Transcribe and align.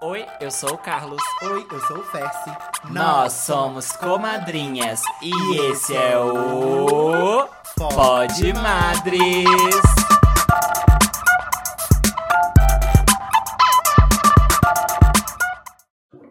Oi, 0.00 0.24
eu 0.40 0.48
sou 0.48 0.74
o 0.74 0.78
Carlos. 0.78 1.20
Oi, 1.42 1.66
eu 1.72 1.80
sou 1.80 1.98
o 1.98 2.04
Fessi. 2.04 2.56
Nós 2.84 3.32
somos 3.32 3.90
comadrinhas 3.96 5.02
e 5.20 5.56
esse 5.72 5.96
é 5.96 6.16
o 6.16 7.48
Pod 7.76 8.52
Madres. 8.52 10.07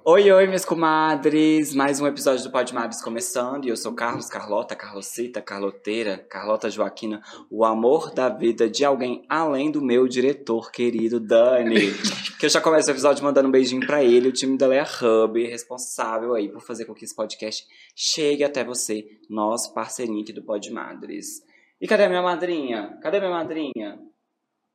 Oi, 0.10 0.32
oi, 0.32 0.48
minhas 0.48 0.64
comadres! 0.64 1.76
Mais 1.76 2.00
um 2.00 2.08
episódio 2.08 2.42
do 2.42 2.50
Pod 2.50 2.74
Madres 2.74 3.02
começando. 3.02 3.66
E 3.66 3.68
eu 3.68 3.76
sou 3.76 3.94
Carlos, 3.94 4.30
Carlota, 4.30 4.74
Carlocita, 4.74 5.42
Carloteira, 5.42 6.18
Carlota 6.30 6.70
Joaquina, 6.70 7.22
o 7.52 7.66
amor 7.66 8.14
da 8.14 8.30
vida 8.30 8.70
de 8.70 8.86
alguém 8.86 9.26
além 9.28 9.70
do 9.70 9.82
meu 9.82 10.08
diretor 10.08 10.72
querido 10.72 11.20
Dani. 11.20 11.92
que 12.40 12.46
eu 12.46 12.50
já 12.50 12.62
começo 12.62 12.88
o 12.88 12.94
episódio 12.94 13.22
mandando 13.22 13.50
um 13.50 13.52
beijinho 13.52 13.86
pra 13.86 14.02
ele, 14.02 14.30
o 14.30 14.32
time 14.32 14.58
da 14.58 14.68
Leia 14.68 14.86
Hub, 14.86 15.46
responsável 15.46 16.34
aí 16.36 16.48
por 16.48 16.62
fazer 16.62 16.86
com 16.86 16.94
que 16.94 17.04
esse 17.04 17.14
podcast 17.14 17.68
chegue 17.94 18.46
até 18.46 18.64
você, 18.64 19.06
nosso 19.30 19.74
parceirinho 19.74 20.22
aqui 20.22 20.32
do 20.32 20.42
Pod 20.42 20.72
Madres. 20.72 21.44
E 21.82 21.86
cadê 21.86 22.08
minha 22.08 22.22
madrinha? 22.22 22.98
Cadê 23.02 23.20
minha 23.20 23.32
madrinha? 23.32 24.00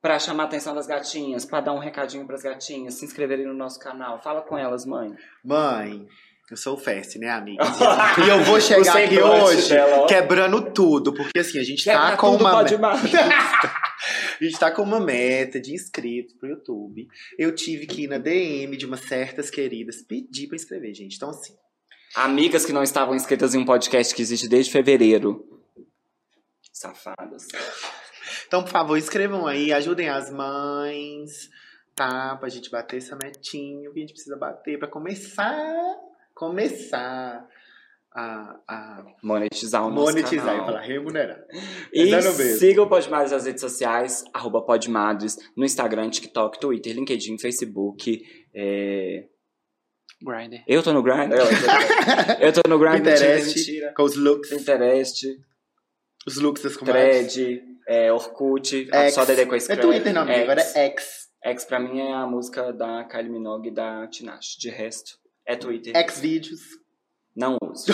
Pra 0.03 0.19
chamar 0.19 0.43
a 0.43 0.45
atenção 0.47 0.75
das 0.75 0.85
gatinhas, 0.85 1.45
pra 1.45 1.61
dar 1.61 1.71
um 1.71 1.79
recadinho 1.79 2.27
pras 2.27 2.41
gatinhas, 2.41 2.95
se 2.95 3.05
inscreverem 3.05 3.47
no 3.47 3.53
nosso 3.53 3.79
canal. 3.79 4.21
Fala 4.21 4.41
com 4.41 4.57
elas, 4.57 4.85
mãe. 4.85 5.15
Mãe, 5.41 6.05
eu 6.51 6.57
sou 6.57 6.75
o 6.75 6.77
Fest, 6.77 7.15
né, 7.15 7.29
amiga? 7.29 7.63
e 8.21 8.29
eu 8.29 8.43
vou 8.43 8.59
chegar 8.59 8.97
aqui 8.97 9.17
hoje 9.17 9.69
dela, 9.69 10.05
quebrando 10.05 10.73
tudo, 10.73 11.13
porque 11.13 11.39
assim, 11.39 11.57
a 11.57 11.63
gente 11.63 11.85
Quebra 11.85 12.01
tá 12.01 12.17
com 12.17 12.35
uma 12.35 12.51
Pod 12.51 12.71
meta. 12.71 12.81
Madres. 12.81 13.13
a 13.15 14.43
gente 14.43 14.59
tá 14.59 14.69
com 14.69 14.81
uma 14.81 14.99
meta 14.99 15.57
de 15.57 15.73
inscritos 15.73 16.35
pro 16.35 16.49
YouTube. 16.49 17.07
Eu 17.39 17.55
tive 17.55 17.87
que 17.87 18.03
ir 18.03 18.07
na 18.07 18.17
DM 18.17 18.75
de 18.75 18.85
umas 18.85 18.99
certas 18.99 19.49
queridas 19.49 20.01
pedir 20.01 20.47
pra 20.47 20.57
inscrever, 20.57 20.93
gente. 20.93 21.15
Então, 21.15 21.29
assim, 21.29 21.55
Amigas 22.13 22.65
que 22.65 22.73
não 22.73 22.83
estavam 22.83 23.15
inscritas 23.15 23.55
em 23.55 23.59
um 23.59 23.65
podcast 23.65 24.13
que 24.13 24.21
existe 24.21 24.49
desde 24.49 24.69
fevereiro. 24.69 25.43
Safadas. 26.73 27.47
Então, 28.53 28.61
por 28.63 28.69
favor, 28.69 28.95
inscrevam 28.99 29.47
aí, 29.47 29.73
ajudem 29.73 30.09
as 30.09 30.29
mães, 30.29 31.49
tá? 31.95 32.35
Pra 32.35 32.49
gente 32.49 32.69
bater 32.69 32.97
essa 32.97 33.15
metinha 33.15 33.89
que 33.89 33.97
a 33.97 34.01
gente 34.01 34.13
precisa 34.13 34.37
bater 34.37 34.77
pra 34.77 34.87
começar, 34.87 35.97
começar 36.35 37.49
a, 38.11 38.59
a 38.67 39.05
Monetizar 39.23 39.83
o 39.83 39.89
nosso 39.89 40.11
monetizar 40.11 40.45
canal. 40.45 40.61
e 40.61 40.65
falar 40.67 40.81
remunerar. 40.81 41.43
E 41.91 42.21
siga 42.59 42.83
o 42.83 42.87
Podmadres 42.87 43.31
nas 43.31 43.47
redes 43.47 43.61
sociais, 43.61 44.23
arroba 44.31 44.61
Podmadres, 44.61 45.35
no 45.57 45.65
Instagram, 45.65 46.11
TikTok, 46.11 46.59
Twitter, 46.59 46.93
LinkedIn, 46.93 47.39
Facebook. 47.39 48.23
é, 48.53 49.23
Grindr. 50.21 50.61
Eu 50.67 50.83
tô 50.83 50.93
no 50.93 51.01
Grindr. 51.01 51.37
Eu 52.39 52.53
tô 52.53 52.61
no 52.69 52.77
Grindr. 52.77 52.97
Pinterest, 53.17 53.57
mentira. 53.57 53.93
com 53.97 54.03
os 54.03 54.15
looks, 54.15 54.51
Pinterest, 54.51 55.41
os 56.27 56.37
looks 56.37 56.61
das 56.61 56.77
comadres. 56.77 57.33
Thread, 57.33 57.72
é, 57.87 58.11
Orkut, 58.11 58.87
X. 58.91 59.13
só 59.13 59.25
Dedé 59.25 59.45
com 59.45 59.55
É. 59.55 59.59
Twitter, 59.59 60.13
não, 60.13 60.21
amiga, 60.23 60.37
X. 60.37 60.43
agora 60.43 60.61
é 60.61 60.85
X. 60.87 61.23
X 61.43 61.65
pra 61.65 61.79
mim 61.79 61.99
é 61.99 62.13
a 62.13 62.25
música 62.25 62.71
da 62.71 63.03
Kylie 63.03 63.29
Minogue 63.29 63.67
e 63.69 63.73
da 63.73 64.07
Tinashe. 64.07 64.57
De 64.59 64.69
resto, 64.69 65.17
é 65.45 65.55
Twitter. 65.55 65.95
X 65.97 66.19
vídeos. 66.19 66.59
Não 67.35 67.57
uso. 67.63 67.91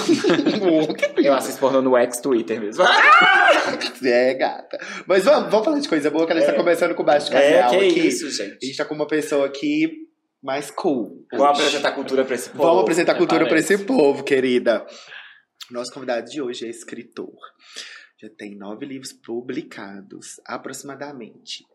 Eu 1.23 1.33
assisto 1.33 1.59
pornô 1.61 1.81
no 1.81 1.95
X 1.97 2.19
Twitter 2.19 2.59
mesmo. 2.59 2.83
é, 4.05 4.33
gata. 4.33 4.77
Mas 5.07 5.23
vamos, 5.23 5.49
vamos 5.49 5.65
falar 5.65 5.79
de 5.79 5.87
coisa 5.87 6.09
boa, 6.11 6.25
que 6.27 6.33
a 6.33 6.35
gente 6.35 6.45
tá 6.45 6.53
começando 6.53 6.93
com 6.93 7.03
baixo 7.03 7.33
É, 7.33 7.57
canal 7.59 7.71
que 7.71 7.77
aqui. 7.77 8.07
isso, 8.07 8.27
A 8.27 8.29
gente. 8.31 8.65
gente 8.65 8.77
tá 8.77 8.85
com 8.85 8.93
uma 8.95 9.07
pessoa 9.07 9.45
aqui 9.45 9.91
mais 10.43 10.69
cool. 10.71 11.25
Vamos 11.31 11.59
apresentar 11.59 11.91
cultura 11.93 12.25
pra 12.25 12.35
esse 12.35 12.49
povo. 12.49 12.63
Vamos 12.63 12.81
apresentar 12.83 13.15
cultura 13.15 13.39
pra 13.41 13.49
parece. 13.49 13.73
esse 13.75 13.83
povo, 13.85 14.23
querida. 14.23 14.85
Nosso 15.71 15.93
convidado 15.93 16.29
de 16.29 16.41
hoje 16.41 16.65
é 16.65 16.69
escritor. 16.69 17.31
Já 18.21 18.29
tem 18.29 18.55
nove 18.55 18.85
livros 18.85 19.13
publicados, 19.13 20.39
aproximadamente 20.45 21.65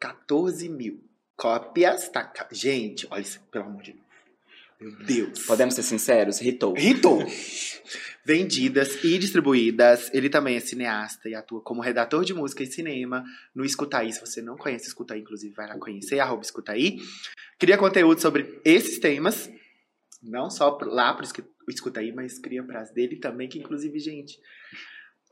14 0.00 0.68
mil 0.68 1.02
cópias. 1.36 2.08
Tá, 2.08 2.32
gente, 2.50 3.06
olha 3.10 3.20
isso, 3.20 3.40
pelo 3.50 3.66
amor 3.66 3.82
de 3.82 3.92
Deus. 3.92 4.02
Meu 4.80 4.96
Deus. 5.06 5.46
Podemos 5.46 5.74
ser 5.74 5.82
sinceros? 5.82 6.40
Ritou. 6.40 6.74
Ritou. 6.74 7.22
Vendidas 8.24 9.04
e 9.04 9.18
distribuídas. 9.18 10.10
Ele 10.14 10.28
também 10.28 10.56
é 10.56 10.60
cineasta 10.60 11.28
e 11.28 11.34
atua 11.34 11.60
como 11.60 11.80
redator 11.82 12.24
de 12.24 12.34
música 12.34 12.62
e 12.62 12.66
cinema 12.66 13.24
no 13.54 13.64
Escutaí. 13.64 14.12
Se 14.12 14.20
você 14.20 14.40
não 14.42 14.56
conhece 14.56 14.88
Escutaí, 14.88 15.20
inclusive, 15.20 15.54
vai 15.54 15.68
lá 15.68 15.78
conhecer, 15.78 16.18
arroba 16.20 16.42
Escutaí. 16.42 16.98
Cria 17.58 17.76
conteúdo 17.78 18.20
sobre 18.20 18.60
esses 18.64 18.98
temas. 18.98 19.50
Não 20.22 20.50
só 20.50 20.76
lá 20.82 21.12
pro 21.14 21.24
Escu- 21.24 21.44
Escutaí, 21.68 22.12
mas 22.12 22.38
cria 22.38 22.62
pras 22.62 22.90
dele 22.92 23.16
também, 23.16 23.48
que 23.48 23.58
inclusive, 23.58 23.98
gente... 23.98 24.38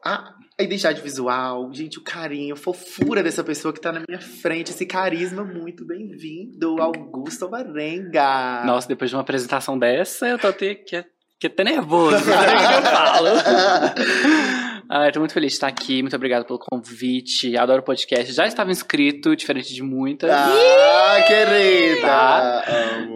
A, 0.04 0.34
a 0.58 0.62
identidade 0.62 1.02
visual, 1.02 1.70
gente, 1.72 1.98
o 1.98 2.02
carinho, 2.02 2.54
a 2.54 2.56
fofura 2.56 3.22
dessa 3.22 3.44
pessoa 3.44 3.72
que 3.72 3.80
tá 3.80 3.92
na 3.92 4.02
minha 4.08 4.20
frente, 4.20 4.70
esse 4.70 4.86
carisma 4.86 5.44
muito 5.44 5.84
bem-vindo, 5.86 6.80
Augusto 6.80 7.48
Varenga. 7.48 8.62
Nossa, 8.64 8.88
depois 8.88 9.10
de 9.10 9.16
uma 9.16 9.22
apresentação 9.22 9.78
dessa, 9.78 10.26
eu 10.26 10.38
tô 10.38 10.48
até, 10.48 10.74
que, 10.74 11.04
que 11.38 11.46
até 11.46 11.64
nervoso. 11.64 12.12
Não 12.12 12.22
sei 12.22 12.32
o 12.32 12.38
que 12.38 12.74
eu 12.74 12.82
falo. 12.82 13.28
Ah, 14.92 15.06
eu 15.06 15.12
tô 15.12 15.20
muito 15.20 15.32
feliz 15.32 15.52
de 15.52 15.54
estar 15.54 15.68
aqui. 15.68 16.02
Muito 16.02 16.16
obrigado 16.16 16.44
pelo 16.44 16.58
convite. 16.58 17.56
Adoro 17.56 17.78
o 17.80 17.84
podcast. 17.84 18.32
Já 18.32 18.44
estava 18.44 18.72
inscrito, 18.72 19.36
diferente 19.36 19.72
de 19.72 19.84
muitas. 19.84 20.28
Ah, 20.28 21.22
querida! 21.28 22.00
Tá. 22.00 22.64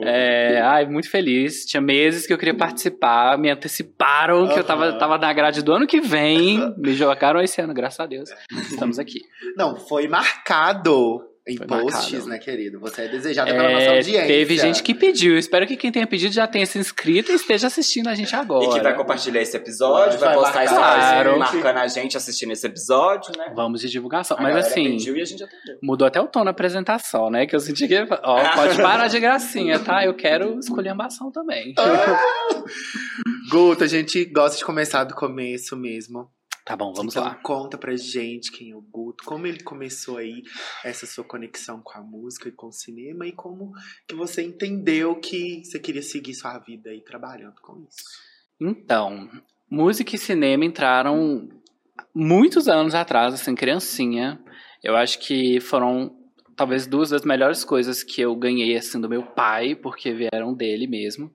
É, 0.05 0.61
ai, 0.61 0.87
muito 0.87 1.11
feliz. 1.11 1.65
Tinha 1.65 1.81
meses 1.81 2.29
que 2.29 2.33
eu 2.33 2.39
queria 2.39 2.55
participar. 2.55 3.37
Me 3.37 3.51
anteciparam 3.51 4.47
que 4.47 4.61
eu 4.61 4.63
tava, 4.63 4.93
tava 4.93 5.19
na 5.19 5.33
grade 5.33 5.63
do 5.63 5.73
ano 5.73 5.85
que 5.85 6.01
vem. 6.01 6.73
Me 6.79 6.95
jogaram 6.95 7.41
esse 7.41 7.61
ano, 7.61 7.75
graças 7.75 7.99
a 7.99 8.07
Deus. 8.07 8.31
Estamos 8.71 9.01
aqui. 9.01 9.23
Não, 9.57 9.75
foi 9.75 10.07
marcado 10.07 11.34
em 11.47 11.59
Foi 11.59 11.67
posts, 11.67 12.11
marcado. 12.13 12.29
né, 12.31 12.39
querido? 12.39 12.81
Você 12.81 13.03
é 13.03 13.09
desejada 13.09 13.51
pela 13.53 13.71
nossa 13.71 13.85
É, 13.85 13.97
audiência. 13.99 14.27
teve 14.27 14.57
gente 14.57 14.83
que 14.83 14.95
pediu. 14.95 15.37
Espero 15.37 15.67
que 15.67 15.77
quem 15.77 15.93
tenha 15.93 16.07
pedido 16.07 16.33
já 16.33 16.47
tenha 16.47 16.65
se 16.65 16.79
inscrito 16.79 17.31
e 17.33 17.35
esteja 17.35 17.67
assistindo 17.67 18.09
a 18.09 18.15
gente 18.15 18.35
agora. 18.35 18.65
E 18.65 18.71
que 18.71 18.81
vai 18.81 18.95
compartilhar 18.97 19.43
esse 19.43 19.55
episódio, 19.55 20.19
vai, 20.19 20.31
Vai 20.35 20.39
postar 20.39 20.65
marcar 20.65 21.21
stories 21.23 21.39
marcando 21.39 21.77
a 21.77 21.87
gente 21.87 22.17
assistindo 22.17 22.53
esse 22.53 22.67
episódio, 22.67 23.31
né? 23.37 23.53
Vamos 23.55 23.83
de 23.83 23.91
divulgação. 23.91 24.39
A 24.39 24.43
Mas 24.43 24.57
assim, 24.57 24.85
pediu 24.93 25.17
e 25.19 25.21
a 25.21 25.25
gente 25.27 25.45
atendeu. 25.45 25.79
mudou 25.83 26.07
até 26.09 26.19
o 26.19 26.27
tom 26.27 26.45
na 26.45 26.51
apresentação, 26.51 27.29
né? 27.29 27.47
Que 27.47 27.55
eu 27.55 27.61
senti 27.61 27.87
que. 27.87 27.95
Ó, 28.23 28.49
pode 28.57 28.77
parar 28.81 29.09
de 29.09 29.21
gracinha, 29.21 29.79
tá? 29.79 30.03
Eu 30.03 30.15
quero 30.15 30.59
escolher 30.59 30.89
ambação 30.91 31.31
também. 31.31 31.75
Guto, 33.51 33.85
a 33.85 33.87
gente 33.87 34.25
gosta 34.25 34.57
de 34.57 34.65
começar 34.65 35.05
do 35.05 35.15
começo 35.15 35.77
mesmo. 35.77 36.27
Tá 36.65 36.75
bom, 36.75 36.95
vamos 36.95 37.15
então, 37.15 37.25
lá. 37.25 37.35
conta 37.35 37.77
pra 37.77 37.95
gente 37.95 38.51
quem 38.51 38.71
é 38.71 38.75
o 38.75 38.81
Guto, 38.81 39.23
como 39.25 39.47
ele 39.47 39.63
começou 39.63 40.17
aí 40.17 40.43
essa 40.83 41.05
sua 41.05 41.23
conexão 41.23 41.83
com 41.83 41.99
a 41.99 42.01
música 42.01 42.49
e 42.49 42.53
com 42.53 42.69
o 42.69 42.73
cinema 42.73 43.27
e 43.27 43.33
como 43.33 43.73
que 44.09 44.15
você 44.15 44.43
entendeu 44.43 45.15
que 45.17 45.63
você 45.63 45.79
queria 45.79 46.01
seguir 46.01 46.33
sua 46.33 46.59
vida 46.59 46.89
aí 46.89 47.03
trabalhando 47.03 47.61
com 47.61 47.85
isso. 47.87 48.03
Então, 48.59 49.29
música 49.69 50.17
e 50.17 50.19
cinema 50.19 50.65
entraram 50.65 51.51
muitos 52.15 52.67
anos 52.67 52.95
atrás, 52.95 53.35
assim, 53.35 53.55
criancinha. 53.55 54.43
Eu 54.83 54.97
acho 54.97 55.19
que 55.19 55.61
foram 55.61 56.17
talvez 56.57 56.87
duas 56.87 57.11
das 57.11 57.25
melhores 57.25 57.63
coisas 57.63 58.03
que 58.03 58.23
eu 58.23 58.35
ganhei, 58.35 58.75
assim, 58.75 58.99
do 58.99 59.09
meu 59.09 59.23
pai, 59.23 59.75
porque 59.75 60.15
vieram 60.15 60.55
dele 60.55 60.87
mesmo. 60.87 61.31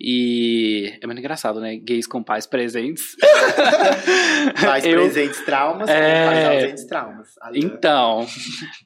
E 0.00 0.96
é 1.02 1.06
muito 1.06 1.18
engraçado, 1.18 1.60
né? 1.60 1.76
Gays 1.76 2.06
com 2.06 2.22
pais 2.22 2.46
presentes. 2.46 3.16
Pais 4.64 4.84
Eu- 4.84 5.00
presentes 5.00 5.44
traumas, 5.44 5.88
É. 5.88 6.26
pais 6.26 6.44
ausentes 6.62 6.86
traumas. 6.86 7.28
Então, 7.54 8.26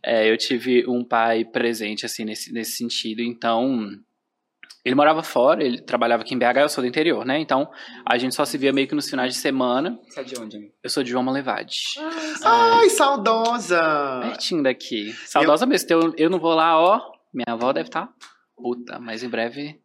é, 0.03 0.31
eu 0.31 0.37
tive 0.39 0.84
um 0.89 1.05
pai 1.05 1.45
presente, 1.45 2.06
assim, 2.06 2.25
nesse, 2.25 2.53
nesse 2.53 2.72
sentido. 2.72 3.21
Então, 3.21 3.89
ele 4.84 4.95
morava 4.95 5.22
fora, 5.22 5.63
ele 5.63 5.81
trabalhava 5.83 6.22
aqui 6.22 6.34
em 6.34 6.39
BH, 6.39 6.57
eu 6.63 6.69
sou 6.69 6.83
do 6.83 6.89
interior, 6.89 7.25
né? 7.25 7.39
Então, 7.39 7.71
a 8.07 8.16
gente 8.19 8.34
só 8.34 8.45
se 8.45 8.57
via 8.57 8.72
meio 8.72 8.89
que 8.89 8.95
nos 8.95 9.09
finais 9.09 9.34
de 9.34 9.39
semana. 9.39 9.98
Você 10.09 10.21
é 10.21 10.25
de 10.25 10.41
onde, 10.41 10.57
amigo? 10.57 10.72
Eu 10.83 10.91
sou 10.91 11.03
de 11.03 11.10
João 11.10 11.31
Levade. 11.31 11.77
Ai, 12.42 12.89
saudosa! 12.89 14.21
Pertinho 14.22 14.63
daqui. 14.63 15.13
Saudosa 15.27 15.66
mesmo. 15.66 15.89
Eu, 15.91 16.15
eu 16.16 16.31
não 16.31 16.39
vou 16.39 16.54
lá, 16.54 16.81
ó. 16.81 17.01
Minha 17.33 17.54
avó 17.54 17.72
deve 17.72 17.89
estar 17.89 18.09
puta, 18.57 18.99
mas 18.99 19.22
em 19.22 19.28
breve 19.28 19.81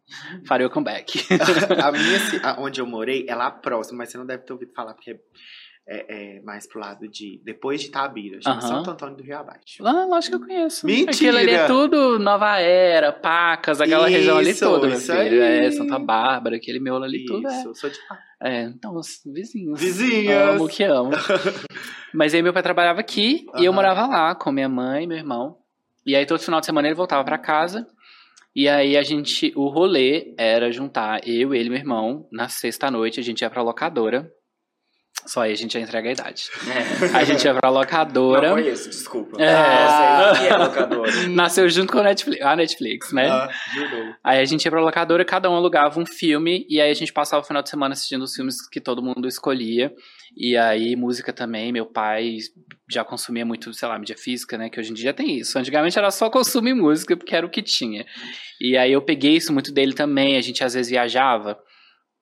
farei 0.46 0.66
o 0.66 0.70
comeback. 0.70 1.20
a 1.82 1.92
minha, 1.92 2.18
ci- 2.20 2.40
a- 2.42 2.56
onde 2.60 2.80
eu 2.80 2.86
morei, 2.86 3.26
é 3.28 3.34
lá 3.34 3.50
próximo, 3.50 3.98
mas 3.98 4.10
você 4.10 4.18
não 4.18 4.26
deve 4.26 4.44
ter 4.44 4.52
ouvido 4.52 4.72
falar, 4.72 4.94
porque 4.94 5.18
é, 5.90 6.36
é 6.38 6.42
mais 6.42 6.66
pro 6.68 6.78
lado 6.80 7.08
de. 7.08 7.40
Depois 7.44 7.80
de 7.80 7.90
Tabira, 7.90 8.38
chama 8.42 8.56
Aham. 8.58 8.68
Santo 8.68 8.90
Antônio 8.90 9.16
do 9.16 9.22
Rio 9.22 9.38
Abaixo. 9.38 9.84
Ah, 9.86 10.04
lógico 10.04 10.36
que 10.38 10.44
eu 10.44 10.46
conheço. 10.46 10.86
Mentira! 10.86 11.10
Aquilo 11.12 11.38
ali 11.38 11.50
é 11.50 11.66
tudo 11.66 12.18
Nova 12.18 12.58
Era, 12.58 13.10
Pacas, 13.10 13.80
aquela 13.80 14.06
região 14.06 14.36
ali 14.36 14.50
Isso, 14.50 14.64
toda, 14.66 14.86
meu 14.86 14.96
isso 14.96 15.06
filho. 15.12 15.42
aí. 15.42 15.64
É, 15.66 15.70
Santa 15.70 15.98
Bárbara, 15.98 16.56
aquele 16.56 16.78
miolo 16.78 17.04
ali 17.04 17.24
tudo 17.24 17.48
é. 17.48 17.58
Isso, 17.58 17.68
eu 17.68 17.74
sou 17.74 17.88
de 17.88 17.98
lá. 18.10 18.18
É, 18.40 18.62
então, 18.64 18.94
os 18.94 19.20
vizinhos. 19.26 19.80
Vizinhas. 19.80 20.56
Amo 20.60 20.68
que 20.68 20.84
amo. 20.84 21.10
Mas 22.14 22.34
aí 22.34 22.42
meu 22.42 22.52
pai 22.52 22.62
trabalhava 22.62 23.00
aqui 23.00 23.46
e 23.58 23.64
eu 23.64 23.72
morava 23.72 24.06
lá 24.06 24.34
com 24.34 24.52
minha 24.52 24.68
mãe 24.68 25.04
e 25.04 25.06
meu 25.06 25.16
irmão. 25.16 25.56
E 26.06 26.14
aí 26.14 26.24
todo 26.26 26.38
final 26.40 26.60
de 26.60 26.66
semana 26.66 26.86
ele 26.88 26.94
voltava 26.94 27.24
pra 27.24 27.36
casa. 27.38 27.86
E 28.54 28.68
aí 28.68 28.96
a 28.96 29.02
gente, 29.02 29.52
o 29.54 29.68
rolê 29.68 30.34
era 30.38 30.72
juntar 30.72 31.26
eu, 31.28 31.54
ele 31.54 31.66
e 31.66 31.70
meu 31.70 31.78
irmão, 31.78 32.28
na 32.32 32.48
sexta 32.48 32.90
noite 32.90 33.20
a 33.20 33.22
gente 33.22 33.42
ia 33.42 33.50
pra 33.50 33.62
locadora. 33.62 34.30
Só 35.26 35.42
aí 35.42 35.52
a 35.52 35.56
gente 35.56 35.74
já 35.74 35.80
entrega 35.80 36.08
a 36.08 36.12
idade. 36.12 36.48
É. 36.66 37.18
A 37.18 37.24
gente 37.24 37.44
ia 37.44 37.54
pra 37.54 37.68
locadora. 37.68 38.48
Não 38.48 38.56
conheço, 38.56 38.88
desculpa. 38.88 39.40
É. 39.42 39.54
Ah, 39.54 40.32
sei 40.34 40.46
que 40.46 40.52
é 40.52 40.56
locadora. 40.56 41.12
Nasceu 41.28 41.68
junto 41.68 41.92
com 41.92 41.98
a 41.98 42.02
Netflix, 42.04 42.42
a 42.42 42.56
Netflix 42.56 43.12
né? 43.12 43.28
Ah, 43.28 43.50
jurou. 43.74 44.14
Aí 44.24 44.40
a 44.40 44.44
gente 44.44 44.64
ia 44.64 44.70
pra 44.70 44.80
locadora, 44.80 45.24
cada 45.24 45.50
um 45.50 45.54
alugava 45.54 46.00
um 46.00 46.06
filme, 46.06 46.66
e 46.68 46.80
aí 46.80 46.90
a 46.90 46.94
gente 46.94 47.12
passava 47.12 47.42
o 47.42 47.46
final 47.46 47.62
de 47.62 47.68
semana 47.68 47.92
assistindo 47.92 48.22
os 48.22 48.34
filmes 48.34 48.66
que 48.68 48.80
todo 48.80 49.02
mundo 49.02 49.28
escolhia. 49.28 49.92
E 50.36 50.56
aí, 50.56 50.94
música 50.94 51.32
também, 51.32 51.72
meu 51.72 51.86
pai 51.86 52.36
já 52.90 53.04
consumia 53.04 53.44
muito, 53.44 53.72
sei 53.74 53.88
lá, 53.88 53.98
mídia 53.98 54.16
física, 54.16 54.56
né? 54.56 54.70
Que 54.70 54.78
hoje 54.80 54.90
em 54.90 54.94
dia 54.94 55.12
tem 55.12 55.38
isso. 55.38 55.58
Antigamente 55.58 55.98
era 55.98 56.10
só 56.10 56.30
consumir 56.30 56.74
música, 56.74 57.16
porque 57.16 57.34
era 57.34 57.44
o 57.44 57.50
que 57.50 57.62
tinha. 57.62 58.06
E 58.60 58.76
aí 58.76 58.92
eu 58.92 59.02
peguei 59.02 59.36
isso 59.36 59.52
muito 59.52 59.72
dele 59.72 59.92
também, 59.92 60.36
a 60.36 60.40
gente 60.40 60.64
às 60.64 60.74
vezes 60.74 60.90
viajava 60.90 61.58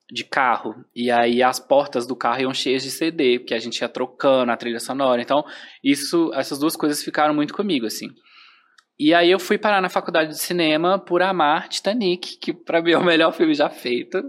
de 0.09 0.23
carro, 0.23 0.73
e 0.95 1.11
aí 1.11 1.43
as 1.43 1.59
portas 1.59 2.07
do 2.07 2.15
carro 2.15 2.41
iam 2.41 2.53
cheias 2.53 2.81
de 2.81 2.89
CD, 2.89 3.39
porque 3.39 3.53
a 3.53 3.59
gente 3.59 3.79
ia 3.79 3.89
trocando 3.89 4.51
a 4.51 4.57
trilha 4.57 4.79
sonora. 4.79 5.21
Então, 5.21 5.43
isso, 5.83 6.31
essas 6.33 6.59
duas 6.59 6.75
coisas 6.75 7.03
ficaram 7.03 7.33
muito 7.33 7.53
comigo, 7.53 7.85
assim. 7.85 8.09
E 8.99 9.13
aí 9.13 9.29
eu 9.29 9.37
fui 9.37 9.59
parar 9.59 9.79
na 9.79 9.89
faculdade 9.89 10.31
de 10.31 10.39
cinema 10.39 10.97
por 10.97 11.21
amar 11.21 11.67
Titanic, 11.67 12.37
que 12.39 12.51
pra 12.51 12.81
mim 12.81 12.91
é 12.91 12.97
o 12.97 13.03
melhor 13.03 13.31
filme 13.31 13.53
já 13.53 13.69
feito. 13.69 14.23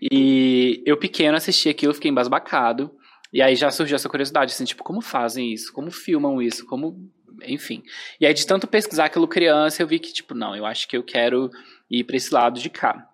E 0.00 0.80
eu 0.86 0.96
pequeno 0.96 1.36
assisti 1.36 1.68
aquilo, 1.68 1.94
fiquei 1.94 2.10
embasbacado. 2.10 2.92
E 3.32 3.42
aí 3.42 3.56
já 3.56 3.70
surgiu 3.70 3.96
essa 3.96 4.08
curiosidade, 4.08 4.52
assim, 4.52 4.64
tipo, 4.64 4.84
como 4.84 5.00
fazem 5.00 5.52
isso? 5.52 5.72
Como 5.72 5.90
filmam 5.90 6.40
isso? 6.40 6.64
Como... 6.66 7.10
Enfim. 7.42 7.82
E 8.20 8.26
aí 8.26 8.32
de 8.32 8.46
tanto 8.46 8.68
pesquisar 8.68 9.06
aquilo 9.06 9.26
criança, 9.26 9.82
eu 9.82 9.88
vi 9.88 9.98
que, 9.98 10.12
tipo, 10.12 10.34
não, 10.34 10.54
eu 10.54 10.64
acho 10.64 10.86
que 10.86 10.96
eu 10.96 11.02
quero 11.02 11.50
ir 11.90 12.04
pra 12.04 12.16
esse 12.16 12.32
lado 12.32 12.60
de 12.60 12.70
cá. 12.70 13.08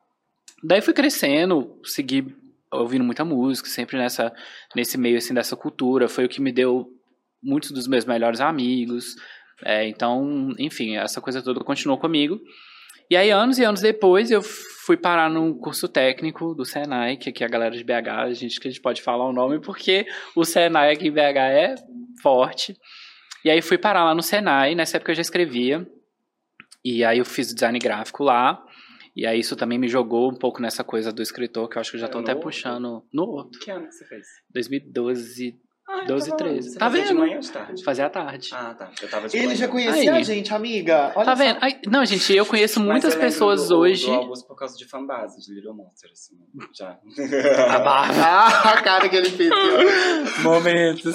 Daí 0.62 0.80
fui 0.80 0.94
crescendo, 0.94 1.80
segui 1.84 2.34
ouvindo 2.70 3.04
muita 3.04 3.24
música, 3.24 3.68
sempre 3.68 3.98
nessa, 3.98 4.32
nesse 4.74 4.96
meio, 4.96 5.18
assim, 5.18 5.34
dessa 5.34 5.56
cultura. 5.56 6.08
Foi 6.08 6.24
o 6.24 6.28
que 6.28 6.40
me 6.40 6.52
deu 6.52 6.88
muitos 7.42 7.70
dos 7.70 7.86
meus 7.86 8.04
melhores 8.04 8.40
amigos. 8.40 9.16
É, 9.64 9.86
então, 9.88 10.54
enfim, 10.58 10.96
essa 10.96 11.20
coisa 11.20 11.42
toda 11.42 11.64
continuou 11.64 11.98
comigo. 11.98 12.40
E 13.10 13.16
aí, 13.16 13.30
anos 13.30 13.58
e 13.58 13.64
anos 13.64 13.80
depois, 13.80 14.30
eu 14.30 14.42
fui 14.86 14.96
parar 14.96 15.28
num 15.28 15.52
curso 15.52 15.86
técnico 15.86 16.54
do 16.54 16.64
Senai, 16.64 17.16
que 17.16 17.28
aqui 17.28 17.44
é 17.44 17.46
a 17.46 17.50
galera 17.50 17.76
de 17.76 17.84
BH, 17.84 18.08
a 18.08 18.32
gente, 18.32 18.58
que 18.58 18.68
a 18.68 18.70
gente 18.70 18.80
pode 18.80 19.02
falar 19.02 19.28
o 19.28 19.32
nome, 19.32 19.60
porque 19.60 20.06
o 20.34 20.44
Senai 20.44 20.92
aqui 20.92 21.08
em 21.08 21.12
BH 21.12 21.36
é 21.36 21.74
forte. 22.22 22.74
E 23.44 23.50
aí 23.50 23.60
fui 23.60 23.76
parar 23.76 24.04
lá 24.04 24.14
no 24.14 24.22
Senai, 24.22 24.74
nessa 24.74 24.96
época 24.96 25.12
eu 25.12 25.16
já 25.16 25.22
escrevia, 25.22 25.86
e 26.84 27.04
aí 27.04 27.18
eu 27.18 27.24
fiz 27.24 27.52
design 27.52 27.78
gráfico 27.78 28.24
lá, 28.24 28.64
e 29.14 29.26
aí 29.26 29.40
isso 29.40 29.54
também 29.56 29.78
me 29.78 29.88
jogou 29.88 30.30
um 30.30 30.36
pouco 30.36 30.60
nessa 30.62 30.82
coisa 30.84 31.12
do 31.12 31.22
escritor, 31.22 31.68
que 31.68 31.76
eu 31.76 31.80
acho 31.80 31.90
que 31.90 31.96
eu 31.96 32.00
já 32.00 32.08
tô 32.08 32.18
Era 32.18 32.24
até 32.26 32.32
outro? 32.34 32.48
puxando 32.48 33.02
no 33.12 33.22
outro. 33.24 33.60
Que 33.60 33.70
ano 33.70 33.86
que 33.86 33.92
você 33.94 34.04
fez? 34.06 34.26
2012, 34.52 35.56
Ah, 35.88 36.04
12, 36.06 36.30
eu 36.30 36.36
tava- 36.36 36.50
13. 36.50 36.70
Você 36.70 36.78
Tá 36.78 36.86
fazia 36.86 37.02
vendo? 37.02 37.12
de 37.12 37.18
manhã 37.20 37.34
ou 37.34 37.40
de 37.40 37.50
tarde? 37.50 37.84
fazia 37.84 38.06
à 38.06 38.10
tarde. 38.10 38.48
Ah, 38.52 38.72
tá. 38.72 38.90
Eu 39.02 39.10
tava 39.10 39.28
de 39.28 39.36
Ele 39.36 39.46
manhã. 39.46 39.56
já 39.58 39.68
conhecia 39.68 40.12
Aí. 40.14 40.20
a 40.20 40.22
gente, 40.22 40.54
amiga. 40.54 41.12
Olha 41.14 41.24
tá 41.26 41.36
só. 41.36 41.44
vendo? 41.44 41.58
Ai, 41.60 41.80
não, 41.90 42.04
gente, 42.06 42.32
eu 42.34 42.46
conheço 42.46 42.80
muitas 42.80 43.14
eu 43.14 43.20
pessoas 43.20 43.68
do- 43.68 43.78
hoje. 43.78 44.06
Do 44.06 44.12
Augusto 44.12 44.46
por 44.46 44.56
causa 44.56 44.76
de 44.76 44.86
fanbase, 44.88 45.38
de 45.44 45.54
Little 45.54 45.74
Monster, 45.74 46.10
assim. 46.12 46.36
Já. 46.74 46.98
A 47.74 47.78
barba. 47.80 48.14
Ah, 48.24 48.70
a 48.74 48.82
cara 48.82 49.08
que 49.08 49.16
ele 49.16 49.28
fez. 49.28 49.50
Momentos. 50.42 51.14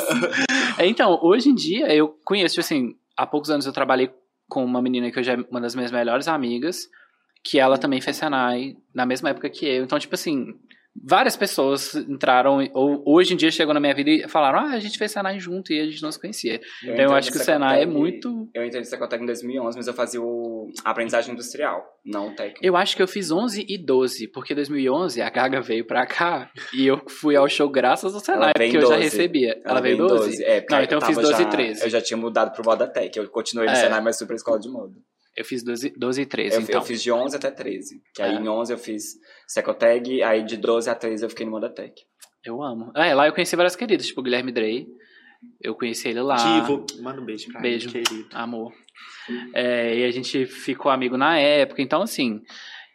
Então, 0.79 1.17
hoje 1.23 1.49
em 1.49 1.55
dia, 1.55 1.87
eu 1.93 2.09
conheço, 2.23 2.55
tipo 2.55 2.61
assim, 2.65 2.93
há 3.15 3.25
poucos 3.25 3.49
anos 3.49 3.65
eu 3.65 3.73
trabalhei 3.73 4.11
com 4.47 4.63
uma 4.63 4.81
menina 4.81 5.09
que 5.11 5.19
hoje 5.19 5.31
é 5.31 5.35
uma 5.49 5.59
das 5.61 5.75
minhas 5.75 5.91
melhores 5.91 6.27
amigas, 6.27 6.87
que 7.49 7.59
ela 7.59 7.77
também 7.77 8.01
fez 8.01 8.17
Senai 8.17 8.75
na 8.93 9.05
mesma 9.05 9.29
época 9.29 9.49
que 9.49 9.65
eu. 9.65 9.83
Então, 9.83 9.97
tipo 9.97 10.15
assim, 10.15 10.47
várias 11.01 11.37
pessoas 11.37 11.95
entraram, 11.95 12.57
ou 12.73 13.01
hoje 13.05 13.33
em 13.33 13.37
dia 13.37 13.49
chegou 13.51 13.73
na 13.73 13.79
minha 13.79 13.93
vida 13.93 14.09
e 14.09 14.27
falaram, 14.27 14.59
ah, 14.59 14.71
a 14.73 14.79
gente 14.79 14.97
fez 14.97 15.11
Senai 15.11 15.39
junto 15.39 15.71
e 15.71 15.79
a 15.79 15.85
gente 15.85 16.01
não 16.01 16.11
se 16.11 16.19
conhecia. 16.19 16.59
Então, 16.83 17.05
eu 17.05 17.13
acho 17.13 17.31
que 17.31 17.37
o 17.37 17.39
Senai 17.39 17.83
é 17.83 17.85
muito... 17.85 18.49
Eu 18.53 18.65
entrei 18.65 18.81
no 18.81 18.85
Secotec 18.85 19.23
em 19.23 19.25
2011, 19.25 19.77
mas 19.77 19.87
eu 19.87 19.93
fazia 19.93 20.21
o... 20.21 20.69
a 20.83 20.89
aprendizagem 20.89 21.33
industrial, 21.33 21.81
não 22.05 22.29
o 22.29 22.35
técnico. 22.35 22.59
Eu 22.65 22.75
acho 22.75 22.95
que 22.97 23.01
eu 23.01 23.07
fiz 23.07 23.31
11 23.31 23.65
e 23.69 23.77
12, 23.77 24.27
porque 24.29 24.53
2011 24.53 25.21
a 25.21 25.29
Gaga 25.29 25.61
veio 25.61 25.85
pra 25.85 26.05
cá 26.05 26.51
e 26.75 26.85
eu 26.85 26.99
fui 27.07 27.35
ao 27.37 27.47
show 27.47 27.69
graças 27.69 28.13
ao 28.13 28.19
Senai, 28.19 28.41
Ela 28.49 28.53
veio 28.57 28.71
porque 28.71 28.77
em 28.77 28.81
eu 28.81 28.89
já 28.89 28.95
12. 28.97 29.03
recebia. 29.03 29.61
Ela, 29.63 29.79
veio 29.79 29.93
em 29.93 30.03
em 30.03 30.07
12? 30.07 30.43
É, 30.43 30.65
Não, 30.69 30.81
então 30.81 30.97
eu 30.97 31.05
fiz 31.05 31.15
tava 31.15 31.27
12 31.27 31.41
e 31.41 31.43
já- 31.45 31.49
13. 31.49 31.83
Eu 31.83 31.89
já 31.89 32.01
tinha 32.01 32.17
mudado 32.17 32.51
pro 32.53 32.65
Moda 32.65 32.87
Tech. 32.87 33.17
Eu 33.17 33.29
continuei 33.29 33.67
no 33.67 33.73
É. 33.73 33.75
Senai, 33.75 34.01
mas 34.01 34.17
fui 34.17 34.27
pra 34.27 34.35
escola 34.35 34.59
de 34.59 34.67
moda. 34.69 34.93
Eu 35.37 35.45
fiz 35.45 35.63
12, 35.63 35.91
12 35.95 36.21
e 36.21 36.25
13, 36.25 36.55
Eu, 36.55 36.61
então. 36.63 36.81
eu 36.81 36.85
fiz 36.85 37.01
de 37.03 37.11
11 37.11 37.35
até 37.35 37.51
13. 37.51 38.01
Que 38.13 38.23
aí 38.23 38.35
É. 38.35 38.39
em 38.39 38.49
11 38.49 38.73
eu 38.73 38.77
fiz 38.77 39.13
Secoteg, 39.47 40.23
aí 40.23 40.43
de 40.43 40.57
12 40.57 40.89
a 40.89 40.95
13 40.95 41.23
eu 41.23 41.29
fiquei 41.29 41.45
no 41.45 41.51
Moda 41.51 41.69
Tech. 41.69 41.93
Eu 42.43 42.63
amo. 42.63 42.91
É, 42.95 43.13
lá 43.13 43.27
eu 43.27 43.33
conheci 43.33 43.55
várias 43.55 43.75
queridas, 43.75 44.07
tipo 44.07 44.19
o 44.19 44.23
Guilherme 44.23 44.51
Drey. 44.51 44.87
Eu 45.61 45.75
conheci 45.75 46.07
ele 46.09 46.21
lá. 46.21 46.35
Divo. 46.35 46.83
Manda 47.01 47.21
um 47.21 47.25
beijo 47.25 47.51
pra 47.51 47.61
Beijo. 47.61 47.89
ele, 47.89 48.03
querido. 48.03 48.29
Amor. 48.33 48.73
É, 49.53 49.99
e 49.99 50.03
a 50.05 50.11
gente 50.11 50.45
ficou 50.47 50.91
amigo 50.91 51.15
na 51.17 51.37
época, 51.37 51.81
então 51.83 52.01
assim. 52.01 52.41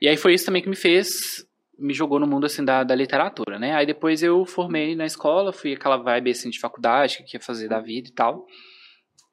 E 0.01 0.09
aí 0.09 0.17
foi 0.17 0.35
isso 0.35 0.45
também 0.47 0.61
que 0.63 0.69
me 0.69 0.75
fez. 0.77 1.47
Me 1.79 1.95
jogou 1.95 2.19
no 2.19 2.27
mundo 2.27 2.45
assim 2.47 2.65
da, 2.65 2.83
da 2.83 2.95
literatura, 2.95 3.59
né? 3.59 3.75
Aí 3.75 3.87
depois 3.87 4.23
eu 4.23 4.45
formei 4.45 4.97
na 4.97 5.07
escola, 5.07 5.53
fui 5.53 5.75
aquela 5.75 5.97
vibe 5.97 6.31
assim 6.33 6.51
de 6.51 6.59
faculdade, 6.59 7.19
que 7.25 7.37
eu 7.37 7.41
ia 7.41 7.45
fazer 7.45 7.69
da 7.69 7.81
vida 7.81 8.09
e 8.09 8.13
tal. 8.13 8.45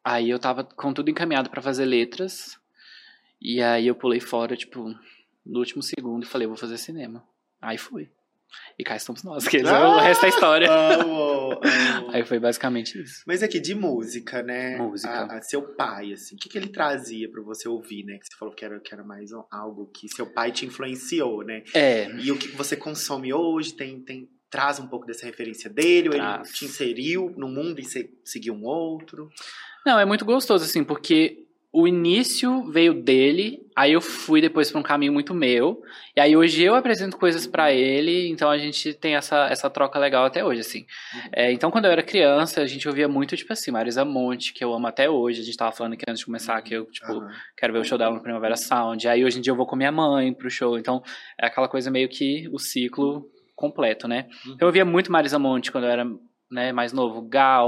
Aí 0.03 0.29
eu 0.29 0.37
tava 0.39 0.63
com 0.63 0.93
tudo 0.93 1.09
encaminhado 1.09 1.49
pra 1.49 1.61
fazer 1.61 1.85
letras. 1.85 2.57
E 3.41 3.61
aí 3.61 3.87
eu 3.87 3.95
pulei 3.95 4.19
fora, 4.19 4.55
tipo, 4.55 4.93
no 5.45 5.59
último 5.59 5.81
segundo 5.81 6.23
e 6.23 6.27
falei, 6.27 6.47
vou 6.47 6.57
fazer 6.57 6.77
cinema. 6.77 7.23
Aí 7.61 7.77
fui. 7.77 8.09
E 8.79 8.83
cá 8.83 8.95
estamos 8.95 9.23
nós, 9.23 9.45
que 9.47 9.57
Ah! 9.59 9.89
o 9.95 9.99
resto 9.99 10.25
é 10.25 10.29
história. 10.29 10.67
Amo, 10.71 11.51
amo. 11.53 12.09
Aí 12.11 12.25
foi 12.25 12.39
basicamente 12.39 12.99
isso. 12.99 13.21
Mas 13.27 13.43
aqui 13.43 13.59
de 13.59 13.75
música, 13.75 14.41
né? 14.41 14.75
Música. 14.77 15.11
A, 15.11 15.37
a 15.37 15.41
seu 15.41 15.61
pai, 15.61 16.13
assim, 16.13 16.35
o 16.35 16.37
que, 16.39 16.49
que 16.49 16.57
ele 16.57 16.69
trazia 16.69 17.29
pra 17.29 17.41
você 17.43 17.69
ouvir, 17.69 18.03
né? 18.05 18.17
Que 18.17 18.25
você 18.25 18.35
falou 18.37 18.53
que 18.53 18.65
era, 18.65 18.79
que 18.79 18.91
era 18.93 19.03
mais 19.03 19.31
um- 19.31 19.43
algo 19.51 19.85
que 19.93 20.07
seu 20.09 20.25
pai 20.33 20.51
te 20.51 20.65
influenciou, 20.65 21.43
né? 21.43 21.63
É, 21.75 22.09
E 22.17 22.31
o 22.31 22.37
que 22.37 22.47
você 22.49 22.75
consome 22.75 23.31
hoje 23.33 23.73
tem, 23.73 23.99
tem 24.01 24.27
traz 24.49 24.79
um 24.79 24.87
pouco 24.87 25.05
dessa 25.05 25.27
referência 25.27 25.69
dele, 25.69 26.09
ou 26.09 26.15
ele 26.15 26.41
te 26.51 26.65
inseriu 26.65 27.31
no 27.37 27.47
mundo 27.47 27.79
e 27.79 27.83
você 27.85 28.09
seguiu 28.25 28.55
um 28.55 28.65
outro? 28.65 29.29
Não, 29.85 29.99
é 29.99 30.05
muito 30.05 30.25
gostoso, 30.25 30.65
assim, 30.65 30.83
porque 30.83 31.45
o 31.71 31.87
início 31.87 32.63
veio 32.71 32.95
dele, 32.95 33.59
aí 33.75 33.93
eu 33.93 34.01
fui 34.01 34.41
depois 34.41 34.71
pra 34.71 34.79
um 34.79 34.83
caminho 34.83 35.13
muito 35.13 35.35
meu, 35.35 35.81
e 36.15 36.19
aí 36.19 36.35
hoje 36.35 36.63
eu 36.63 36.73
apresento 36.73 37.15
coisas 37.15 37.45
pra 37.45 37.71
ele, 37.71 38.27
então 38.27 38.49
a 38.49 38.57
gente 38.57 38.91
tem 38.95 39.15
essa, 39.15 39.47
essa 39.51 39.69
troca 39.69 39.99
legal 39.99 40.25
até 40.25 40.43
hoje, 40.43 40.61
assim. 40.61 40.87
É, 41.31 41.51
então, 41.51 41.69
quando 41.69 41.85
eu 41.85 41.91
era 41.91 42.01
criança, 42.01 42.61
a 42.61 42.65
gente 42.65 42.87
ouvia 42.87 43.07
muito, 43.07 43.37
tipo 43.37 43.53
assim, 43.53 43.69
Marisa 43.69 44.03
Monte, 44.03 44.51
que 44.51 44.63
eu 44.63 44.73
amo 44.73 44.87
até 44.87 45.07
hoje, 45.07 45.41
a 45.41 45.43
gente 45.43 45.57
tava 45.57 45.71
falando 45.71 45.93
aqui 45.93 46.05
antes 46.07 46.19
de 46.19 46.25
começar, 46.25 46.59
que 46.63 46.73
eu, 46.73 46.85
tipo, 46.87 47.11
Aham. 47.11 47.29
quero 47.55 47.73
ver 47.73 47.79
o 47.79 47.83
show 47.83 47.99
dela 47.99 48.15
no 48.15 48.21
Primavera 48.21 48.55
Sound, 48.55 49.07
aí 49.07 49.23
hoje 49.23 49.37
em 49.37 49.41
dia 49.41 49.51
eu 49.51 49.57
vou 49.57 49.67
com 49.67 49.75
minha 49.75 49.91
mãe 49.91 50.33
pro 50.33 50.49
show, 50.49 50.75
então 50.75 51.03
é 51.39 51.45
aquela 51.45 51.67
coisa 51.67 51.91
meio 51.91 52.09
que 52.09 52.49
o 52.51 52.57
ciclo 52.57 53.29
completo, 53.55 54.07
né? 54.07 54.27
Uhum. 54.47 54.57
Eu 54.59 54.71
via 54.71 54.85
muito 54.85 55.11
Marisa 55.11 55.37
Monte 55.37 55.71
quando 55.71 55.83
eu 55.83 55.91
era 55.91 56.05
né, 56.49 56.71
mais 56.71 56.91
novo, 56.91 57.21
Gal, 57.21 57.67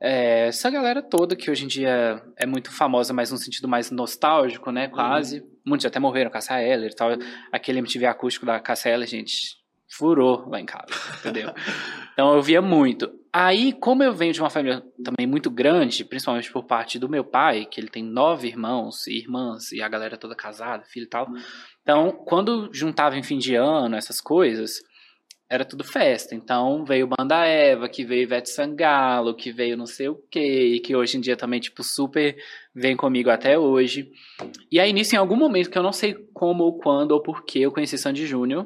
é, 0.00 0.46
essa 0.48 0.70
galera 0.70 1.02
toda 1.02 1.36
que 1.36 1.50
hoje 1.50 1.64
em 1.64 1.68
dia 1.68 2.22
é 2.36 2.46
muito 2.46 2.72
famosa, 2.72 3.12
mas 3.12 3.30
no 3.30 3.36
sentido 3.36 3.68
mais 3.68 3.90
nostálgico, 3.90 4.70
né, 4.70 4.88
quase. 4.88 5.44
Muitos 5.64 5.84
até 5.84 5.98
morreram, 5.98 6.30
Cassia 6.30 6.62
Eller 6.62 6.90
e 6.90 6.94
tal. 6.94 7.10
Aquele 7.52 7.80
MTV 7.80 8.06
acústico 8.06 8.46
da 8.46 8.58
Cassia 8.58 8.92
Eller, 8.92 9.06
gente, 9.06 9.60
furou 9.90 10.48
lá 10.48 10.58
em 10.58 10.64
casa, 10.64 10.86
entendeu? 11.18 11.52
então 12.14 12.34
eu 12.34 12.40
via 12.40 12.62
muito. 12.62 13.10
Aí, 13.32 13.72
como 13.72 14.02
eu 14.02 14.12
venho 14.12 14.32
de 14.32 14.40
uma 14.40 14.50
família 14.50 14.82
também 15.04 15.26
muito 15.26 15.50
grande, 15.50 16.04
principalmente 16.04 16.50
por 16.50 16.64
parte 16.64 16.98
do 16.98 17.08
meu 17.08 17.22
pai, 17.22 17.66
que 17.66 17.80
ele 17.80 17.88
tem 17.88 18.02
nove 18.02 18.48
irmãos 18.48 19.06
e 19.06 19.18
irmãs, 19.18 19.70
e 19.70 19.82
a 19.82 19.88
galera 19.88 20.16
toda 20.16 20.34
casada, 20.34 20.84
filho 20.84 21.04
e 21.04 21.08
tal. 21.08 21.28
Então, 21.82 22.10
quando 22.10 22.70
juntava 22.72 23.16
em 23.16 23.22
fim 23.22 23.38
de 23.38 23.54
ano, 23.54 23.96
essas 23.96 24.20
coisas, 24.20 24.80
era 25.50 25.64
tudo 25.64 25.82
festa. 25.82 26.32
Então 26.32 26.84
veio 26.84 27.08
Banda 27.08 27.44
Eva, 27.44 27.88
que 27.88 28.04
veio 28.04 28.22
Ivete 28.22 28.48
Sangalo, 28.48 29.34
que 29.34 29.50
veio 29.50 29.76
não 29.76 29.84
sei 29.84 30.08
o 30.08 30.14
quê, 30.30 30.76
e 30.76 30.80
que 30.80 30.94
hoje 30.94 31.18
em 31.18 31.20
dia 31.20 31.36
também, 31.36 31.58
tipo, 31.58 31.82
super 31.82 32.36
vem 32.72 32.96
comigo 32.96 33.28
até 33.28 33.58
hoje. 33.58 34.12
E 34.70 34.78
aí, 34.78 34.92
nisso, 34.92 35.16
em 35.16 35.18
algum 35.18 35.36
momento, 35.36 35.68
que 35.68 35.76
eu 35.76 35.82
não 35.82 35.92
sei 35.92 36.14
como 36.32 36.62
ou 36.62 36.78
quando 36.78 37.10
ou 37.10 37.20
porquê, 37.20 37.58
eu 37.58 37.72
conheci 37.72 37.98
Sandy 37.98 38.26
Júnior. 38.26 38.64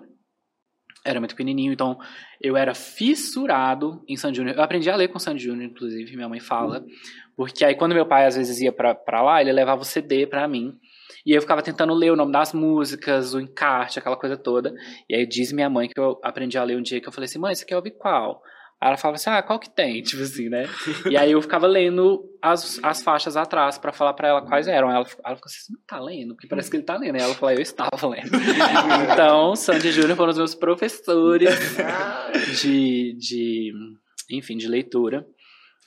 Era 1.06 1.20
muito 1.20 1.34
pequenininho, 1.34 1.72
então 1.72 1.98
eu 2.40 2.56
era 2.56 2.74
fissurado 2.74 4.02
em 4.08 4.16
Sandy 4.16 4.38
Júnior. 4.38 4.56
Eu 4.56 4.62
aprendi 4.62 4.88
a 4.88 4.96
ler 4.96 5.08
com 5.08 5.18
Sandy 5.18 5.42
Júnior, 5.42 5.70
inclusive, 5.70 6.16
minha 6.16 6.28
mãe 6.28 6.40
fala. 6.40 6.84
Porque 7.36 7.64
aí, 7.64 7.74
quando 7.74 7.94
meu 7.94 8.06
pai 8.06 8.26
às 8.26 8.36
vezes 8.36 8.60
ia 8.60 8.72
pra, 8.72 8.94
pra 8.94 9.22
lá, 9.22 9.40
ele 9.40 9.52
levava 9.52 9.82
o 9.82 9.84
CD 9.84 10.26
pra 10.26 10.46
mim. 10.46 10.78
E 11.24 11.32
eu 11.32 11.40
ficava 11.40 11.62
tentando 11.62 11.94
ler 11.94 12.12
o 12.12 12.16
nome 12.16 12.32
das 12.32 12.52
músicas, 12.52 13.32
o 13.32 13.40
encarte, 13.40 13.98
aquela 13.98 14.16
coisa 14.16 14.36
toda. 14.36 14.74
E 15.08 15.14
aí 15.14 15.26
diz 15.26 15.52
minha 15.52 15.70
mãe 15.70 15.88
que 15.88 15.98
eu 15.98 16.20
aprendi 16.22 16.58
a 16.58 16.64
ler 16.64 16.76
um 16.76 16.82
dia 16.82 17.00
que 17.00 17.08
eu 17.08 17.12
falei 17.12 17.26
assim, 17.26 17.38
mãe, 17.38 17.54
você 17.54 17.64
quer 17.64 17.76
ouvir 17.76 17.92
qual? 17.92 18.42
Aí 18.80 18.88
ela 18.88 18.98
falava 18.98 19.16
assim, 19.16 19.30
ah, 19.30 19.42
qual 19.42 19.58
que 19.58 19.70
tem? 19.70 20.02
Tipo 20.04 20.22
assim, 20.22 20.50
né? 20.50 20.68
E 21.10 21.16
aí 21.16 21.32
eu 21.32 21.40
ficava 21.40 21.66
lendo 21.66 22.22
as, 22.42 22.78
as 22.82 23.02
faixas 23.02 23.36
atrás 23.36 23.78
pra 23.78 23.92
falar 23.92 24.12
pra 24.12 24.28
ela 24.28 24.42
quais 24.42 24.68
eram. 24.68 24.90
Ela, 24.90 25.06
ela 25.24 25.36
ficou 25.36 25.46
assim, 25.46 25.60
você 25.60 25.72
não 25.72 25.80
tá 25.86 25.98
lendo? 25.98 26.34
Porque 26.34 26.46
parece 26.46 26.70
que 26.70 26.76
ele 26.76 26.84
tá 26.84 26.96
lendo. 26.96 27.14
Aí 27.14 27.22
ela 27.22 27.34
falou, 27.34 27.54
eu 27.54 27.62
estava 27.62 28.06
lendo. 28.06 28.28
então, 29.10 29.56
Sandy 29.56 29.88
e 29.88 29.92
Júnior 29.92 30.16
foram 30.16 30.30
os 30.30 30.36
meus 30.36 30.54
professores 30.54 31.48
de, 32.60 33.16
de 33.16 33.72
enfim, 34.30 34.58
de 34.58 34.68
leitura. 34.68 35.26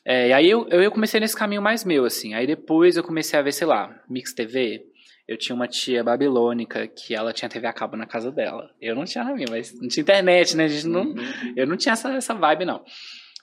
É, 0.03 0.29
e 0.29 0.34
aí 0.34 0.50
eu, 0.50 0.67
eu 0.70 0.89
comecei 0.89 1.20
nesse 1.20 1.36
caminho 1.36 1.62
mais 1.62 1.84
meu, 1.84 2.06
assim. 2.06 2.34
Aí 2.34 2.48
depois 2.48 2.98
eu 2.98 3.03
comecei 3.03 3.38
a 3.38 3.44
ver, 3.44 3.51
sei 3.51 3.67
lá, 3.67 3.94
Mix 4.10 4.34
TV. 4.34 4.82
Eu 5.27 5.38
tinha 5.38 5.55
uma 5.55 5.67
tia 5.67 6.03
babilônica 6.03 6.88
que 6.88 7.13
ela 7.13 7.34
tinha 7.34 7.50
TV 7.50 7.67
a 7.67 7.74
cabo 7.74 7.98
na 7.98 8.05
casa 8.05 8.31
dela. 8.31 8.69
Eu 8.79 8.96
não 8.96 9.03
tinha 9.03 9.24
na 9.24 9.34
minha, 9.34 9.48
mas 9.50 9.74
não 9.79 9.89
tinha 9.89 10.01
internet, 10.01 10.55
né? 10.55 10.65
A 10.65 10.67
gente 10.67 10.88
não, 10.88 11.13
eu 11.55 11.67
não 11.67 11.75
tinha 11.75 11.93
essa, 11.93 12.13
essa 12.13 12.34
vibe, 12.34 12.63
não. 12.63 12.84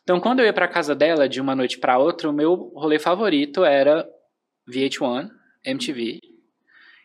Então, 0.02 0.18
quando 0.18 0.40
eu 0.40 0.46
ia 0.46 0.52
pra 0.52 0.68
casa 0.68 0.94
dela 0.94 1.28
de 1.28 1.40
uma 1.40 1.54
noite 1.54 1.78
para 1.78 1.98
outra, 1.98 2.28
o 2.28 2.32
meu 2.32 2.54
rolê 2.74 2.98
favorito 2.98 3.64
era 3.64 4.08
VH1, 4.70 5.28
MTV. 5.64 6.20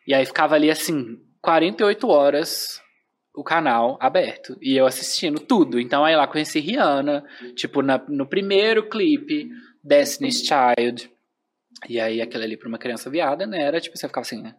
E 0.08 0.14
aí 0.14 0.26
ficava 0.26 0.56
ali, 0.56 0.72
assim, 0.72 1.18
48 1.42 2.08
horas 2.08 2.82
o 3.36 3.44
canal 3.44 3.98
aberto. 4.02 4.58
E 4.62 4.76
eu 4.76 4.86
assistindo 4.86 5.40
tudo. 5.40 5.80
Então 5.80 6.04
aí 6.04 6.16
lá 6.16 6.28
conheci 6.28 6.60
Rihanna, 6.60 7.24
tipo, 7.56 7.82
na, 7.82 7.98
no 8.08 8.28
primeiro 8.28 8.90
clipe, 8.90 9.50
Destiny's 9.84 10.42
Child. 10.42 11.10
E 11.88 12.00
aí 12.00 12.22
aquilo 12.22 12.44
ali 12.44 12.58
pra 12.58 12.68
uma 12.68 12.78
criança 12.78 13.10
viada, 13.10 13.46
né? 13.48 13.62
Era 13.62 13.80
tipo, 13.80 13.98
você 13.98 14.08
ficava 14.08 14.26
assim, 14.26 14.42
né? 14.42 14.56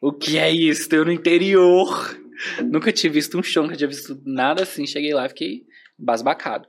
O 0.00 0.12
que 0.12 0.38
é 0.38 0.50
isso? 0.50 0.94
Eu 0.94 1.04
no 1.04 1.12
interior. 1.12 2.18
Nunca 2.62 2.92
tinha 2.92 3.12
visto 3.12 3.38
um 3.38 3.42
show, 3.42 3.62
nunca 3.62 3.76
tinha 3.76 3.88
visto 3.88 4.20
nada 4.24 4.62
assim. 4.62 4.86
Cheguei 4.86 5.14
lá 5.14 5.26
e 5.26 5.28
fiquei 5.28 5.66
basbacado. 5.98 6.68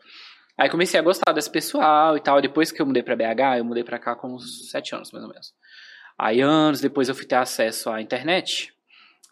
Aí 0.57 0.69
comecei 0.69 0.99
a 0.99 1.03
gostar 1.03 1.33
desse 1.33 1.49
pessoal 1.49 2.15
e 2.15 2.21
tal. 2.21 2.41
Depois 2.41 2.71
que 2.71 2.81
eu 2.81 2.85
mudei 2.85 3.03
pra 3.03 3.15
BH, 3.15 3.57
eu 3.57 3.65
mudei 3.65 3.83
pra 3.83 3.99
cá 3.99 4.15
com 4.15 4.33
uns 4.33 4.69
sete 4.69 4.95
anos, 4.95 5.11
mais 5.11 5.23
ou 5.23 5.29
menos. 5.29 5.53
Aí 6.17 6.39
anos 6.39 6.79
depois 6.79 7.09
eu 7.09 7.15
fui 7.15 7.25
ter 7.25 7.35
acesso 7.35 7.89
à 7.89 8.01
internet. 8.01 8.73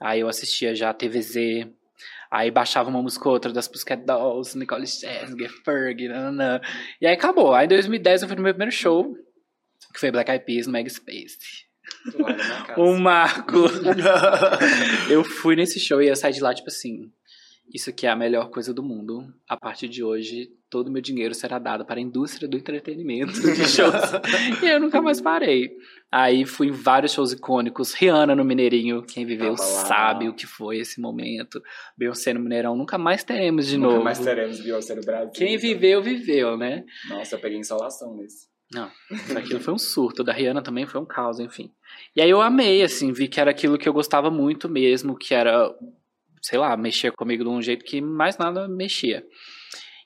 Aí 0.02 0.20
eu 0.20 0.28
assistia 0.28 0.76
já 0.76 0.94
TVZ. 0.94 1.68
Aí 2.30 2.50
baixava 2.52 2.90
uma 2.90 3.02
música 3.02 3.28
ou 3.28 3.34
outra 3.34 3.54
das 3.54 3.68
Pussycat 3.68 4.04
Dolls, 4.06 4.58
Nicole 4.58 4.88
Scherzinger, 4.88 5.52
Ferg, 5.64 6.08
nanana. 6.08 6.62
E 7.00 7.06
aí 7.06 7.14
acabou. 7.14 7.54
Aí 7.54 7.66
em 7.66 7.70
2010 7.70 8.24
eu 8.24 8.28
fui 8.28 8.36
no 8.36 8.44
meu 8.44 8.54
primeiro 8.54 8.72
show, 8.72 9.16
que 9.94 10.00
foi 10.00 10.12
Black 10.12 10.30
Eyed 10.30 10.44
Peas 10.44 10.66
no 10.66 10.74
Mega 10.74 10.90
Space. 10.90 11.38
Um 12.78 12.98
marco. 13.00 13.58
eu 15.10 15.24
fui 15.24 15.56
nesse 15.56 15.80
show 15.80 16.02
e 16.02 16.08
eu 16.08 16.16
saí 16.16 16.34
de 16.34 16.42
lá, 16.42 16.54
tipo 16.54 16.68
assim. 16.70 17.12
Isso 17.74 17.90
aqui 17.90 18.06
é 18.06 18.10
a 18.10 18.16
melhor 18.16 18.50
coisa 18.50 18.74
do 18.74 18.84
mundo. 18.84 19.24
A 19.48 19.56
partir 19.58 19.88
de 19.88 20.04
hoje, 20.04 20.50
todo 20.70 20.90
o 20.90 20.92
meu 20.92 21.02
dinheiro 21.02 21.34
será 21.34 21.58
dado 21.58 21.86
para 21.86 21.96
a 21.98 22.02
indústria 22.04 22.48
do 22.48 22.58
entretenimento 22.58 23.32
de 23.34 23.66
shows. 23.68 23.94
e 24.62 24.66
eu 24.66 24.80
nunca 24.82 25.02
mais 25.02 25.22
parei. 25.22 25.72
Aí 26.12 26.46
fui 26.46 26.68
em 26.68 26.72
vários 26.72 27.14
shows 27.14 27.32
icônicos. 27.32 27.94
Rihanna 27.94 28.36
no 28.36 28.44
Mineirinho. 28.44 29.02
Quem 29.04 29.26
viveu 29.26 29.56
sabe 29.58 30.28
o 30.28 30.34
que 30.36 30.46
foi 30.46 30.78
esse 30.80 31.00
momento. 31.02 31.64
Beyoncé 31.98 32.34
no 32.34 32.42
Mineirão. 32.42 32.76
Nunca 32.76 32.98
mais 32.98 33.24
teremos 33.24 33.66
de 33.66 33.78
Nunca 33.78 33.94
novo. 33.94 34.04
mais 34.04 34.20
teremos 34.20 34.60
Beyoncé 34.60 34.94
no 34.94 35.02
Brasil. 35.02 35.32
Quem 35.34 35.58
viveu, 35.58 36.04
viveu, 36.04 36.58
né? 36.58 36.84
Nossa, 37.10 37.36
eu 37.36 37.40
peguei 37.40 37.58
insolação 37.58 38.14
nesse. 38.18 38.53
Não, 38.74 38.92
aquilo 39.38 39.60
foi 39.60 39.74
um 39.74 39.78
surto. 39.78 40.24
Da 40.24 40.34
Rihanna 40.34 40.62
também 40.62 40.86
foi 40.86 41.00
um 41.00 41.06
caos, 41.06 41.40
enfim. 41.40 41.72
E 42.16 42.22
aí 42.22 42.30
eu 42.30 42.42
amei, 42.42 42.82
assim, 42.82 43.12
vi 43.12 43.28
que 43.28 43.40
era 43.40 43.52
aquilo 43.52 43.78
que 43.78 43.88
eu 43.88 43.94
gostava 43.94 44.30
muito 44.32 44.68
mesmo, 44.68 45.18
que 45.18 45.34
era, 45.34 45.74
sei 46.42 46.60
lá, 46.60 46.76
mexer 46.76 47.12
comigo 47.12 47.44
de 47.44 47.50
um 47.50 47.62
jeito 47.62 47.86
que 47.86 48.02
mais 48.02 48.38
nada 48.38 48.68
mexia. 48.68 49.26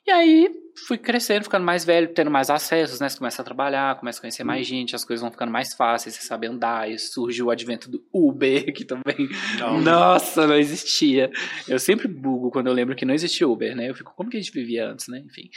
E 0.06 0.12
aí 0.12 0.50
fui 0.86 0.98
crescendo, 0.98 1.44
ficando 1.44 1.66
mais 1.66 1.84
velho, 1.86 2.08
tendo 2.14 2.30
mais 2.30 2.50
acessos, 2.50 3.00
né? 3.00 3.10
Você 3.10 3.18
começa 3.18 3.42
a 3.42 3.46
trabalhar, 3.46 3.98
começa 3.98 4.20
a 4.20 4.22
conhecer 4.22 4.44
mais 4.44 4.68
gente, 4.68 4.96
as 4.96 5.04
coisas 5.04 5.22
vão 5.22 5.32
ficando 5.32 5.52
mais 5.52 5.74
fáceis, 5.74 6.16
você 6.16 6.22
sabe 6.22 6.48
andar, 6.48 6.90
e 6.92 6.98
surge 7.00 7.42
o 7.42 7.50
advento 7.50 7.90
do 7.90 8.04
Uber, 8.14 8.66
que 8.74 8.86
também. 8.86 9.28
Não. 9.60 9.82
Nossa, 9.82 10.46
não 10.46 10.56
existia. 10.56 11.30
Eu 11.68 11.80
sempre 11.80 12.08
bugo 12.08 12.52
quando 12.52 12.68
eu 12.68 12.74
lembro 12.74 12.96
que 12.96 13.06
não 13.06 13.14
existia 13.14 13.48
Uber, 13.48 13.76
né? 13.76 13.90
Eu 13.90 13.96
fico, 13.96 14.14
como 14.16 14.30
que 14.30 14.38
a 14.38 14.42
gente 14.42 14.52
vivia 14.54 14.88
antes, 14.88 15.08
né? 15.08 15.20
Enfim. 15.26 15.50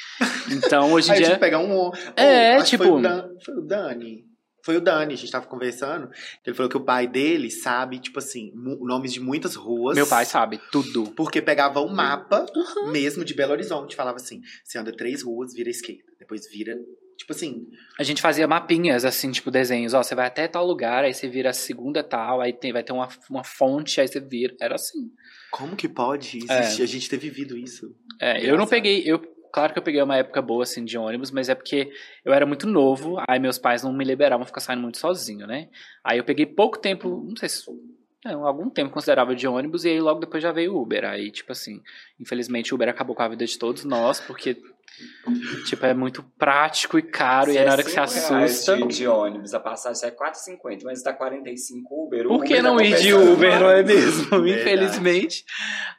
Então, 0.51 0.93
hoje 0.93 1.11
em 1.11 1.15
dia. 1.17 1.27
gente 1.27 1.39
pegar 1.39 1.59
um. 1.59 1.91
É, 2.17 2.63
tipo- 2.63 2.85
Foi 2.85 2.93
o, 2.93 3.01
Dan- 3.03 3.29
foi 3.45 3.55
o 3.57 3.61
Dani. 3.61 4.30
Foi 4.65 4.77
o 4.77 4.81
Dani, 4.81 5.15
a 5.15 5.17
gente 5.17 5.31
tava 5.33 5.47
conversando. 5.47 6.11
Ele 6.45 6.55
falou 6.57 6.69
que 6.71 6.77
o 6.77 6.85
pai 6.85 7.07
dele 7.07 7.51
sabe, 7.51 7.99
tipo 7.99 8.19
assim, 8.19 8.53
nomes 8.55 9.13
de 9.13 9.21
muitas 9.21 9.55
ruas. 9.55 9.97
Meu 9.97 10.07
pai 10.07 10.25
sabe 10.25 10.61
tudo. 10.71 11.11
Porque 11.17 11.41
pegava 11.41 11.81
um 11.81 11.89
mapa 11.89 12.45
mesmo 12.91 13.25
de 13.25 13.35
Belo 13.35 13.53
Horizonte. 13.53 13.97
Falava 13.97 14.17
assim: 14.17 14.41
você 14.65 14.79
anda 14.79 14.93
três 14.93 15.23
ruas, 15.23 15.55
vira 15.55 15.69
à 15.69 15.73
esquerda. 15.73 16.05
Depois 16.19 16.49
vira. 16.51 16.77
Tipo 17.17 17.33
assim, 17.33 17.67
A 17.99 18.03
gente 18.03 18.23
fazia 18.23 18.49
mapinhas, 18.49 19.05
assim, 19.05 19.31
tipo 19.31 19.51
desenhos. 19.51 19.93
Ó, 19.93 20.03
você 20.03 20.15
vai 20.15 20.27
até 20.27 20.49
tal 20.49 20.67
lugar, 20.67 21.05
aí 21.05 21.13
você 21.13 21.29
vira 21.29 21.51
a 21.51 21.53
segunda 21.53 22.03
tal, 22.03 22.41
aí 22.41 22.51
tem, 22.51 22.73
vai 22.73 22.83
ter 22.83 22.95
uma, 22.95 23.09
uma 23.29 23.45
fonte, 23.45 24.01
aí 24.01 24.09
você 24.09 24.21
vira. 24.21 24.55
Era 24.59 24.77
assim. 24.77 25.11
como 25.51 25.77
que 25.77 25.87
pode 25.87 26.39
É. 26.49 26.61
existir, 26.61 26.83
a 26.83 26.87
gente 26.87 27.11
ter 27.11 27.19
vivido 27.19 27.59
isso? 27.59 27.95
É, 28.19 28.43
eu 28.49 28.57
não 28.57 28.67
peguei. 28.67 29.03
Eu, 29.05 29.21
claro 29.53 29.73
que 29.73 29.79
eu 29.79 29.83
peguei 29.83 30.03
uma 30.03 30.17
época 30.17 30.41
boa, 30.41 30.63
assim, 30.63 30.85
de 30.85 30.97
ônibus, 30.97 31.31
mas 31.31 31.49
é 31.49 31.55
porque 31.55 31.91
eu 32.25 32.33
era 32.33 32.47
muito 32.47 32.67
novo, 32.67 33.17
aí 33.29 33.39
meus 33.39 33.59
pais 33.59 33.83
não 33.83 33.93
me 33.93 34.05
liberavam 34.05 34.47
ficar 34.47 34.61
saindo 34.61 34.83
muito 34.83 34.99
sozinho, 34.99 35.47
né? 35.47 35.69
Aí 36.05 36.19
eu 36.19 36.25
peguei 36.25 36.47
pouco 36.47 36.79
tempo, 36.79 37.25
não 37.29 37.37
sei 37.37 37.49
se. 37.49 37.65
Não, 38.23 38.47
algum 38.47 38.69
tempo 38.69 38.93
considerável 38.93 39.35
de 39.35 39.49
ônibus, 39.49 39.85
e 39.85 39.89
aí 39.89 40.01
logo 40.01 40.21
depois 40.21 40.43
já 40.43 40.53
veio 40.53 40.75
o 40.75 40.83
Uber. 40.83 41.07
Aí, 41.07 41.31
tipo 41.31 41.53
assim, 41.53 41.81
infelizmente 42.21 42.73
o 42.73 42.75
Uber 42.75 42.89
acabou 42.89 43.17
com 43.17 43.23
a 43.23 43.29
vida 43.29 43.47
de 43.47 43.59
todos 43.59 43.83
nós, 43.85 44.21
porque, 44.21 44.61
tipo, 45.67 45.85
é 45.87 45.95
muito 45.95 46.23
prático 46.39 46.99
e 46.99 47.03
caro, 47.03 47.51
e 47.51 47.59
aí 47.59 47.65
na 47.65 47.73
hora 47.73 47.83
que 47.83 47.91
você 47.91 47.97
reais 47.97 48.15
assusta. 48.15 48.77
De, 48.77 48.87
de 48.89 49.07
ônibus, 49.07 49.55
a 49.55 49.61
passagem 49.61 50.09
é 50.09 50.11
4,50, 50.11 50.81
mas 50.85 51.03
tá 51.03 51.13
45 51.13 52.07
Uber. 52.07 52.27
Por 52.27 52.45
que 52.45 52.55
Uber 52.55 52.63
não 52.63 52.81
ir 52.81 52.97
de 52.97 53.15
Uber, 53.15 53.61
não 53.61 53.71
é 53.71 53.83
mesmo? 53.83 54.37
Infelizmente. 54.47 55.45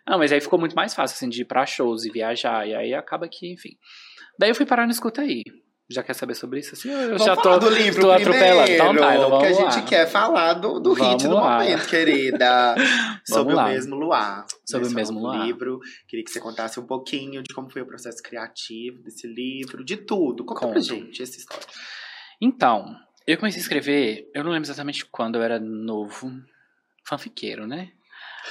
Não, 0.07 0.17
mas 0.17 0.31
aí 0.31 0.41
ficou 0.41 0.59
muito 0.59 0.75
mais 0.75 0.93
fácil, 0.93 1.15
assim, 1.15 1.29
de 1.29 1.41
ir 1.41 1.45
pra 1.45 1.65
shows 1.65 2.05
e 2.05 2.11
viajar. 2.11 2.67
E 2.67 2.75
aí 2.75 2.93
acaba 2.93 3.27
que, 3.27 3.51
enfim. 3.51 3.77
Daí 4.37 4.49
eu 4.49 4.55
fui 4.55 4.65
parar 4.65 4.85
no 4.85 4.91
Escuta 4.91 5.21
aí. 5.21 5.43
Já 5.93 6.01
quer 6.03 6.13
saber 6.13 6.35
sobre 6.35 6.59
isso? 6.59 6.73
Assim, 6.73 6.89
eu 6.89 7.09
Vamos 7.09 7.25
já 7.25 7.35
falar 7.35 7.59
tô, 7.59 7.69
do 7.69 7.75
livro 7.75 8.01
tô 8.01 8.11
atropelando. 8.11 8.63
primeiro, 8.63 8.73
Então 8.73 8.95
tá, 8.95 9.15
então 9.15 9.29
porque 9.31 9.45
a 9.47 9.51
vamos 9.53 9.75
gente 9.75 9.85
quer 9.87 10.07
falar 10.07 10.53
do, 10.53 10.79
do 10.79 10.93
hit 10.93 11.03
Vamos 11.05 11.23
do 11.23 11.33
lá. 11.33 11.57
momento, 11.59 11.87
querida. 11.87 12.75
sobre 13.27 13.53
lá. 13.53 13.65
o 13.65 13.69
mesmo 13.69 13.95
luar. 13.95 14.45
Sobre 14.65 14.85
Nós 14.85 14.93
o 14.93 14.95
mesmo 14.95 15.19
luar. 15.19 15.45
livro. 15.45 15.79
Queria 16.07 16.23
que 16.23 16.31
você 16.31 16.39
contasse 16.39 16.79
um 16.79 16.85
pouquinho 16.85 17.43
de 17.43 17.53
como 17.53 17.69
foi 17.69 17.81
o 17.81 17.85
processo 17.85 18.21
criativo 18.23 19.01
desse 19.03 19.27
livro, 19.27 19.83
de 19.83 19.97
tudo. 19.97 20.45
Conta 20.45 20.61
pra 20.61 20.69
Conto. 20.69 20.81
gente 20.81 21.21
essa 21.21 21.37
história. 21.37 21.65
Então, 22.41 22.95
eu 23.27 23.37
comecei 23.37 23.59
a 23.59 23.63
escrever, 23.63 24.29
eu 24.33 24.43
não 24.43 24.51
lembro 24.51 24.65
exatamente 24.67 25.05
quando 25.05 25.35
eu 25.35 25.43
era 25.43 25.59
novo, 25.59 26.31
fanfiqueiro, 27.05 27.67
né? 27.67 27.91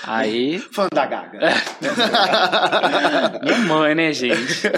Aí, 0.04 0.58
Fã 0.72 0.88
da 0.92 1.06
Gaga. 1.06 1.40
minha 3.42 3.58
mãe, 3.66 3.94
né, 3.94 4.12
gente? 4.12 4.68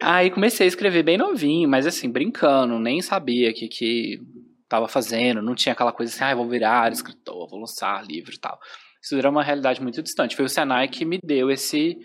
Aí 0.00 0.30
comecei 0.30 0.66
a 0.66 0.68
escrever 0.68 1.02
bem 1.02 1.18
novinho, 1.18 1.68
mas 1.68 1.86
assim, 1.86 2.10
brincando, 2.10 2.78
nem 2.78 3.02
sabia 3.02 3.50
o 3.50 3.54
que, 3.54 3.68
que 3.68 4.20
tava 4.68 4.88
fazendo, 4.88 5.42
não 5.42 5.54
tinha 5.54 5.72
aquela 5.72 5.92
coisa 5.92 6.12
assim, 6.12 6.24
ah, 6.24 6.34
vou 6.34 6.48
virar 6.48 6.92
escritor, 6.92 7.48
vou 7.48 7.60
lançar 7.60 8.04
livro 8.04 8.34
e 8.34 8.38
tal. 8.38 8.58
Isso 9.02 9.16
era 9.16 9.30
uma 9.30 9.42
realidade 9.42 9.80
muito 9.80 10.02
distante. 10.02 10.36
Foi 10.36 10.44
o 10.44 10.48
Senai 10.48 10.88
que 10.88 11.04
me 11.04 11.18
deu 11.22 11.50
esse, 11.50 11.96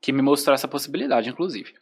que 0.00 0.12
me 0.12 0.22
mostrou 0.22 0.54
essa 0.54 0.68
possibilidade, 0.68 1.28
inclusive. 1.28 1.72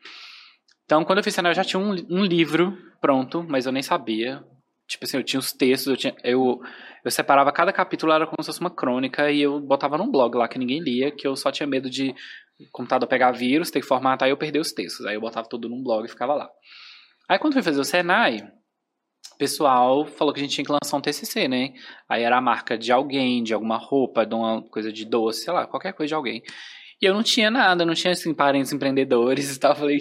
Então, 0.84 1.04
quando 1.04 1.18
eu 1.18 1.24
fiz 1.24 1.34
Senai, 1.34 1.52
eu 1.52 1.56
já 1.56 1.64
tinha 1.64 1.80
um, 1.80 1.94
um 2.10 2.24
livro 2.24 2.76
pronto, 3.00 3.44
mas 3.48 3.66
eu 3.66 3.72
nem 3.72 3.82
sabia. 3.82 4.42
Tipo 4.90 5.04
assim, 5.04 5.18
eu 5.18 5.22
tinha 5.22 5.38
os 5.38 5.52
textos, 5.52 5.86
eu, 5.86 5.96
tinha, 5.96 6.16
eu, 6.24 6.60
eu 7.04 7.10
separava 7.12 7.52
cada 7.52 7.72
capítulo, 7.72 8.12
era 8.12 8.26
como 8.26 8.42
se 8.42 8.46
fosse 8.46 8.60
uma 8.60 8.74
crônica, 8.74 9.30
e 9.30 9.40
eu 9.40 9.60
botava 9.60 9.96
num 9.96 10.10
blog 10.10 10.36
lá 10.36 10.48
que 10.48 10.58
ninguém 10.58 10.80
lia, 10.80 11.12
que 11.12 11.24
eu 11.24 11.36
só 11.36 11.52
tinha 11.52 11.64
medo 11.64 11.88
de 11.88 12.12
o 12.58 12.68
computador 12.72 13.08
pegar 13.08 13.30
vírus, 13.30 13.70
ter 13.70 13.80
que 13.80 13.86
formatar 13.86 14.28
e 14.28 14.32
eu 14.32 14.36
perder 14.36 14.58
os 14.58 14.72
textos. 14.72 15.06
Aí 15.06 15.14
eu 15.14 15.20
botava 15.20 15.48
tudo 15.48 15.68
num 15.68 15.80
blog 15.80 16.04
e 16.04 16.08
ficava 16.08 16.34
lá. 16.34 16.50
Aí 17.28 17.38
quando 17.38 17.52
fui 17.52 17.62
fazer 17.62 17.80
o 17.80 17.84
Senai, 17.84 18.38
o 19.32 19.38
pessoal 19.38 20.04
falou 20.04 20.34
que 20.34 20.40
a 20.40 20.42
gente 20.42 20.56
tinha 20.56 20.64
que 20.64 20.72
lançar 20.72 20.96
um 20.96 21.00
TCC, 21.00 21.46
né? 21.46 21.72
Aí 22.08 22.24
era 22.24 22.36
a 22.36 22.40
marca 22.40 22.76
de 22.76 22.90
alguém, 22.90 23.44
de 23.44 23.54
alguma 23.54 23.76
roupa, 23.76 24.26
de 24.26 24.34
uma 24.34 24.60
coisa 24.60 24.92
de 24.92 25.04
doce, 25.04 25.44
sei 25.44 25.52
lá, 25.52 25.68
qualquer 25.68 25.92
coisa 25.92 26.08
de 26.08 26.14
alguém. 26.14 26.42
E 27.00 27.06
eu 27.06 27.14
não 27.14 27.22
tinha 27.22 27.48
nada, 27.48 27.86
não 27.86 27.94
tinha, 27.94 28.12
assim, 28.12 28.34
parentes 28.34 28.72
empreendedores 28.72 29.56
e 29.56 29.60
tal. 29.60 29.70
Eu 29.70 29.76
falei, 29.76 29.98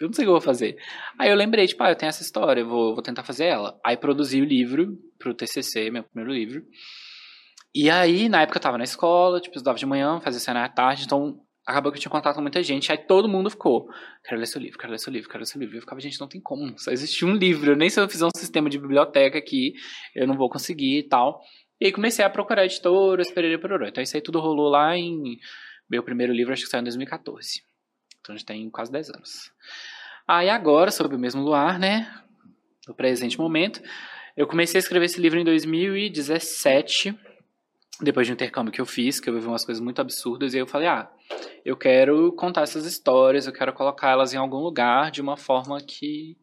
eu 0.00 0.06
não 0.08 0.12
sei 0.12 0.24
o 0.24 0.26
que 0.26 0.28
eu 0.28 0.34
vou 0.34 0.40
fazer. 0.40 0.76
Aí 1.18 1.30
eu 1.30 1.36
lembrei, 1.36 1.66
tipo, 1.66 1.82
ah, 1.82 1.90
eu 1.90 1.96
tenho 1.96 2.08
essa 2.08 2.22
história, 2.22 2.60
eu 2.60 2.68
vou, 2.68 2.94
vou 2.94 3.02
tentar 3.02 3.22
fazer 3.22 3.46
ela. 3.46 3.78
Aí 3.84 3.96
produzi 3.96 4.40
o 4.40 4.44
livro 4.44 4.98
pro 5.18 5.34
TCC, 5.34 5.90
meu 5.90 6.04
primeiro 6.04 6.32
livro. 6.32 6.62
E 7.74 7.90
aí, 7.90 8.28
na 8.28 8.42
época 8.42 8.58
eu 8.58 8.62
tava 8.62 8.78
na 8.78 8.84
escola, 8.84 9.40
tipo, 9.40 9.56
estudava 9.56 9.78
de 9.78 9.86
manhã, 9.86 10.20
fazia 10.20 10.40
cena 10.40 10.64
à 10.64 10.68
tarde, 10.68 11.04
então 11.04 11.40
acabou 11.66 11.90
que 11.90 11.98
eu 11.98 12.00
tinha 12.00 12.10
contato 12.10 12.36
com 12.36 12.40
muita 12.40 12.62
gente, 12.62 12.92
aí 12.92 12.98
todo 12.98 13.28
mundo 13.28 13.50
ficou, 13.50 13.88
quero 14.24 14.38
ler 14.38 14.46
seu 14.46 14.60
livro, 14.60 14.78
quero 14.78 14.92
ler 14.92 14.98
seu 14.98 15.12
livro, 15.12 15.28
quero 15.28 15.40
ler 15.40 15.46
seu 15.46 15.60
livro. 15.60 15.76
Eu 15.76 15.80
ficava, 15.80 16.00
gente, 16.00 16.20
não 16.20 16.28
tem 16.28 16.40
como, 16.40 16.78
só 16.78 16.90
existe 16.90 17.24
um 17.24 17.34
livro, 17.34 17.74
nem 17.74 17.90
se 17.90 18.00
eu 18.00 18.08
fizer 18.08 18.24
um 18.24 18.30
sistema 18.36 18.70
de 18.70 18.78
biblioteca 18.78 19.36
aqui, 19.36 19.74
eu 20.14 20.26
não 20.26 20.36
vou 20.36 20.48
conseguir 20.48 21.00
e 21.00 21.08
tal. 21.08 21.40
E 21.80 21.86
aí 21.86 21.92
comecei 21.92 22.24
a 22.24 22.30
procurar 22.30 22.64
editoras, 22.64 23.30
perere, 23.30 23.58
perorô. 23.58 23.86
Então 23.86 24.02
isso 24.02 24.16
aí 24.16 24.22
tudo 24.22 24.40
rolou 24.40 24.68
lá 24.68 24.96
em... 24.96 25.36
Meu 25.88 26.02
primeiro 26.02 26.32
livro 26.32 26.52
acho 26.52 26.64
que 26.64 26.70
saiu 26.70 26.80
em 26.80 26.84
2014. 26.84 27.62
Então 28.26 28.36
já 28.36 28.44
tem 28.44 28.68
quase 28.68 28.90
10 28.90 29.10
anos. 29.10 29.52
Aí 30.26 30.50
agora, 30.50 30.90
sob 30.90 31.14
o 31.14 31.18
mesmo 31.18 31.42
luar, 31.42 31.78
né? 31.78 32.12
No 32.88 32.92
presente 32.92 33.38
momento, 33.38 33.80
eu 34.36 34.48
comecei 34.48 34.78
a 34.78 34.80
escrever 34.80 35.06
esse 35.06 35.20
livro 35.20 35.38
em 35.38 35.44
2017, 35.44 37.16
depois 38.00 38.26
de 38.26 38.32
um 38.32 38.34
intercâmbio 38.34 38.72
que 38.72 38.80
eu 38.80 38.86
fiz, 38.86 39.20
que 39.20 39.30
eu 39.30 39.34
vivi 39.34 39.46
umas 39.46 39.64
coisas 39.64 39.82
muito 39.82 40.00
absurdas, 40.00 40.52
e 40.52 40.56
aí 40.56 40.62
eu 40.62 40.66
falei, 40.66 40.88
ah, 40.88 41.08
eu 41.64 41.76
quero 41.76 42.32
contar 42.32 42.62
essas 42.62 42.84
histórias, 42.84 43.46
eu 43.46 43.52
quero 43.52 43.72
colocar 43.72 44.10
elas 44.10 44.34
em 44.34 44.36
algum 44.36 44.58
lugar 44.58 45.12
de 45.12 45.22
uma 45.22 45.36
forma 45.36 45.80
que 45.80 46.36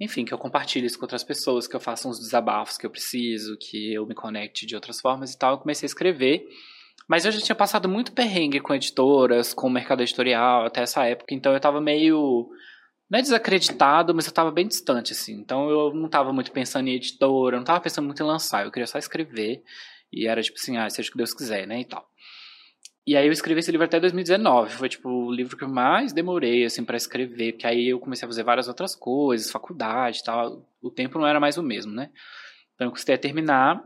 enfim, 0.00 0.24
que 0.24 0.32
eu 0.32 0.38
compartilhe 0.38 0.86
isso 0.86 0.98
com 0.98 1.04
outras 1.04 1.22
pessoas, 1.22 1.68
que 1.68 1.76
eu 1.76 1.80
faça 1.80 2.08
uns 2.08 2.18
desabafos 2.18 2.78
que 2.78 2.86
eu 2.86 2.90
preciso, 2.90 3.58
que 3.58 3.92
eu 3.92 4.06
me 4.06 4.14
conecte 4.14 4.64
de 4.64 4.74
outras 4.74 4.98
formas 4.98 5.34
e 5.34 5.38
tal. 5.38 5.52
Eu 5.52 5.58
comecei 5.58 5.84
a 5.84 5.88
escrever. 5.88 6.48
Mas 7.10 7.24
eu 7.24 7.32
já 7.32 7.40
tinha 7.40 7.56
passado 7.56 7.88
muito 7.88 8.12
perrengue 8.12 8.60
com 8.60 8.72
editoras, 8.72 9.52
com 9.52 9.66
o 9.66 9.70
mercado 9.70 10.00
editorial 10.00 10.66
até 10.66 10.82
essa 10.82 11.04
época, 11.04 11.34
então 11.34 11.52
eu 11.52 11.58
tava 11.58 11.80
meio. 11.80 12.48
Não 13.10 13.18
é 13.18 13.22
desacreditado, 13.22 14.14
mas 14.14 14.28
eu 14.28 14.32
tava 14.32 14.52
bem 14.52 14.68
distante, 14.68 15.12
assim. 15.12 15.32
Então 15.32 15.68
eu 15.68 15.92
não 15.92 16.08
tava 16.08 16.32
muito 16.32 16.52
pensando 16.52 16.86
em 16.86 16.94
editora, 16.94 17.56
não 17.56 17.64
tava 17.64 17.80
pensando 17.80 18.06
muito 18.06 18.22
em 18.22 18.26
lançar, 18.26 18.64
eu 18.64 18.70
queria 18.70 18.86
só 18.86 18.96
escrever. 18.96 19.60
E 20.12 20.28
era 20.28 20.40
tipo 20.40 20.56
assim, 20.56 20.76
ah, 20.76 20.88
seja 20.88 21.08
o 21.08 21.10
que 21.10 21.18
Deus 21.18 21.34
quiser, 21.34 21.66
né? 21.66 21.80
E 21.80 21.84
tal. 21.84 22.08
E 23.04 23.16
aí 23.16 23.26
eu 23.26 23.32
escrevi 23.32 23.58
esse 23.58 23.72
livro 23.72 23.86
até 23.86 23.98
2019. 23.98 24.72
Foi 24.74 24.88
tipo 24.88 25.08
o 25.08 25.32
livro 25.32 25.56
que 25.56 25.64
eu 25.64 25.68
mais 25.68 26.12
demorei 26.12 26.64
assim 26.64 26.84
para 26.84 26.96
escrever, 26.96 27.54
porque 27.54 27.66
aí 27.66 27.88
eu 27.88 27.98
comecei 27.98 28.24
a 28.24 28.28
fazer 28.28 28.44
várias 28.44 28.68
outras 28.68 28.94
coisas, 28.94 29.50
faculdade 29.50 30.22
tal. 30.22 30.64
O 30.80 30.92
tempo 30.92 31.18
não 31.18 31.26
era 31.26 31.40
mais 31.40 31.58
o 31.58 31.62
mesmo, 31.64 31.90
né? 31.90 32.08
Então 32.76 32.86
eu 32.86 32.92
custei 32.92 33.16
a 33.16 33.18
terminar. 33.18 33.82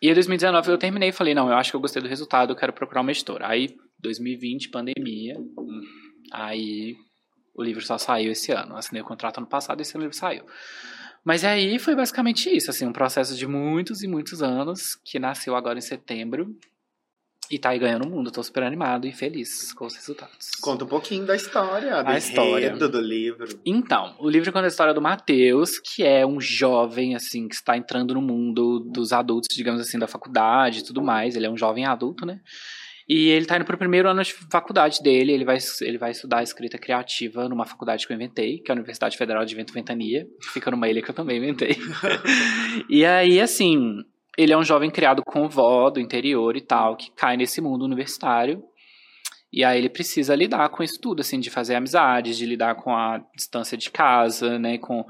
E 0.00 0.08
em 0.08 0.14
2019 0.14 0.70
eu 0.70 0.78
terminei 0.78 1.08
e 1.08 1.12
falei, 1.12 1.34
não, 1.34 1.48
eu 1.48 1.56
acho 1.56 1.70
que 1.70 1.76
eu 1.76 1.80
gostei 1.80 2.00
do 2.00 2.08
resultado, 2.08 2.52
eu 2.52 2.56
quero 2.56 2.72
procurar 2.72 3.00
uma 3.00 3.10
editora. 3.10 3.48
Aí 3.48 3.76
2020, 3.98 4.70
pandemia. 4.70 5.36
Aí 6.32 6.96
o 7.54 7.62
livro 7.62 7.84
só 7.84 7.98
saiu 7.98 8.30
esse 8.30 8.52
ano. 8.52 8.76
assinei 8.76 9.02
o 9.02 9.04
contrato 9.04 9.38
ano 9.38 9.46
passado 9.46 9.80
e 9.80 9.82
esse 9.82 9.98
livro 9.98 10.14
saiu. 10.14 10.44
Mas 11.24 11.44
aí 11.44 11.78
foi 11.78 11.96
basicamente 11.96 12.48
isso, 12.54 12.70
assim, 12.70 12.86
um 12.86 12.92
processo 12.92 13.36
de 13.36 13.46
muitos 13.46 14.02
e 14.02 14.08
muitos 14.08 14.40
anos, 14.42 14.94
que 15.04 15.18
nasceu 15.18 15.56
agora 15.56 15.78
em 15.78 15.82
setembro, 15.82 16.56
e 17.50 17.58
tá 17.58 17.70
aí 17.70 17.78
ganhando 17.78 18.06
o 18.06 18.10
mundo, 18.10 18.30
tô 18.30 18.42
super 18.42 18.62
animado 18.62 19.06
e 19.06 19.12
feliz 19.12 19.72
com 19.72 19.86
os 19.86 19.94
resultados. 19.94 20.50
Conta 20.60 20.84
um 20.84 20.88
pouquinho 20.88 21.24
da 21.24 21.34
história, 21.34 22.02
a 22.06 22.18
história 22.18 22.76
do 22.76 23.00
livro. 23.00 23.48
Então, 23.64 24.14
o 24.18 24.28
livro 24.28 24.52
conta 24.52 24.66
a 24.66 24.68
história 24.68 24.92
do 24.92 25.00
Matheus, 25.00 25.78
que 25.78 26.02
é 26.02 26.26
um 26.26 26.40
jovem, 26.40 27.14
assim, 27.14 27.48
que 27.48 27.54
está 27.54 27.76
entrando 27.76 28.14
no 28.14 28.22
mundo 28.22 28.80
dos 28.80 29.12
adultos, 29.12 29.54
digamos 29.56 29.80
assim, 29.80 29.98
da 29.98 30.06
faculdade 30.06 30.80
e 30.80 30.84
tudo 30.84 31.02
mais. 31.02 31.36
Ele 31.36 31.46
é 31.46 31.50
um 31.50 31.56
jovem 31.56 31.86
adulto, 31.86 32.26
né? 32.26 32.40
E 33.08 33.30
ele 33.30 33.46
tá 33.46 33.56
indo 33.56 33.64
pro 33.64 33.78
primeiro 33.78 34.06
ano 34.06 34.22
de 34.22 34.34
faculdade 34.34 35.02
dele, 35.02 35.32
ele 35.32 35.44
vai, 35.44 35.56
ele 35.80 35.96
vai 35.96 36.10
estudar 36.10 36.42
escrita 36.42 36.76
criativa 36.76 37.48
numa 37.48 37.64
faculdade 37.64 38.06
que 38.06 38.12
eu 38.12 38.14
inventei, 38.14 38.58
que 38.58 38.70
é 38.70 38.74
a 38.74 38.76
Universidade 38.76 39.16
Federal 39.16 39.46
de 39.46 39.54
Vento 39.54 39.72
Ventania, 39.72 40.26
que 40.42 40.50
fica 40.50 40.70
numa 40.70 40.86
ilha 40.90 41.00
que 41.00 41.10
eu 41.10 41.14
também 41.14 41.38
inventei. 41.38 41.74
e 42.90 43.06
aí, 43.06 43.40
assim, 43.40 44.04
ele 44.38 44.52
é 44.52 44.56
um 44.56 44.62
jovem 44.62 44.88
criado 44.88 45.20
com 45.24 45.48
vó 45.48 45.90
do 45.90 45.98
interior 45.98 46.56
e 46.56 46.60
tal, 46.60 46.96
que 46.96 47.10
cai 47.10 47.36
nesse 47.36 47.60
mundo 47.60 47.84
universitário. 47.84 48.62
E 49.52 49.64
aí 49.64 49.78
ele 49.78 49.88
precisa 49.88 50.32
lidar 50.36 50.68
com 50.68 50.80
isso 50.80 51.00
tudo, 51.00 51.20
assim, 51.20 51.40
de 51.40 51.50
fazer 51.50 51.74
amizades, 51.74 52.36
de 52.36 52.46
lidar 52.46 52.76
com 52.76 52.94
a 52.94 53.18
distância 53.34 53.76
de 53.76 53.90
casa, 53.90 54.56
né, 54.56 54.78
com 54.78 55.04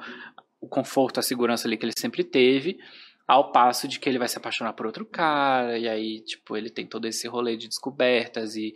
o 0.58 0.66
conforto, 0.66 1.20
a 1.20 1.22
segurança 1.22 1.68
ali 1.68 1.76
que 1.76 1.84
ele 1.84 1.92
sempre 1.96 2.24
teve, 2.24 2.78
ao 3.26 3.52
passo 3.52 3.86
de 3.86 4.00
que 4.00 4.08
ele 4.08 4.18
vai 4.18 4.28
se 4.28 4.38
apaixonar 4.38 4.72
por 4.72 4.86
outro 4.86 5.04
cara, 5.04 5.76
e 5.76 5.86
aí, 5.86 6.20
tipo, 6.24 6.56
ele 6.56 6.70
tem 6.70 6.86
todo 6.86 7.06
esse 7.06 7.28
rolê 7.28 7.56
de 7.56 7.68
descobertas 7.68 8.56
e, 8.56 8.72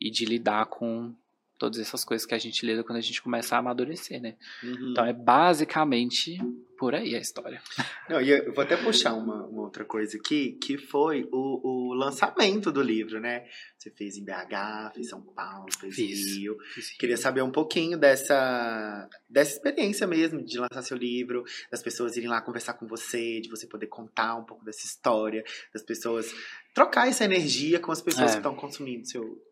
e 0.00 0.08
de 0.08 0.24
lidar 0.24 0.66
com 0.66 1.12
todas 1.58 1.78
essas 1.78 2.04
coisas 2.04 2.26
que 2.26 2.34
a 2.34 2.38
gente 2.38 2.64
lida 2.64 2.84
quando 2.84 2.98
a 2.98 3.02
gente 3.02 3.22
começa 3.22 3.56
a 3.56 3.58
amadurecer, 3.58 4.20
né? 4.20 4.36
Uhum. 4.62 4.90
Então 4.90 5.04
é 5.04 5.12
basicamente 5.12 6.38
por 6.76 6.94
aí 6.94 7.14
a 7.14 7.18
história. 7.18 7.60
Não, 8.08 8.20
e 8.20 8.30
eu 8.30 8.52
vou 8.52 8.62
até 8.62 8.76
puxar 8.76 9.14
uma, 9.14 9.46
uma 9.46 9.62
outra 9.62 9.84
coisa 9.84 10.16
aqui, 10.16 10.52
que 10.52 10.76
foi 10.76 11.26
o, 11.32 11.60
o, 11.90 11.94
lançamento 11.94 12.70
do 12.70 12.82
livro, 12.82 13.18
né? 13.18 13.46
Você 13.78 13.90
fez 13.90 14.16
em 14.16 14.24
BH, 14.24 14.92
fez 14.94 15.08
São 15.08 15.22
Paulo, 15.22 15.66
fez 15.80 15.94
Fiz. 15.94 16.36
Rio. 16.36 16.56
Fiz. 16.74 16.90
Queria 16.98 17.16
saber 17.16 17.42
um 17.42 17.50
pouquinho 17.50 17.98
dessa, 17.98 19.08
dessa 19.28 19.52
experiência 19.52 20.06
mesmo, 20.06 20.44
de 20.44 20.58
lançar 20.58 20.82
seu 20.82 20.96
livro, 20.96 21.44
das 21.70 21.82
pessoas 21.82 22.16
irem 22.16 22.28
lá 22.28 22.42
conversar 22.42 22.74
com 22.74 22.86
você, 22.86 23.40
de 23.40 23.48
você 23.48 23.66
poder 23.66 23.86
contar 23.86 24.36
um 24.36 24.44
pouco 24.44 24.64
dessa 24.64 24.84
história, 24.84 25.42
das 25.72 25.82
pessoas 25.82 26.32
trocar 26.74 27.08
essa 27.08 27.24
energia 27.24 27.80
com 27.80 27.90
as 27.90 28.02
pessoas 28.02 28.30
é. 28.30 28.32
que 28.32 28.38
estão 28.38 28.54
consumindo 28.54 29.08
seu, 29.08 29.42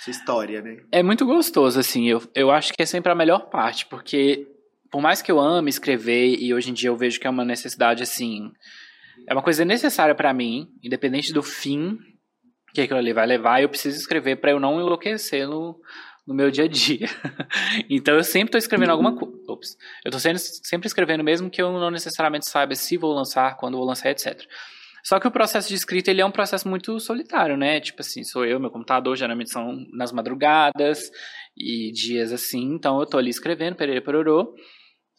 sua 0.00 0.10
história, 0.10 0.62
né? 0.62 0.78
É 0.90 1.02
muito 1.02 1.26
gostoso, 1.26 1.78
assim. 1.78 2.08
Eu, 2.08 2.22
eu 2.34 2.50
acho 2.50 2.72
que 2.72 2.82
é 2.82 2.86
sempre 2.86 3.12
a 3.12 3.14
melhor 3.14 3.50
parte, 3.50 3.86
porque 3.86 4.46
por 4.90 5.00
mais 5.00 5.20
que 5.20 5.30
eu 5.30 5.38
ame 5.38 5.68
escrever 5.68 6.36
e 6.40 6.52
hoje 6.54 6.70
em 6.70 6.74
dia 6.74 6.88
eu 6.88 6.96
vejo 6.96 7.20
que 7.20 7.26
é 7.26 7.30
uma 7.30 7.44
necessidade, 7.44 8.02
assim. 8.02 8.50
É 9.28 9.34
uma 9.34 9.42
coisa 9.42 9.64
necessária 9.64 10.14
para 10.14 10.32
mim, 10.32 10.68
independente 10.82 11.32
do 11.32 11.42
fim 11.42 11.98
que 12.72 12.80
aquilo 12.80 12.98
ali 12.98 13.12
vai 13.12 13.26
levar, 13.26 13.60
eu 13.60 13.68
preciso 13.68 13.98
escrever 13.98 14.36
para 14.36 14.52
eu 14.52 14.60
não 14.60 14.80
enlouquecer 14.80 15.46
no, 15.46 15.78
no 16.26 16.34
meu 16.34 16.50
dia 16.50 16.64
a 16.64 16.68
dia. 16.68 17.08
então 17.90 18.14
eu 18.14 18.24
sempre 18.24 18.48
estou 18.48 18.58
escrevendo 18.58 18.90
alguma 18.90 19.14
coisa. 19.16 19.36
Ops. 19.48 19.76
Eu 20.04 20.10
estou 20.16 20.38
sempre 20.38 20.86
escrevendo, 20.86 21.24
mesmo 21.24 21.50
que 21.50 21.60
eu 21.60 21.72
não 21.72 21.90
necessariamente 21.90 22.48
saiba 22.48 22.74
se 22.74 22.96
vou 22.96 23.12
lançar, 23.12 23.56
quando 23.56 23.76
vou 23.76 23.86
lançar, 23.86 24.10
etc. 24.10 24.46
Só 25.02 25.18
que 25.18 25.26
o 25.26 25.30
processo 25.30 25.68
de 25.68 25.74
escrita 25.74 26.10
ele 26.10 26.20
é 26.20 26.26
um 26.26 26.30
processo 26.30 26.68
muito 26.68 26.98
solitário, 27.00 27.56
né? 27.56 27.80
Tipo 27.80 28.00
assim, 28.00 28.22
sou 28.24 28.44
eu, 28.44 28.60
meu 28.60 28.70
computador, 28.70 29.16
geralmente 29.16 29.50
são 29.50 29.74
nas 29.92 30.12
madrugadas 30.12 31.10
e 31.56 31.90
dias 31.92 32.32
assim, 32.32 32.74
então 32.74 33.00
eu 33.00 33.06
tô 33.06 33.18
ali 33.18 33.30
escrevendo, 33.30 33.76
perere 33.76 34.00
perorô. 34.00 34.54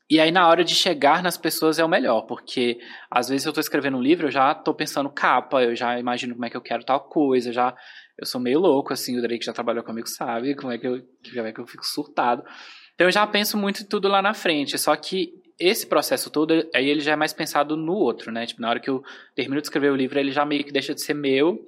E 0.10 0.20
aí 0.20 0.30
na 0.30 0.48
hora 0.48 0.64
de 0.64 0.76
chegar 0.76 1.24
nas 1.24 1.38
pessoas 1.38 1.80
é 1.80 1.86
o 1.86 1.90
melhor, 1.90 2.24
porque 2.24 2.78
às 3.10 3.30
vezes 3.30 3.46
eu 3.46 3.54
tô 3.54 3.62
escrevendo 3.62 3.98
um 3.98 4.02
livro, 4.02 4.28
eu 4.28 4.32
já 4.32 4.54
tô 4.54 4.74
pensando 4.74 5.10
capa, 5.10 5.64
eu 5.64 5.74
já 5.74 5.98
imagino 5.98 6.34
como 6.34 6.46
é 6.46 6.50
que 6.50 6.58
eu 6.58 6.62
quero 6.62 6.84
tal 6.84 7.00
coisa, 7.08 7.54
já 7.54 7.74
eu 8.20 8.26
sou 8.26 8.42
meio 8.42 8.60
louco 8.60 8.92
assim, 8.92 9.18
o 9.18 9.22
Drake 9.22 9.46
já 9.46 9.54
trabalhou 9.54 9.84
comigo, 9.84 10.08
sabe? 10.08 10.54
Como 10.54 10.72
é 10.72 10.78
que 10.78 10.86
eu, 10.86 11.02
como 11.34 11.48
é 11.48 11.54
que 11.54 11.62
eu 11.62 11.66
fico 11.66 11.86
surtado. 11.86 12.44
Então 12.94 13.08
eu 13.08 13.12
já 13.12 13.26
penso 13.26 13.58
muito 13.58 13.88
tudo 13.88 14.08
lá 14.08 14.22
na 14.22 14.34
frente, 14.34 14.78
só 14.78 14.96
que 14.96 15.34
esse 15.62 15.86
processo 15.86 16.30
todo, 16.30 16.68
aí 16.74 16.90
ele 16.90 17.00
já 17.02 17.14
é 17.14 17.16
mais 17.16 17.34
pensado 17.34 17.78
no 17.78 17.94
outro, 17.94 18.32
né? 18.32 18.46
Tipo, 18.46 18.62
na 18.62 18.70
hora 18.70 18.80
que 18.80 18.90
eu 18.90 19.04
termino 19.36 19.62
de 19.62 19.68
escrever 19.68 19.92
o 19.92 19.96
livro, 19.96 20.20
ele 20.20 20.32
já 20.32 20.46
meio 20.46 20.64
que 20.64 20.72
deixa 20.72 20.94
de 20.94 21.02
ser 21.02 21.14
meu 21.14 21.66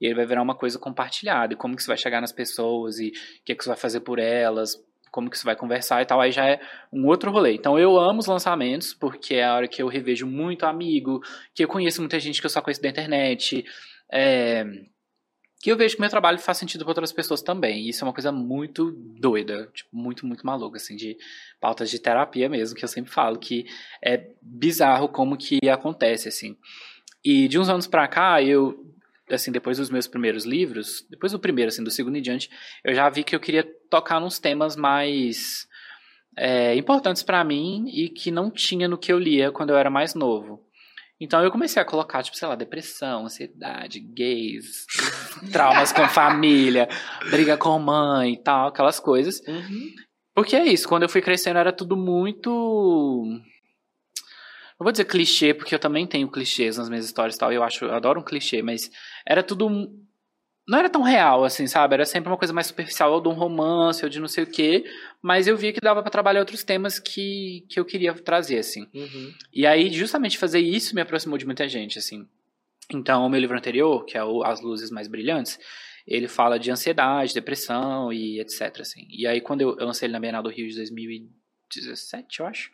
e 0.00 0.06
ele 0.06 0.14
vai 0.14 0.26
virar 0.26 0.42
uma 0.42 0.54
coisa 0.54 0.78
compartilhada. 0.78 1.52
E 1.52 1.56
como 1.56 1.74
que 1.74 1.82
isso 1.82 1.88
vai 1.88 1.96
chegar 1.96 2.20
nas 2.20 2.32
pessoas 2.32 2.98
e 2.98 3.08
o 3.08 3.12
que, 3.44 3.52
é 3.52 3.54
que 3.54 3.62
você 3.62 3.70
vai 3.70 3.76
fazer 3.76 4.00
por 4.00 4.18
elas, 4.18 4.82
como 5.10 5.30
que 5.30 5.38
você 5.38 5.44
vai 5.44 5.54
conversar 5.54 6.02
e 6.02 6.06
tal, 6.06 6.20
aí 6.20 6.32
já 6.32 6.44
é 6.44 6.60
um 6.92 7.06
outro 7.06 7.30
rolê. 7.30 7.54
Então 7.54 7.78
eu 7.78 7.96
amo 7.98 8.18
os 8.18 8.26
lançamentos, 8.26 8.92
porque 8.92 9.34
é 9.34 9.44
a 9.44 9.54
hora 9.54 9.68
que 9.68 9.80
eu 9.80 9.86
revejo 9.86 10.26
muito 10.26 10.66
amigo, 10.66 11.20
que 11.54 11.62
eu 11.62 11.68
conheço 11.68 12.00
muita 12.00 12.18
gente 12.18 12.40
que 12.40 12.46
eu 12.46 12.50
só 12.50 12.60
conheço 12.60 12.82
da 12.82 12.88
internet, 12.88 13.64
é, 14.10 14.64
que 15.64 15.72
eu 15.72 15.78
vejo 15.78 15.94
que 15.94 16.00
meu 16.02 16.10
trabalho 16.10 16.38
faz 16.38 16.58
sentido 16.58 16.84
para 16.84 16.90
outras 16.90 17.10
pessoas 17.10 17.40
também. 17.40 17.86
E 17.86 17.88
isso 17.88 18.04
é 18.04 18.06
uma 18.06 18.12
coisa 18.12 18.30
muito 18.30 18.90
doida, 19.18 19.66
tipo, 19.72 19.96
muito, 19.96 20.26
muito 20.26 20.44
maluca, 20.44 20.76
assim, 20.76 20.94
de 20.94 21.16
pautas 21.58 21.88
de 21.88 21.98
terapia 21.98 22.50
mesmo, 22.50 22.76
que 22.76 22.84
eu 22.84 22.88
sempre 22.88 23.10
falo, 23.10 23.38
que 23.38 23.64
é 24.04 24.28
bizarro 24.42 25.08
como 25.08 25.38
que 25.38 25.66
acontece, 25.66 26.28
assim. 26.28 26.54
E 27.24 27.48
de 27.48 27.58
uns 27.58 27.70
anos 27.70 27.86
para 27.86 28.06
cá, 28.06 28.42
eu, 28.42 28.94
assim, 29.30 29.50
depois 29.50 29.78
dos 29.78 29.88
meus 29.88 30.06
primeiros 30.06 30.44
livros, 30.44 31.06
depois 31.08 31.32
do 31.32 31.38
primeiro, 31.38 31.70
assim, 31.70 31.82
do 31.82 31.90
segundo 31.90 32.18
em 32.18 32.20
diante, 32.20 32.50
eu 32.84 32.94
já 32.94 33.08
vi 33.08 33.24
que 33.24 33.34
eu 33.34 33.40
queria 33.40 33.64
tocar 33.88 34.20
nos 34.20 34.38
temas 34.38 34.76
mais 34.76 35.66
é, 36.36 36.76
importantes 36.76 37.22
para 37.22 37.42
mim 37.42 37.86
e 37.88 38.10
que 38.10 38.30
não 38.30 38.50
tinha 38.50 38.86
no 38.86 38.98
que 38.98 39.10
eu 39.10 39.18
lia 39.18 39.50
quando 39.50 39.70
eu 39.70 39.78
era 39.78 39.88
mais 39.88 40.14
novo. 40.14 40.62
Então 41.20 41.42
eu 41.42 41.50
comecei 41.50 41.80
a 41.80 41.84
colocar, 41.84 42.22
tipo, 42.22 42.36
sei 42.36 42.48
lá, 42.48 42.54
depressão, 42.54 43.24
ansiedade, 43.24 44.00
gays, 44.00 44.84
traumas 45.52 45.92
com 45.92 46.08
família, 46.08 46.88
briga 47.30 47.56
com 47.56 47.78
mãe 47.78 48.34
e 48.34 48.42
tal, 48.42 48.68
aquelas 48.68 48.98
coisas. 48.98 49.40
Uhum. 49.46 49.94
Porque 50.34 50.56
é 50.56 50.64
isso, 50.64 50.88
quando 50.88 51.04
eu 51.04 51.08
fui 51.08 51.22
crescendo 51.22 51.58
era 51.58 51.72
tudo 51.72 51.96
muito. 51.96 52.50
Não 54.78 54.84
vou 54.84 54.90
dizer 54.90 55.04
clichê, 55.04 55.54
porque 55.54 55.74
eu 55.74 55.78
também 55.78 56.04
tenho 56.04 56.28
clichês 56.28 56.76
nas 56.76 56.88
minhas 56.88 57.04
histórias 57.04 57.36
e 57.36 57.38
tal, 57.38 57.52
eu 57.52 57.62
acho, 57.62 57.84
eu 57.84 57.94
adoro 57.94 58.20
um 58.20 58.24
clichê, 58.24 58.60
mas 58.60 58.90
era 59.24 59.42
tudo 59.42 59.88
não 60.66 60.78
era 60.78 60.88
tão 60.88 61.02
real, 61.02 61.44
assim, 61.44 61.66
sabe? 61.66 61.94
Era 61.94 62.06
sempre 62.06 62.30
uma 62.30 62.38
coisa 62.38 62.52
mais 62.52 62.66
superficial, 62.68 63.12
ou 63.12 63.20
de 63.20 63.28
um 63.28 63.32
romance, 63.32 64.02
ou 64.02 64.08
de 64.08 64.18
não 64.18 64.28
sei 64.28 64.44
o 64.44 64.46
quê. 64.46 64.84
Mas 65.22 65.46
eu 65.46 65.56
via 65.56 65.72
que 65.72 65.80
dava 65.80 66.02
para 66.02 66.10
trabalhar 66.10 66.40
outros 66.40 66.64
temas 66.64 66.98
que, 66.98 67.66
que 67.68 67.78
eu 67.78 67.84
queria 67.84 68.14
trazer, 68.14 68.58
assim. 68.58 68.88
Uhum. 68.94 69.32
E 69.52 69.66
aí, 69.66 69.92
justamente 69.92 70.38
fazer 70.38 70.60
isso 70.60 70.94
me 70.94 71.02
aproximou 71.02 71.36
de 71.36 71.44
muita 71.44 71.68
gente, 71.68 71.98
assim. 71.98 72.26
Então, 72.90 73.26
o 73.26 73.28
meu 73.28 73.40
livro 73.40 73.56
anterior, 73.56 74.04
que 74.06 74.16
é 74.16 74.24
o 74.24 74.42
As 74.42 74.62
Luzes 74.62 74.90
Mais 74.90 75.06
Brilhantes, 75.06 75.58
ele 76.06 76.28
fala 76.28 76.58
de 76.58 76.70
ansiedade, 76.70 77.34
depressão 77.34 78.10
e 78.12 78.40
etc, 78.40 78.80
assim. 78.80 79.06
E 79.10 79.26
aí, 79.26 79.42
quando 79.42 79.60
eu, 79.60 79.76
eu 79.78 79.86
lancei 79.86 80.06
ele 80.06 80.14
na 80.14 80.20
Bienal 80.20 80.42
do 80.42 80.50
Rio 80.50 80.68
de 80.68 80.76
2017, 80.76 82.40
eu 82.40 82.46
acho... 82.46 82.70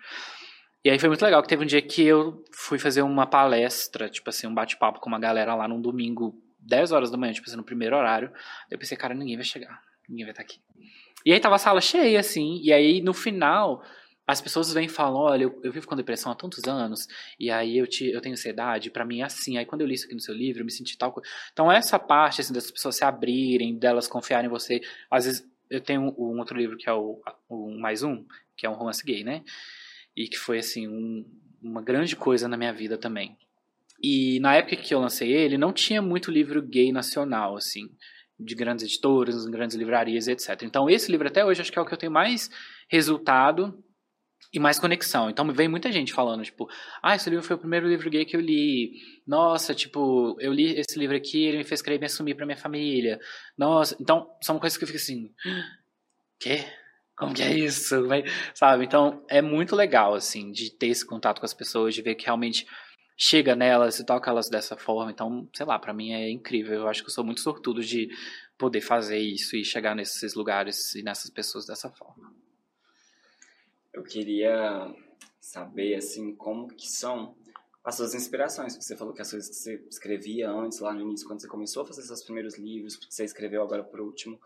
E 0.82 0.88
aí 0.88 0.98
foi 0.98 1.10
muito 1.10 1.22
legal, 1.22 1.42
que 1.42 1.48
teve 1.48 1.62
um 1.62 1.66
dia 1.66 1.82
que 1.82 2.02
eu 2.02 2.42
fui 2.54 2.78
fazer 2.78 3.02
uma 3.02 3.26
palestra, 3.26 4.08
tipo 4.08 4.30
assim, 4.30 4.46
um 4.46 4.54
bate-papo 4.54 4.98
com 4.98 5.10
uma 5.10 5.18
galera 5.18 5.54
lá 5.54 5.68
num 5.68 5.78
domingo 5.78 6.40
10 6.62 6.92
horas 6.92 7.10
da 7.10 7.16
manhã, 7.16 7.32
tipo 7.32 7.48
assim, 7.48 7.56
no 7.56 7.64
primeiro 7.64 7.96
horário. 7.96 8.32
Eu 8.70 8.78
pensei, 8.78 8.96
cara, 8.96 9.14
ninguém 9.14 9.36
vai 9.36 9.44
chegar. 9.44 9.82
Ninguém 10.08 10.24
vai 10.24 10.32
estar 10.32 10.42
aqui. 10.42 10.60
E 11.24 11.32
aí 11.32 11.40
tava 11.40 11.56
a 11.56 11.58
sala 11.58 11.80
cheia, 11.80 12.18
assim, 12.18 12.60
e 12.62 12.72
aí 12.72 13.00
no 13.00 13.12
final 13.12 13.82
as 14.26 14.40
pessoas 14.40 14.72
vêm 14.72 14.86
e 14.86 14.88
falam, 14.88 15.20
olha, 15.20 15.42
eu, 15.42 15.60
eu 15.64 15.72
vivo 15.72 15.88
com 15.88 15.96
depressão 15.96 16.30
há 16.30 16.36
tantos 16.36 16.64
anos, 16.64 17.08
e 17.38 17.50
aí 17.50 17.76
eu, 17.76 17.86
te, 17.86 18.08
eu 18.08 18.20
tenho 18.20 18.34
ansiedade, 18.34 18.88
para 18.88 19.04
mim 19.04 19.20
é 19.20 19.24
assim, 19.24 19.58
aí 19.58 19.66
quando 19.66 19.80
eu 19.80 19.88
li 19.88 19.94
isso 19.94 20.06
aqui 20.06 20.14
no 20.14 20.20
seu 20.20 20.32
livro, 20.32 20.60
eu 20.62 20.64
me 20.64 20.70
senti 20.70 20.96
tal 20.96 21.12
coisa. 21.12 21.28
Então 21.52 21.70
essa 21.70 21.98
parte, 21.98 22.40
assim, 22.40 22.52
das 22.52 22.70
pessoas 22.70 22.94
se 22.96 23.04
abrirem, 23.04 23.76
delas 23.76 24.06
confiarem 24.06 24.46
em 24.46 24.50
você, 24.50 24.80
às 25.10 25.24
vezes 25.24 25.50
eu 25.68 25.80
tenho 25.80 26.02
um, 26.02 26.34
um 26.34 26.38
outro 26.38 26.56
livro 26.56 26.76
que 26.76 26.88
é 26.88 26.92
o, 26.92 27.20
o 27.48 27.70
Mais 27.78 28.02
Um, 28.02 28.24
que 28.56 28.66
é 28.66 28.70
um 28.70 28.74
romance 28.74 29.04
gay, 29.04 29.24
né? 29.24 29.42
E 30.16 30.28
que 30.28 30.36
foi, 30.36 30.58
assim, 30.58 30.86
um, 30.86 31.24
uma 31.62 31.82
grande 31.82 32.14
coisa 32.16 32.46
na 32.46 32.56
minha 32.56 32.72
vida 32.72 32.98
também. 32.98 33.36
E 34.02 34.40
na 34.40 34.56
época 34.56 34.76
que 34.76 34.94
eu 34.94 35.00
lancei 35.00 35.32
ele, 35.32 35.58
não 35.58 35.72
tinha 35.72 36.00
muito 36.00 36.30
livro 36.30 36.62
gay 36.62 36.90
nacional, 36.90 37.56
assim, 37.56 37.88
de 38.38 38.54
grandes 38.54 38.84
editoras, 38.84 39.44
grandes 39.46 39.76
livrarias, 39.76 40.26
etc. 40.26 40.62
Então 40.62 40.88
esse 40.88 41.10
livro 41.10 41.28
até 41.28 41.44
hoje 41.44 41.60
acho 41.60 41.70
que 41.70 41.78
é 41.78 41.82
o 41.82 41.86
que 41.86 41.92
eu 41.92 41.98
tenho 41.98 42.12
mais 42.12 42.50
resultado 42.88 43.78
e 44.52 44.58
mais 44.58 44.78
conexão. 44.78 45.30
Então 45.30 45.50
vem 45.52 45.68
muita 45.68 45.92
gente 45.92 46.12
falando, 46.12 46.42
tipo, 46.42 46.66
ah, 47.02 47.14
esse 47.14 47.28
livro 47.28 47.44
foi 47.44 47.56
o 47.56 47.58
primeiro 47.58 47.86
livro 47.86 48.10
gay 48.10 48.24
que 48.24 48.36
eu 48.36 48.40
li. 48.40 48.92
Nossa, 49.26 49.74
tipo, 49.74 50.36
eu 50.40 50.52
li 50.52 50.78
esse 50.78 50.98
livro 50.98 51.16
aqui, 51.16 51.44
ele 51.44 51.58
me 51.58 51.64
fez 51.64 51.82
querer 51.82 51.98
me 51.98 52.06
assumir 52.06 52.34
pra 52.34 52.46
minha 52.46 52.56
família. 52.56 53.20
Nossa, 53.56 53.96
então 54.00 54.26
são 54.42 54.58
coisas 54.58 54.76
que 54.76 54.84
eu 54.84 54.88
fico 54.88 54.98
assim, 54.98 55.30
quê? 56.40 56.64
Como 57.16 57.34
que 57.34 57.42
é 57.42 57.52
isso? 57.52 57.96
Sabe? 58.54 58.84
Então 58.84 59.22
é 59.28 59.42
muito 59.42 59.76
legal, 59.76 60.14
assim, 60.14 60.50
de 60.50 60.70
ter 60.70 60.86
esse 60.86 61.06
contato 61.06 61.38
com 61.38 61.44
as 61.44 61.52
pessoas, 61.52 61.94
de 61.94 62.00
ver 62.00 62.14
que 62.14 62.24
realmente 62.24 62.66
chega 63.22 63.54
nelas 63.54 63.98
e 63.98 64.06
toca 64.06 64.30
elas 64.30 64.48
dessa 64.48 64.78
forma. 64.78 65.10
Então, 65.10 65.46
sei 65.54 65.66
lá, 65.66 65.78
para 65.78 65.92
mim 65.92 66.12
é 66.12 66.30
incrível. 66.30 66.80
Eu 66.80 66.88
acho 66.88 67.02
que 67.02 67.10
eu 67.10 67.12
sou 67.12 67.22
muito 67.22 67.42
sortudo 67.42 67.84
de 67.84 68.08
poder 68.56 68.80
fazer 68.80 69.18
isso 69.18 69.54
e 69.56 69.62
chegar 69.62 69.94
nesses 69.94 70.34
lugares 70.34 70.94
e 70.94 71.02
nessas 71.02 71.30
pessoas 71.30 71.66
dessa 71.66 71.90
forma. 71.90 72.34
Eu 73.92 74.02
queria 74.02 74.90
saber, 75.38 75.96
assim, 75.96 76.34
como 76.34 76.68
que 76.68 76.88
são 76.88 77.36
as 77.84 77.96
suas 77.96 78.14
inspirações. 78.14 78.74
Você 78.74 78.96
falou 78.96 79.12
que 79.12 79.20
as 79.20 79.30
coisas 79.30 79.50
que 79.50 79.56
você 79.56 79.86
escrevia 79.90 80.50
antes, 80.50 80.80
lá 80.80 80.94
no 80.94 81.02
início, 81.02 81.26
quando 81.26 81.42
você 81.42 81.48
começou 81.48 81.82
a 81.82 81.86
fazer 81.86 82.00
seus 82.00 82.22
primeiros 82.22 82.56
livros, 82.58 82.96
que 82.96 83.12
você 83.14 83.24
escreveu 83.24 83.62
agora 83.62 83.84
por 83.84 84.00
último, 84.00 84.40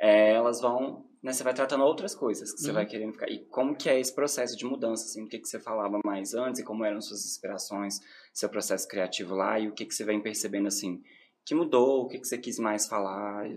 é, 0.00 0.32
elas 0.32 0.60
vão, 0.60 1.06
né, 1.22 1.32
você 1.32 1.42
vai 1.42 1.54
tratando 1.54 1.84
outras 1.84 2.14
coisas 2.14 2.52
que 2.52 2.60
você 2.60 2.68
uhum. 2.68 2.74
vai 2.74 2.86
querendo 2.86 3.12
ficar. 3.12 3.30
E 3.30 3.40
como 3.46 3.76
que 3.76 3.88
é 3.88 3.98
esse 3.98 4.14
processo 4.14 4.56
de 4.56 4.64
mudança, 4.64 5.04
assim, 5.04 5.24
o 5.24 5.28
que, 5.28 5.38
que 5.38 5.48
você 5.48 5.58
falava 5.58 5.98
mais 6.04 6.34
antes 6.34 6.60
e 6.60 6.64
como 6.64 6.84
eram 6.84 7.00
suas 7.00 7.24
inspirações, 7.24 8.00
seu 8.32 8.48
processo 8.48 8.86
criativo 8.88 9.34
lá 9.34 9.58
e 9.58 9.68
o 9.68 9.72
que, 9.72 9.84
que 9.84 9.94
você 9.94 10.04
vem 10.04 10.20
percebendo, 10.20 10.68
assim, 10.68 11.02
que 11.44 11.54
mudou, 11.54 12.04
o 12.04 12.08
que, 12.08 12.18
que 12.18 12.26
você 12.26 12.38
quis 12.38 12.58
mais 12.58 12.86
falar 12.86 13.48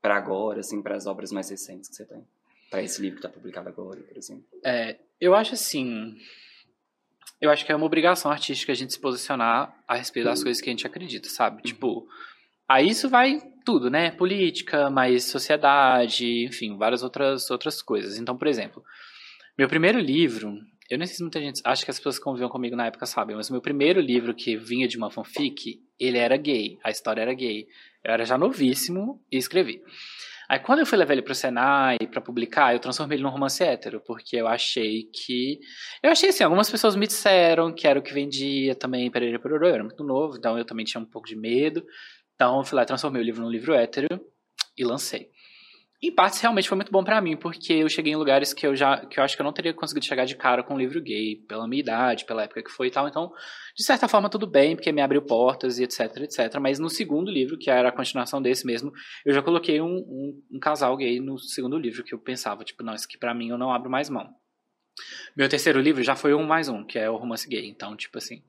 para 0.00 0.16
agora, 0.16 0.60
assim, 0.60 0.82
para 0.82 0.96
as 0.96 1.06
obras 1.06 1.32
mais 1.32 1.50
recentes 1.50 1.88
que 1.88 1.96
você 1.96 2.04
tem? 2.04 2.26
para 2.72 2.82
esse 2.82 3.02
livro 3.02 3.20
que 3.20 3.26
está 3.26 3.28
publicado 3.28 3.68
agora, 3.68 4.00
por 4.00 4.16
exemplo? 4.16 4.44
É, 4.64 4.96
eu 5.20 5.34
acho 5.34 5.52
assim. 5.52 6.16
Eu 7.38 7.50
acho 7.50 7.66
que 7.66 7.70
é 7.70 7.76
uma 7.76 7.84
obrigação 7.84 8.30
artística 8.30 8.72
a 8.72 8.74
gente 8.74 8.94
se 8.94 8.98
posicionar 8.98 9.76
a 9.86 9.94
respeito 9.94 10.24
das 10.24 10.38
uhum. 10.38 10.44
coisas 10.46 10.62
que 10.62 10.70
a 10.70 10.72
gente 10.72 10.86
acredita, 10.86 11.28
sabe? 11.28 11.56
Uhum. 11.56 11.62
Tipo, 11.62 12.08
aí 12.66 12.88
isso 12.88 13.10
vai 13.10 13.42
tudo, 13.64 13.90
né? 13.90 14.10
Política, 14.10 14.90
mais 14.90 15.24
sociedade, 15.24 16.44
enfim, 16.44 16.76
várias 16.76 17.02
outras, 17.02 17.50
outras 17.50 17.82
coisas. 17.82 18.18
Então, 18.18 18.36
por 18.36 18.46
exemplo, 18.46 18.82
meu 19.58 19.68
primeiro 19.68 19.98
livro, 19.98 20.54
eu 20.90 20.98
nem 20.98 21.06
sei 21.06 21.16
se 21.16 21.22
muita 21.22 21.40
gente, 21.40 21.60
acho 21.64 21.84
que 21.84 21.90
as 21.90 21.98
pessoas 21.98 22.18
que 22.18 22.24
conviviam 22.24 22.50
comigo 22.50 22.76
na 22.76 22.86
época 22.86 23.06
sabem, 23.06 23.36
mas 23.36 23.50
meu 23.50 23.60
primeiro 23.60 24.00
livro 24.00 24.34
que 24.34 24.56
vinha 24.56 24.86
de 24.86 24.96
uma 24.96 25.10
fanfic, 25.10 25.80
ele 25.98 26.18
era 26.18 26.36
gay, 26.36 26.78
a 26.84 26.90
história 26.90 27.22
era 27.22 27.32
gay. 27.32 27.66
Eu 28.04 28.12
era 28.12 28.24
já 28.24 28.36
novíssimo 28.36 29.22
e 29.30 29.36
escrevi. 29.36 29.80
Aí 30.48 30.58
quando 30.58 30.80
eu 30.80 30.86
fui 30.86 30.98
levar 30.98 31.14
ele 31.14 31.22
pro 31.22 31.34
Senai 31.34 31.96
para 32.10 32.20
publicar, 32.20 32.74
eu 32.74 32.78
transformei 32.78 33.16
ele 33.16 33.22
num 33.22 33.30
romance 33.30 33.62
hétero, 33.62 34.02
porque 34.04 34.36
eu 34.36 34.46
achei 34.46 35.04
que. 35.04 35.58
Eu 36.02 36.10
achei 36.10 36.28
assim, 36.28 36.44
algumas 36.44 36.70
pessoas 36.70 36.94
me 36.94 37.06
disseram 37.06 37.72
que 37.72 37.86
era 37.86 37.98
o 37.98 38.02
que 38.02 38.12
vendia 38.12 38.74
também, 38.74 39.10
Pereira 39.10 39.38
Perorô, 39.38 39.68
eu 39.68 39.74
era 39.74 39.84
muito 39.84 40.04
novo, 40.04 40.36
então 40.36 40.58
eu 40.58 40.64
também 40.66 40.84
tinha 40.84 41.00
um 41.00 41.06
pouco 41.06 41.26
de 41.26 41.36
medo. 41.36 41.82
Então 42.34 42.58
eu 42.58 42.64
fui 42.64 42.76
lá, 42.76 42.84
transformei 42.84 43.22
o 43.22 43.24
livro 43.24 43.42
num 43.42 43.50
livro 43.50 43.74
hétero 43.74 44.08
e 44.76 44.84
lancei 44.84 45.30
em 46.02 46.10
partes 46.10 46.40
realmente 46.40 46.68
foi 46.68 46.74
muito 46.74 46.90
bom 46.90 47.04
para 47.04 47.20
mim, 47.20 47.36
porque 47.36 47.74
eu 47.74 47.88
cheguei 47.88 48.12
em 48.12 48.16
lugares 48.16 48.52
que 48.52 48.66
eu 48.66 48.74
já 48.74 49.06
que 49.06 49.20
eu 49.20 49.24
acho 49.24 49.36
que 49.36 49.40
eu 49.40 49.44
não 49.44 49.52
teria 49.52 49.72
conseguido 49.72 50.04
chegar 50.04 50.24
de 50.24 50.34
cara 50.34 50.62
com 50.64 50.74
um 50.74 50.78
livro 50.78 51.00
gay, 51.00 51.36
pela 51.48 51.68
minha 51.68 51.78
idade, 51.78 52.24
pela 52.24 52.42
época 52.42 52.60
que 52.60 52.72
foi 52.72 52.88
e 52.88 52.90
tal. 52.90 53.06
Então, 53.06 53.30
de 53.76 53.84
certa 53.84 54.08
forma 54.08 54.28
tudo 54.28 54.44
bem, 54.44 54.74
porque 54.74 54.90
me 54.90 55.00
abriu 55.00 55.22
portas 55.22 55.78
e 55.78 55.84
etc, 55.84 56.16
etc. 56.16 56.58
Mas 56.60 56.80
no 56.80 56.90
segundo 56.90 57.30
livro, 57.30 57.56
que 57.56 57.70
era 57.70 57.88
a 57.88 57.92
continuação 57.92 58.42
desse 58.42 58.66
mesmo, 58.66 58.90
eu 59.24 59.32
já 59.32 59.40
coloquei 59.42 59.80
um, 59.80 59.94
um, 59.94 60.42
um 60.54 60.58
casal 60.58 60.96
gay 60.96 61.20
no 61.20 61.38
segundo 61.38 61.78
livro 61.78 62.02
que 62.02 62.12
eu 62.12 62.18
pensava, 62.18 62.64
tipo, 62.64 62.82
não, 62.82 62.94
isso 62.94 63.06
aqui 63.06 63.16
para 63.16 63.32
mim 63.32 63.50
eu 63.50 63.58
não 63.58 63.72
abro 63.72 63.88
mais 63.88 64.10
mão. 64.10 64.28
Meu 65.36 65.48
terceiro 65.48 65.80
livro 65.80 66.02
já 66.02 66.14
foi 66.14 66.34
um 66.34 66.44
mais 66.44 66.68
um, 66.68 66.84
que 66.84 66.98
é 66.98 67.08
o 67.08 67.16
romance 67.16 67.48
gay. 67.48 67.66
Então, 67.66 67.96
tipo 67.96 68.18
assim, 68.18 68.42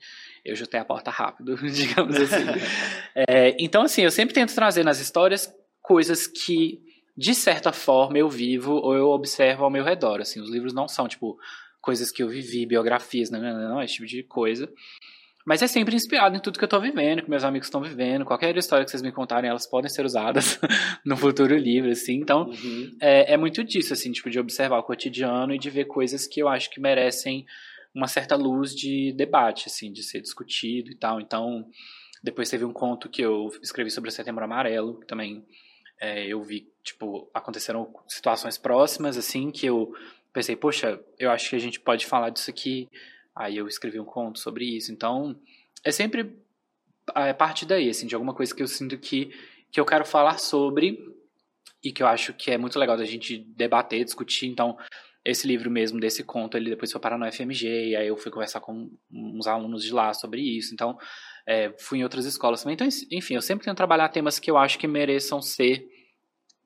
eu 0.43 0.55
jutei 0.55 0.79
a 0.79 0.85
porta 0.85 1.09
rápido, 1.09 1.55
digamos 1.71 2.15
assim. 2.15 2.45
é, 3.15 3.55
então, 3.59 3.83
assim, 3.83 4.01
eu 4.01 4.11
sempre 4.11 4.33
tento 4.33 4.53
trazer 4.53 4.83
nas 4.83 4.99
histórias 4.99 5.53
coisas 5.81 6.27
que 6.27 6.81
de 7.15 7.35
certa 7.35 7.71
forma, 7.71 8.17
eu 8.17 8.27
vivo 8.27 8.73
ou 8.73 8.95
eu 8.95 9.09
observo 9.09 9.63
ao 9.63 9.69
meu 9.69 9.83
redor. 9.83 10.19
Assim, 10.19 10.39
os 10.39 10.49
livros 10.49 10.73
não 10.73 10.87
são, 10.87 11.07
tipo, 11.07 11.37
coisas 11.79 12.11
que 12.11 12.23
eu 12.23 12.27
vivi, 12.27 12.65
biografias, 12.65 13.29
não, 13.29 13.39
não, 13.39 13.69
não, 13.69 13.81
esse 13.81 13.95
tipo 13.95 14.07
de 14.07 14.23
coisa. 14.23 14.71
Mas 15.45 15.61
é 15.61 15.67
sempre 15.67 15.95
inspirado 15.95 16.35
em 16.35 16.39
tudo 16.39 16.57
que 16.57 16.63
eu 16.63 16.67
estou 16.67 16.79
vivendo, 16.79 17.21
que 17.21 17.29
meus 17.29 17.43
amigos 17.43 17.67
estão 17.67 17.81
vivendo. 17.81 18.23
Qualquer 18.23 18.55
história 18.55 18.85
que 18.85 18.91
vocês 18.91 19.01
me 19.01 19.11
contarem, 19.11 19.49
elas 19.49 19.67
podem 19.67 19.89
ser 19.89 20.05
usadas 20.05 20.59
no 21.05 21.17
futuro 21.17 21.55
livro, 21.55 21.91
assim. 21.91 22.15
Então, 22.15 22.49
uhum. 22.49 22.95
é, 23.01 23.33
é 23.33 23.37
muito 23.37 23.63
disso, 23.63 23.93
assim, 23.93 24.11
tipo, 24.11 24.29
de 24.29 24.39
observar 24.39 24.79
o 24.79 24.83
cotidiano 24.83 25.53
e 25.53 25.59
de 25.59 25.69
ver 25.69 25.85
coisas 25.85 26.25
que 26.25 26.39
eu 26.41 26.47
acho 26.47 26.69
que 26.69 26.79
merecem 26.79 27.45
uma 27.93 28.07
certa 28.07 28.35
luz 28.35 28.73
de 28.73 29.13
debate, 29.13 29.67
assim, 29.67 29.91
de 29.91 30.01
ser 30.01 30.21
discutido 30.21 30.89
e 30.91 30.95
tal. 30.95 31.19
Então, 31.19 31.65
depois 32.23 32.49
teve 32.49 32.63
um 32.63 32.71
conto 32.71 33.09
que 33.09 33.21
eu 33.21 33.49
escrevi 33.61 33.91
sobre 33.91 34.09
o 34.09 34.13
Setembro 34.13 34.45
Amarelo, 34.45 34.99
que 35.01 35.05
também 35.05 35.45
é, 35.99 36.25
eu 36.25 36.41
vi, 36.41 36.67
tipo, 36.81 37.29
aconteceram 37.33 37.93
situações 38.07 38.57
próximas, 38.57 39.17
assim, 39.17 39.51
que 39.51 39.65
eu 39.65 39.93
pensei, 40.33 40.55
poxa, 40.55 40.99
eu 41.19 41.29
acho 41.29 41.49
que 41.49 41.55
a 41.55 41.59
gente 41.59 41.79
pode 41.79 42.05
falar 42.05 42.29
disso 42.29 42.49
aqui. 42.49 42.89
Aí 43.35 43.57
eu 43.57 43.67
escrevi 43.67 43.99
um 43.99 44.05
conto 44.05 44.39
sobre 44.39 44.65
isso. 44.65 44.91
Então, 44.91 45.35
é 45.83 45.91
sempre 45.91 46.43
é 47.15 47.33
parte 47.33 47.65
daí, 47.65 47.89
assim, 47.89 48.07
de 48.07 48.15
alguma 48.15 48.33
coisa 48.33 48.53
que 48.55 48.63
eu 48.63 48.67
sinto 48.67 48.97
que, 48.97 49.31
que 49.71 49.79
eu 49.79 49.85
quero 49.85 50.05
falar 50.05 50.37
sobre 50.37 50.97
e 51.83 51.91
que 51.91 52.01
eu 52.01 52.07
acho 52.07 52.33
que 52.33 52.49
é 52.51 52.57
muito 52.57 52.79
legal 52.79 52.95
da 52.95 53.05
gente 53.05 53.37
debater, 53.37 54.05
discutir. 54.05 54.47
Então, 54.47 54.77
esse 55.25 55.47
livro 55.47 55.69
mesmo, 55.69 55.99
desse 55.99 56.23
conto, 56.23 56.57
ele 56.57 56.69
depois 56.69 56.91
foi 56.91 57.01
parar 57.01 57.17
no 57.17 57.29
FMG, 57.29 57.89
e 57.89 57.95
aí 57.95 58.07
eu 58.07 58.17
fui 58.17 58.31
conversar 58.31 58.59
com 58.61 58.89
uns 59.11 59.47
alunos 59.47 59.83
de 59.83 59.93
lá 59.93 60.13
sobre 60.13 60.41
isso. 60.41 60.73
Então, 60.73 60.97
é, 61.45 61.73
fui 61.79 61.99
em 61.99 62.03
outras 62.03 62.25
escolas 62.25 62.61
também. 62.63 62.75
Então, 62.75 62.87
enfim, 63.11 63.35
eu 63.35 63.41
sempre 63.41 63.65
tento 63.65 63.77
trabalhar 63.77 64.09
temas 64.09 64.39
que 64.39 64.49
eu 64.49 64.57
acho 64.57 64.79
que 64.79 64.87
mereçam 64.87 65.41
ser 65.41 65.85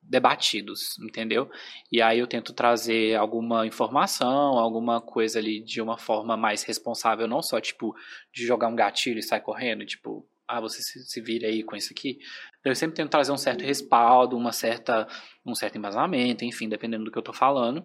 debatidos, 0.08 0.98
entendeu? 0.98 1.50
E 1.92 2.00
aí 2.00 2.18
eu 2.18 2.26
tento 2.26 2.52
trazer 2.52 3.14
alguma 3.16 3.66
informação, 3.66 4.58
alguma 4.58 5.00
coisa 5.00 5.38
ali 5.38 5.62
de 5.62 5.80
uma 5.82 5.98
forma 5.98 6.36
mais 6.36 6.62
responsável, 6.62 7.28
não 7.28 7.42
só 7.42 7.60
tipo 7.60 7.94
de 8.32 8.46
jogar 8.46 8.68
um 8.68 8.74
gatilho 8.74 9.18
e 9.18 9.22
sair 9.22 9.40
correndo, 9.40 9.84
tipo, 9.84 10.26
ah, 10.46 10.60
você 10.60 10.80
se, 10.80 11.04
se 11.04 11.20
vira 11.20 11.46
aí 11.46 11.62
com 11.62 11.76
isso 11.76 11.92
aqui. 11.92 12.18
Eu 12.64 12.74
sempre 12.74 12.96
tento 12.96 13.10
trazer 13.10 13.32
um 13.32 13.36
certo 13.36 13.62
respaldo, 13.62 14.36
uma 14.36 14.50
certa, 14.50 15.06
um 15.44 15.54
certo 15.54 15.76
embasamento, 15.76 16.44
enfim, 16.44 16.68
dependendo 16.68 17.04
do 17.04 17.10
que 17.10 17.18
eu 17.18 17.22
tô 17.22 17.34
falando. 17.34 17.84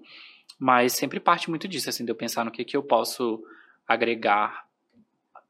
Mas 0.57 0.93
sempre 0.93 1.19
parte 1.19 1.49
muito 1.49 1.67
disso, 1.67 1.89
assim, 1.89 2.05
de 2.05 2.11
eu 2.11 2.15
pensar 2.15 2.45
no 2.45 2.51
que, 2.51 2.63
que 2.63 2.77
eu 2.77 2.83
posso 2.83 3.43
agregar 3.85 4.63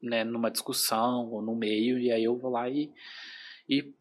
né, 0.02 0.24
numa 0.24 0.50
discussão 0.50 1.30
ou 1.30 1.40
no 1.40 1.54
meio, 1.54 1.98
e 1.98 2.10
aí 2.10 2.24
eu 2.24 2.36
vou 2.36 2.50
lá 2.50 2.68
e, 2.68 2.90
e 3.68 3.94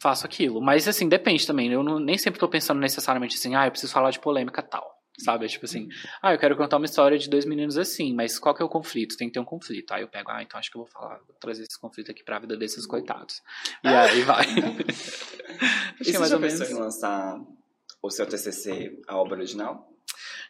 faço 0.00 0.26
aquilo. 0.26 0.60
Mas, 0.60 0.86
assim, 0.88 1.08
depende 1.08 1.46
também. 1.46 1.70
Eu 1.72 1.82
não, 1.82 1.98
nem 1.98 2.16
sempre 2.16 2.36
estou 2.36 2.48
pensando 2.48 2.80
necessariamente 2.80 3.36
assim, 3.36 3.54
ah, 3.54 3.66
eu 3.66 3.70
preciso 3.70 3.92
falar 3.92 4.10
de 4.10 4.20
polêmica 4.20 4.62
tal. 4.62 4.98
Sabe? 5.18 5.46
É 5.46 5.48
tipo 5.48 5.64
assim, 5.64 5.82
uhum. 5.82 5.88
ah, 6.22 6.32
eu 6.32 6.38
quero 6.38 6.56
contar 6.56 6.76
uma 6.76 6.86
história 6.86 7.18
de 7.18 7.28
dois 7.28 7.44
meninos 7.44 7.76
assim, 7.76 8.14
mas 8.14 8.38
qual 8.38 8.54
que 8.54 8.62
é 8.62 8.64
o 8.64 8.68
conflito? 8.68 9.16
Tem 9.16 9.26
que 9.26 9.34
ter 9.34 9.40
um 9.40 9.44
conflito. 9.44 9.92
Aí 9.92 10.02
eu 10.02 10.08
pego, 10.08 10.30
ah, 10.30 10.42
então 10.42 10.60
acho 10.60 10.70
que 10.70 10.78
eu 10.78 10.82
vou 10.82 10.90
falar, 10.92 11.18
vou 11.26 11.34
trazer 11.40 11.64
esse 11.64 11.78
conflito 11.80 12.12
aqui 12.12 12.22
pra 12.22 12.38
vida 12.38 12.56
desses 12.56 12.86
coitados. 12.86 13.42
E 13.82 13.88
aí 13.88 14.22
vai. 14.22 14.44
e 16.00 16.04
você 16.04 16.18
mais 16.18 16.30
já 16.30 16.38
pensou 16.38 16.66
em 16.66 16.74
lançar 16.74 17.36
o 18.00 18.10
seu 18.10 18.26
TCC, 18.26 19.02
a 19.08 19.16
obra 19.16 19.38
original? 19.38 19.92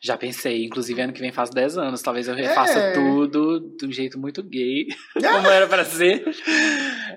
Já 0.00 0.16
pensei, 0.16 0.64
inclusive 0.64 1.00
ano 1.00 1.12
que 1.12 1.20
vem 1.20 1.32
faz 1.32 1.50
10 1.50 1.78
anos, 1.78 2.02
talvez 2.02 2.28
eu 2.28 2.34
refaça 2.34 2.78
é. 2.78 2.92
tudo 2.92 3.74
de 3.76 3.86
um 3.86 3.92
jeito 3.92 4.18
muito 4.18 4.42
gay, 4.42 4.86
como 5.14 5.48
era 5.48 5.66
pra 5.66 5.84
ser. 5.84 6.24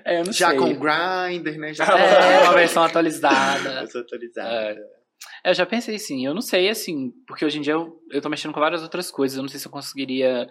É, 0.04 0.24
Já 0.24 0.50
sei. 0.50 0.58
com 0.58 0.74
grinder, 0.74 1.58
né? 1.58 1.72
Já 1.72 1.84
é, 1.84 2.42
uma 2.42 2.54
versão 2.54 2.82
atualizada. 2.82 3.80
Versão 3.82 4.00
atualizada. 4.00 4.50
É. 4.50 5.50
Eu 5.50 5.54
já 5.54 5.66
pensei 5.66 5.98
sim, 5.98 6.26
eu 6.26 6.34
não 6.34 6.40
sei, 6.40 6.68
assim, 6.68 7.12
porque 7.26 7.44
hoje 7.44 7.58
em 7.58 7.62
dia 7.62 7.74
eu, 7.74 8.00
eu 8.10 8.20
tô 8.20 8.28
mexendo 8.28 8.52
com 8.52 8.60
várias 8.60 8.82
outras 8.82 9.10
coisas, 9.10 9.36
eu 9.36 9.42
não 9.42 9.48
sei 9.48 9.60
se 9.60 9.66
eu 9.66 9.72
conseguiria 9.72 10.48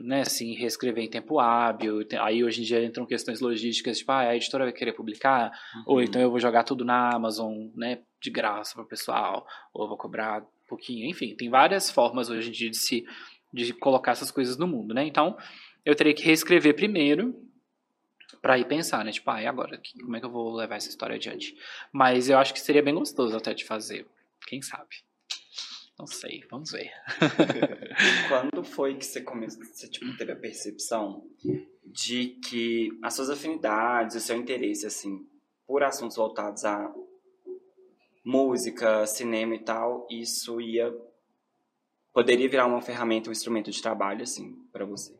né, 0.00 0.20
assim, 0.20 0.54
reescrever 0.54 1.04
em 1.04 1.10
tempo 1.10 1.38
hábil. 1.38 2.06
Aí 2.20 2.44
hoje 2.44 2.62
em 2.62 2.64
dia 2.64 2.84
entram 2.84 3.06
questões 3.06 3.40
logísticas, 3.40 3.98
tipo, 3.98 4.12
ah, 4.12 4.20
a 4.20 4.36
editora 4.36 4.64
vai 4.64 4.72
querer 4.72 4.92
publicar, 4.92 5.50
ou 5.86 6.02
então 6.02 6.20
eu 6.20 6.30
vou 6.30 6.38
jogar 6.38 6.64
tudo 6.64 6.84
na 6.84 7.14
Amazon, 7.14 7.68
né, 7.74 8.00
de 8.20 8.30
graça 8.30 8.74
para 8.74 8.84
o 8.84 8.88
pessoal, 8.88 9.46
ou 9.72 9.84
eu 9.84 9.88
vou 9.88 9.98
cobrar 9.98 10.44
pouquinho, 10.68 11.08
enfim, 11.08 11.34
tem 11.34 11.48
várias 11.50 11.90
formas 11.90 12.28
hoje 12.30 12.48
em 12.48 12.52
dia 12.52 12.70
de 12.70 12.76
se 12.78 13.04
de 13.52 13.72
colocar 13.72 14.12
essas 14.12 14.30
coisas 14.30 14.56
no 14.58 14.66
mundo, 14.66 14.92
né? 14.92 15.04
Então, 15.06 15.36
eu 15.84 15.94
teria 15.96 16.12
que 16.12 16.22
reescrever 16.22 16.74
primeiro 16.74 17.34
para 18.42 18.58
ir 18.58 18.66
pensar, 18.66 19.04
né? 19.04 19.10
Tipo, 19.10 19.30
ah, 19.30 19.42
e 19.42 19.46
agora, 19.46 19.78
Que- 19.78 19.98
como 20.00 20.14
é 20.16 20.20
que 20.20 20.26
eu 20.26 20.30
vou 20.30 20.54
levar 20.54 20.76
essa 20.76 20.88
história 20.90 21.16
adiante? 21.16 21.56
Mas 21.92 22.28
eu 22.28 22.36
acho 22.38 22.52
que 22.52 22.60
seria 22.60 22.82
bem 22.82 22.94
gostoso 22.94 23.34
até 23.36 23.54
de 23.54 23.64
fazer. 23.64 24.06
Quem 24.46 24.60
sabe? 24.60 24.96
Não 25.98 26.06
sei, 26.06 26.44
vamos 26.50 26.70
ver. 26.70 26.92
Quando 28.28 28.62
foi 28.62 28.96
que 28.96 29.04
você 29.04 29.20
começou, 29.22 29.64
você 29.64 29.88
tipo, 29.88 30.16
teve 30.16 30.32
a 30.32 30.36
percepção 30.36 31.24
de 31.84 32.38
que 32.48 32.90
as 33.02 33.14
suas 33.14 33.30
afinidades, 33.30 34.14
o 34.14 34.20
seu 34.20 34.36
interesse, 34.36 34.86
assim, 34.86 35.26
por 35.66 35.82
assuntos 35.82 36.16
voltados 36.16 36.64
a 36.64 36.92
música, 38.24 39.06
cinema 39.06 39.54
e 39.54 39.60
tal, 39.60 40.06
isso 40.10 40.60
ia 40.60 40.92
poderia 42.12 42.48
virar 42.48 42.66
uma 42.66 42.82
ferramenta, 42.82 43.28
um 43.28 43.32
instrumento 43.32 43.70
de 43.70 43.80
trabalho, 43.80 44.22
assim, 44.22 44.52
pra 44.72 44.84
você? 44.84 45.16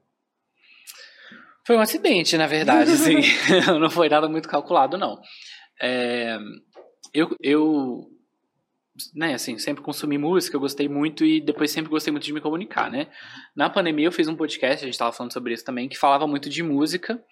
Foi 1.65 1.77
um 1.77 1.81
acidente, 1.81 2.37
na 2.37 2.47
verdade, 2.47 2.91
assim. 2.91 3.21
não 3.81 3.89
foi 3.89 4.09
nada 4.09 4.29
muito 4.29 4.49
calculado, 4.49 4.99
não. 4.99 5.21
É, 5.81 6.37
eu, 7.15 7.37
eu, 7.41 8.11
né, 9.15 9.35
assim, 9.35 9.59
sempre 9.59 9.83
consumi 9.83 10.19
música, 10.19 10.57
eu 10.57 10.61
gostei 10.61 10.89
muito 10.89 11.25
e 11.25 11.41
depois 11.41 11.71
sempre 11.71 11.91
gostei 11.91 12.11
muito 12.11 12.25
de 12.25 12.33
me 12.33 12.41
comunicar, 12.41 12.91
né? 12.91 13.07
Na 13.55 13.71
pandemia 13.71 14.07
eu 14.09 14.13
fiz 14.13 14.27
um 14.27 14.35
podcast, 14.35 14.85
a 14.85 14.89
gente 14.89 14.99
tava 14.99 15.13
falando 15.13 15.33
sobre 15.33 15.55
isso 15.55 15.65
também, 15.65 15.89
que 15.89 15.97
falava 15.97 16.27
muito 16.27 16.49
de 16.51 16.63
música. 16.63 17.23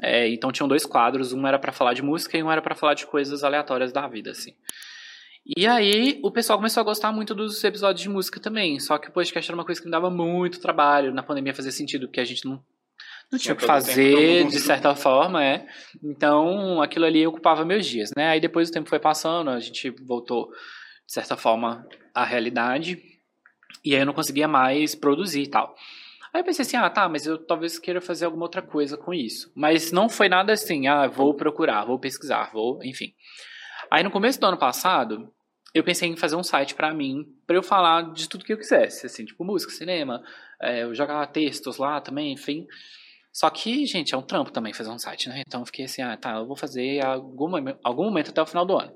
É, 0.00 0.28
então 0.28 0.52
tinham 0.52 0.68
dois 0.68 0.86
quadros, 0.86 1.32
um 1.32 1.44
era 1.44 1.58
pra 1.58 1.72
falar 1.72 1.92
de 1.92 2.02
música 2.02 2.38
e 2.38 2.42
um 2.42 2.52
era 2.52 2.62
pra 2.62 2.76
falar 2.76 2.94
de 2.94 3.04
coisas 3.04 3.42
aleatórias 3.42 3.92
da 3.92 4.06
vida, 4.06 4.30
assim. 4.30 4.54
E 5.56 5.66
aí 5.66 6.20
o 6.22 6.30
pessoal 6.30 6.58
começou 6.58 6.80
a 6.82 6.84
gostar 6.84 7.10
muito 7.10 7.34
dos 7.34 7.64
episódios 7.64 8.02
de 8.02 8.08
música 8.08 8.38
também, 8.38 8.78
só 8.78 8.98
que 8.98 9.08
o 9.08 9.12
podcast 9.12 9.50
era 9.50 9.56
uma 9.56 9.64
coisa 9.64 9.80
que 9.80 9.86
me 9.86 9.90
dava 9.90 10.10
muito 10.10 10.60
trabalho. 10.60 11.14
Na 11.14 11.22
pandemia 11.22 11.54
fazia 11.54 11.72
sentido, 11.72 12.06
porque 12.06 12.20
a 12.20 12.24
gente 12.24 12.44
não 12.44 12.62
não 13.30 13.38
tinha 13.38 13.52
o 13.52 13.56
que 13.56 13.66
fazer, 13.66 14.46
de 14.46 14.58
certa 14.58 14.94
forma, 14.94 15.44
é. 15.44 15.66
Então, 16.02 16.80
aquilo 16.80 17.04
ali 17.04 17.26
ocupava 17.26 17.64
meus 17.64 17.86
dias, 17.86 18.10
né? 18.16 18.28
Aí 18.28 18.40
depois 18.40 18.70
o 18.70 18.72
tempo 18.72 18.88
foi 18.88 18.98
passando, 18.98 19.50
a 19.50 19.60
gente 19.60 19.90
voltou, 19.90 20.50
de 21.06 21.12
certa 21.12 21.36
forma, 21.36 21.86
à 22.14 22.24
realidade. 22.24 23.02
E 23.84 23.94
aí 23.94 24.00
eu 24.00 24.06
não 24.06 24.14
conseguia 24.14 24.48
mais 24.48 24.94
produzir 24.94 25.42
e 25.42 25.46
tal. 25.46 25.74
Aí 26.32 26.40
eu 26.40 26.44
pensei 26.44 26.62
assim, 26.62 26.76
ah, 26.76 26.88
tá, 26.88 27.06
mas 27.08 27.26
eu 27.26 27.38
talvez 27.38 27.78
queira 27.78 28.00
fazer 28.00 28.24
alguma 28.24 28.44
outra 28.44 28.62
coisa 28.62 28.96
com 28.96 29.12
isso. 29.12 29.52
Mas 29.54 29.92
não 29.92 30.08
foi 30.08 30.28
nada 30.28 30.52
assim, 30.52 30.86
ah, 30.86 31.06
vou 31.06 31.34
procurar, 31.34 31.84
vou 31.84 31.98
pesquisar, 31.98 32.50
vou, 32.52 32.82
enfim. 32.82 33.12
Aí 33.90 34.02
no 34.02 34.10
começo 34.10 34.40
do 34.40 34.46
ano 34.46 34.58
passado, 34.58 35.30
eu 35.78 35.84
pensei 35.84 36.08
em 36.08 36.16
fazer 36.16 36.36
um 36.36 36.42
site 36.42 36.74
pra 36.74 36.92
mim, 36.92 37.24
pra 37.46 37.56
eu 37.56 37.62
falar 37.62 38.12
de 38.12 38.28
tudo 38.28 38.44
que 38.44 38.52
eu 38.52 38.56
quisesse, 38.58 39.06
assim, 39.06 39.24
tipo 39.24 39.44
música, 39.44 39.72
cinema, 39.72 40.22
é, 40.60 40.82
eu 40.82 40.94
jogava 40.94 41.26
textos 41.26 41.76
lá 41.78 42.00
também, 42.00 42.32
enfim. 42.32 42.66
Só 43.32 43.48
que, 43.50 43.86
gente, 43.86 44.14
é 44.14 44.18
um 44.18 44.22
trampo 44.22 44.50
também 44.50 44.72
fazer 44.72 44.90
um 44.90 44.98
site, 44.98 45.28
né? 45.28 45.42
Então 45.46 45.60
eu 45.60 45.66
fiquei 45.66 45.84
assim, 45.84 46.02
ah, 46.02 46.16
tá, 46.16 46.36
eu 46.36 46.46
vou 46.46 46.56
fazer 46.56 47.04
algum, 47.04 47.50
algum 47.84 48.04
momento 48.04 48.30
até 48.30 48.42
o 48.42 48.46
final 48.46 48.64
do 48.66 48.76
ano. 48.78 48.92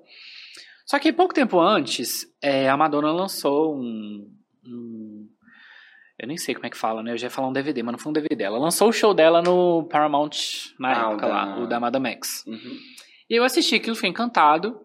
Só 0.86 0.98
que 0.98 1.12
pouco 1.12 1.32
tempo 1.34 1.60
antes, 1.60 2.26
é, 2.42 2.68
a 2.68 2.76
Madonna 2.76 3.12
lançou 3.12 3.76
um, 3.76 4.28
um- 4.66 5.28
Eu 6.18 6.28
nem 6.28 6.36
sei 6.36 6.54
como 6.54 6.66
é 6.66 6.70
que 6.70 6.76
fala, 6.76 7.02
né? 7.02 7.12
Eu 7.12 7.18
já 7.18 7.26
ia 7.26 7.30
falar 7.30 7.48
um 7.48 7.52
DVD, 7.52 7.82
mas 7.82 7.92
não 7.92 7.98
foi 7.98 8.10
um 8.10 8.12
DVD. 8.12 8.44
Ela 8.44 8.58
lançou 8.58 8.88
o 8.88 8.92
show 8.92 9.12
dela 9.14 9.40
no 9.42 9.84
Paramount 9.88 10.30
na 10.78 10.92
Ah, 10.92 11.08
o 11.08 11.12
época 11.12 11.26
da- 11.26 11.32
lá, 11.32 11.58
o 11.60 11.66
da 11.66 11.80
Madame 11.80 12.10
X. 12.10 12.44
Uhum. 12.46 12.76
E 13.30 13.34
eu 13.34 13.44
assisti 13.44 13.74
aquilo, 13.76 13.94
fiquei 13.96 14.10
encantado. 14.10 14.81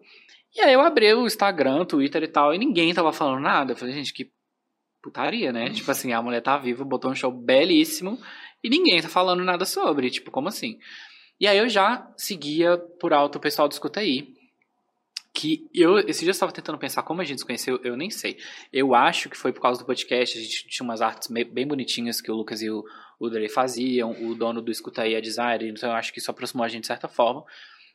E 0.58 0.60
aí 0.60 0.72
eu 0.72 0.80
abri 0.80 1.14
o 1.14 1.24
Instagram, 1.24 1.84
Twitter 1.84 2.24
e 2.24 2.26
tal, 2.26 2.52
e 2.52 2.58
ninguém 2.58 2.92
tava 2.92 3.12
falando 3.12 3.40
nada. 3.40 3.72
Eu 3.72 3.76
falei, 3.76 3.94
gente, 3.94 4.12
que 4.12 4.32
putaria, 5.00 5.52
né? 5.52 5.70
tipo 5.70 5.88
assim, 5.88 6.12
a 6.12 6.20
mulher 6.20 6.42
tá 6.42 6.58
viva, 6.58 6.84
botou 6.84 7.12
um 7.12 7.14
show 7.14 7.30
belíssimo 7.30 8.18
e 8.62 8.68
ninguém 8.68 9.00
tá 9.00 9.08
falando 9.08 9.44
nada 9.44 9.64
sobre. 9.64 10.10
Tipo, 10.10 10.32
como 10.32 10.48
assim? 10.48 10.76
E 11.38 11.46
aí 11.46 11.56
eu 11.56 11.68
já 11.68 12.12
seguia 12.16 12.76
por 12.76 13.12
alto 13.12 13.36
o 13.36 13.40
pessoal 13.40 13.68
do 13.68 13.72
Escuta 13.72 14.00
aí. 14.00 14.34
Que 15.32 15.68
eu, 15.72 16.00
esse 16.00 16.20
dia 16.20 16.30
eu 16.30 16.32
estava 16.32 16.50
tentando 16.50 16.76
pensar 16.76 17.04
como 17.04 17.20
a 17.20 17.24
gente 17.24 17.38
se 17.38 17.46
conheceu, 17.46 17.78
eu 17.84 17.96
nem 17.96 18.10
sei. 18.10 18.36
Eu 18.72 18.96
acho 18.96 19.30
que 19.30 19.36
foi 19.36 19.52
por 19.52 19.60
causa 19.60 19.78
do 19.78 19.86
podcast, 19.86 20.36
a 20.36 20.42
gente 20.42 20.66
tinha 20.66 20.84
umas 20.84 21.00
artes 21.00 21.28
bem 21.28 21.68
bonitinhas 21.68 22.20
que 22.20 22.32
o 22.32 22.34
Lucas 22.34 22.62
e 22.62 22.68
o, 22.68 22.82
o 23.20 23.30
Dre 23.30 23.48
faziam, 23.48 24.10
o 24.10 24.34
dono 24.34 24.60
do 24.60 24.72
Escuta 24.72 25.02
aí 25.02 25.14
é 25.14 25.20
designer, 25.20 25.68
então 25.68 25.90
eu 25.90 25.94
acho 25.94 26.12
que 26.12 26.18
isso 26.18 26.32
aproximou 26.32 26.64
a 26.64 26.68
gente 26.68 26.80
de 26.80 26.88
certa 26.88 27.06
forma. 27.06 27.44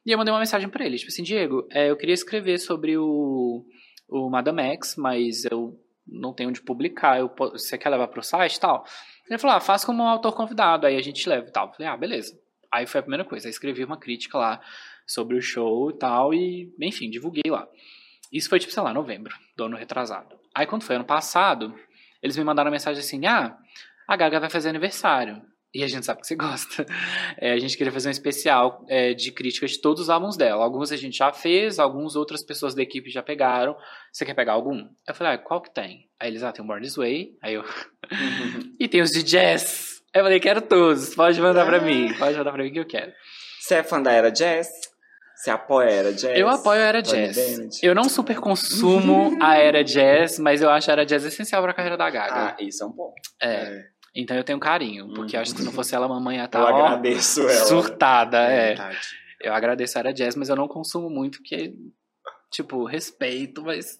E 0.05 0.11
eu 0.11 0.17
mandei 0.17 0.33
uma 0.33 0.39
mensagem 0.39 0.67
pra 0.69 0.85
ele, 0.85 0.97
tipo 0.97 1.09
assim, 1.09 1.23
Diego, 1.23 1.67
é, 1.71 1.89
eu 1.89 1.95
queria 1.95 2.13
escrever 2.13 2.57
sobre 2.59 2.97
o, 2.97 3.65
o 4.09 4.29
Madame 4.29 4.61
X, 4.73 4.95
mas 4.97 5.45
eu 5.45 5.79
não 6.05 6.33
tenho 6.33 6.49
onde 6.49 6.61
publicar, 6.61 7.19
eu, 7.19 7.33
você 7.51 7.77
quer 7.77 7.89
levar 7.89 8.07
pro 8.09 8.21
site 8.21 8.55
e 8.55 8.59
tal? 8.59 8.85
Ele 9.29 9.39
falou, 9.39 9.55
ah, 9.55 9.61
faz 9.61 9.85
como 9.85 10.03
um 10.03 10.07
autor 10.07 10.33
convidado, 10.33 10.85
aí 10.85 10.97
a 10.97 11.01
gente 11.01 11.27
leva 11.27 11.47
e 11.47 11.51
tal. 11.51 11.71
Falei, 11.71 11.87
ah, 11.87 11.95
beleza. 11.95 12.37
Aí 12.71 12.85
foi 12.85 12.99
a 12.99 13.03
primeira 13.03 13.23
coisa, 13.23 13.47
aí 13.47 13.51
escrevi 13.51 13.83
uma 13.83 13.97
crítica 13.97 14.37
lá 14.37 14.61
sobre 15.07 15.37
o 15.37 15.41
show 15.41 15.89
e 15.89 15.97
tal, 15.97 16.33
e, 16.33 16.73
enfim, 16.81 17.09
divulguei 17.09 17.49
lá. 17.49 17.67
Isso 18.31 18.49
foi, 18.49 18.59
tipo, 18.59 18.73
sei 18.73 18.83
lá, 18.83 18.93
novembro, 18.93 19.33
do 19.55 19.65
ano 19.65 19.77
retrasado. 19.77 20.37
Aí 20.53 20.65
quando 20.65 20.83
foi 20.83 20.95
ano 20.95 21.05
passado, 21.05 21.73
eles 22.21 22.35
me 22.35 22.43
mandaram 22.43 22.67
uma 22.69 22.73
mensagem 22.73 22.99
assim, 22.99 23.25
ah, 23.25 23.57
a 24.07 24.15
Gaga 24.17 24.39
vai 24.39 24.49
fazer 24.49 24.69
aniversário. 24.69 25.41
E 25.73 25.83
a 25.83 25.87
gente 25.87 26.05
sabe 26.05 26.21
que 26.21 26.27
você 26.27 26.35
gosta. 26.37 26.85
É, 27.37 27.51
a 27.51 27.57
gente 27.57 27.75
queria 27.75 27.91
fazer 27.91 28.09
um 28.09 28.11
especial 28.11 28.85
é, 28.87 29.13
de 29.13 29.31
críticas 29.31 29.71
de 29.71 29.81
todos 29.81 30.03
os 30.03 30.09
álbuns 30.09 30.37
dela. 30.37 30.63
Alguns 30.63 30.91
a 30.91 30.95
gente 30.95 31.17
já 31.17 31.33
fez, 31.33 31.79
alguns 31.79 32.15
outras 32.15 32.43
pessoas 32.43 32.75
da 32.75 32.81
equipe 32.83 33.09
já 33.09 33.23
pegaram. 33.23 33.75
Você 34.11 34.23
quer 34.25 34.35
pegar 34.35 34.53
algum? 34.53 34.87
Eu 35.07 35.15
falei, 35.15 35.33
ah, 35.33 35.37
qual 35.37 35.61
que 35.61 35.73
tem? 35.73 36.09
Aí 36.19 36.29
eles, 36.29 36.43
ah, 36.43 36.51
tem 36.51 36.63
o 36.63 36.67
Born 36.67 36.83
This 36.83 36.95
Way. 36.95 37.37
Aí 37.41 37.55
eu, 37.55 37.63
e 38.79 38.87
tem 38.87 39.01
os 39.01 39.09
de 39.09 39.23
jazz. 39.23 40.01
Aí 40.13 40.21
eu 40.21 40.25
falei, 40.25 40.39
quero 40.39 40.61
todos. 40.61 41.15
Pode 41.15 41.41
mandar 41.41 41.65
pra 41.65 41.79
mim. 41.79 42.13
Pode 42.19 42.37
mandar 42.37 42.51
pra 42.51 42.63
mim 42.63 42.71
que 42.71 42.79
eu 42.79 42.85
quero. 42.85 43.11
Você 43.59 43.75
é 43.75 43.83
fã 43.83 44.01
da 44.01 44.11
era 44.11 44.29
jazz? 44.29 44.67
Você 45.35 45.49
apoia 45.49 45.89
a 45.89 45.91
era 45.91 46.13
jazz? 46.13 46.39
Eu 46.39 46.47
apoio 46.47 46.79
a 46.79 46.85
era 46.85 47.01
jazz. 47.01 47.35
Bennett? 47.35 47.85
Eu 47.85 47.95
não 47.95 48.03
super 48.03 48.39
consumo 48.39 49.35
a 49.41 49.57
era 49.57 49.83
jazz, 49.83 50.37
mas 50.37 50.61
eu 50.61 50.69
acho 50.69 50.89
a 50.89 50.93
era 50.93 51.05
jazz 51.05 51.25
essencial 51.25 51.61
pra 51.63 51.73
carreira 51.73 51.97
da 51.97 52.09
Gaga. 52.09 52.55
Ah, 52.55 52.55
isso 52.59 52.83
é 52.83 52.87
um 52.87 52.91
ponto. 52.91 53.15
é. 53.41 53.92
Então 54.15 54.37
eu 54.37 54.43
tenho 54.43 54.59
carinho, 54.59 55.11
porque 55.13 55.35
Uhum. 55.35 55.41
acho 55.41 55.53
que 55.53 55.59
se 55.61 55.65
não 55.65 55.71
fosse 55.71 55.95
ela, 55.95 56.05
a 56.05 56.09
mamãe 56.09 56.35
ia 56.37 56.43
Eu 56.43 56.45
estar 56.45 56.63
ó, 56.63 56.67
agradeço 56.67 57.41
ela. 57.41 57.65
surtada. 57.65 58.37
É. 58.39 58.75
tadinha. 58.75 58.99
Eu 59.41 59.53
agradeço 59.53 59.97
a 59.97 59.99
era 60.01 60.13
jazz, 60.13 60.35
mas 60.35 60.49
eu 60.49 60.55
não 60.55 60.67
consumo 60.67 61.09
muito, 61.09 61.39
porque, 61.39 61.73
tipo, 62.49 62.85
respeito, 62.85 63.61
mas 63.63 63.99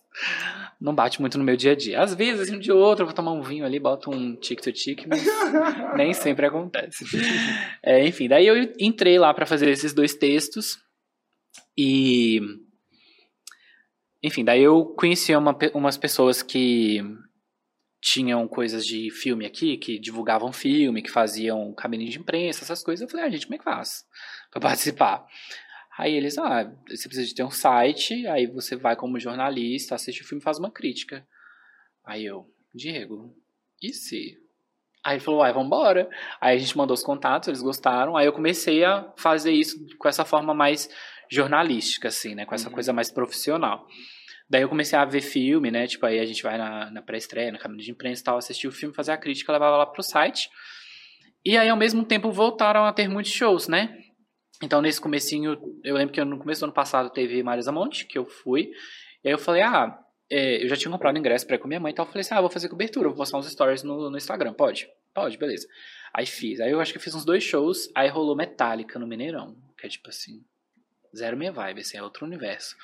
não 0.80 0.96
bate 0.96 1.20
muito 1.20 1.38
no 1.38 1.44
meu 1.44 1.58
dia 1.58 1.74
a 1.74 1.76
dia. 1.76 2.02
Às 2.02 2.14
vezes, 2.14 2.50
um 2.50 2.74
ou 2.76 2.80
outro, 2.80 3.02
eu 3.04 3.08
vou 3.08 3.16
tomar 3.16 3.32
um 3.34 3.42
vinho 3.42 3.66
ali, 3.66 3.78
boto 3.80 4.10
um 4.12 4.36
tic-to-tic, 4.38 5.06
mas 5.08 5.22
nem 5.98 6.14
sempre 6.14 6.46
acontece. 6.46 7.04
É, 7.84 8.06
enfim, 8.08 8.28
daí 8.30 8.46
eu 8.46 8.56
entrei 8.80 9.20
lá 9.20 9.34
pra 9.34 9.46
fazer 9.46 9.68
esses 9.70 9.94
dois 9.94 10.14
textos 10.16 10.78
e. 11.78 12.40
Enfim, 14.22 14.46
daí 14.46 14.62
eu 14.64 14.86
conheci 14.86 15.36
uma, 15.36 15.58
umas 15.74 15.98
pessoas 15.98 16.42
que 16.42 17.02
tinham 18.04 18.46
coisas 18.50 18.86
de 18.86 19.10
filme 19.10 19.46
aqui, 19.46 19.78
que 19.78 19.98
divulgavam 19.98 20.52
filme, 20.52 21.02
que 21.02 21.10
faziam 21.10 21.74
cabine 21.74 22.10
de 22.10 22.20
imprensa, 22.20 22.66
essas 22.66 22.84
coisas. 22.84 23.02
Eu 23.02 23.10
falei, 23.10 23.26
ah, 23.26 23.30
gente, 23.30 23.46
como 23.46 23.56
é 23.56 23.58
que 23.58 23.64
faz 23.64 24.04
pra 24.52 24.60
participar? 24.60 25.26
Aí 25.98 26.14
eles, 26.14 26.38
ah, 26.38 26.70
você 26.90 27.08
precisa 27.08 27.26
de 27.26 27.34
ter 27.34 27.44
um 27.46 27.50
site, 27.52 28.28
aí 28.28 28.46
você 28.46 28.76
vai 28.76 28.98
como 28.98 29.18
jornalista, 29.20 29.96
assiste 29.96 30.22
o 30.22 30.28
filme 30.28 30.42
e 30.42 30.44
faz 30.44 30.60
uma 30.60 30.70
crítica. 30.70 31.26
Aí 32.04 32.26
eu, 32.26 32.46
Diego, 32.76 33.34
e 33.82 33.94
se? 33.94 34.38
Aí 35.02 35.16
ele 35.16 35.24
falou, 35.24 35.40
uai, 35.40 35.54
vambora. 35.54 36.10
Aí 36.42 36.58
a 36.58 36.60
gente 36.60 36.78
mandou 36.78 36.94
os 36.94 37.04
contatos, 37.04 37.48
eles 37.48 37.62
gostaram. 37.62 38.18
Aí 38.18 38.26
eu 38.26 38.34
comecei 38.34 38.84
a 38.84 39.14
fazer 39.16 39.54
isso 39.54 39.78
com 39.98 40.10
essa 40.10 40.26
forma 40.26 40.54
mais 40.54 40.90
jornalística, 41.30 42.10
assim, 42.10 42.36
né? 42.36 42.46
Com 42.46 42.54
essa 42.56 42.68
Uhum. 42.68 42.74
coisa 42.74 42.92
mais 42.92 43.10
profissional. 43.10 43.88
Daí 44.50 44.62
eu 44.62 44.70
comecei 44.70 44.98
a 44.98 45.06
ver 45.06 45.22
filme, 45.22 45.72
né? 45.72 45.88
Tipo, 45.88 46.06
aí 46.06 46.20
a 46.20 46.26
gente 46.26 46.44
vai 46.44 46.58
na, 46.58 46.92
na 46.92 47.02
pré-estreia, 47.02 47.52
na 47.52 47.58
cabine 47.58 47.84
de 47.84 47.92
imprensa 47.92 48.22
e 48.22 48.26
tal, 48.26 48.38
assistir 48.38 48.68
o 48.68 48.72
filme, 48.72 48.94
fazer 48.94 49.12
a 49.12 49.18
crítica, 49.18 49.52
levava 49.52 49.78
lá 49.78 49.86
pro 49.86 50.04
site. 50.04 50.50
E 51.46 51.58
aí, 51.58 51.70
ao 51.70 51.78
mesmo 51.78 52.06
tempo, 52.06 52.32
voltaram 52.32 52.86
a 52.86 52.94
ter 52.94 53.08
muitos 53.08 53.32
shows, 53.32 53.68
né? 53.68 53.98
Então, 54.62 54.82
nesse 54.82 55.02
comecinho, 55.02 55.58
eu 55.84 55.96
lembro 55.96 56.14
que 56.14 56.24
no 56.24 56.38
começo 56.38 56.62
do 56.62 56.66
ano 56.66 56.74
passado 56.74 57.10
teve 57.10 57.42
Marisa 57.44 57.72
Monte, 57.72 58.06
que 58.06 58.18
eu 58.18 58.26
fui. 58.26 58.72
E 59.24 59.28
aí 59.28 59.34
eu 59.34 59.38
falei, 59.38 59.62
ah, 59.62 59.98
é, 60.30 60.64
eu 60.64 60.70
já 60.70 60.76
tinha 60.76 60.92
comprado 60.92 61.18
ingresso 61.18 61.46
pra 61.46 61.56
ir 61.56 61.60
com 61.60 61.68
minha 61.68 61.80
mãe, 61.80 61.92
então 61.92 62.04
eu 62.04 62.08
falei 62.08 62.22
assim, 62.22 62.34
ah, 62.34 62.42
vou 62.42 62.50
fazer 62.50 62.70
cobertura, 62.70 63.10
vou 63.10 63.18
postar 63.18 63.38
uns 63.38 63.50
stories 63.52 63.84
no, 63.84 64.10
no 64.10 64.18
Instagram, 64.18 64.54
pode? 64.54 64.88
Pode, 65.14 65.38
beleza. 65.38 65.68
Aí 66.14 66.26
fiz. 66.26 66.60
Aí 66.60 66.72
eu 66.72 66.80
acho 66.80 66.94
que 66.94 67.00
fiz 67.00 67.14
uns 67.14 67.26
dois 67.26 67.44
shows, 67.44 67.90
aí 67.94 68.08
rolou 68.10 68.36
Metallica 68.36 68.98
no 68.98 69.06
Mineirão, 69.08 69.56
que 69.78 69.86
é 69.86 69.90
tipo 69.90 70.10
assim, 70.10 70.44
zero 71.16 71.38
minha 71.38 71.52
vibe, 71.52 71.82
assim, 71.82 71.98
é 71.98 72.04
outro 72.04 72.26
universo. 72.26 72.76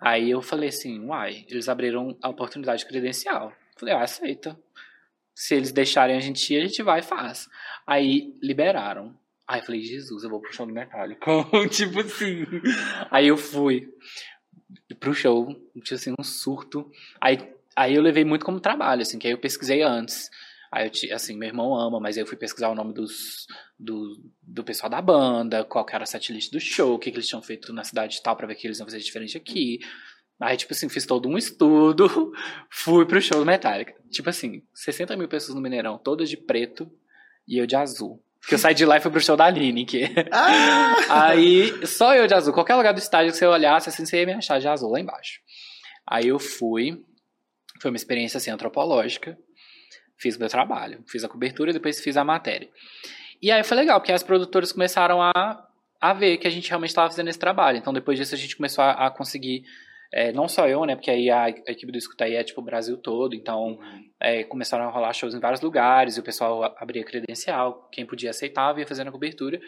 Aí 0.00 0.30
eu 0.30 0.40
falei 0.40 0.70
assim, 0.70 1.04
uai, 1.04 1.44
eles 1.48 1.68
abriram 1.68 2.16
a 2.22 2.28
oportunidade 2.28 2.86
credencial. 2.86 3.52
Falei, 3.76 3.94
ah, 3.94 4.02
aceita. 4.02 4.58
Se 5.34 5.54
eles 5.54 5.72
deixarem 5.72 6.16
a 6.16 6.20
gente 6.20 6.52
ir, 6.52 6.58
a 6.58 6.66
gente 6.66 6.82
vai 6.82 7.00
e 7.00 7.02
faz. 7.02 7.48
Aí 7.86 8.34
liberaram. 8.42 9.14
Aí 9.46 9.60
eu 9.60 9.64
falei, 9.64 9.82
Jesus, 9.82 10.22
eu 10.22 10.30
vou 10.30 10.40
pro 10.40 10.52
show 10.52 10.66
do 10.66 10.72
Metallica. 10.72 11.26
tipo 11.70 12.00
assim. 12.00 12.46
Aí 13.10 13.28
eu 13.28 13.36
fui 13.36 13.92
pro 14.98 15.14
show, 15.14 15.54
tinha 15.82 15.96
assim, 15.96 16.14
um 16.18 16.22
surto. 16.22 16.90
Aí, 17.20 17.38
aí 17.76 17.94
eu 17.94 18.02
levei 18.02 18.24
muito 18.24 18.44
como 18.44 18.60
trabalho, 18.60 19.02
assim, 19.02 19.18
que 19.18 19.26
aí 19.26 19.32
eu 19.32 19.38
pesquisei 19.38 19.82
antes. 19.82 20.30
Aí 20.72 20.88
eu, 20.88 21.16
assim, 21.16 21.36
meu 21.36 21.48
irmão 21.48 21.74
ama, 21.74 21.98
mas 21.98 22.16
eu 22.16 22.26
fui 22.26 22.36
pesquisar 22.36 22.68
o 22.68 22.74
nome 22.74 22.94
dos, 22.94 23.46
do, 23.78 24.22
do 24.40 24.62
pessoal 24.62 24.88
da 24.88 25.02
banda, 25.02 25.64
qual 25.64 25.84
que 25.84 25.94
era 25.94 26.04
a 26.04 26.06
setlist 26.06 26.52
do 26.52 26.60
show, 26.60 26.94
o 26.94 26.98
que, 26.98 27.10
que 27.10 27.16
eles 27.16 27.26
tinham 27.26 27.42
feito 27.42 27.72
na 27.72 27.82
cidade 27.82 28.18
e 28.18 28.22
tal, 28.22 28.36
pra 28.36 28.46
ver 28.46 28.54
que 28.54 28.66
eles 28.66 28.78
iam 28.78 28.86
fazer 28.86 29.00
diferente 29.00 29.36
aqui. 29.36 29.80
Aí, 30.40 30.56
tipo 30.56 30.72
assim, 30.72 30.88
fiz 30.88 31.04
todo 31.04 31.28
um 31.28 31.36
estudo, 31.36 32.32
fui 32.70 33.04
pro 33.04 33.20
show 33.20 33.40
do 33.40 33.46
Metallica. 33.46 33.94
Tipo 34.10 34.30
assim, 34.30 34.62
60 34.72 35.16
mil 35.16 35.28
pessoas 35.28 35.56
no 35.56 35.60
Mineirão, 35.60 35.98
todas 35.98 36.30
de 36.30 36.36
preto 36.36 36.90
e 37.48 37.58
eu 37.58 37.66
de 37.66 37.74
azul. 37.74 38.22
Porque 38.40 38.54
eu 38.54 38.58
saí 38.58 38.74
de 38.74 38.86
lá 38.86 38.96
e 38.96 39.00
fui 39.00 39.10
pro 39.10 39.20
show 39.20 39.36
da 39.36 39.50
Lineker. 39.50 40.28
Ah! 40.32 40.94
Aí, 41.28 41.86
só 41.86 42.14
eu 42.14 42.26
de 42.26 42.32
azul. 42.32 42.54
Qualquer 42.54 42.74
lugar 42.74 42.92
do 42.92 42.98
estádio 42.98 43.32
que 43.32 43.38
você 43.38 43.44
olhasse, 43.44 43.90
assim, 43.90 44.06
você 44.06 44.20
ia 44.20 44.26
me 44.26 44.32
achar 44.32 44.58
de 44.58 44.66
azul 44.66 44.90
lá 44.90 44.98
embaixo. 44.98 45.40
Aí 46.06 46.28
eu 46.28 46.38
fui. 46.38 47.04
Foi 47.82 47.90
uma 47.90 47.96
experiência, 47.96 48.38
assim, 48.38 48.50
antropológica. 48.50 49.36
Fiz 50.20 50.36
meu 50.36 50.48
trabalho. 50.48 51.02
Fiz 51.08 51.24
a 51.24 51.28
cobertura 51.28 51.70
e 51.70 51.72
depois 51.72 52.00
fiz 52.00 52.16
a 52.16 52.24
matéria. 52.24 52.68
E 53.42 53.50
aí 53.50 53.64
foi 53.64 53.76
legal, 53.76 53.98
porque 53.98 54.12
as 54.12 54.22
produtoras 54.22 54.70
começaram 54.70 55.22
a, 55.22 55.66
a 56.00 56.12
ver 56.12 56.36
que 56.36 56.46
a 56.46 56.50
gente 56.50 56.68
realmente 56.68 56.90
estava 56.90 57.08
fazendo 57.08 57.28
esse 57.28 57.38
trabalho. 57.38 57.78
Então, 57.78 57.92
depois 57.92 58.18
disso, 58.18 58.34
a 58.34 58.38
gente 58.38 58.54
começou 58.54 58.84
a, 58.84 59.06
a 59.06 59.10
conseguir 59.10 59.64
é, 60.12 60.32
não 60.32 60.48
só 60.48 60.68
eu, 60.68 60.84
né? 60.84 60.94
Porque 60.94 61.10
aí 61.10 61.30
a, 61.30 61.44
a 61.44 61.48
equipe 61.48 61.90
do 61.90 61.96
Escuta 61.96 62.24
aí 62.24 62.34
é 62.34 62.44
tipo 62.44 62.60
o 62.60 62.64
Brasil 62.64 62.96
todo, 62.98 63.34
então 63.34 63.78
é, 64.18 64.42
começaram 64.44 64.84
a 64.84 64.90
rolar 64.90 65.12
shows 65.12 65.34
em 65.34 65.40
vários 65.40 65.60
lugares, 65.60 66.16
e 66.16 66.20
o 66.20 66.22
pessoal 66.22 66.64
abria 66.78 67.04
credencial, 67.04 67.88
quem 67.92 68.04
podia 68.04 68.30
aceitava, 68.30 68.80
ia 68.80 68.86
fazendo 68.86 69.08
a 69.08 69.12
cobertura. 69.12 69.60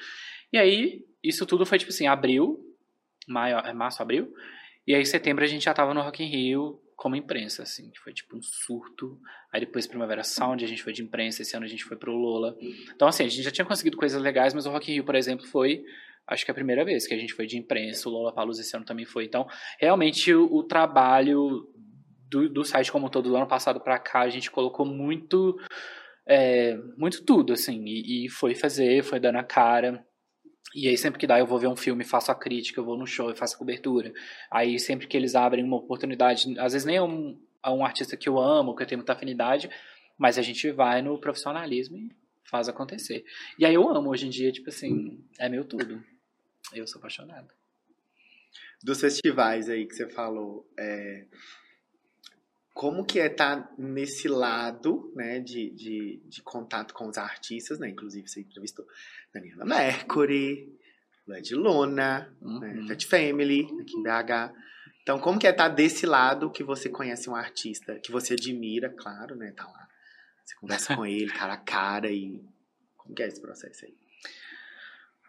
E 0.52 0.58
aí, 0.58 1.06
isso 1.22 1.46
tudo 1.46 1.64
foi 1.64 1.78
tipo 1.78 1.90
assim, 1.90 2.06
abril, 2.06 2.60
maio, 3.26 3.56
é 3.58 3.72
março, 3.72 4.02
abril, 4.02 4.34
e 4.86 4.94
aí 4.94 5.00
em 5.00 5.06
setembro 5.06 5.44
a 5.44 5.46
gente 5.46 5.64
já 5.64 5.72
tava 5.72 5.94
no 5.94 6.02
Rock 6.02 6.22
in 6.22 6.26
Rio 6.26 6.81
como 6.96 7.16
imprensa, 7.16 7.62
assim, 7.62 7.90
que 7.90 7.98
foi 7.98 8.12
tipo 8.12 8.36
um 8.36 8.42
surto. 8.42 9.18
Aí 9.52 9.60
depois 9.60 9.86
Primavera 9.86 10.22
Sound 10.22 10.64
a 10.64 10.68
gente 10.68 10.82
foi 10.82 10.92
de 10.92 11.02
imprensa, 11.02 11.42
esse 11.42 11.56
ano 11.56 11.64
a 11.64 11.68
gente 11.68 11.84
foi 11.84 11.96
pro 11.96 12.12
Lola. 12.12 12.56
Então 12.94 13.08
assim, 13.08 13.24
a 13.24 13.28
gente 13.28 13.42
já 13.42 13.50
tinha 13.50 13.64
conseguido 13.64 13.96
coisas 13.96 14.20
legais, 14.20 14.54
mas 14.54 14.66
o 14.66 14.70
Rock 14.70 14.90
in 14.90 14.94
Rio, 14.94 15.04
por 15.04 15.14
exemplo, 15.14 15.46
foi 15.46 15.84
acho 16.26 16.44
que 16.44 16.50
a 16.50 16.54
primeira 16.54 16.84
vez 16.84 17.06
que 17.06 17.14
a 17.14 17.18
gente 17.18 17.34
foi 17.34 17.46
de 17.46 17.58
imprensa, 17.58 18.08
o 18.08 18.12
Lola 18.12 18.32
Palusa 18.32 18.60
esse 18.60 18.76
ano 18.76 18.84
também 18.84 19.04
foi. 19.04 19.24
Então, 19.24 19.46
realmente 19.78 20.32
o, 20.32 20.44
o 20.52 20.62
trabalho 20.62 21.68
do, 22.30 22.48
do, 22.48 22.64
site 22.64 22.90
como 22.90 23.10
todo 23.10 23.28
do 23.28 23.36
ano 23.36 23.46
passado 23.46 23.80
para 23.80 23.98
cá, 23.98 24.20
a 24.20 24.28
gente 24.28 24.50
colocou 24.50 24.86
muito 24.86 25.58
é, 26.26 26.76
muito 26.96 27.24
tudo, 27.24 27.52
assim, 27.52 27.84
e, 27.84 28.26
e, 28.26 28.28
foi 28.28 28.54
fazer, 28.54 29.02
foi 29.02 29.18
dando 29.18 29.38
a 29.38 29.44
cara. 29.44 30.04
E 30.74 30.88
aí, 30.88 30.96
sempre 30.96 31.20
que 31.20 31.26
dá, 31.26 31.38
eu 31.38 31.46
vou 31.46 31.58
ver 31.58 31.66
um 31.66 31.76
filme, 31.76 32.04
faço 32.04 32.30
a 32.30 32.34
crítica, 32.34 32.80
eu 32.80 32.84
vou 32.84 32.96
no 32.96 33.06
show 33.06 33.30
e 33.30 33.36
faço 33.36 33.54
a 33.54 33.58
cobertura. 33.58 34.12
Aí, 34.50 34.78
sempre 34.78 35.06
que 35.06 35.16
eles 35.16 35.34
abrem 35.34 35.64
uma 35.64 35.76
oportunidade, 35.76 36.58
às 36.58 36.72
vezes 36.72 36.86
nem 36.86 36.96
é 36.96 37.02
um, 37.02 37.38
é 37.64 37.70
um 37.70 37.84
artista 37.84 38.16
que 38.16 38.28
eu 38.28 38.38
amo, 38.38 38.74
que 38.74 38.82
eu 38.82 38.86
tenho 38.86 38.98
muita 38.98 39.12
afinidade, 39.12 39.68
mas 40.16 40.38
a 40.38 40.42
gente 40.42 40.70
vai 40.70 41.02
no 41.02 41.18
profissionalismo 41.18 41.98
e 41.98 42.10
faz 42.44 42.68
acontecer. 42.68 43.24
E 43.58 43.66
aí 43.66 43.74
eu 43.74 43.88
amo 43.88 44.10
hoje 44.10 44.26
em 44.26 44.30
dia, 44.30 44.50
tipo 44.50 44.70
assim, 44.70 45.22
é 45.38 45.48
meu 45.48 45.64
tudo. 45.64 46.02
Eu 46.72 46.86
sou 46.86 46.98
apaixonado. 46.98 47.48
Dos 48.82 49.00
festivais 49.00 49.68
aí 49.68 49.86
que 49.86 49.94
você 49.94 50.08
falou, 50.08 50.66
é, 50.78 51.26
como 52.72 53.04
que 53.04 53.20
é 53.20 53.26
estar 53.26 53.62
tá 53.62 53.74
nesse 53.76 54.28
lado, 54.28 55.12
né, 55.14 55.38
de, 55.40 55.70
de, 55.70 56.22
de 56.24 56.42
contato 56.42 56.94
com 56.94 57.06
os 57.06 57.18
artistas, 57.18 57.78
né? 57.78 57.88
Inclusive 57.90 58.26
você 58.26 58.40
entrevistou 58.40 58.86
Daniela 59.32 59.64
Mercury, 59.64 60.72
Led 61.26 61.54
Luna, 61.54 62.34
uhum. 62.40 62.60
né, 62.60 62.84
Fat 62.88 63.04
Family, 63.06 63.66
aqui 63.80 63.96
em 63.96 64.02
BH. 64.02 64.54
Então, 65.02 65.18
como 65.18 65.38
que 65.38 65.46
é 65.46 65.50
estar 65.50 65.68
tá 65.68 65.74
desse 65.74 66.06
lado 66.06 66.50
que 66.50 66.62
você 66.62 66.88
conhece 66.88 67.28
um 67.28 67.36
artista, 67.36 67.98
que 67.98 68.10
você 68.10 68.34
admira, 68.34 68.88
claro, 68.88 69.36
né, 69.36 69.52
tá 69.52 69.64
lá. 69.64 69.88
Você 70.44 70.54
conversa 70.56 70.94
com 70.96 71.04
ele 71.04 71.30
cara 71.30 71.54
a 71.54 71.58
cara 71.58 72.10
e 72.10 72.42
como 72.96 73.14
que 73.14 73.22
é 73.22 73.28
esse 73.28 73.40
processo 73.40 73.84
aí? 73.84 74.01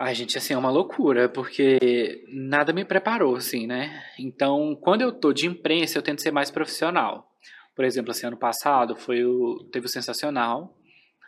Ai, 0.05 0.13
gente, 0.13 0.37
assim, 0.37 0.53
é 0.53 0.57
uma 0.57 0.69
loucura, 0.69 1.29
porque 1.29 2.25
nada 2.27 2.73
me 2.73 2.83
preparou, 2.83 3.37
assim, 3.37 3.65
né? 3.65 4.03
Então, 4.19 4.75
quando 4.81 5.01
eu 5.01 5.13
tô 5.13 5.31
de 5.31 5.47
imprensa, 5.47 5.97
eu 5.97 6.01
tento 6.01 6.21
ser 6.21 6.29
mais 6.29 6.51
profissional. 6.51 7.31
Por 7.73 7.85
exemplo, 7.85 8.11
assim, 8.11 8.27
ano 8.27 8.35
passado 8.35 8.97
foi 8.97 9.23
o, 9.23 9.63
teve 9.71 9.85
o 9.85 9.89
Sensacional, 9.89 10.77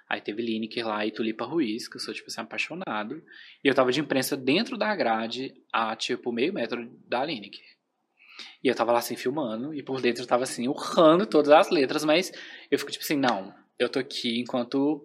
aí 0.09 0.19
teve 0.19 0.41
Lineker 0.41 0.85
lá 0.85 1.05
e 1.05 1.11
Tulipa 1.11 1.45
Ruiz, 1.45 1.87
que 1.87 1.95
eu 1.95 2.01
sou, 2.01 2.13
tipo 2.13 2.27
assim, 2.27 2.41
apaixonado. 2.41 3.23
E 3.63 3.67
eu 3.69 3.73
tava 3.73 3.93
de 3.93 4.01
imprensa 4.01 4.35
dentro 4.35 4.77
da 4.77 4.93
grade, 4.93 5.53
a, 5.71 5.95
tipo, 5.95 6.33
meio 6.33 6.51
metro 6.51 6.85
da 7.07 7.23
Lineker. 7.23 7.63
E 8.61 8.67
eu 8.67 8.75
tava 8.75 8.91
lá, 8.91 8.99
assim, 8.99 9.15
filmando, 9.15 9.73
e 9.73 9.81
por 9.81 10.01
dentro 10.01 10.23
eu 10.23 10.27
tava, 10.27 10.43
assim, 10.43 10.67
urrando 10.67 11.25
todas 11.25 11.51
as 11.51 11.69
letras, 11.69 12.03
mas 12.03 12.29
eu 12.69 12.77
fico, 12.77 12.91
tipo 12.91 13.05
assim, 13.05 13.15
não, 13.15 13.53
eu 13.79 13.87
tô 13.87 13.99
aqui 13.99 14.37
enquanto, 14.37 15.01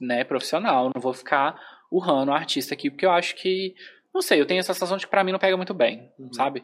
né, 0.00 0.22
profissional, 0.22 0.92
não 0.94 1.02
vou 1.02 1.12
ficar 1.12 1.60
urrando 1.90 2.30
o 2.30 2.34
artista 2.34 2.74
aqui, 2.74 2.90
porque 2.90 3.04
eu 3.04 3.10
acho 3.10 3.34
que, 3.34 3.74
não 4.14 4.22
sei, 4.22 4.40
eu 4.40 4.46
tenho 4.46 4.60
essa 4.60 4.72
sensação 4.72 4.96
de 4.96 5.04
que 5.04 5.10
pra 5.10 5.24
mim 5.24 5.32
não 5.32 5.38
pega 5.38 5.56
muito 5.56 5.74
bem, 5.74 6.10
uhum. 6.18 6.32
sabe? 6.32 6.62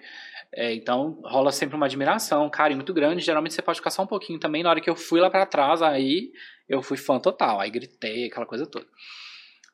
É, 0.54 0.72
então 0.72 1.20
rola 1.24 1.50
sempre 1.50 1.76
uma 1.76 1.86
admiração, 1.86 2.46
um 2.46 2.50
carinho 2.50 2.78
muito 2.78 2.94
grande. 2.94 3.24
Geralmente 3.24 3.54
você 3.54 3.62
pode 3.62 3.78
ficar 3.78 3.90
só 3.90 4.02
um 4.02 4.06
pouquinho 4.06 4.38
também. 4.38 4.62
Na 4.62 4.70
hora 4.70 4.80
que 4.80 4.88
eu 4.88 4.96
fui 4.96 5.20
lá 5.20 5.28
para 5.28 5.44
trás, 5.44 5.82
aí 5.82 6.30
eu 6.68 6.82
fui 6.82 6.96
fã 6.96 7.18
total, 7.18 7.60
aí 7.60 7.70
gritei, 7.70 8.26
aquela 8.26 8.46
coisa 8.46 8.66
toda. 8.66 8.86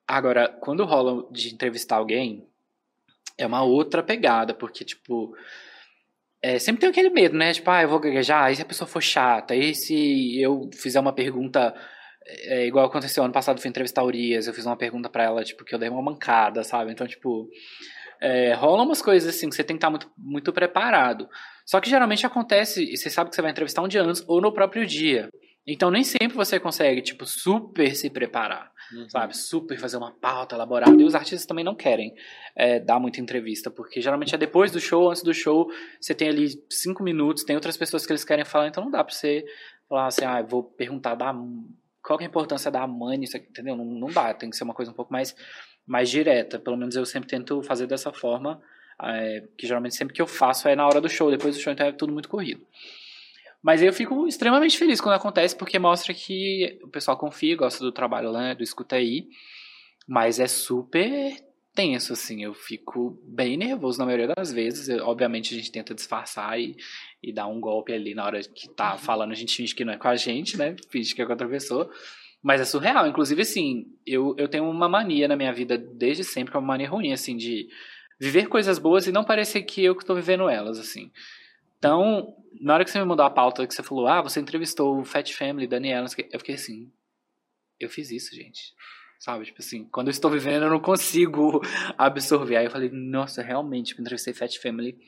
Agora, 0.06 0.48
quando 0.60 0.84
rola 0.84 1.26
de 1.30 1.54
entrevistar 1.54 1.96
alguém, 1.96 2.46
é 3.38 3.46
uma 3.46 3.62
outra 3.62 4.02
pegada, 4.02 4.52
porque, 4.52 4.84
tipo, 4.84 5.34
é, 6.42 6.58
sempre 6.58 6.80
tem 6.80 6.90
aquele 6.90 7.10
medo, 7.10 7.36
né? 7.36 7.52
Tipo, 7.52 7.70
ah, 7.70 7.82
eu 7.82 7.88
vou 7.88 8.00
gaguejar, 8.00 8.50
e 8.50 8.56
se 8.56 8.62
a 8.62 8.66
pessoa 8.66 8.88
for 8.88 9.00
chata, 9.00 9.54
e 9.54 9.74
se 9.74 10.40
eu 10.40 10.68
fizer 10.74 11.00
uma 11.00 11.12
pergunta 11.12 11.74
é, 12.26 12.66
igual 12.66 12.86
aconteceu 12.86 13.24
ano 13.24 13.32
passado, 13.32 13.60
fui 13.60 13.68
entrevistar 13.68 14.02
a 14.02 14.04
Urias, 14.04 14.46
eu 14.46 14.54
fiz 14.54 14.66
uma 14.66 14.76
pergunta 14.76 15.08
para 15.08 15.24
ela, 15.24 15.44
tipo, 15.44 15.64
que 15.64 15.74
eu 15.74 15.78
dei 15.78 15.88
uma 15.88 16.02
mancada, 16.02 16.62
sabe? 16.62 16.92
Então, 16.92 17.06
tipo, 17.06 17.48
é, 18.20 18.54
rola 18.54 18.82
umas 18.82 19.02
coisas 19.02 19.34
assim 19.34 19.48
que 19.48 19.54
você 19.54 19.64
tem 19.64 19.76
que 19.76 19.78
estar 19.78 19.90
muito, 19.90 20.10
muito 20.16 20.52
preparado. 20.52 21.28
Só 21.66 21.80
que 21.80 21.90
geralmente 21.90 22.24
acontece, 22.24 22.84
e 22.84 22.96
você 22.96 23.10
sabe 23.10 23.30
que 23.30 23.36
você 23.36 23.42
vai 23.42 23.50
entrevistar 23.50 23.82
um 23.82 23.88
dia 23.88 24.02
antes 24.02 24.22
ou 24.26 24.40
no 24.40 24.52
próprio 24.52 24.86
dia. 24.86 25.28
Então 25.66 25.90
nem 25.90 26.02
sempre 26.02 26.36
você 26.36 26.58
consegue, 26.58 27.02
tipo, 27.02 27.24
super 27.24 27.94
se 27.94 28.10
preparar, 28.10 28.72
uhum. 28.92 29.08
sabe? 29.08 29.36
Super 29.36 29.78
fazer 29.78 29.96
uma 29.96 30.10
pauta 30.10 30.56
elaborada. 30.56 31.00
E 31.00 31.04
os 31.04 31.14
artistas 31.14 31.46
também 31.46 31.64
não 31.64 31.74
querem 31.74 32.12
é, 32.56 32.80
dar 32.80 32.98
muita 32.98 33.20
entrevista, 33.20 33.70
porque 33.70 34.00
geralmente 34.00 34.34
é 34.34 34.38
depois 34.38 34.72
do 34.72 34.80
show, 34.80 35.08
antes 35.08 35.22
do 35.22 35.32
show, 35.32 35.68
você 36.00 36.14
tem 36.14 36.28
ali 36.28 36.48
cinco 36.68 37.02
minutos, 37.02 37.44
tem 37.44 37.54
outras 37.54 37.76
pessoas 37.76 38.04
que 38.04 38.12
eles 38.12 38.24
querem 38.24 38.44
falar, 38.44 38.68
então 38.68 38.82
não 38.82 38.90
dá 38.90 39.04
pra 39.04 39.14
você 39.14 39.44
falar 39.88 40.06
assim, 40.06 40.24
ah, 40.24 40.42
vou 40.42 40.64
perguntar 40.64 41.14
da 41.14 41.32
qual 42.02 42.20
é 42.20 42.24
a 42.24 42.26
importância 42.26 42.70
da 42.70 42.86
mãe 42.86 43.22
isso 43.22 43.36
aqui, 43.36 43.46
entendeu? 43.48 43.76
Não, 43.76 43.84
não 43.84 44.08
dá, 44.08 44.34
tem 44.34 44.50
que 44.50 44.56
ser 44.56 44.64
uma 44.64 44.74
coisa 44.74 44.90
um 44.90 44.94
pouco 44.94 45.12
mais, 45.12 45.34
mais 45.86 46.10
direta. 46.10 46.58
Pelo 46.58 46.76
menos 46.76 46.96
eu 46.96 47.06
sempre 47.06 47.28
tento 47.28 47.62
fazer 47.62 47.86
dessa 47.86 48.12
forma, 48.12 48.60
é, 49.02 49.44
que 49.56 49.66
geralmente 49.66 49.94
sempre 49.94 50.14
que 50.14 50.22
eu 50.22 50.26
faço 50.26 50.68
é 50.68 50.74
na 50.74 50.86
hora 50.86 51.00
do 51.00 51.08
show, 51.08 51.30
depois 51.30 51.56
do 51.56 51.60
show 51.62 51.72
então 51.72 51.86
é 51.86 51.92
tudo 51.92 52.12
muito 52.12 52.28
corrido. 52.28 52.66
Mas 53.62 53.80
eu 53.80 53.92
fico 53.92 54.26
extremamente 54.26 54.76
feliz 54.76 55.00
quando 55.00 55.14
acontece, 55.14 55.54
porque 55.56 55.78
mostra 55.78 56.12
que 56.12 56.80
o 56.82 56.88
pessoal 56.88 57.16
confia, 57.16 57.56
gosta 57.56 57.84
do 57.84 57.92
trabalho 57.92 58.32
né, 58.32 58.56
do 58.56 58.62
Escuta 58.62 58.96
aí, 58.96 59.28
mas 60.06 60.40
é 60.40 60.48
super 60.48 61.36
tenso, 61.74 62.12
assim, 62.12 62.42
eu 62.42 62.52
fico 62.52 63.18
bem 63.24 63.56
nervoso 63.56 63.98
na 63.98 64.04
maioria 64.04 64.28
das 64.34 64.52
vezes. 64.52 64.88
Eu, 64.88 65.06
obviamente 65.06 65.54
a 65.54 65.56
gente 65.56 65.72
tenta 65.72 65.94
disfarçar 65.94 66.58
e, 66.60 66.76
e 67.22 67.32
dar 67.32 67.46
um 67.46 67.60
golpe 67.60 67.92
ali 67.92 68.14
na 68.14 68.24
hora 68.24 68.40
que 68.40 68.68
tá 68.68 68.92
uhum. 68.92 68.98
falando, 68.98 69.32
a 69.32 69.36
gente 69.36 69.54
finge 69.54 69.74
que 69.74 69.84
não 69.84 69.92
é 69.92 69.96
com 69.96 70.08
a 70.08 70.16
gente, 70.16 70.56
né? 70.56 70.74
Finge 70.90 71.14
que 71.14 71.22
é 71.22 71.24
com 71.24 71.32
outra 71.32 71.48
pessoa. 71.48 71.90
Mas 72.42 72.60
é 72.60 72.64
surreal. 72.64 73.06
Inclusive, 73.06 73.42
assim, 73.42 73.86
eu, 74.04 74.34
eu 74.36 74.48
tenho 74.48 74.68
uma 74.68 74.88
mania 74.88 75.28
na 75.28 75.36
minha 75.36 75.52
vida 75.52 75.78
desde 75.78 76.24
sempre, 76.24 76.50
que 76.50 76.56
é 76.56 76.60
uma 76.60 76.66
mania 76.66 76.90
ruim, 76.90 77.12
assim, 77.12 77.36
de 77.36 77.68
viver 78.18 78.48
coisas 78.48 78.78
boas 78.78 79.06
e 79.06 79.12
não 79.12 79.24
parecer 79.24 79.62
que 79.62 79.84
eu 79.84 79.94
que 79.94 80.04
tô 80.04 80.14
vivendo 80.14 80.48
elas, 80.48 80.78
assim. 80.78 81.12
Então, 81.78 82.36
na 82.60 82.74
hora 82.74 82.84
que 82.84 82.90
você 82.90 82.98
me 82.98 83.04
mudou 83.04 83.24
a 83.24 83.30
pauta, 83.30 83.66
que 83.66 83.74
você 83.74 83.82
falou, 83.82 84.08
ah, 84.08 84.22
você 84.22 84.40
entrevistou 84.40 85.00
o 85.00 85.04
Fat 85.04 85.32
Family, 85.32 85.66
Daniela, 85.66 86.06
eu 86.30 86.38
fiquei 86.38 86.54
assim, 86.56 86.90
eu 87.78 87.88
fiz 87.88 88.10
isso, 88.10 88.34
gente. 88.34 88.74
Sabe? 89.18 89.44
Tipo 89.44 89.60
assim, 89.60 89.84
quando 89.84 90.08
eu 90.08 90.12
estou 90.12 90.28
vivendo, 90.30 90.64
eu 90.64 90.70
não 90.70 90.80
consigo 90.80 91.60
absorver. 91.96 92.56
Aí 92.56 92.64
eu 92.64 92.70
falei, 92.70 92.90
nossa, 92.90 93.40
realmente, 93.40 93.88
tipo, 93.88 94.00
entrevistei 94.00 94.34
Fat 94.34 94.56
Family, 94.58 94.98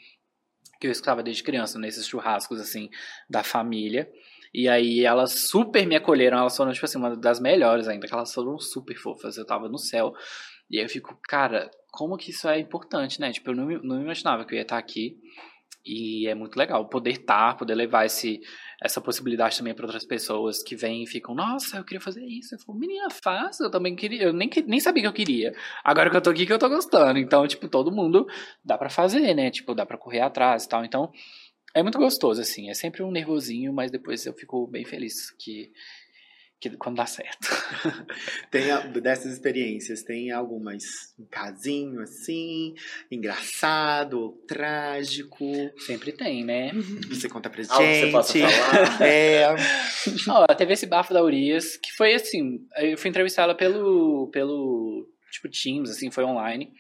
que 0.85 0.89
eu 0.89 0.93
escutava 0.93 1.23
desde 1.23 1.43
criança, 1.43 1.79
nesses 1.79 2.07
churrascos, 2.07 2.61
assim, 2.61 2.91
da 3.29 3.43
família. 3.43 4.07
E 4.53 4.69
aí 4.69 5.03
elas 5.03 5.49
super 5.49 5.87
me 5.87 5.97
acolheram, 5.97 6.39
elas 6.39 6.55
foram, 6.55 6.73
tipo 6.73 6.85
assim, 6.85 6.99
uma 6.99 7.17
das 7.17 7.41
melhores 7.41 7.89
ainda, 7.89 8.07
que 8.07 8.13
elas 8.13 8.35
foram 8.35 8.59
super 8.59 8.95
fofas. 8.95 9.39
Eu 9.39 9.47
tava 9.47 9.67
no 9.67 9.79
céu. 9.79 10.13
E 10.71 10.77
aí 10.79 10.85
eu 10.85 10.89
fico, 10.89 11.19
cara, 11.27 11.71
como 11.91 12.19
que 12.19 12.33
isso 12.33 12.47
é 12.49 12.59
importante, 12.59 13.19
né? 13.19 13.33
Tipo, 13.33 13.51
eu 13.51 13.57
não, 13.57 13.67
não 13.83 14.03
imaginava 14.03 14.45
que 14.45 14.53
eu 14.53 14.59
ia 14.59 14.63
estar 14.63 14.77
aqui 14.77 15.17
E 15.85 16.27
é 16.27 16.35
muito 16.35 16.57
legal 16.57 16.89
poder 16.89 17.11
estar, 17.11 17.57
poder 17.57 17.75
levar 17.75 18.07
esse, 18.07 18.41
essa 18.83 19.01
possibilidade 19.01 19.57
também 19.57 19.75
para 19.75 19.85
outras 19.85 20.05
pessoas 20.05 20.63
que 20.63 20.75
vêm 20.75 21.03
e 21.05 21.07
ficam, 21.07 21.35
nossa, 21.35 21.79
eu 21.79 21.85
queria 21.85 22.01
fazer 22.01 22.25
isso. 22.25 22.55
Eu 22.55 22.59
falo, 22.59 22.79
menina, 22.79 23.09
faz, 23.11 23.61
eu 23.61 23.71
também 23.71 23.95
queria, 23.95 24.25
eu 24.25 24.33
nem, 24.33 24.51
nem 24.67 24.81
sabia 24.81 25.03
que 25.03 25.09
eu 25.09 25.13
queria. 25.13 25.55
Agora 25.83 26.11
que 26.11 26.17
eu 26.17 26.23
tô 26.23 26.31
aqui 26.31 26.47
que 26.47 26.53
eu 26.53 26.59
tô 26.59 26.69
gostando. 26.69 27.19
Então, 27.19 27.47
tipo, 27.47 27.69
todo 27.69 27.93
mundo 27.93 28.27
dá 28.65 28.79
para 28.79 28.89
fazer, 28.91 29.35
né? 29.35 29.51
Tipo, 29.51 29.75
dá 29.75 29.85
para 29.85 29.99
correr 29.99 30.21
atrás 30.21 30.65
e 30.65 30.69
tal. 30.69 30.85
Então, 30.85 31.11
é 31.75 31.83
muito 31.83 31.99
gostoso, 31.99 32.41
assim. 32.41 32.71
É 32.71 32.75
sempre 32.75 33.03
um 33.03 33.11
nervosinho, 33.11 33.73
mas 33.73 33.91
depois 33.91 34.25
eu 34.25 34.33
fico 34.33 34.67
bem 34.67 34.85
feliz 34.85 35.31
que 35.39 35.73
que, 36.71 36.77
quando 36.77 36.97
dá 36.97 37.07
certo. 37.07 37.49
tem 38.51 38.65
dessas 39.01 39.33
experiências, 39.33 40.03
tem 40.03 40.31
algumas 40.31 40.83
um 41.19 41.27
casinho 41.27 42.01
assim, 42.01 42.75
engraçado 43.11 44.21
ou 44.21 44.33
trágico? 44.47 45.45
Sempre 45.79 46.13
tem, 46.13 46.45
né? 46.45 46.73
Você 47.09 47.29
conta 47.29 47.51
pra 47.51 47.63
gente. 47.63 47.73
Algo 47.73 47.85
que 47.85 48.01
você 48.01 48.11
possa 48.11 48.39
falar. 48.39 49.01
É. 49.05 49.55
Ó, 50.29 50.47
teve 50.55 50.73
esse 50.73 50.87
bafo 50.87 51.13
da 51.13 51.23
Urias, 51.23 51.77
que 51.77 51.93
foi 51.93 52.15
assim, 52.15 52.67
eu 52.77 52.97
fui 52.97 53.11
entrevistar 53.11 53.43
ela 53.43 53.55
pelo, 53.55 54.29
pelo 54.33 55.07
tipo, 55.31 55.49
Teams, 55.49 55.91
assim, 55.91 56.11
foi 56.11 56.25
online. 56.25 56.73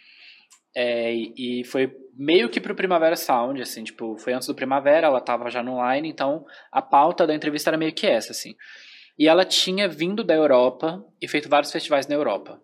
É, 0.76 1.12
e 1.14 1.62
foi 1.64 1.94
meio 2.16 2.48
que 2.48 2.60
pro 2.60 2.74
Primavera 2.74 3.14
Sound, 3.14 3.60
assim, 3.60 3.84
tipo, 3.84 4.16
foi 4.16 4.32
antes 4.32 4.48
do 4.48 4.54
Primavera, 4.54 5.06
ela 5.06 5.20
tava 5.20 5.48
já 5.48 5.62
no 5.62 5.74
online, 5.74 6.08
então 6.08 6.44
a 6.72 6.82
pauta 6.82 7.26
da 7.26 7.34
entrevista 7.34 7.70
era 7.70 7.76
meio 7.76 7.92
que 7.92 8.06
essa, 8.06 8.32
assim. 8.32 8.54
E 9.18 9.28
ela 9.28 9.44
tinha 9.44 9.88
vindo 9.88 10.24
da 10.24 10.34
Europa 10.34 11.04
e 11.20 11.28
feito 11.28 11.48
vários 11.48 11.70
festivais 11.70 12.06
na 12.06 12.14
Europa. 12.14 12.60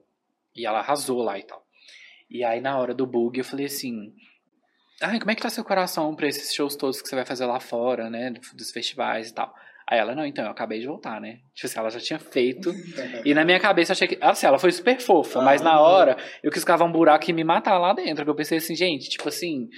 E 0.54 0.66
ela 0.66 0.80
arrasou 0.80 1.22
lá 1.22 1.38
e 1.38 1.44
tal. 1.44 1.62
E 2.28 2.44
aí, 2.44 2.60
na 2.60 2.78
hora 2.78 2.94
do 2.94 3.06
bug, 3.06 3.38
eu 3.38 3.44
falei 3.44 3.66
assim: 3.66 4.12
Ai, 5.02 5.18
como 5.18 5.30
é 5.30 5.34
que 5.34 5.42
tá 5.42 5.48
seu 5.48 5.64
coração 5.64 6.14
pra 6.14 6.28
esses 6.28 6.54
shows 6.54 6.76
todos 6.76 7.00
que 7.00 7.08
você 7.08 7.16
vai 7.16 7.24
fazer 7.24 7.46
lá 7.46 7.58
fora, 7.58 8.10
né? 8.10 8.32
Dos 8.54 8.70
festivais 8.70 9.30
e 9.30 9.34
tal. 9.34 9.52
Aí 9.88 9.98
ela, 9.98 10.14
não, 10.14 10.24
então, 10.24 10.44
eu 10.44 10.50
acabei 10.50 10.78
de 10.78 10.86
voltar, 10.86 11.20
né? 11.20 11.38
Tipo 11.54 11.66
assim, 11.66 11.78
ela 11.78 11.90
já 11.90 11.98
tinha 11.98 12.18
feito. 12.18 12.72
e 13.24 13.34
na 13.34 13.44
minha 13.44 13.58
cabeça 13.58 13.92
eu 13.92 13.94
achei 13.94 14.06
que. 14.06 14.18
Assim, 14.20 14.46
ela 14.46 14.58
foi 14.58 14.70
super 14.70 15.00
fofa, 15.00 15.40
mas 15.40 15.62
na 15.62 15.80
hora 15.80 16.16
eu 16.42 16.50
quis 16.52 16.62
cavar 16.62 16.86
um 16.86 16.92
buraco 16.92 17.28
e 17.28 17.32
me 17.32 17.42
matar 17.42 17.78
lá 17.78 17.92
dentro. 17.92 18.24
Que 18.24 18.30
eu 18.30 18.34
pensei 18.34 18.58
assim, 18.58 18.76
gente, 18.76 19.08
tipo 19.08 19.28
assim. 19.28 19.68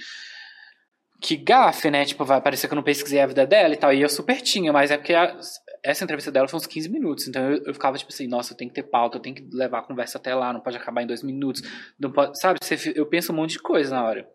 Que 1.21 1.37
gafe, 1.37 1.89
né? 1.89 2.03
Tipo, 2.03 2.25
vai 2.25 2.41
parecer 2.41 2.67
que 2.67 2.73
eu 2.73 2.75
não 2.75 2.83
pesquisei 2.83 3.21
a 3.21 3.25
vida 3.25 3.47
dela 3.47 3.73
e 3.73 3.77
tal. 3.77 3.93
E 3.93 4.01
eu 4.01 4.09
super 4.09 4.41
tinha, 4.41 4.73
mas 4.73 4.91
é 4.91 4.97
porque 4.97 5.13
a, 5.13 5.37
essa 5.83 6.03
entrevista 6.03 6.31
dela 6.31 6.47
foi 6.47 6.57
uns 6.57 6.65
15 6.65 6.89
minutos, 6.89 7.27
então 7.27 7.51
eu, 7.51 7.63
eu, 7.65 7.73
ficava 7.73 7.97
tipo 7.97 8.11
assim, 8.11 8.25
nossa, 8.25 8.53
eu 8.53 8.57
tenho 8.57 8.69
que 8.69 8.75
ter 8.75 8.83
pauta, 8.83 9.17
eu 9.17 9.21
tenho 9.21 9.35
que 9.35 9.47
levar 9.51 9.79
a 9.79 9.83
conversa 9.83 10.17
até 10.17 10.33
lá, 10.33 10.53
não 10.53 10.61
pode 10.61 10.77
acabar 10.77 11.03
em 11.03 11.07
dois 11.07 11.21
minutos, 11.21 11.61
não 11.99 12.11
pode, 12.11 12.39
sabe? 12.39 12.59
Você, 12.61 12.93
eu 12.95 13.05
penso 13.05 13.33
um 13.33 13.35
monte 13.35 13.51
de 13.51 13.59
coisa 13.59 13.93
na 13.93 14.03
hora. 14.03 14.29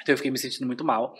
Então 0.00 0.12
eu 0.12 0.16
fiquei 0.16 0.30
me 0.30 0.38
sentindo 0.38 0.66
muito 0.66 0.84
mal. 0.84 1.14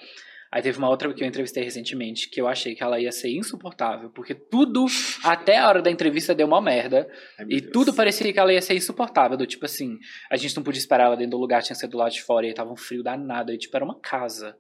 Aí 0.55 0.63
teve 0.63 0.79
uma 0.79 0.89
outra 0.89 1.13
que 1.13 1.25
eu 1.25 1.27
entrevistei 1.27 1.65
recentemente, 1.65 2.31
que 2.31 2.41
eu 2.41 2.47
achei 2.47 2.77
que 2.77 2.83
ela 2.85 3.01
ia 3.01 3.11
ser 3.11 3.29
insuportável, 3.29 4.09
porque 4.11 4.37
tudo, 4.37 4.87
até 5.25 5.59
a 5.59 5.69
hora 5.69 5.83
da 5.83 5.91
entrevista, 5.91 6.33
deu 6.33 6.47
uma 6.47 6.61
merda. 6.61 7.11
Ai, 7.37 7.47
e 7.49 7.61
Deus. 7.61 7.73
tudo 7.73 7.93
parecia 7.93 8.33
que 8.33 8.39
ela 8.39 8.53
ia 8.53 8.63
ser 8.63 8.75
insuportável. 8.75 9.37
Do 9.37 9.49
tipo 9.49 9.65
assim, 9.65 9.99
a 10.31 10.37
gente 10.37 10.55
não 10.55 10.63
podia 10.63 10.79
esperar 10.79 11.07
ela 11.07 11.17
dentro 11.17 11.33
do 11.33 11.41
lugar, 11.41 11.61
tinha 11.61 11.75
que 11.75 11.81
ser 11.81 11.89
do 11.89 11.99
lado 11.99 12.13
de 12.13 12.23
fora, 12.23 12.47
e 12.47 12.51
aí 12.51 12.55
tava 12.55 12.73
um 12.73 12.77
frio 12.77 13.03
danado, 13.03 13.53
e 13.53 13.59
tipo, 13.59 13.77
era 13.77 13.85
uma 13.85 13.99
casa. 13.99 14.57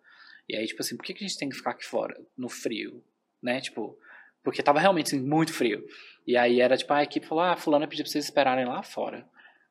E 0.49 0.57
aí, 0.57 0.67
tipo 0.67 0.83
assim, 0.83 0.97
por 0.97 1.05
que, 1.05 1.15
que 1.15 1.25
a 1.25 1.29
gente 1.29 1.39
tem 1.39 1.49
que 1.49 1.57
ficar 1.57 1.71
aqui 1.71 1.85
fora, 1.85 2.21
no 2.37 2.49
frio? 2.49 3.01
Né? 3.41 3.61
Tipo, 3.61 3.97
porque 4.45 4.63
tava 4.63 4.79
realmente 4.79 5.09
assim, 5.17 5.27
muito 5.27 5.53
frio. 5.53 5.83
E 6.27 6.37
aí 6.37 6.61
era 6.61 6.77
tipo, 6.77 6.93
a 6.93 7.03
equipe 7.03 7.27
falou: 7.27 7.43
ah, 7.43 7.57
fulana 7.57 7.89
pediu 7.89 8.05
pra 8.05 8.13
vocês 8.13 8.27
esperarem 8.27 8.67
lá 8.67 8.83
fora. 8.83 9.27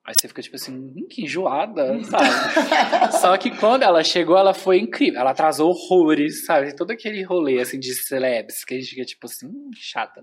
Aí 0.06 0.14
você 0.20 0.28
fica 0.28 0.42
tipo 0.42 0.58
assim, 0.58 0.76
hum, 0.76 1.08
que 1.10 1.24
enjoada, 1.24 2.04
sabe? 2.04 2.28
Só 3.22 3.38
que 3.38 3.50
quando 3.52 3.84
ela 3.84 4.04
chegou, 4.04 4.38
ela 4.38 4.54
foi 4.54 4.78
incrível. 4.80 5.22
Ela 5.22 5.32
atrasou 5.32 5.70
horrores, 5.70 6.46
sabe? 6.46 6.76
Todo 6.76 6.92
aquele 6.92 7.24
rolê, 7.24 7.62
assim, 7.62 7.80
de 7.80 7.94
celebs, 7.94 8.66
que 8.66 8.74
a 8.74 8.78
gente 8.78 8.90
fica 8.90 9.06
tipo 9.06 9.26
assim, 9.28 9.48
hum, 9.48 9.70
chata. 9.74 10.22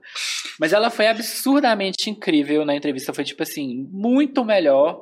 Mas 0.58 0.74
ela 0.74 0.90
foi 0.90 1.06
absurdamente 1.06 2.10
incrível 2.10 2.66
na 2.66 2.76
entrevista. 2.76 3.14
Foi 3.14 3.24
tipo 3.24 3.42
assim, 3.42 3.88
muito 3.90 4.44
melhor 4.44 5.00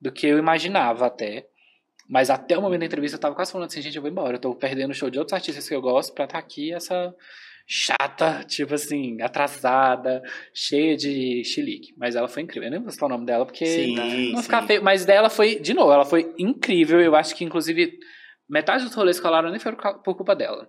do 0.00 0.10
que 0.10 0.26
eu 0.26 0.36
imaginava 0.36 1.06
até. 1.06 1.46
Mas 2.08 2.28
até 2.28 2.58
o 2.58 2.62
momento 2.62 2.80
da 2.80 2.86
entrevista 2.86 3.16
eu 3.16 3.20
tava 3.20 3.36
quase 3.36 3.52
falando 3.52 3.68
assim, 3.68 3.80
gente, 3.80 3.94
eu 3.94 4.02
vou 4.02 4.10
embora. 4.10 4.34
Eu 4.34 4.40
tô 4.40 4.52
perdendo 4.52 4.90
o 4.90 4.94
show 4.94 5.10
de 5.10 5.18
outros 5.20 5.34
artistas 5.34 5.68
que 5.68 5.74
eu 5.74 5.80
gosto 5.80 6.12
pra 6.12 6.24
estar 6.24 6.38
tá 6.38 6.44
aqui 6.44 6.72
essa 6.74 7.14
chata, 7.70 8.42
tipo 8.44 8.72
assim, 8.72 9.20
atrasada, 9.20 10.22
cheia 10.54 10.96
de 10.96 11.44
chilique. 11.44 11.92
Mas 11.98 12.16
ela 12.16 12.26
foi 12.26 12.42
incrível. 12.42 12.68
Eu 12.68 12.70
nem 12.72 12.80
vou 12.80 12.90
citar 12.90 13.06
o 13.06 13.12
nome 13.12 13.26
dela 13.26 13.44
porque 13.44 13.66
sim, 13.66 14.32
não 14.32 14.42
ficar 14.42 14.66
feio. 14.66 14.82
Mas 14.82 15.04
dela 15.04 15.28
foi, 15.28 15.60
de 15.60 15.74
novo, 15.74 15.92
ela 15.92 16.06
foi 16.06 16.34
incrível. 16.38 16.98
Eu 16.98 17.14
acho 17.14 17.34
que, 17.36 17.44
inclusive, 17.44 17.98
metade 18.48 18.84
dos 18.84 18.94
rolês 18.94 19.20
que 19.20 19.28
nem 19.50 19.58
foi 19.58 19.76
por 19.76 20.16
culpa 20.16 20.34
dela. 20.34 20.66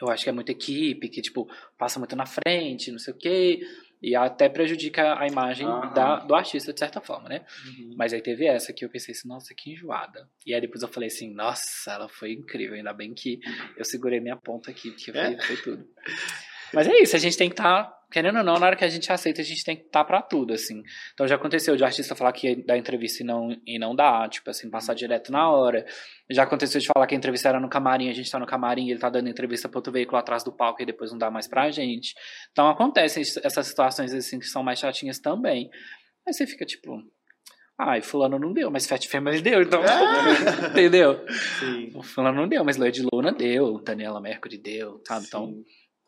Eu 0.00 0.08
acho 0.08 0.24
que 0.24 0.30
é 0.30 0.32
muita 0.32 0.50
equipe, 0.50 1.08
que, 1.08 1.20
tipo, 1.20 1.46
passa 1.78 1.98
muito 1.98 2.16
na 2.16 2.26
frente, 2.26 2.90
não 2.90 2.98
sei 2.98 3.12
o 3.12 3.18
quê. 3.18 3.60
E 4.04 4.14
até 4.14 4.50
prejudica 4.50 5.18
a 5.18 5.26
imagem 5.26 5.66
uhum. 5.66 5.94
da, 5.94 6.16
do 6.16 6.34
artista, 6.34 6.74
de 6.74 6.78
certa 6.78 7.00
forma, 7.00 7.26
né? 7.26 7.46
Uhum. 7.66 7.94
Mas 7.96 8.12
aí 8.12 8.20
teve 8.20 8.46
essa 8.46 8.70
que 8.70 8.84
eu 8.84 8.90
pensei 8.90 9.12
assim, 9.12 9.26
nossa, 9.26 9.54
que 9.54 9.72
enjoada. 9.72 10.28
E 10.44 10.52
aí 10.52 10.60
depois 10.60 10.82
eu 10.82 10.88
falei 10.88 11.06
assim, 11.06 11.32
nossa, 11.32 11.90
ela 11.90 12.06
foi 12.06 12.32
incrível. 12.32 12.76
Ainda 12.76 12.92
bem 12.92 13.14
que 13.14 13.40
eu 13.78 13.84
segurei 13.84 14.20
minha 14.20 14.36
ponta 14.36 14.70
aqui, 14.70 14.90
porque 14.90 15.10
foi, 15.10 15.40
foi 15.40 15.56
tudo. 15.56 15.88
Mas 16.74 16.88
é 16.88 17.02
isso, 17.02 17.16
a 17.16 17.18
gente 17.18 17.36
tem 17.36 17.48
que 17.48 17.54
estar, 17.54 17.84
tá, 17.84 17.98
querendo 18.10 18.38
ou 18.38 18.44
não, 18.44 18.58
na 18.58 18.66
hora 18.66 18.76
que 18.76 18.84
a 18.84 18.88
gente 18.88 19.10
aceita, 19.12 19.40
a 19.40 19.44
gente 19.44 19.64
tem 19.64 19.76
que 19.76 19.82
estar 19.82 20.00
tá 20.00 20.04
pra 20.04 20.20
tudo, 20.20 20.52
assim. 20.52 20.82
Então 21.12 21.26
já 21.26 21.36
aconteceu 21.36 21.76
de 21.76 21.84
artista 21.84 22.14
falar 22.14 22.32
que 22.32 22.48
ia 22.48 22.64
dar 22.64 22.76
entrevista 22.76 23.22
e 23.22 23.26
não, 23.26 23.56
e 23.66 23.78
não 23.78 23.94
dá, 23.94 24.28
tipo 24.28 24.50
assim, 24.50 24.70
passar 24.70 24.94
direto 24.94 25.30
na 25.32 25.48
hora. 25.50 25.84
Já 26.30 26.42
aconteceu 26.42 26.80
de 26.80 26.86
falar 26.86 27.06
que 27.06 27.14
a 27.14 27.18
entrevista 27.18 27.48
era 27.48 27.60
no 27.60 27.68
camarim, 27.68 28.08
a 28.08 28.12
gente 28.12 28.30
tá 28.30 28.38
no 28.38 28.46
camarim, 28.46 28.90
ele 28.90 28.98
tá 28.98 29.08
dando 29.08 29.28
entrevista 29.28 29.68
para 29.68 29.78
outro 29.78 29.92
veículo 29.92 30.18
atrás 30.18 30.42
do 30.42 30.52
palco 30.52 30.82
e 30.82 30.86
depois 30.86 31.10
não 31.10 31.18
dá 31.18 31.30
mais 31.30 31.46
pra 31.46 31.70
gente. 31.70 32.14
Então 32.52 32.68
acontecem 32.68 33.22
essas 33.22 33.66
situações 33.66 34.12
assim 34.12 34.38
que 34.38 34.46
são 34.46 34.62
mais 34.62 34.78
chatinhas 34.78 35.18
também. 35.18 35.70
Aí 36.26 36.32
você 36.32 36.46
fica 36.46 36.64
tipo, 36.64 37.02
Ai, 37.78 38.00
fulano 38.00 38.38
não 38.38 38.52
deu, 38.52 38.70
mas 38.70 38.86
Fat 38.86 39.04
Family 39.08 39.40
deu, 39.40 39.62
então. 39.62 39.82
Ah! 39.82 40.68
entendeu? 40.70 41.24
Sim. 41.58 41.90
O 41.94 42.02
fulano 42.02 42.40
não 42.40 42.48
deu, 42.48 42.64
mas 42.64 42.76
Lady 42.76 43.04
Luna 43.12 43.32
deu, 43.32 43.80
Daniela 43.80 44.20
Mercury 44.20 44.58
deu, 44.58 45.02
sabe? 45.04 45.22
Sim. 45.22 45.26
Então, 45.26 45.64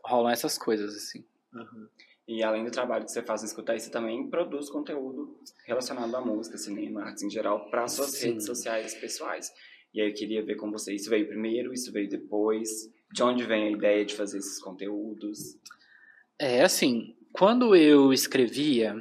rolam 0.07 0.31
essas 0.31 0.57
coisas, 0.57 0.95
assim. 0.95 1.25
Uhum. 1.53 1.89
E 2.29 2.43
além 2.43 2.65
do 2.65 2.71
trabalho 2.71 3.05
que 3.05 3.13
você 3.13 3.23
faz 3.23 3.43
no 3.43 3.47
Escutar, 3.47 3.79
você 3.79 3.91
também 3.91 4.29
produz 4.29 4.69
conteúdo 4.69 5.39
relacionado 5.65 6.15
à 6.15 6.21
música, 6.21 6.59
cinema, 6.59 7.03
artes 7.03 7.23
em 7.23 7.31
geral, 7.31 7.71
para 7.71 7.87
suas 7.87 8.11
Sim. 8.11 8.31
redes 8.31 8.47
sociais 8.47 8.95
pessoais. 8.95 9.53
E 9.95 10.01
aí 10.01 10.09
eu 10.09 10.15
queria 10.15 10.45
ver 10.45 10.57
com 10.57 10.71
você, 10.71 10.95
isso 10.95 11.09
veio 11.09 11.29
primeiro, 11.29 11.73
isso 11.73 11.93
veio 11.93 12.09
depois? 12.09 12.69
De 13.13 13.23
onde 13.23 13.45
vem 13.45 13.69
a 13.69 13.71
ideia 13.71 14.05
de 14.05 14.15
fazer 14.15 14.39
esses 14.39 14.61
conteúdos? 14.61 15.57
É, 16.39 16.63
assim, 16.63 17.17
quando 17.33 17.77
eu 17.77 18.13
escrevia 18.13 18.97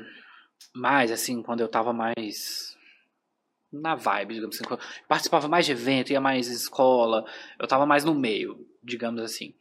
mais, 0.74 1.12
assim, 1.12 1.41
quando 1.41 1.62
eu 1.62 1.68
tava 1.68 1.91
mais 1.91 2.78
na 3.72 3.95
vibe, 3.95 4.36
digamos 4.36 4.56
assim, 4.56 4.84
participava 5.08 5.47
mais 5.47 5.66
de 5.66 5.72
evento, 5.72 6.12
ia 6.12 6.22
mais 6.22 6.47
escola, 6.47 7.26
eu 7.60 7.68
tava 7.68 7.86
mais 7.86 8.03
no 8.03 8.14
meio, 8.14 8.66
digamos 8.84 9.22
assim. 9.22 9.53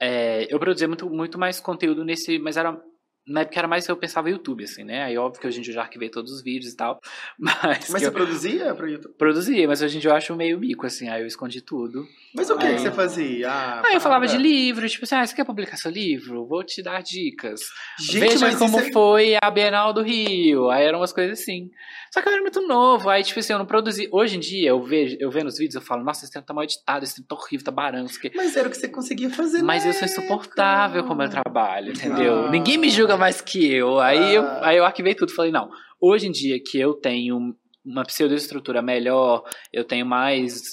É, 0.00 0.52
eu 0.52 0.58
produzia 0.58 0.88
muito, 0.88 1.08
muito 1.08 1.38
mais 1.38 1.60
conteúdo 1.60 2.04
nesse, 2.04 2.38
mas 2.38 2.56
era 2.56 2.80
na 3.26 3.40
época 3.40 3.58
era 3.58 3.68
mais 3.68 3.88
eu 3.88 3.96
pensava 3.96 4.28
YouTube, 4.28 4.64
assim, 4.64 4.84
né? 4.84 5.04
Aí 5.04 5.16
óbvio 5.16 5.40
que 5.40 5.46
hoje 5.46 5.58
em 5.58 5.62
dia 5.62 5.70
eu 5.70 5.76
já 5.76 5.82
arquivei 5.82 6.10
todos 6.10 6.30
os 6.30 6.42
vídeos 6.42 6.72
e 6.72 6.76
tal. 6.76 7.00
Mas, 7.38 7.88
mas 7.90 8.02
você 8.02 8.06
eu... 8.06 8.12
produzia 8.12 8.74
pro 8.74 8.88
YouTube? 8.88 9.14
Produzia, 9.16 9.66
mas 9.66 9.82
hoje 9.82 9.96
em 9.96 10.00
dia 10.00 10.10
eu 10.10 10.14
acho 10.14 10.34
meio 10.36 10.58
mico, 10.58 10.86
assim, 10.86 11.08
aí 11.08 11.22
eu 11.22 11.26
escondi 11.26 11.60
tudo. 11.60 12.06
Mas 12.34 12.50
o 12.50 12.56
que, 12.56 12.66
aí... 12.66 12.74
que 12.74 12.82
você 12.82 12.90
fazia? 12.90 13.50
Ah, 13.50 13.82
aí 13.86 13.94
eu 13.94 14.00
falava 14.00 14.26
de 14.26 14.36
livro, 14.36 14.88
tipo 14.88 15.04
assim, 15.04 15.14
ah, 15.14 15.26
você 15.26 15.34
quer 15.34 15.44
publicar 15.44 15.76
seu 15.76 15.90
livro? 15.90 16.46
Vou 16.46 16.62
te 16.64 16.82
dar 16.82 17.02
dicas. 17.02 17.60
Gente, 17.98 18.38
Veja 18.38 18.56
como 18.56 18.78
é... 18.78 18.92
foi 18.92 19.36
a 19.40 19.50
Bienal 19.50 19.92
do 19.92 20.02
Rio. 20.02 20.70
Aí 20.70 20.84
eram 20.84 21.00
umas 21.00 21.12
coisas 21.12 21.40
assim. 21.40 21.70
Só 22.12 22.22
que 22.22 22.28
eu 22.28 22.32
era 22.32 22.42
muito 22.42 22.60
novo, 22.60 23.10
aí, 23.10 23.24
tipo 23.24 23.40
assim, 23.40 23.52
eu 23.52 23.58
não 23.58 23.66
produzi. 23.66 24.08
Hoje 24.12 24.36
em 24.36 24.40
dia, 24.40 24.68
eu 24.68 24.80
vejo, 24.80 25.16
eu 25.18 25.30
vendo 25.30 25.48
os 25.48 25.58
vídeos, 25.58 25.74
eu 25.74 25.80
falo, 25.80 26.04
nossa, 26.04 26.24
esse 26.24 26.32
tempo 26.32 26.46
tá 26.46 26.54
mal 26.54 26.62
editado, 26.62 27.04
esse 27.04 27.16
tempo 27.16 27.26
tá 27.26 27.34
horrível, 27.34 27.64
tá 27.64 27.72
baranço. 27.72 28.20
Mas 28.36 28.56
era 28.56 28.68
o 28.68 28.70
que 28.70 28.76
você 28.76 28.88
conseguia 28.88 29.28
fazer, 29.30 29.62
Mas 29.62 29.84
eu 29.84 29.92
sou 29.92 30.04
insuportável 30.04 31.02
com 31.02 31.12
o 31.12 31.16
meu 31.16 31.28
trabalho, 31.28 31.90
entendeu? 31.90 32.44
Ah. 32.46 32.50
Ninguém 32.52 32.78
me 32.78 32.88
julga 32.88 33.13
mais 33.18 33.40
que 33.40 33.72
eu. 33.72 33.98
Aí, 34.00 34.18
ah. 34.18 34.32
eu. 34.32 34.64
aí 34.64 34.76
eu 34.76 34.84
arquivei 34.84 35.14
tudo, 35.14 35.32
falei, 35.32 35.52
não, 35.52 35.70
hoje 36.00 36.26
em 36.26 36.32
dia 36.32 36.60
que 36.62 36.78
eu 36.78 36.94
tenho 36.94 37.54
uma 37.84 38.04
pseudoestrutura 38.04 38.80
melhor, 38.80 39.42
eu 39.72 39.84
tenho 39.84 40.06
mais. 40.06 40.72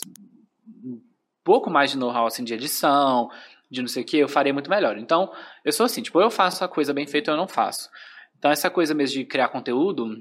um 0.83 0.99
pouco 1.43 1.69
mais 1.69 1.91
de 1.91 1.97
know-how, 1.97 2.25
assim, 2.27 2.43
de 2.43 2.53
edição, 2.53 3.29
de 3.69 3.81
não 3.81 3.87
sei 3.87 4.03
o 4.03 4.05
que, 4.05 4.17
eu 4.17 4.29
faria 4.29 4.53
muito 4.53 4.69
melhor. 4.69 4.97
Então, 4.97 5.31
eu 5.65 5.71
sou 5.71 5.85
assim, 5.85 6.01
tipo, 6.01 6.21
eu 6.21 6.29
faço 6.29 6.63
a 6.63 6.67
coisa 6.67 6.93
bem 6.93 7.07
feita 7.07 7.31
ou 7.31 7.37
eu 7.37 7.41
não 7.41 7.47
faço. 7.47 7.89
Então, 8.37 8.51
essa 8.51 8.69
coisa 8.69 8.93
mesmo 8.93 9.19
de 9.19 9.25
criar 9.25 9.49
conteúdo 9.49 10.15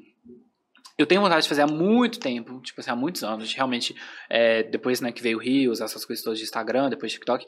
eu 1.01 1.07
tenho 1.07 1.23
vontade 1.23 1.45
de 1.45 1.49
fazer 1.49 1.63
há 1.63 1.67
muito 1.67 2.21
tempo, 2.21 2.61
tipo 2.61 2.79
assim, 2.79 2.91
há 2.91 2.97
muitos 2.97 3.25
anos. 3.25 3.55
Realmente, 3.55 3.97
é, 4.29 4.63
depois 4.65 5.01
né, 5.01 5.11
que 5.11 5.23
veio 5.23 5.39
o 5.39 5.41
Rios, 5.41 5.81
essas 5.81 6.05
coisas 6.05 6.23
todas 6.23 6.39
de 6.39 6.45
Instagram, 6.45 6.91
depois 6.91 7.11
TikTok, 7.11 7.47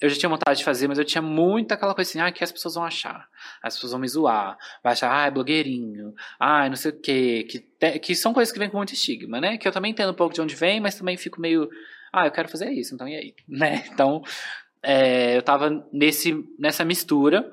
eu 0.00 0.08
já 0.08 0.16
tinha 0.16 0.28
vontade 0.28 0.58
de 0.58 0.64
fazer, 0.64 0.86
mas 0.86 0.98
eu 0.98 1.04
tinha 1.04 1.20
muito 1.20 1.72
aquela 1.72 1.94
coisa 1.94 2.08
assim, 2.08 2.20
ah, 2.20 2.30
que 2.30 2.44
as 2.44 2.52
pessoas 2.52 2.74
vão 2.74 2.84
achar? 2.84 3.28
As 3.62 3.74
pessoas 3.74 3.92
vão 3.92 4.00
me 4.00 4.08
zoar, 4.08 4.56
vai 4.82 4.92
achar, 4.92 5.12
ah, 5.12 5.26
é 5.26 5.30
blogueirinho, 5.30 6.14
ah, 6.38 6.68
não 6.68 6.76
sei 6.76 6.92
o 6.92 7.00
quê, 7.00 7.46
que, 7.48 7.58
te, 7.58 7.98
que 7.98 8.14
são 8.14 8.32
coisas 8.32 8.52
que 8.52 8.58
vêm 8.58 8.70
com 8.70 8.76
muito 8.76 8.94
estigma, 8.94 9.40
né? 9.40 9.58
Que 9.58 9.66
eu 9.66 9.72
também 9.72 9.90
entendo 9.90 10.10
um 10.10 10.14
pouco 10.14 10.34
de 10.34 10.40
onde 10.40 10.54
vem, 10.54 10.80
mas 10.80 10.94
também 10.94 11.16
fico 11.16 11.40
meio, 11.40 11.68
Ah, 12.12 12.26
eu 12.26 12.30
quero 12.30 12.48
fazer 12.48 12.70
isso, 12.70 12.94
então 12.94 13.08
e 13.08 13.16
aí? 13.16 13.34
Né? 13.48 13.84
Então, 13.92 14.22
é, 14.82 15.36
eu 15.36 15.42
tava 15.42 15.86
nesse, 15.92 16.44
nessa 16.58 16.84
mistura. 16.84 17.50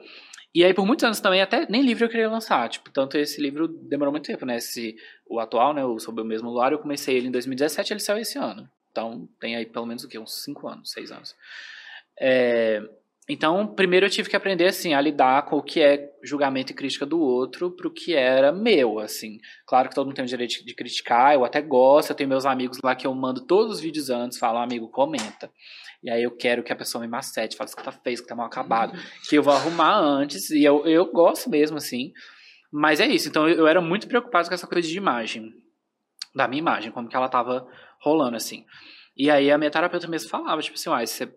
E 0.54 0.64
aí, 0.64 0.74
por 0.74 0.86
muitos 0.86 1.04
anos 1.04 1.20
também, 1.20 1.41
até 1.41 1.68
nem 1.70 1.82
livro 1.82 2.06
eu 2.06 2.10
queria 2.10 2.30
lançar. 2.30 2.70
Tipo, 2.70 2.89
tanto 2.91 3.18
esse 3.18 3.41
livro 3.41 3.68
demorou 3.68 4.12
muito 4.12 4.26
tempo, 4.26 4.46
né? 4.46 4.58
Esse, 4.58 4.96
o 5.28 5.39
atual, 5.39 5.74
né? 5.74 5.84
O 5.84 6.00
Sobre 6.00 6.22
o 6.22 6.26
Mesmo 6.26 6.50
Luar, 6.50 6.72
eu 6.72 6.80
comecei 6.80 7.18
ele 7.18 7.28
em 7.28 7.32
2017 7.32 7.91
ele 7.91 8.00
saiu 8.00 8.20
esse 8.20 8.38
ano. 8.38 8.70
Então, 8.91 9.28
tem 9.39 9.56
aí 9.58 9.66
pelo 9.66 9.86
menos 9.86 10.06
o 10.06 10.08
quê? 10.08 10.18
Uns 10.18 10.43
5 10.43 10.68
anos, 10.68 10.91
6 10.91 11.12
anos. 11.12 11.36
É, 12.20 12.82
então, 13.28 13.66
primeiro 13.66 14.05
eu 14.05 14.09
tive 14.09 14.30
que 14.30 14.36
aprender, 14.36 14.68
assim, 14.68 14.93
a 14.93 15.01
lidar 15.01 15.45
com 15.45 15.57
o 15.57 15.63
que 15.63 15.82
é 15.82 16.11
julgamento 16.24 16.72
e 16.72 16.76
crítica 16.76 17.07
do 17.07 17.20
outro 17.20 17.72
pro 17.72 17.91
que 17.91 18.13
era 18.13 18.51
meu, 18.51 18.99
assim. 18.99 19.39
Claro 19.66 19.89
que 19.89 19.95
todo 19.95 20.05
mundo 20.05 20.16
tem 20.16 20.26
o 20.26 20.28
direito 20.28 20.63
de 20.63 20.76
criticar, 20.76 21.34
eu 21.34 21.43
até 21.43 21.59
gosto, 21.59 22.11
eu 22.11 22.16
tenho 22.16 22.30
meus 22.30 22.45
amigos 22.45 22.78
lá 22.84 22.95
que 22.95 23.07
eu 23.07 23.13
mando 23.16 23.45
todos 23.47 23.78
os 23.78 23.80
vídeos 23.80 24.11
antes, 24.11 24.38
falo, 24.38 24.59
amigo, 24.59 24.89
comenta. 24.89 25.51
E 26.03 26.09
aí 26.11 26.22
eu 26.22 26.30
quero 26.30 26.61
que 26.61 26.72
a 26.72 26.76
pessoa 26.76 27.01
me 27.01 27.07
macete, 27.07 27.57
fale 27.57 27.72
que 27.72 27.84
tá 27.84 27.91
feio, 27.91 28.18
que 28.18 28.28
tá 28.28 28.36
mal 28.36 28.45
acabado, 28.45 28.93
uhum. 28.93 29.03
que 29.28 29.36
eu 29.36 29.41
vou 29.41 29.53
arrumar 29.53 29.97
antes, 29.97 30.51
e 30.51 30.63
eu, 30.63 30.86
eu 30.86 31.11
gosto 31.11 31.49
mesmo, 31.49 31.78
assim. 31.78 32.13
Mas 32.72 32.99
é 32.99 33.07
isso, 33.07 33.28
então 33.28 33.49
eu, 33.49 33.57
eu 33.57 33.68
era 33.68 33.82
muito 33.82 34.07
preocupado 34.07 34.47
com 34.47 34.53
essa 34.53 34.68
coisa 34.68 34.88
de 34.88 34.95
imagem, 34.95 35.51
da 36.36 36.47
minha 36.47 36.59
imagem, 36.59 36.91
como 36.91 37.09
que 37.09 37.16
ela 37.16 37.28
tava 37.28 37.68
rolando, 37.99 38.38
assim. 38.38 38.66
E 39.18 39.32
aí 39.32 39.49
a 39.49 39.57
minha 39.57 39.72
terapeuta 39.72 40.07
mesmo 40.07 40.30
falava, 40.30 40.61
tipo 40.61 40.76
assim, 40.76 40.91
ah, 40.91 41.03
você 41.03 41.34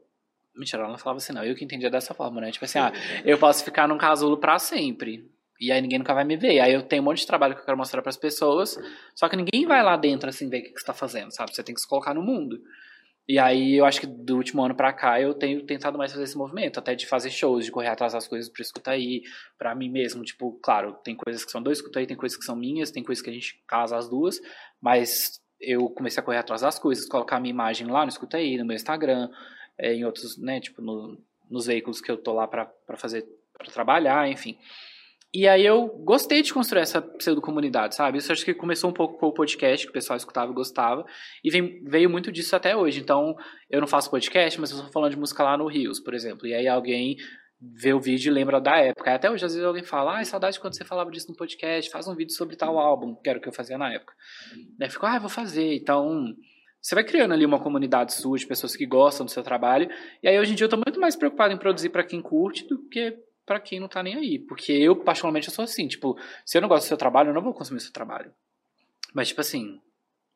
Mentira, 0.59 0.83
ela 0.83 0.91
não 0.91 0.99
falava 0.99 1.19
assim, 1.19 1.33
não. 1.33 1.45
Eu 1.45 1.55
que 1.55 1.65
entendia 1.65 1.89
dessa 1.89 2.13
forma, 2.13 2.41
né? 2.41 2.51
Tipo 2.51 2.65
assim, 2.65 2.79
ah, 2.79 2.93
eu 3.25 3.39
posso 3.39 3.65
ficar 3.65 3.87
num 3.87 3.97
casulo 3.97 4.37
pra 4.39 4.59
sempre. 4.59 5.31
E 5.61 5.73
aí 5.73 5.81
ninguém 5.81 5.99
nunca 5.99 6.15
vai 6.15 6.25
me 6.25 6.37
ver. 6.37 6.61
Aí 6.61 6.73
eu 6.73 6.83
tenho 6.83 7.03
um 7.03 7.05
monte 7.05 7.19
de 7.19 7.27
trabalho 7.27 7.55
que 7.55 7.61
eu 7.61 7.65
quero 7.65 7.77
mostrar 7.77 8.03
para 8.03 8.11
as 8.11 8.17
pessoas. 8.17 8.77
Só 9.15 9.29
que 9.29 9.37
ninguém 9.37 9.67
vai 9.67 9.83
lá 9.83 9.97
dentro, 9.97 10.29
assim, 10.29 10.49
ver 10.49 10.61
o 10.61 10.63
que 10.63 10.79
você 10.79 10.87
tá 10.87 10.95
fazendo, 10.95 11.33
sabe? 11.33 11.55
Você 11.55 11.63
tem 11.63 11.75
que 11.75 11.81
se 11.81 11.89
colocar 11.89 12.15
no 12.15 12.23
mundo. 12.23 12.61
E 13.29 13.39
aí 13.39 13.75
eu 13.75 13.85
acho 13.85 14.01
que 14.01 14.07
do 14.07 14.37
último 14.37 14.65
ano 14.65 14.75
pra 14.75 14.91
cá 14.91 15.21
eu 15.21 15.35
tenho 15.35 15.63
tentado 15.67 15.99
mais 15.99 16.11
fazer 16.11 16.25
esse 16.25 16.39
movimento, 16.39 16.79
até 16.79 16.95
de 16.95 17.07
fazer 17.07 17.31
shows, 17.31 17.67
de 17.67 17.71
correr 17.71 17.89
atrás 17.89 18.15
das 18.15 18.27
coisas 18.27 18.51
pra 18.51 18.63
escutar 18.63 18.93
aí, 18.93 19.23
pra 19.59 19.75
mim 19.75 19.91
mesmo. 19.91 20.25
Tipo, 20.25 20.59
claro, 20.63 20.95
tem 21.05 21.15
coisas 21.15 21.45
que 21.45 21.51
são 21.51 21.63
dois 21.63 21.79
escuta 21.79 21.99
aí, 21.99 22.07
tem 22.07 22.17
coisas 22.17 22.39
que 22.39 22.45
são 22.45 22.57
minhas, 22.57 22.91
tem 22.91 23.05
coisas 23.05 23.23
que 23.23 23.29
a 23.29 23.33
gente 23.33 23.63
casa 23.67 23.99
as 23.99 24.09
duas, 24.09 24.41
mas 24.81 25.43
eu 25.61 25.91
comecei 25.91 26.23
a 26.23 26.25
correr 26.25 26.39
atrás 26.39 26.63
das 26.63 26.79
coisas, 26.79 27.07
colocar 27.07 27.37
a 27.37 27.41
minha 27.41 27.53
imagem 27.53 27.87
lá 27.89 28.03
no 28.03 28.09
escuta 28.09 28.39
aí, 28.39 28.57
no 28.57 28.65
meu 28.65 28.77
Instagram, 28.77 29.29
é, 29.79 29.95
em 29.95 30.05
outros, 30.05 30.37
né, 30.39 30.61
tipo, 30.61 30.83
no, 30.83 31.19
nos 31.51 31.67
veículos 31.67 32.01
que 32.01 32.11
eu 32.11 32.17
tô 32.17 32.33
lá 32.33 32.47
para 32.47 32.71
fazer, 32.97 33.25
para 33.57 33.71
trabalhar, 33.71 34.29
enfim. 34.29 34.57
E 35.33 35.47
aí 35.47 35.65
eu 35.65 35.89
gostei 35.89 36.41
de 36.41 36.55
construir 36.55 36.81
essa 36.81 37.03
pseudo-comunidade, 37.03 37.95
sabe? 37.95 38.17
Isso 38.17 38.33
acho 38.33 38.45
que 38.45 38.55
começou 38.55 38.89
um 38.89 38.95
pouco 38.95 39.19
com 39.19 39.27
o 39.27 39.33
podcast, 39.33 39.87
que 39.87 39.91
o 39.91 39.93
pessoal 39.93 40.17
escutava 40.17 40.51
e 40.51 40.55
gostava, 40.55 41.05
e 41.45 41.51
vem, 41.51 41.85
veio 41.85 42.09
muito 42.09 42.33
disso 42.33 42.57
até 42.57 42.75
hoje. 42.75 43.01
Então, 43.01 43.37
eu 43.69 43.79
não 43.79 43.87
faço 43.87 44.11
podcast, 44.11 44.59
mas 44.59 44.71
eu 44.71 44.79
estou 44.79 44.93
falando 44.93 45.11
de 45.11 45.19
música 45.19 45.43
lá 45.43 45.57
no 45.57 45.67
Rios, 45.67 46.01
por 46.01 46.15
exemplo. 46.15 46.47
E 46.47 46.55
aí 46.55 46.67
alguém 46.67 47.17
vê 47.61 47.93
o 47.93 48.01
vídeo 48.01 48.31
e 48.31 48.35
lembra 48.35 48.59
da 48.59 48.79
época. 48.79 49.15
Até 49.15 49.31
hoje, 49.31 49.45
às 49.45 49.53
vezes, 49.53 49.67
alguém 49.67 49.83
fala, 49.83 50.19
ah, 50.19 50.25
saudade 50.25 50.59
quando 50.59 50.75
você 50.75 50.85
falava 50.85 51.11
disso 51.11 51.29
no 51.29 51.37
podcast, 51.37 51.91
faz 51.91 52.09
um 52.09 52.15
vídeo 52.15 52.33
sobre 52.33 52.57
tal 52.57 52.79
álbum, 52.79 53.15
que 53.15 53.29
era 53.29 53.39
o 53.39 53.43
que 53.43 53.49
eu 53.49 53.53
fazia 53.53 53.77
na 53.77 53.93
época. 53.93 54.15
Daí 54.79 54.89
eu 54.89 54.93
fico, 54.93 55.05
ah, 55.05 55.19
vou 55.19 55.29
fazer. 55.29 55.75
Então, 55.75 56.35
você 56.89 56.95
vai 56.95 57.05
criando 57.05 57.35
ali 57.35 57.45
uma 57.45 57.61
comunidade 57.61 58.15
sua 58.15 58.39
de 58.39 58.47
pessoas 58.47 58.75
que 58.75 58.87
gostam 58.87 59.27
do 59.27 59.31
seu 59.31 59.43
trabalho. 59.43 59.91
E 60.23 60.29
aí 60.29 60.39
hoje 60.41 60.53
em 60.53 60.55
dia 60.55 60.65
eu 60.65 60.71
tô 60.71 60.77
muito 60.77 60.99
mais 60.99 61.15
preocupado 61.15 61.53
em 61.53 61.59
produzir 61.59 61.91
para 61.91 62.03
quem 62.03 62.23
curte 62.23 62.67
do 62.67 62.79
que 62.89 63.15
para 63.45 63.61
quem 63.61 63.79
não 63.79 63.89
tá 63.89 64.03
nem 64.03 64.15
aí. 64.15 64.39
Porque 64.39 64.73
eu, 64.73 64.97
particularmente, 64.97 65.49
eu 65.49 65.55
sou 65.55 65.65
assim, 65.65 65.87
tipo, 65.87 66.19
se 66.47 66.57
eu 66.57 66.63
não 66.63 66.69
gosto 66.69 66.85
do 66.85 66.89
seu 66.89 66.97
trabalho, 66.97 67.29
eu 67.29 67.35
não 67.35 67.43
vou 67.43 67.53
consumir 67.53 67.77
o 67.77 67.83
seu 67.83 67.93
trabalho. 67.93 68.33
Mas, 69.13 69.29
tipo 69.29 69.43
assim, 69.43 69.79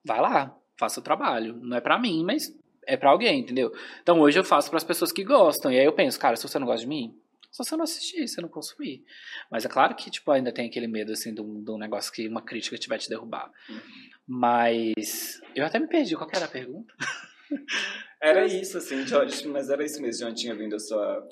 vai 0.04 0.20
lá, 0.20 0.54
faça 0.78 1.00
o 1.00 1.02
trabalho. 1.02 1.56
Não 1.56 1.74
é 1.74 1.80
para 1.80 1.98
mim, 1.98 2.22
mas 2.22 2.54
é 2.86 2.98
para 2.98 3.08
alguém, 3.08 3.40
entendeu? 3.40 3.72
Então 4.02 4.20
hoje 4.20 4.38
eu 4.38 4.44
faço 4.44 4.68
para 4.68 4.76
as 4.76 4.84
pessoas 4.84 5.10
que 5.10 5.24
gostam. 5.24 5.72
E 5.72 5.78
aí 5.78 5.86
eu 5.86 5.92
penso, 5.94 6.20
cara, 6.20 6.36
se 6.36 6.46
você 6.46 6.58
não 6.58 6.66
gosta 6.66 6.82
de 6.82 6.88
mim, 6.88 7.14
só 7.52 7.62
você 7.62 7.76
não 7.76 7.84
assistir, 7.84 8.26
você 8.26 8.40
não 8.40 8.48
consumir. 8.48 9.04
Mas 9.50 9.64
é 9.64 9.68
claro 9.68 9.94
que, 9.94 10.10
tipo, 10.10 10.30
ainda 10.30 10.50
tem 10.50 10.66
aquele 10.66 10.88
medo, 10.88 11.12
assim, 11.12 11.34
de 11.34 11.42
um, 11.42 11.62
de 11.62 11.70
um 11.70 11.78
negócio 11.78 12.10
que 12.10 12.26
uma 12.26 12.42
crítica 12.42 12.78
tiver 12.78 12.96
te 12.96 13.10
derrubar. 13.10 13.52
Uhum. 13.68 13.80
Mas 14.26 15.38
eu 15.54 15.64
até 15.64 15.78
me 15.78 15.86
perdi. 15.86 16.16
Qual 16.16 16.28
era 16.32 16.46
a 16.46 16.48
pergunta? 16.48 16.92
era 18.20 18.46
isso, 18.46 18.78
assim, 18.78 19.06
Jorge, 19.06 19.46
mas 19.46 19.68
era 19.68 19.84
isso 19.84 20.00
mesmo. 20.00 20.28
Já 20.28 20.34
tinha 20.34 20.54
vindo 20.54 20.74
a 20.74 20.80
sua 20.80 21.28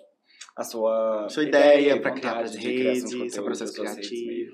a 0.57 0.65
sua, 0.65 1.29
sua 1.31 1.43
ideia, 1.45 1.81
ideia 1.81 2.01
para 2.01 2.13
criar 2.13 2.41
as 2.41 2.55
redes, 2.55 3.33
seu 3.33 3.43
processo 3.43 3.73
criativo. 3.73 4.53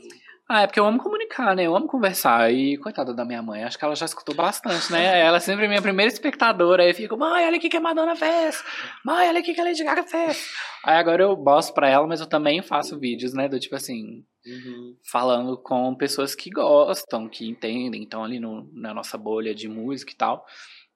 Ah, 0.49 0.63
é 0.63 0.67
porque 0.69 0.79
eu 0.79 0.87
amo 0.87 1.03
comunicar, 1.03 1.57
né? 1.57 1.65
Eu 1.65 1.75
amo 1.75 1.89
conversar. 1.89 2.53
E 2.53 2.77
coitada 2.79 3.13
da 3.13 3.25
minha 3.25 3.43
mãe, 3.43 3.65
acho 3.65 3.77
que 3.77 3.85
ela 3.85 3.97
já 3.97 4.07
escutou 4.07 4.33
bastante, 4.33 4.93
né? 4.93 5.19
Ela 5.27 5.39
é 5.39 5.41
sempre 5.41 5.67
minha 5.67 5.83
primeira 5.83 6.13
espectadora. 6.13 6.85
Aí 6.85 6.91
eu 6.91 6.95
fico, 6.95 7.17
mãe, 7.17 7.45
olha 7.45 7.57
aqui 7.57 7.69
que 7.69 7.77
a 7.77 7.81
Madonna 7.81 8.15
fez. 8.15 8.63
Mãe, 9.05 9.29
olha 9.29 9.41
aqui 9.41 9.53
que 9.53 9.61
a 9.61 9.65
Lady 9.65 9.83
Gaga 9.83 10.05
fez. 10.05 10.53
Aí 10.85 10.97
agora 10.97 11.25
eu 11.25 11.35
bosto 11.35 11.75
pra 11.75 11.89
ela, 11.89 12.07
mas 12.07 12.21
eu 12.21 12.29
também 12.29 12.63
faço 12.63 12.97
vídeos, 12.97 13.35
né? 13.35 13.49
Do 13.49 13.59
tipo 13.59 13.75
assim, 13.75 14.25
uhum. 14.47 14.97
falando 15.11 15.59
com 15.59 15.97
pessoas 15.97 16.33
que 16.37 16.49
gostam, 16.49 17.29
que 17.29 17.49
entendem, 17.49 18.05
estão 18.05 18.23
ali 18.23 18.39
no, 18.39 18.71
na 18.73 18.95
nossa 18.95 19.19
bolha 19.19 19.53
de 19.53 19.69
música 19.69 20.13
e 20.13 20.17
tal. 20.17 20.47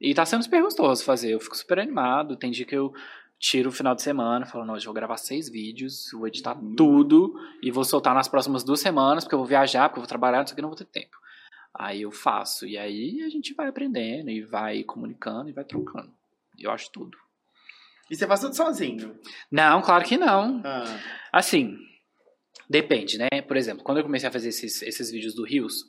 E 0.01 0.15
tá 0.15 0.25
sendo 0.25 0.45
super 0.45 0.63
gostoso 0.63 1.05
fazer. 1.05 1.33
Eu 1.33 1.41
fico 1.41 1.57
super 1.57 1.81
animado. 1.81 2.37
Tem 2.37 2.53
dia 2.53 2.65
que 2.65 2.77
eu 2.77 2.93
tiro 3.41 3.71
o 3.71 3.73
final 3.73 3.95
de 3.95 4.03
semana, 4.03 4.45
falo, 4.45 4.67
não, 4.67 4.75
hoje 4.75 4.85
eu 4.85 4.91
vou 4.91 4.95
gravar 4.95 5.17
seis 5.17 5.49
vídeos, 5.49 6.11
vou 6.13 6.29
editar 6.29 6.57
uhum. 6.57 6.77
tudo 6.77 7.35
e 7.63 7.71
vou 7.71 7.83
soltar 7.85 8.15
nas 8.15 8.29
próximas 8.29 8.63
duas 8.63 8.81
semanas, 8.81 9.25
porque 9.25 9.35
eu 9.35 9.39
vou 9.39 9.49
viajar, 9.49 9.89
porque 9.89 9.99
eu 9.99 10.03
vou 10.03 10.09
trabalhar, 10.09 10.41
não 10.41 10.47
sei 10.47 10.53
o 10.53 10.57
que, 10.57 10.63
não 10.63 10.69
vou 10.69 10.77
ter 10.77 10.85
tempo. 10.85 11.17
Aí 11.75 12.03
eu 12.03 12.13
faço, 12.13 12.67
e 12.67 12.77
aí 12.77 13.23
a 13.23 13.31
gente 13.31 13.55
vai 13.55 13.69
aprendendo, 13.69 14.29
e 14.29 14.43
vai 14.43 14.85
comunicando, 14.85 15.49
e 15.49 15.53
vai 15.53 15.65
trocando. 15.65 16.13
Eu 16.59 16.71
acho 16.71 16.93
tudo. 16.93 17.17
E 18.11 18.17
você 18.17 18.27
faz 18.27 18.41
tudo 18.41 18.55
sozinho? 18.55 19.19
Não, 19.51 19.81
claro 19.81 20.05
que 20.05 20.19
não. 20.19 20.61
Ah. 20.63 21.01
Assim, 21.33 21.79
depende, 22.69 23.17
né? 23.17 23.41
Por 23.47 23.57
exemplo, 23.57 23.83
quando 23.83 23.99
eu 23.99 24.05
comecei 24.05 24.29
a 24.29 24.33
fazer 24.33 24.49
esses, 24.49 24.83
esses 24.83 25.11
vídeos 25.11 25.35
do 25.35 25.45
Rios, 25.45 25.85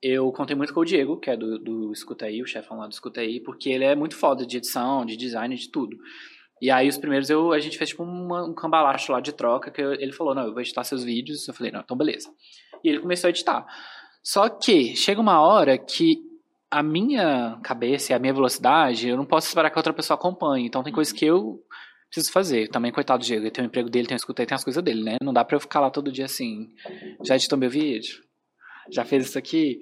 eu 0.00 0.32
contei 0.32 0.56
muito 0.56 0.72
com 0.72 0.80
o 0.80 0.84
Diego, 0.84 1.18
que 1.18 1.28
é 1.28 1.36
do, 1.36 1.58
do 1.58 1.92
Escuta 1.92 2.26
Aí, 2.26 2.40
o 2.40 2.46
chefão 2.46 2.78
lá 2.78 2.86
do 2.86 2.92
Escuta 2.92 3.20
Aí, 3.20 3.40
porque 3.40 3.68
ele 3.68 3.84
é 3.84 3.94
muito 3.94 4.16
foda 4.16 4.46
de 4.46 4.56
edição, 4.56 5.04
de 5.04 5.16
design, 5.16 5.54
de 5.54 5.68
tudo. 5.68 5.98
E 6.60 6.70
aí 6.70 6.88
os 6.88 6.96
primeiros 6.96 7.28
eu, 7.28 7.52
a 7.52 7.58
gente 7.58 7.76
fez 7.76 7.90
tipo 7.90 8.02
uma, 8.02 8.44
um 8.44 8.54
cambalacho 8.54 9.12
lá 9.12 9.20
de 9.20 9.32
troca, 9.32 9.70
que 9.70 9.80
eu, 9.80 9.92
ele 9.92 10.12
falou, 10.12 10.34
não, 10.34 10.44
eu 10.44 10.52
vou 10.52 10.60
editar 10.60 10.84
seus 10.84 11.04
vídeos. 11.04 11.46
Eu 11.46 11.54
falei, 11.54 11.70
não, 11.70 11.80
então 11.80 11.96
beleza. 11.96 12.30
E 12.82 12.88
ele 12.88 13.00
começou 13.00 13.28
a 13.28 13.30
editar. 13.30 13.66
Só 14.22 14.48
que 14.48 14.96
chega 14.96 15.20
uma 15.20 15.40
hora 15.40 15.76
que 15.76 16.18
a 16.70 16.82
minha 16.82 17.58
cabeça 17.62 18.12
e 18.12 18.14
a 18.14 18.18
minha 18.18 18.34
velocidade, 18.34 19.08
eu 19.08 19.16
não 19.16 19.24
posso 19.24 19.48
esperar 19.48 19.70
que 19.70 19.78
a 19.78 19.80
outra 19.80 19.92
pessoa 19.92 20.16
acompanhe. 20.16 20.66
Então 20.66 20.82
tem 20.82 20.92
coisas 20.92 21.12
que 21.12 21.24
eu 21.24 21.62
preciso 22.10 22.32
fazer. 22.32 22.68
Também, 22.68 22.90
coitado 22.90 23.22
do 23.22 23.26
Diego, 23.26 23.44
ele 23.44 23.50
tem 23.50 23.64
o 23.64 23.66
emprego 23.66 23.90
dele, 23.90 24.06
tem 24.06 24.14
o 24.14 24.16
escuta 24.16 24.44
tem 24.44 24.54
as 24.54 24.64
coisas 24.64 24.82
dele, 24.82 25.02
né? 25.02 25.16
Não 25.22 25.32
dá 25.32 25.44
pra 25.44 25.56
eu 25.56 25.60
ficar 25.60 25.80
lá 25.80 25.90
todo 25.90 26.10
dia 26.10 26.24
assim, 26.24 26.70
já 27.22 27.36
editou 27.36 27.58
meu 27.58 27.70
vídeo? 27.70 28.22
Já 28.90 29.04
fez 29.04 29.26
isso 29.26 29.38
aqui? 29.38 29.80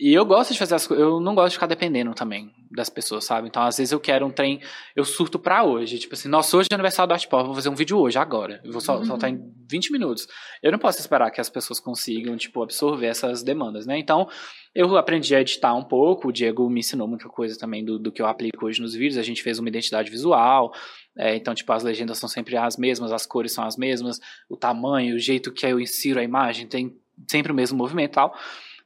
E 0.00 0.12
eu 0.14 0.24
gosto 0.24 0.52
de 0.52 0.58
fazer 0.58 0.74
as 0.74 0.86
coisas, 0.86 1.04
eu 1.04 1.20
não 1.20 1.34
gosto 1.34 1.50
de 1.50 1.54
ficar 1.56 1.66
dependendo 1.66 2.12
também 2.14 2.50
das 2.70 2.88
pessoas, 2.88 3.24
sabe? 3.24 3.46
Então, 3.46 3.62
às 3.62 3.76
vezes 3.76 3.92
eu 3.92 4.00
quero 4.00 4.26
um 4.26 4.30
trem, 4.30 4.60
eu 4.96 5.04
surto 5.04 5.38
pra 5.38 5.62
hoje. 5.62 5.98
Tipo 5.98 6.14
assim, 6.14 6.28
nossa, 6.28 6.56
hoje 6.56 6.68
é 6.70 6.74
aniversário 6.74 7.08
do 7.08 7.12
Art 7.12 7.28
Pop, 7.28 7.44
vou 7.44 7.54
fazer 7.54 7.68
um 7.68 7.74
vídeo 7.74 7.98
hoje, 7.98 8.18
agora. 8.18 8.60
Eu 8.64 8.72
vou 8.72 8.80
sol 8.80 8.98
uhum. 8.98 9.04
soltar 9.04 9.30
em 9.30 9.40
20 9.70 9.92
minutos. 9.92 10.26
Eu 10.62 10.72
não 10.72 10.78
posso 10.78 10.98
esperar 10.98 11.30
que 11.30 11.40
as 11.40 11.48
pessoas 11.48 11.78
consigam, 11.78 12.36
tipo, 12.36 12.62
absorver 12.62 13.06
essas 13.06 13.42
demandas, 13.42 13.86
né? 13.86 13.98
Então, 13.98 14.28
eu 14.74 14.96
aprendi 14.96 15.36
a 15.36 15.40
editar 15.40 15.74
um 15.74 15.84
pouco, 15.84 16.28
o 16.28 16.32
Diego 16.32 16.68
me 16.68 16.80
ensinou 16.80 17.06
muita 17.06 17.28
coisa 17.28 17.58
também 17.58 17.84
do, 17.84 17.98
do 17.98 18.10
que 18.10 18.22
eu 18.22 18.26
aplico 18.26 18.66
hoje 18.66 18.80
nos 18.80 18.94
vídeos. 18.94 19.18
A 19.18 19.22
gente 19.22 19.42
fez 19.42 19.58
uma 19.58 19.68
identidade 19.68 20.10
visual, 20.10 20.72
é, 21.16 21.36
então, 21.36 21.54
tipo, 21.54 21.70
as 21.72 21.84
legendas 21.84 22.18
são 22.18 22.28
sempre 22.28 22.56
as 22.56 22.76
mesmas, 22.76 23.12
as 23.12 23.26
cores 23.26 23.52
são 23.52 23.64
as 23.64 23.76
mesmas, 23.76 24.18
o 24.48 24.56
tamanho, 24.56 25.14
o 25.14 25.18
jeito 25.18 25.52
que 25.52 25.66
eu 25.66 25.78
insiro 25.78 26.18
a 26.18 26.24
imagem 26.24 26.66
tem 26.66 26.96
sempre 27.30 27.52
o 27.52 27.54
mesmo 27.54 27.76
movimento 27.76 28.12
e 28.12 28.14
tal. 28.14 28.34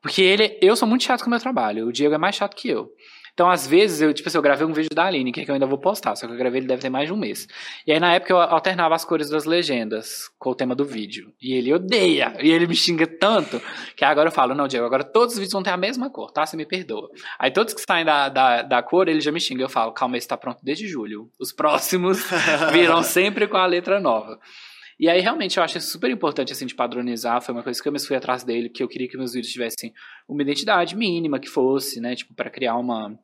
Porque 0.07 0.23
ele, 0.23 0.57
eu 0.63 0.77
sou 0.77 0.87
muito 0.87 1.03
chato 1.03 1.23
com 1.23 1.27
o 1.27 1.31
meu 1.31 1.41
trabalho, 1.41 1.89
o 1.89 1.93
Diego 1.93 2.15
é 2.15 2.19
mais 2.19 2.37
chato 2.37 2.55
que 2.55 2.69
eu. 2.69 2.89
Então, 3.35 3.51
às 3.51 3.67
vezes, 3.67 4.01
eu, 4.01 4.15
tipo 4.15 4.29
assim, 4.29 4.39
eu 4.39 4.43
gravei 4.43 4.65
um 4.65 4.73
vídeo 4.73 4.89
da 4.95 5.05
Aline, 5.05 5.33
que, 5.33 5.41
é 5.41 5.45
que 5.45 5.51
eu 5.51 5.55
ainda 5.55 5.67
vou 5.67 5.79
postar, 5.79 6.15
só 6.15 6.29
que 6.29 6.33
eu 6.33 6.39
gravei 6.39 6.61
ele 6.61 6.69
deve 6.69 6.81
ter 6.81 6.89
mais 6.89 7.09
de 7.09 7.13
um 7.13 7.17
mês. 7.17 7.49
E 7.85 7.91
aí, 7.91 7.99
na 7.99 8.15
época, 8.15 8.33
eu 8.33 8.41
alternava 8.41 8.95
as 8.95 9.05
cores 9.05 9.29
das 9.29 9.45
legendas 9.45 10.31
com 10.39 10.51
o 10.51 10.55
tema 10.55 10.77
do 10.77 10.85
vídeo. 10.85 11.35
E 11.43 11.55
ele 11.55 11.75
odeia, 11.75 12.37
e 12.41 12.49
ele 12.49 12.69
me 12.69 12.77
xinga 12.77 13.05
tanto, 13.05 13.61
que 13.97 14.05
agora 14.05 14.29
eu 14.29 14.33
falo, 14.33 14.55
não, 14.55 14.69
Diego, 14.69 14.87
agora 14.87 15.03
todos 15.03 15.35
os 15.35 15.39
vídeos 15.41 15.53
vão 15.53 15.63
ter 15.65 15.71
a 15.71 15.77
mesma 15.77 16.09
cor, 16.09 16.31
tá? 16.31 16.47
Você 16.47 16.57
me 16.57 16.65
perdoa. 16.65 17.11
Aí, 17.37 17.51
todos 17.51 17.75
que 17.75 17.83
saem 17.83 18.05
da, 18.05 18.29
da, 18.29 18.63
da 18.63 18.81
cor, 18.81 19.09
ele 19.09 19.21
já 19.21 19.33
me 19.33 19.41
xinga. 19.41 19.65
Eu 19.65 19.69
falo, 19.69 19.91
calma, 19.91 20.17
esse 20.17 20.29
tá 20.29 20.37
pronto 20.37 20.61
desde 20.63 20.87
julho. 20.87 21.29
Os 21.39 21.53
próximos 21.53 22.25
virão 22.73 23.03
sempre 23.03 23.49
com 23.49 23.57
a 23.57 23.67
letra 23.67 23.99
nova. 23.99 24.39
E 24.99 25.09
aí, 25.09 25.21
realmente, 25.21 25.59
eu 25.59 25.63
acho 25.63 25.81
super 25.81 26.11
importante, 26.11 26.53
assim, 26.53 26.67
de 26.67 26.75
padronizar. 26.75 27.43
Foi 27.43 27.55
uma 27.55 27.63
coisa 27.63 27.83
que 27.83 27.87
eu 27.87 27.93
mesmo 27.93 28.09
fui 28.09 28.17
atrás 28.17 28.45
dele, 28.45 28.69
que 28.71 28.83
eu 28.83 28.89
queria 28.89 29.09
que 29.09 29.17
meus 29.17 29.35
vídeos 29.35 29.53
tivessem 29.53 29.93
uma 30.27 30.43
identidade 30.43 30.97
mínima 30.97 31.39
que 31.39 31.49
fosse, 31.49 32.01
né? 32.01 32.15
Tipo, 32.15 32.35
para 32.35 32.49
criar 32.49 32.77
uma, 32.77 33.19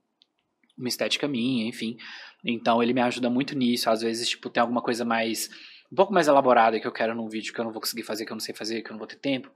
uma 0.76 0.88
estética 0.88 1.26
minha, 1.26 1.66
enfim. 1.66 1.96
Então, 2.44 2.82
ele 2.82 2.92
me 2.92 3.00
ajuda 3.00 3.30
muito 3.30 3.56
nisso. 3.56 3.88
Às 3.88 4.02
vezes, 4.02 4.28
tipo, 4.28 4.50
tem 4.50 4.60
alguma 4.60 4.82
coisa 4.82 5.04
mais 5.04 5.48
um 5.92 5.94
pouco 5.94 6.12
mais 6.12 6.26
elaborada 6.26 6.80
que 6.80 6.86
eu 6.86 6.92
quero 6.92 7.14
num 7.14 7.28
vídeo 7.28 7.52
que 7.52 7.60
eu 7.60 7.64
não 7.66 7.70
vou 7.70 7.80
conseguir 7.80 8.02
fazer, 8.02 8.24
que 8.24 8.32
eu 8.32 8.34
não 8.34 8.40
sei 8.40 8.54
fazer, 8.54 8.80
que 8.80 8.88
eu 8.88 8.92
não 8.92 8.98
vou 8.98 9.06
ter 9.06 9.16
tempo. 9.16 9.50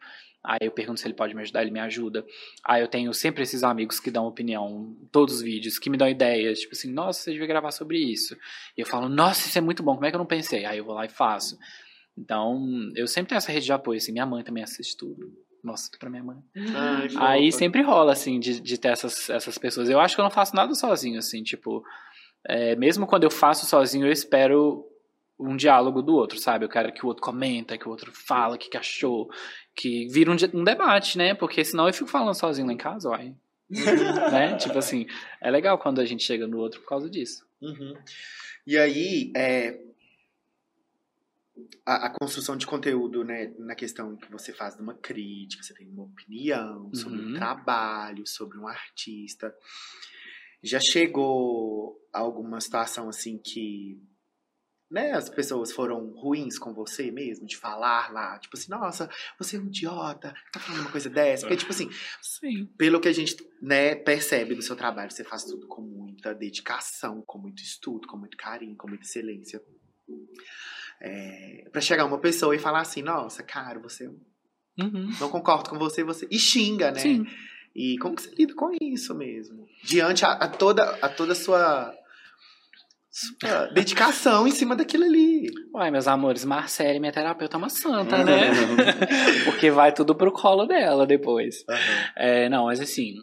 Aí 0.44 0.58
eu 0.60 0.70
pergunto 0.70 1.00
se 1.00 1.06
ele 1.06 1.14
pode 1.14 1.34
me 1.34 1.40
ajudar, 1.40 1.62
ele 1.62 1.70
me 1.70 1.80
ajuda. 1.80 2.26
Aí 2.62 2.82
eu 2.82 2.88
tenho 2.88 3.12
sempre 3.14 3.42
esses 3.42 3.64
amigos 3.64 3.98
que 3.98 4.10
dão 4.10 4.26
opinião 4.26 4.94
todos 5.10 5.36
os 5.36 5.42
vídeos, 5.42 5.78
que 5.78 5.88
me 5.88 5.96
dão 5.96 6.06
ideias, 6.06 6.60
tipo 6.60 6.74
assim, 6.74 6.92
nossa, 6.92 7.20
você 7.20 7.32
devia 7.32 7.46
gravar 7.46 7.70
sobre 7.70 7.98
isso. 7.98 8.36
E 8.76 8.82
eu 8.82 8.86
falo, 8.86 9.08
nossa, 9.08 9.48
isso 9.48 9.56
é 9.56 9.62
muito 9.62 9.82
bom, 9.82 9.94
como 9.94 10.04
é 10.04 10.10
que 10.10 10.14
eu 10.14 10.18
não 10.18 10.26
pensei? 10.26 10.66
Aí 10.66 10.76
eu 10.76 10.84
vou 10.84 10.94
lá 10.94 11.06
e 11.06 11.08
faço. 11.08 11.58
Então, 12.16 12.66
eu 12.94 13.06
sempre 13.06 13.30
tenho 13.30 13.38
essa 13.38 13.52
rede 13.52 13.66
de 13.66 13.72
apoio, 13.72 13.98
assim, 13.98 14.12
minha 14.12 14.26
mãe 14.26 14.42
também 14.42 14.62
assiste 14.62 14.96
tudo. 14.96 15.32
Nossa, 15.62 15.90
pra 15.98 16.08
minha 16.08 16.22
mãe. 16.22 16.38
Ai, 16.74 17.08
Aí 17.16 17.52
sempre 17.52 17.82
rola, 17.82 18.12
assim, 18.12 18.38
de, 18.38 18.60
de 18.60 18.78
ter 18.78 18.88
essas, 18.88 19.28
essas 19.28 19.58
pessoas. 19.58 19.88
Eu 19.88 20.00
acho 20.00 20.14
que 20.14 20.20
eu 20.20 20.24
não 20.24 20.30
faço 20.30 20.54
nada 20.54 20.72
sozinho, 20.74 21.18
assim, 21.18 21.42
tipo, 21.42 21.84
é, 22.48 22.76
mesmo 22.76 23.06
quando 23.06 23.24
eu 23.24 23.30
faço 23.30 23.66
sozinho, 23.66 24.06
eu 24.06 24.12
espero 24.12 24.84
um 25.38 25.56
diálogo 25.56 26.00
do 26.02 26.14
outro, 26.14 26.38
sabe? 26.38 26.64
Eu 26.64 26.68
quero 26.68 26.92
que 26.92 27.04
o 27.04 27.08
outro 27.08 27.22
comenta, 27.22 27.76
que 27.76 27.86
o 27.86 27.90
outro 27.90 28.10
fala, 28.12 28.56
que, 28.56 28.70
que 28.70 28.76
achou, 28.76 29.28
que 29.74 30.06
vira 30.08 30.30
um, 30.30 30.36
um 30.54 30.64
debate, 30.64 31.18
né? 31.18 31.34
Porque 31.34 31.64
senão 31.64 31.86
eu 31.86 31.92
fico 31.92 32.08
falando 32.08 32.34
sozinho 32.34 32.66
lá 32.66 32.72
em 32.72 32.78
casa, 32.78 33.10
uai. 33.10 33.34
né? 34.32 34.56
Tipo 34.56 34.78
assim, 34.78 35.06
é 35.42 35.50
legal 35.50 35.78
quando 35.78 36.00
a 36.00 36.04
gente 36.04 36.22
chega 36.22 36.46
no 36.46 36.58
outro 36.58 36.80
por 36.80 36.88
causa 36.88 37.10
disso. 37.10 37.44
Uhum. 37.60 37.94
E 38.66 38.78
aí, 38.78 39.32
é, 39.36 39.78
a, 41.84 42.06
a 42.06 42.10
construção 42.10 42.56
de 42.56 42.66
conteúdo, 42.66 43.24
né, 43.24 43.52
na 43.58 43.74
questão 43.74 44.16
que 44.16 44.30
você 44.30 44.52
faz 44.52 44.76
de 44.76 44.82
uma 44.82 44.94
crítica, 44.94 45.62
você 45.62 45.74
tem 45.74 45.88
uma 45.88 46.04
opinião 46.04 46.92
sobre 46.94 47.20
um 47.20 47.28
Uhum. 47.28 47.34
trabalho, 47.34 48.26
sobre 48.26 48.58
um 48.58 48.66
artista. 48.68 49.54
Já 50.62 50.80
chegou 50.80 51.96
alguma 52.12 52.60
situação 52.60 53.08
assim 53.08 53.38
que 53.38 54.00
né, 54.90 55.12
as 55.12 55.28
pessoas 55.28 55.72
foram 55.72 56.10
ruins 56.12 56.58
com 56.60 56.72
você 56.72 57.10
mesmo, 57.10 57.44
de 57.44 57.56
falar 57.56 58.12
lá, 58.12 58.38
tipo 58.38 58.56
assim, 58.56 58.70
nossa, 58.70 59.10
você 59.36 59.56
é 59.56 59.60
um 59.60 59.66
idiota, 59.66 60.32
tá 60.52 60.60
falando 60.60 60.82
uma 60.82 60.92
coisa 60.92 61.10
dessa. 61.10 61.42
Porque, 61.44 61.56
tipo 61.56 61.72
assim, 61.72 61.88
Sim. 62.22 62.66
pelo 62.78 63.00
que 63.00 63.08
a 63.08 63.12
gente 63.12 63.36
né, 63.60 63.96
percebe 63.96 64.54
do 64.54 64.62
seu 64.62 64.76
trabalho, 64.76 65.10
você 65.10 65.24
faz 65.24 65.42
tudo 65.44 65.66
com 65.66 65.82
muita 65.82 66.32
dedicação, 66.32 67.20
com 67.26 67.36
muito 67.38 67.62
estudo, 67.62 68.06
com 68.06 68.16
muito 68.16 68.36
carinho, 68.36 68.76
com 68.76 68.86
muita 68.88 69.04
excelência. 69.04 69.60
É, 71.00 71.68
para 71.70 71.80
chegar 71.80 72.04
uma 72.06 72.18
pessoa 72.18 72.54
e 72.54 72.58
falar 72.58 72.80
assim, 72.80 73.02
nossa, 73.02 73.42
cara, 73.42 73.78
você 73.78 74.08
Uhum. 74.78 75.10
não 75.20 75.28
concordo 75.30 75.70
com 75.70 75.78
você, 75.78 76.02
você 76.04 76.26
e 76.30 76.38
xinga, 76.38 76.90
né? 76.90 77.00
Sim. 77.00 77.26
E 77.74 77.96
como 77.98 78.14
que 78.16 78.22
você 78.22 78.34
lida 78.34 78.54
com 78.54 78.70
isso 78.80 79.14
mesmo? 79.14 79.66
Diante 79.82 80.24
a, 80.24 80.32
a 80.32 80.48
toda 80.48 80.82
a 81.02 81.08
toda 81.08 81.34
sua, 81.34 81.94
sua 83.10 83.66
dedicação 83.66 84.46
em 84.46 84.50
cima 84.50 84.76
daquilo 84.76 85.04
ali. 85.04 85.50
Uai, 85.74 85.90
meus 85.90 86.06
amores, 86.08 86.44
Marcele, 86.44 87.00
minha 87.00 87.12
terapeuta, 87.12 87.56
é 87.56 87.58
uma 87.58 87.68
santa, 87.70 88.18
Uhum. 88.18 88.24
né? 88.24 88.50
Porque 89.44 89.70
vai 89.70 89.92
tudo 89.92 90.14
pro 90.14 90.32
colo 90.32 90.66
dela 90.66 91.06
depois. 91.06 91.64
É, 92.14 92.48
não, 92.48 92.64
mas 92.66 92.80
assim, 92.80 93.14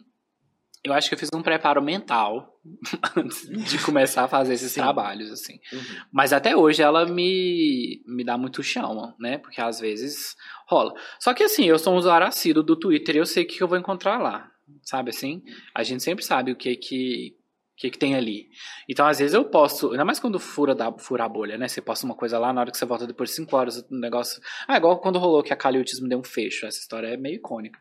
eu 0.84 0.92
acho 0.92 1.08
que 1.08 1.14
eu 1.14 1.18
fiz 1.18 1.30
um 1.34 1.42
preparo 1.42 1.82
mental 1.82 2.60
antes 3.16 3.48
de 3.48 3.82
começar 3.82 4.24
a 4.24 4.28
fazer 4.28 4.52
esses 4.52 4.70
Sim. 4.70 4.82
trabalhos, 4.82 5.30
assim. 5.32 5.58
Uhum. 5.72 5.80
Mas 6.12 6.32
até 6.32 6.54
hoje 6.54 6.82
ela 6.82 7.06
me, 7.06 8.02
me 8.06 8.22
dá 8.22 8.36
muito 8.36 8.62
chão, 8.62 9.14
né? 9.18 9.38
Porque 9.38 9.62
às 9.62 9.80
vezes 9.80 10.36
rola. 10.68 10.92
Só 11.18 11.32
que 11.32 11.42
assim, 11.42 11.64
eu 11.64 11.78
sou 11.78 11.94
um 11.94 11.96
usuário 11.96 12.26
assíduo 12.26 12.62
do 12.62 12.76
Twitter 12.76 13.16
e 13.16 13.18
eu 13.18 13.26
sei 13.26 13.44
o 13.44 13.46
que 13.46 13.62
eu 13.62 13.68
vou 13.68 13.78
encontrar 13.78 14.18
lá. 14.18 14.50
Sabe 14.82 15.08
assim? 15.08 15.42
A 15.74 15.82
gente 15.82 16.02
sempre 16.02 16.22
sabe 16.22 16.52
o 16.52 16.56
que 16.56 16.76
que, 16.76 17.34
o 17.72 17.76
que, 17.76 17.90
que 17.90 17.98
tem 17.98 18.14
ali. 18.14 18.48
Então, 18.86 19.06
às 19.06 19.18
vezes 19.18 19.32
eu 19.32 19.44
posso, 19.46 19.90
ainda 19.90 20.04
mais 20.04 20.20
quando 20.20 20.38
fura, 20.38 20.74
da, 20.74 20.92
fura 20.92 21.24
a 21.24 21.28
bolha, 21.28 21.56
né? 21.56 21.66
Você 21.66 21.80
posta 21.80 22.04
uma 22.04 22.14
coisa 22.14 22.38
lá, 22.38 22.52
na 22.52 22.60
hora 22.60 22.70
que 22.70 22.76
você 22.76 22.84
volta 22.84 23.06
depois 23.06 23.30
de 23.30 23.36
5 23.36 23.56
horas, 23.56 23.78
o 23.78 23.94
negócio. 23.94 24.40
Ah, 24.68 24.76
igual 24.76 24.98
quando 25.00 25.18
rolou 25.18 25.42
que 25.42 25.52
a 25.52 25.56
Caliutes 25.56 25.98
me 25.98 26.10
deu 26.10 26.18
um 26.18 26.24
fecho. 26.24 26.66
Essa 26.66 26.78
história 26.78 27.06
é 27.06 27.16
meio 27.16 27.36
icônica. 27.36 27.78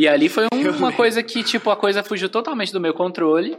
E 0.00 0.08
ali 0.08 0.28
foi 0.28 0.46
um- 0.54 0.76
uma 0.78 0.92
coisa 0.92 1.22
que, 1.22 1.42
tipo, 1.42 1.70
a 1.70 1.76
coisa 1.76 2.02
fugiu 2.02 2.28
totalmente 2.28 2.72
do 2.72 2.80
meu 2.80 2.94
controle. 2.94 3.58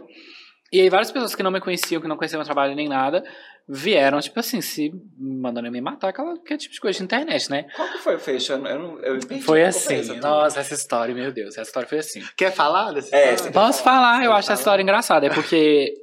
E 0.73 0.79
aí 0.79 0.89
várias 0.89 1.11
pessoas 1.11 1.35
que 1.35 1.43
não 1.43 1.51
me 1.51 1.59
conheciam, 1.59 2.01
que 2.01 2.07
não 2.07 2.15
conheciam 2.15 2.39
meu 2.39 2.45
trabalho 2.45 2.73
nem 2.73 2.87
nada, 2.87 3.23
vieram, 3.67 4.19
tipo 4.21 4.39
assim, 4.39 4.61
se 4.61 4.89
mandando 5.19 5.69
me 5.69 5.81
matar, 5.81 6.09
aquela 6.09 6.33
que 6.41 6.53
é 6.53 6.57
tipo 6.57 6.73
de 6.73 6.79
coisa 6.79 6.97
de 6.97 7.03
internet, 7.03 7.49
né? 7.51 7.65
Qual 7.75 7.89
que 7.89 7.97
foi 7.97 8.15
o 8.15 8.19
fecho? 8.19 8.53
Eu, 8.53 8.57
não- 8.79 8.99
eu, 9.01 9.19
Foi 9.41 9.63
assim, 9.63 10.01
nossa, 10.19 10.61
essa 10.61 10.73
história, 10.73 11.13
meu 11.13 11.31
Deus, 11.31 11.57
essa 11.57 11.63
história 11.69 11.87
foi 11.89 11.99
assim. 11.99 12.21
Quer 12.37 12.51
falar 12.53 12.93
dessa 12.93 13.13
É, 13.15 13.33
história? 13.33 13.51
Posso 13.53 13.83
falar, 13.83 14.23
eu 14.23 14.31
acho 14.31 14.47
fala? 14.47 14.53
essa 14.53 14.53
história 14.53 14.81
engraçada, 14.81 15.25
é 15.27 15.29
porque 15.29 15.93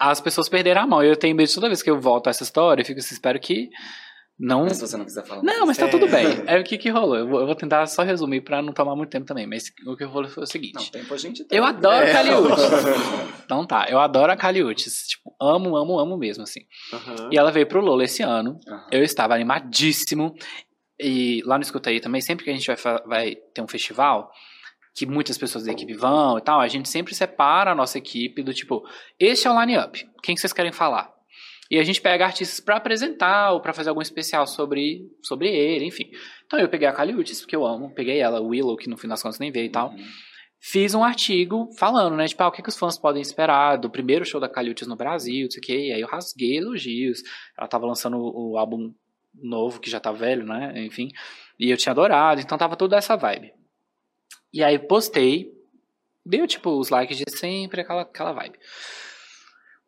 as 0.00 0.20
pessoas 0.20 0.48
perderam 0.48 0.82
a 0.82 0.86
mão. 0.86 1.02
Eu 1.02 1.16
tenho 1.16 1.34
medo 1.36 1.48
de 1.48 1.54
toda 1.54 1.66
vez 1.68 1.82
que 1.82 1.90
eu 1.90 2.00
volto 2.00 2.28
a 2.28 2.30
essa 2.30 2.44
história, 2.44 2.82
eu 2.82 2.86
fico 2.86 3.00
assim, 3.00 3.14
espero 3.14 3.38
que 3.40 3.68
não. 4.38 4.64
Mas 4.64 4.76
se 4.78 4.80
você 4.86 4.96
não 4.96 5.04
quiser 5.04 5.24
falar. 5.24 5.42
Não, 5.42 5.66
mas 5.66 5.76
tá 5.76 5.86
É. 5.86 5.88
tudo 5.88 6.08
bem. 6.08 6.26
É 6.46 6.58
o 6.58 6.64
que 6.64 6.76
que 6.78 6.88
rolou. 6.90 7.16
Eu 7.16 7.28
vou, 7.28 7.40
eu 7.40 7.46
vou 7.46 7.54
tentar 7.54 7.86
só 7.86 8.02
resumir 8.02 8.40
pra 8.40 8.60
não 8.62 8.72
tomar 8.72 8.96
muito 8.96 9.10
tempo 9.10 9.26
também, 9.26 9.46
mas 9.46 9.64
o 9.86 9.96
que 9.96 10.04
rolou 10.04 10.28
foi 10.28 10.42
o 10.42 10.46
seguinte. 10.46 10.74
Não, 10.74 10.84
tempo 11.00 11.14
a 11.14 11.16
gente 11.16 11.44
tem. 11.44 11.58
Eu 11.58 11.64
adoro 11.64 12.04
É. 12.04 12.12
Caliutes. 12.12 12.58
Então 13.44 13.66
tá, 13.66 13.86
eu 13.90 13.98
adoro 14.00 14.32
a 14.32 14.36
Caliutes. 14.36 15.06
Tipo, 15.08 15.34
amo, 15.40 15.76
amo, 15.76 15.98
amo 15.98 16.16
mesmo, 16.16 16.42
assim. 16.42 16.60
Aham. 16.92 17.28
E 17.30 17.36
ela 17.36 17.50
veio 17.52 17.66
pro 17.66 17.80
Lola 17.82 18.04
esse 18.04 18.22
ano. 18.22 18.58
Aham. 18.66 18.86
Eu 18.90 19.02
estava 19.04 19.34
animadíssimo. 19.34 20.34
E 20.98 21.42
lá 21.44 21.58
no 21.58 21.62
Escuta 21.62 21.90
aí 21.90 22.00
também, 22.00 22.20
sempre 22.20 22.44
que 22.44 22.50
a 22.50 22.54
gente 22.54 22.66
vai, 22.66 22.76
vai 23.06 23.34
ter 23.54 23.60
um 23.60 23.66
festival, 23.68 24.30
que 24.94 25.04
muitas 25.04 25.36
pessoas 25.36 25.64
da 25.64 25.72
equipe 25.72 25.94
vão 25.94 26.38
e 26.38 26.40
tal, 26.40 26.60
a 26.60 26.68
gente 26.68 26.88
sempre 26.88 27.14
separa 27.14 27.72
a 27.72 27.74
nossa 27.74 27.98
equipe 27.98 28.42
do 28.42 28.54
tipo, 28.54 28.84
este 29.18 29.48
é 29.48 29.50
o 29.50 29.60
line-up, 29.60 30.06
quem 30.22 30.34
que 30.34 30.40
vocês 30.40 30.52
querem 30.52 30.70
falar? 30.70 31.10
E 31.72 31.78
a 31.78 31.84
gente 31.84 32.02
pega 32.02 32.26
artistas 32.26 32.60
pra 32.60 32.76
apresentar 32.76 33.52
ou 33.52 33.60
pra 33.62 33.72
fazer 33.72 33.88
algum 33.88 34.02
especial 34.02 34.46
sobre, 34.46 35.10
sobre 35.22 35.48
ele, 35.48 35.86
enfim. 35.86 36.10
Então 36.44 36.58
eu 36.58 36.68
peguei 36.68 36.86
a 36.86 36.92
Caliutes, 36.92 37.40
porque 37.40 37.56
eu 37.56 37.64
amo, 37.64 37.94
peguei 37.94 38.18
ela, 38.18 38.42
Willow, 38.42 38.76
que 38.76 38.90
no 38.90 38.98
fim 38.98 39.08
das 39.08 39.22
contas 39.22 39.38
nem 39.38 39.50
veio 39.50 39.64
e 39.64 39.70
tal. 39.70 39.88
Uhum. 39.88 40.04
Fiz 40.60 40.94
um 40.94 41.02
artigo 41.02 41.70
falando, 41.78 42.14
né, 42.14 42.28
tipo, 42.28 42.42
ah, 42.42 42.48
o 42.48 42.52
que, 42.52 42.60
que 42.60 42.68
os 42.68 42.76
fãs 42.76 42.98
podem 42.98 43.22
esperar 43.22 43.76
do 43.76 43.88
primeiro 43.88 44.22
show 44.22 44.38
da 44.38 44.50
Caliutes 44.50 44.86
no 44.86 44.96
Brasil, 44.96 45.44
não 45.44 45.50
sei 45.50 45.60
o 45.60 45.62
quê. 45.62 45.86
E 45.88 45.92
aí 45.94 46.00
eu 46.02 46.06
rasguei 46.06 46.58
elogios. 46.58 47.22
Ela 47.56 47.66
tava 47.66 47.86
lançando 47.86 48.18
o, 48.18 48.50
o 48.52 48.58
álbum 48.58 48.92
novo, 49.34 49.80
que 49.80 49.88
já 49.88 49.98
tá 49.98 50.12
velho, 50.12 50.44
né, 50.44 50.74
enfim. 50.76 51.08
E 51.58 51.70
eu 51.70 51.78
tinha 51.78 51.92
adorado, 51.92 52.42
então 52.42 52.58
tava 52.58 52.76
toda 52.76 52.98
essa 52.98 53.16
vibe. 53.16 53.50
E 54.52 54.62
aí 54.62 54.78
postei, 54.78 55.50
deu, 56.22 56.46
tipo, 56.46 56.78
os 56.78 56.90
likes 56.90 57.16
de 57.16 57.24
sempre, 57.30 57.80
aquela, 57.80 58.02
aquela 58.02 58.32
vibe. 58.34 58.58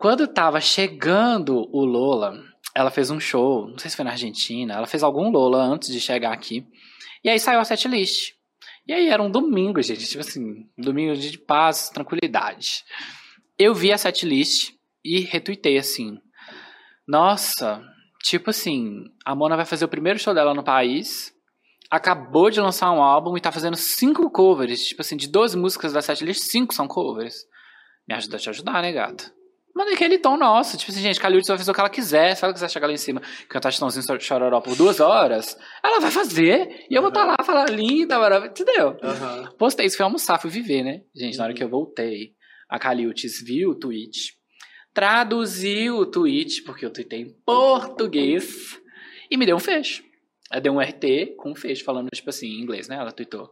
Quando 0.04 0.28
tava 0.28 0.60
chegando 0.60 1.66
o 1.74 1.82
Lola, 1.82 2.38
ela 2.74 2.90
fez 2.90 3.10
um 3.10 3.18
show, 3.18 3.68
não 3.68 3.78
sei 3.78 3.88
se 3.88 3.96
foi 3.96 4.04
na 4.04 4.10
Argentina, 4.10 4.74
ela 4.74 4.86
fez 4.86 5.02
algum 5.02 5.30
Lola 5.30 5.62
antes 5.62 5.90
de 5.90 5.98
chegar 5.98 6.30
aqui. 6.30 6.62
E 7.24 7.30
aí 7.30 7.40
saiu 7.40 7.58
a 7.58 7.64
setlist. 7.64 8.34
E 8.86 8.92
aí 8.92 9.08
era 9.08 9.22
um 9.22 9.30
domingo, 9.30 9.80
gente, 9.80 10.06
tipo 10.06 10.20
assim, 10.20 10.68
domingo 10.76 11.16
de 11.16 11.38
paz, 11.38 11.88
tranquilidade. 11.88 12.84
Eu 13.58 13.74
vi 13.74 13.94
a 13.94 13.96
setlist 13.96 14.74
e 15.02 15.20
retuitei 15.20 15.78
assim. 15.78 16.18
Nossa, 17.08 17.82
tipo 18.22 18.50
assim, 18.50 19.04
a 19.24 19.34
Mona 19.34 19.56
vai 19.56 19.64
fazer 19.64 19.86
o 19.86 19.88
primeiro 19.88 20.18
show 20.18 20.34
dela 20.34 20.52
no 20.52 20.62
país. 20.62 21.32
Acabou 21.90 22.50
de 22.50 22.60
lançar 22.60 22.92
um 22.92 23.02
álbum 23.02 23.38
e 23.38 23.40
tá 23.40 23.50
fazendo 23.50 23.78
cinco 23.78 24.30
covers. 24.30 24.86
Tipo 24.86 25.00
assim, 25.00 25.16
de 25.16 25.28
12 25.28 25.56
músicas 25.56 25.94
da 25.94 26.02
setlist, 26.02 26.42
cinco 26.42 26.74
são 26.74 26.86
covers. 26.86 27.36
Me 28.06 28.14
ajuda 28.14 28.36
a 28.36 28.38
te 28.38 28.50
ajudar, 28.50 28.82
né, 28.82 28.92
gata? 28.92 29.32
Mas 29.74 29.90
naquele 29.90 30.18
tom 30.18 30.36
nosso. 30.36 30.76
Tipo 30.76 30.92
assim, 30.92 31.00
gente, 31.02 31.18
Caliutes 31.18 31.48
vai 31.48 31.58
fazer 31.58 31.70
o 31.70 31.74
que 31.74 31.80
ela 31.80 31.90
quiser. 31.90 32.36
Se 32.36 32.44
ela 32.44 32.52
quiser 32.54 32.70
chegar 32.70 32.86
lá 32.86 32.92
em 32.92 32.96
cima 32.96 33.20
cantar 33.48 33.72
Chitãozinho 33.72 34.20
Chororó 34.20 34.60
por 34.60 34.76
duas 34.76 35.00
horas, 35.00 35.56
ela 35.82 35.98
vai 36.00 36.10
fazer. 36.12 36.86
E 36.88 36.94
eu 36.94 37.02
vou 37.02 37.08
estar 37.08 37.24
lá, 37.24 37.34
falar 37.44 37.68
linda, 37.70 38.18
maravilhosa. 38.18 38.62
Entendeu? 38.62 38.96
Aham. 39.02 39.50
Postei 39.58 39.86
isso, 39.86 39.96
fui 39.96 40.04
almoçar, 40.04 40.38
fui 40.40 40.50
viver, 40.50 40.82
né? 40.84 41.00
Gente, 41.14 41.36
na 41.36 41.44
hora 41.44 41.52
Uhum. 41.52 41.56
que 41.56 41.64
eu 41.64 41.68
voltei, 41.68 42.34
a 42.70 42.78
Caliutes 42.78 43.42
viu 43.44 43.70
o 43.70 43.74
tweet, 43.74 44.34
traduziu 44.94 45.96
o 45.98 46.06
tweet, 46.06 46.62
porque 46.62 46.86
eu 46.86 46.92
tuitei 46.92 47.20
em 47.22 47.34
português, 47.44 48.78
e 49.30 49.36
me 49.36 49.44
deu 49.44 49.56
um 49.56 49.60
fecho. 49.60 50.04
Ela 50.52 50.60
deu 50.60 50.72
um 50.72 50.80
RT 50.80 51.34
com 51.36 51.50
um 51.50 51.54
fecho, 51.56 51.82
falando, 51.84 52.08
tipo 52.14 52.30
assim, 52.30 52.46
em 52.46 52.60
inglês, 52.62 52.86
né? 52.88 52.96
Ela 52.96 53.10
tweetou. 53.12 53.50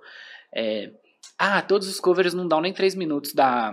é, 0.54 0.90
ah, 1.38 1.60
todos 1.62 1.88
os 1.88 1.98
covers 1.98 2.32
não 2.34 2.46
dão 2.46 2.60
nem 2.60 2.72
três 2.72 2.94
minutos 2.94 3.32
da, 3.32 3.72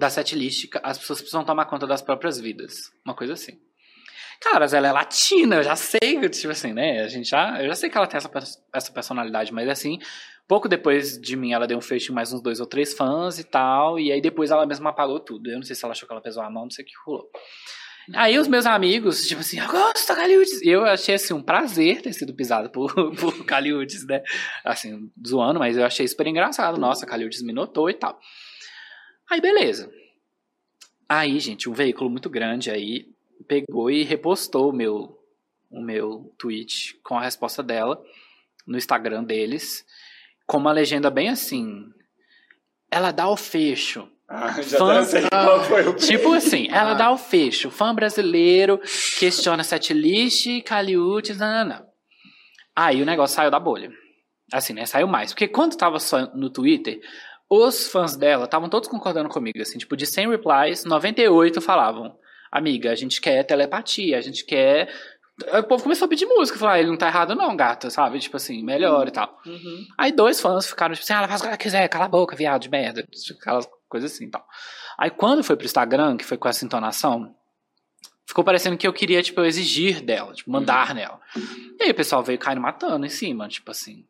da 0.00 0.08
setlist, 0.08 0.70
as 0.82 0.98
pessoas 0.98 1.20
precisam 1.20 1.44
tomar 1.44 1.66
conta 1.66 1.86
das 1.86 2.00
próprias 2.00 2.40
vidas. 2.40 2.90
Uma 3.04 3.14
coisa 3.14 3.34
assim. 3.34 3.60
Caras, 4.40 4.72
ela 4.72 4.88
é 4.88 4.92
latina, 4.92 5.56
eu 5.56 5.62
já 5.62 5.76
sei, 5.76 6.26
tipo 6.30 6.50
assim, 6.50 6.72
né? 6.72 7.02
A 7.02 7.08
gente 7.08 7.28
já, 7.28 7.62
eu 7.62 7.68
já 7.68 7.74
sei 7.74 7.90
que 7.90 7.98
ela 7.98 8.06
tem 8.06 8.16
essa, 8.16 8.30
essa 8.72 8.90
personalidade, 8.90 9.52
mas 9.52 9.68
assim, 9.68 9.98
pouco 10.48 10.66
depois 10.66 11.20
de 11.20 11.36
mim, 11.36 11.52
ela 11.52 11.66
deu 11.66 11.76
um 11.76 11.82
fecho 11.82 12.12
em 12.12 12.14
mais 12.14 12.32
uns 12.32 12.40
dois 12.40 12.60
ou 12.60 12.66
três 12.66 12.94
fãs 12.94 13.38
e 13.38 13.44
tal, 13.44 14.00
e 14.00 14.10
aí 14.10 14.22
depois 14.22 14.50
ela 14.50 14.64
mesma 14.64 14.88
apagou 14.88 15.20
tudo. 15.20 15.50
Eu 15.50 15.56
não 15.56 15.62
sei 15.62 15.76
se 15.76 15.84
ela 15.84 15.92
achou 15.92 16.08
que 16.08 16.14
ela 16.14 16.22
pesou 16.22 16.42
a 16.42 16.48
mão, 16.48 16.62
não 16.62 16.70
sei 16.70 16.82
o 16.82 16.88
que 16.88 16.94
rolou. 17.04 17.28
Aí 18.14 18.38
os 18.38 18.48
meus 18.48 18.64
amigos, 18.64 19.28
tipo 19.28 19.42
assim, 19.42 19.60
gosto 19.66 20.08
da 20.08 20.16
Caliutes. 20.16 20.62
Eu 20.62 20.86
achei, 20.86 21.16
assim, 21.16 21.34
um 21.34 21.42
prazer 21.42 22.00
ter 22.00 22.14
sido 22.14 22.32
pisado 22.32 22.70
por, 22.70 22.94
por 23.20 23.44
né? 24.08 24.22
Assim, 24.64 25.10
zoando, 25.28 25.60
mas 25.60 25.76
eu 25.76 25.84
achei 25.84 26.08
super 26.08 26.26
engraçado. 26.26 26.78
Nossa, 26.80 27.04
Caliutes 27.04 27.42
me 27.42 27.52
notou 27.52 27.90
e 27.90 27.94
tal. 27.94 28.18
Aí, 29.30 29.40
beleza. 29.40 29.90
Aí, 31.08 31.38
gente, 31.40 31.68
um 31.68 31.72
veículo 31.72 32.10
muito 32.10 32.28
grande 32.28 32.70
aí 32.70 33.06
pegou 33.48 33.90
e 33.90 34.02
repostou 34.02 34.70
o 34.70 34.72
meu, 34.72 35.18
o 35.70 35.80
meu 35.80 36.32
tweet 36.38 36.98
com 37.02 37.16
a 37.18 37.22
resposta 37.22 37.62
dela 37.62 38.00
no 38.66 38.76
Instagram 38.76 39.24
deles, 39.24 39.84
com 40.46 40.58
uma 40.58 40.72
legenda 40.72 41.10
bem 41.10 41.28
assim. 41.28 41.84
Ela 42.90 43.10
dá 43.10 43.28
o 43.28 43.36
fecho. 43.36 44.08
Ah, 44.28 44.60
já 44.62 44.78
Fã- 44.78 45.90
o 45.90 45.94
Tipo 45.96 46.32
assim, 46.34 46.68
ela 46.70 46.92
Ah. 46.92 46.94
dá 46.94 47.10
o 47.10 47.16
fecho. 47.18 47.70
Fã 47.70 47.92
brasileiro 47.94 48.78
questiona 49.18 49.64
setlist, 49.64 50.62
Caliutes, 50.62 51.38
nananã. 51.38 51.84
Aí 52.76 53.02
o 53.02 53.06
negócio 53.06 53.34
saiu 53.34 53.50
da 53.50 53.58
bolha. 53.58 53.90
Assim, 54.52 54.72
né? 54.72 54.86
Saiu 54.86 55.08
mais. 55.08 55.32
Porque 55.32 55.48
quando 55.48 55.76
tava 55.76 55.98
só 55.98 56.26
no 56.34 56.50
Twitter, 56.50 57.00
os 57.50 57.88
fãs 57.88 58.16
dela 58.16 58.44
estavam 58.44 58.68
todos 58.68 58.88
concordando 58.88 59.28
comigo. 59.28 59.60
Assim, 59.60 59.76
tipo, 59.76 59.96
de 59.96 60.06
100 60.06 60.30
replies, 60.30 60.84
98 60.84 61.60
falavam: 61.60 62.16
Amiga, 62.52 62.92
a 62.92 62.94
gente 62.94 63.20
quer 63.20 63.42
telepatia, 63.42 64.16
a 64.16 64.20
gente 64.20 64.44
quer. 64.44 64.88
O 65.58 65.62
povo 65.64 65.82
começou 65.82 66.04
a 66.06 66.08
pedir 66.08 66.26
música. 66.26 66.58
Falou, 66.58 66.74
ah, 66.74 66.78
ele 66.78 66.90
não 66.90 66.98
tá 66.98 67.08
errado, 67.08 67.34
não, 67.34 67.56
gata, 67.56 67.90
sabe? 67.90 68.18
Tipo 68.18 68.36
assim, 68.36 68.62
melhor 68.62 69.08
e 69.08 69.10
tal. 69.10 69.40
Uhum. 69.44 69.86
Aí 69.98 70.12
dois 70.12 70.38
fãs 70.38 70.66
ficaram 70.66 70.94
tipo 70.94 71.02
assim, 71.02 71.14
ah, 71.14 71.18
ela 71.18 71.28
faz 71.28 71.40
o 71.40 71.44
que 71.44 71.48
ela 71.48 71.56
quiser, 71.56 71.88
cala 71.88 72.04
a 72.04 72.08
boca, 72.08 72.36
viado 72.36 72.62
de 72.62 72.70
merda. 72.70 73.04
Aquelas 73.40 73.66
coisas 73.88 74.12
assim 74.12 74.26
e 74.26 74.30
tal. 74.30 74.46
Aí 74.98 75.10
quando 75.10 75.42
foi 75.42 75.56
pro 75.56 75.64
Instagram, 75.64 76.16
que 76.16 76.24
foi 76.24 76.36
com 76.36 76.46
essa 76.46 76.64
entonação, 76.64 77.34
ficou 78.26 78.44
parecendo 78.44 78.76
que 78.76 78.86
eu 78.86 78.92
queria, 78.92 79.22
tipo, 79.22 79.40
eu 79.40 79.46
exigir 79.46 80.02
dela, 80.02 80.34
tipo, 80.34 80.50
mandar 80.50 80.94
nela. 80.94 81.18
E 81.80 81.84
aí 81.84 81.90
o 81.90 81.94
pessoal 81.94 82.22
veio 82.22 82.38
caindo 82.38 82.60
matando 82.60 83.06
em 83.06 83.08
cima, 83.10 83.48
tipo 83.48 83.70
assim. 83.70 84.04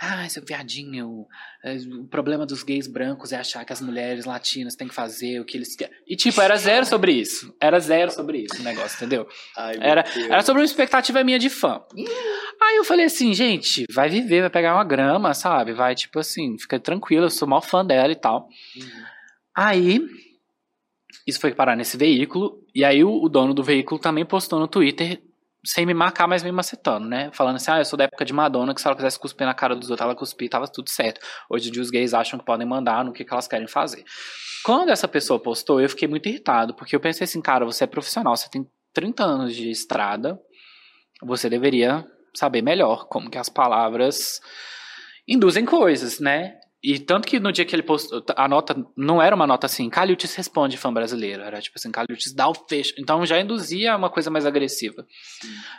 Ah, 0.00 0.28
seu 0.28 0.44
viadinho, 0.44 1.26
é, 1.64 1.76
o 2.00 2.06
problema 2.08 2.44
dos 2.44 2.64
gays 2.64 2.88
brancos 2.88 3.32
é 3.32 3.36
achar 3.36 3.64
que 3.64 3.72
as 3.72 3.80
mulheres 3.80 4.24
latinas 4.24 4.74
têm 4.74 4.88
que 4.88 4.94
fazer 4.94 5.40
o 5.40 5.44
que 5.44 5.56
eles 5.56 5.76
querem. 5.76 5.94
E, 6.06 6.16
tipo, 6.16 6.40
era 6.40 6.56
zero 6.56 6.84
sobre 6.84 7.12
isso. 7.12 7.54
Era 7.60 7.78
zero 7.78 8.10
sobre 8.10 8.38
isso 8.38 8.60
o 8.60 8.64
negócio, 8.64 8.96
entendeu? 8.96 9.26
Ai, 9.56 9.76
Era, 9.80 10.04
era 10.28 10.42
sobre 10.42 10.60
uma 10.60 10.66
expectativa 10.66 11.22
minha 11.22 11.38
de 11.38 11.48
fã. 11.48 11.80
Aí 12.60 12.76
eu 12.76 12.84
falei 12.84 13.06
assim, 13.06 13.32
gente, 13.32 13.84
vai 13.92 14.08
viver, 14.08 14.40
vai 14.40 14.50
pegar 14.50 14.74
uma 14.74 14.84
grama, 14.84 15.32
sabe? 15.32 15.72
Vai, 15.72 15.94
tipo 15.94 16.18
assim, 16.18 16.58
fica 16.58 16.78
tranquilo, 16.80 17.26
eu 17.26 17.30
sou 17.30 17.46
maior 17.46 17.62
fã 17.62 17.86
dela 17.86 18.12
e 18.12 18.16
tal. 18.16 18.48
Uhum. 18.76 19.04
Aí, 19.56 20.00
isso 21.26 21.40
foi 21.40 21.54
parar 21.54 21.76
nesse 21.76 21.96
veículo, 21.96 22.64
e 22.74 22.84
aí 22.84 23.04
o, 23.04 23.22
o 23.22 23.28
dono 23.28 23.54
do 23.54 23.62
veículo 23.62 24.00
também 24.00 24.26
postou 24.26 24.58
no 24.58 24.66
Twitter, 24.66 25.22
sem 25.64 25.86
me 25.86 25.94
marcar, 25.94 26.26
mas 26.26 26.42
me 26.42 26.52
macetando, 26.52 27.08
né? 27.08 27.30
Falando 27.32 27.56
assim, 27.56 27.70
ah, 27.70 27.78
eu 27.78 27.84
sou 27.84 27.96
da 27.96 28.04
época 28.04 28.24
de 28.24 28.32
Madonna, 28.32 28.74
que 28.74 28.80
se 28.80 28.86
ela 28.86 28.94
quisesse 28.94 29.18
cuspir 29.18 29.46
na 29.46 29.54
cara 29.54 29.74
dos 29.74 29.90
outros, 29.90 30.04
ela 30.04 30.14
cuspia 30.14 30.46
e 30.46 30.48
tava 30.50 30.68
tudo 30.68 30.90
certo. 30.90 31.20
Hoje 31.48 31.68
em 31.68 31.72
dia 31.72 31.80
os 31.80 31.90
gays 31.90 32.12
acham 32.12 32.38
que 32.38 32.44
podem 32.44 32.66
mandar 32.66 33.04
no 33.04 33.12
que, 33.12 33.24
que 33.24 33.32
elas 33.32 33.48
querem 33.48 33.66
fazer. 33.66 34.04
Quando 34.64 34.90
essa 34.90 35.08
pessoa 35.08 35.40
postou, 35.40 35.80
eu 35.80 35.88
fiquei 35.88 36.06
muito 36.06 36.28
irritado, 36.28 36.74
porque 36.74 36.94
eu 36.94 37.00
pensei 37.00 37.24
assim, 37.24 37.40
cara, 37.40 37.64
você 37.64 37.84
é 37.84 37.86
profissional, 37.86 38.36
você 38.36 38.48
tem 38.48 38.66
30 38.92 39.24
anos 39.24 39.54
de 39.54 39.70
estrada, 39.70 40.38
você 41.22 41.48
deveria 41.48 42.06
saber 42.34 42.62
melhor 42.62 43.06
como 43.06 43.30
que 43.30 43.38
as 43.38 43.48
palavras 43.48 44.40
induzem 45.26 45.64
coisas, 45.64 46.20
né? 46.20 46.58
E 46.84 46.98
tanto 46.98 47.26
que 47.26 47.40
no 47.40 47.50
dia 47.50 47.64
que 47.64 47.74
ele 47.74 47.82
postou, 47.82 48.22
a 48.36 48.46
nota 48.46 48.76
não 48.94 49.22
era 49.22 49.34
uma 49.34 49.46
nota 49.46 49.64
assim, 49.64 49.88
Caliutes 49.88 50.34
responde 50.34 50.76
fã 50.76 50.92
brasileiro, 50.92 51.42
era 51.42 51.58
tipo 51.58 51.78
assim, 51.78 51.90
Caliutes 51.90 52.34
dá 52.34 52.46
o 52.46 52.52
fecho. 52.52 52.92
Então 52.98 53.24
já 53.24 53.40
induzia 53.40 53.96
uma 53.96 54.10
coisa 54.10 54.30
mais 54.30 54.44
agressiva. 54.44 55.06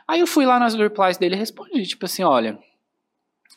Aí 0.08 0.20
eu 0.20 0.26
fui 0.26 0.47
lá 0.47 0.58
nas 0.58 0.74
replies 0.74 1.20
dele 1.20 1.36
e 1.36 1.38
respondi, 1.38 1.84
tipo 1.86 2.06
assim, 2.06 2.24
olha, 2.24 2.58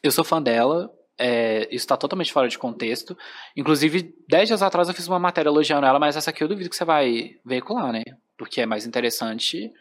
eu 0.03 0.12
sou 0.12 0.22
fã 0.24 0.42
dela, 0.42 0.90
é, 1.18 1.66
isso 1.74 1.86
tá 1.86 1.96
totalmente 1.96 2.34
fora 2.34 2.51
de 2.51 2.59
contexto. 2.59 3.16
Inclusive, 3.57 4.14
10 4.28 4.49
dias 4.49 4.62
atrás 4.62 4.86
eu 4.86 4.94
fiz 4.94 5.09
uma 5.09 5.18
matéria 5.18 5.49
elogiando 5.49 5.86
ela, 5.86 5.99
mas 5.99 6.16
essa 6.16 6.28
aqui 6.28 6.44
eu 6.44 6.49
duvido 6.49 6.68
que 6.68 6.76
você 6.76 6.84
vai 6.84 7.36
veicular, 7.46 7.90
né? 7.90 8.03
Porque 8.36 8.61
é 8.61 8.66
mais 8.66 8.84
interessante, 8.84 9.72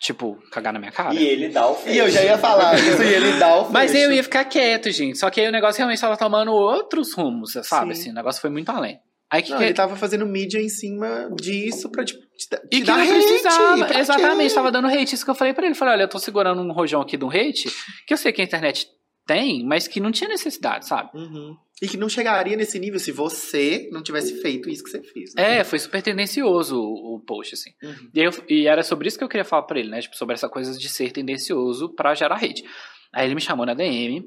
tipo, 0.00 0.36
cagar 0.52 0.72
na 0.72 0.78
minha 0.78 0.92
cara. 0.92 1.14
E 1.14 1.24
ele 1.26 1.48
dá 1.48 1.66
o 1.70 1.76
E 1.86 1.96
eu 1.98 2.10
já 2.10 2.22
ia 2.22 2.36
falar 2.38 2.74
isso 2.78 3.02
e 3.02 3.06
ele 3.14 3.32
dá 3.38 3.56
o 3.62 3.72
Mas 3.72 3.90
fecho. 3.92 4.04
eu 4.04 4.12
ia 4.12 4.22
ficar 4.22 4.44
quieto, 4.44 4.90
gente. 4.90 5.18
Só 5.18 5.30
que 5.30 5.40
aí 5.40 5.48
o 5.48 5.52
negócio 5.52 5.78
realmente 5.78 6.00
tava 6.00 6.16
tomando 6.16 6.52
outros 6.52 7.14
rumos, 7.14 7.52
sabe? 7.64 7.94
Sim. 7.94 8.00
Assim, 8.00 8.10
o 8.10 8.14
negócio 8.14 8.40
foi 8.40 8.50
muito 8.50 8.68
além. 8.70 8.98
Aí 9.30 9.42
que, 9.42 9.50
Não, 9.50 9.58
que- 9.58 9.64
ele 9.64 9.74
tava 9.74 9.96
fazendo 9.96 10.24
mídia 10.24 10.60
em 10.60 10.68
cima 10.68 11.28
disso 11.34 11.90
pra, 11.90 12.04
tipo, 12.04 12.20
te, 12.36 12.48
dar- 12.48 12.60
E 12.66 12.68
te 12.68 12.78
que 12.80 12.84
dar 12.84 12.96
não 12.98 13.02
hate. 13.04 13.12
precisava. 13.12 13.98
Exatamente, 13.98 14.48
quê? 14.50 14.54
tava 14.54 14.70
dando 14.70 14.86
hate. 14.88 15.14
Isso 15.14 15.24
que 15.24 15.30
eu 15.30 15.34
falei 15.34 15.52
pra 15.52 15.66
ele. 15.66 15.74
Falei, 15.74 15.94
olha, 15.94 16.02
eu 16.04 16.08
tô 16.08 16.18
segurando 16.20 16.62
um 16.62 16.72
rojão 16.72 17.00
aqui 17.00 17.16
de 17.16 17.24
um 17.24 17.30
hate, 17.30 17.68
que 18.06 18.14
eu 18.14 18.18
sei 18.18 18.32
que 18.32 18.40
a 18.40 18.44
internet 18.44 18.86
tem, 19.26 19.64
mas 19.64 19.88
que 19.88 20.00
não 20.00 20.12
tinha 20.12 20.28
necessidade, 20.28 20.86
sabe? 20.86 21.10
Uhum. 21.14 21.56
E 21.82 21.88
que 21.88 21.96
não 21.96 22.08
chegaria 22.08 22.56
nesse 22.56 22.78
nível 22.78 22.98
se 22.98 23.12
você 23.12 23.88
não 23.92 24.02
tivesse 24.02 24.40
feito 24.40 24.70
isso 24.70 24.82
que 24.84 24.90
você 24.90 25.02
fez. 25.02 25.34
né? 25.34 25.58
É, 25.58 25.64
foi 25.64 25.78
super 25.78 26.00
tendencioso 26.00 26.78
o, 26.80 27.16
o 27.16 27.20
post, 27.20 27.54
assim. 27.54 27.70
Uhum. 27.82 28.10
E, 28.14 28.20
eu- 28.20 28.44
e 28.48 28.66
era 28.66 28.82
sobre 28.82 29.08
isso 29.08 29.18
que 29.18 29.24
eu 29.24 29.28
queria 29.28 29.44
falar 29.44 29.64
pra 29.64 29.78
ele, 29.78 29.90
né? 29.90 30.00
Tipo, 30.00 30.16
sobre 30.16 30.34
essa 30.34 30.48
coisa 30.48 30.78
de 30.78 30.88
ser 30.88 31.12
tendencioso 31.12 31.90
pra 31.90 32.14
gerar 32.14 32.36
hate. 32.36 32.64
Aí 33.12 33.26
ele 33.26 33.34
me 33.34 33.40
chamou 33.40 33.66
na 33.66 33.74
DM, 33.74 34.24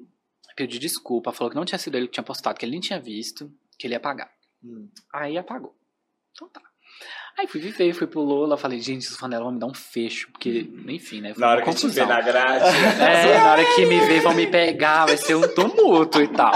pediu 0.56 0.80
desculpa, 0.80 1.32
falou 1.32 1.50
que 1.50 1.56
não 1.56 1.66
tinha 1.66 1.80
sido 1.80 1.96
ele 1.98 2.06
que 2.08 2.14
tinha 2.14 2.24
postado, 2.24 2.60
que 2.60 2.66
ele 2.66 2.74
nem 2.74 2.82
tinha 2.82 3.00
visto, 3.00 3.50
que 3.80 3.88
ele 3.88 3.94
ia 3.94 3.98
apagar. 3.98 4.30
Hum. 4.64 4.90
Aí 5.14 5.38
apagou. 5.38 5.74
Então 6.34 6.50
tá. 6.50 6.62
Aí 7.40 7.48
fui 7.48 7.62
viver, 7.62 7.94
fui 7.94 8.06
pro 8.06 8.20
Lola, 8.20 8.58
falei, 8.58 8.82
gente, 8.82 9.08
os 9.08 9.16
fãs 9.16 9.30
dela 9.30 9.44
vão 9.46 9.54
me 9.54 9.60
dar 9.62 9.68
um 9.68 9.74
fecho, 9.74 10.28
porque, 10.30 10.70
enfim, 10.90 11.22
né? 11.22 11.34
Foi 11.34 11.40
Na 11.42 11.52
hora 11.52 11.62
que 11.62 11.70
a 11.70 11.72
gente 11.72 11.88
vê 11.88 12.02
confusão. 12.02 12.08
na 12.08 12.22
grade. 12.22 12.66
É, 13.02 13.38
na 13.40 13.52
hora 13.54 13.64
que 13.76 13.86
me 13.86 13.98
ver 14.02 14.20
vão 14.22 14.34
me 14.34 14.46
pegar, 14.46 15.06
vai 15.06 15.16
ser 15.16 15.36
um 15.36 15.48
tumulto 15.56 16.22
e 16.22 16.28
tal. 16.28 16.52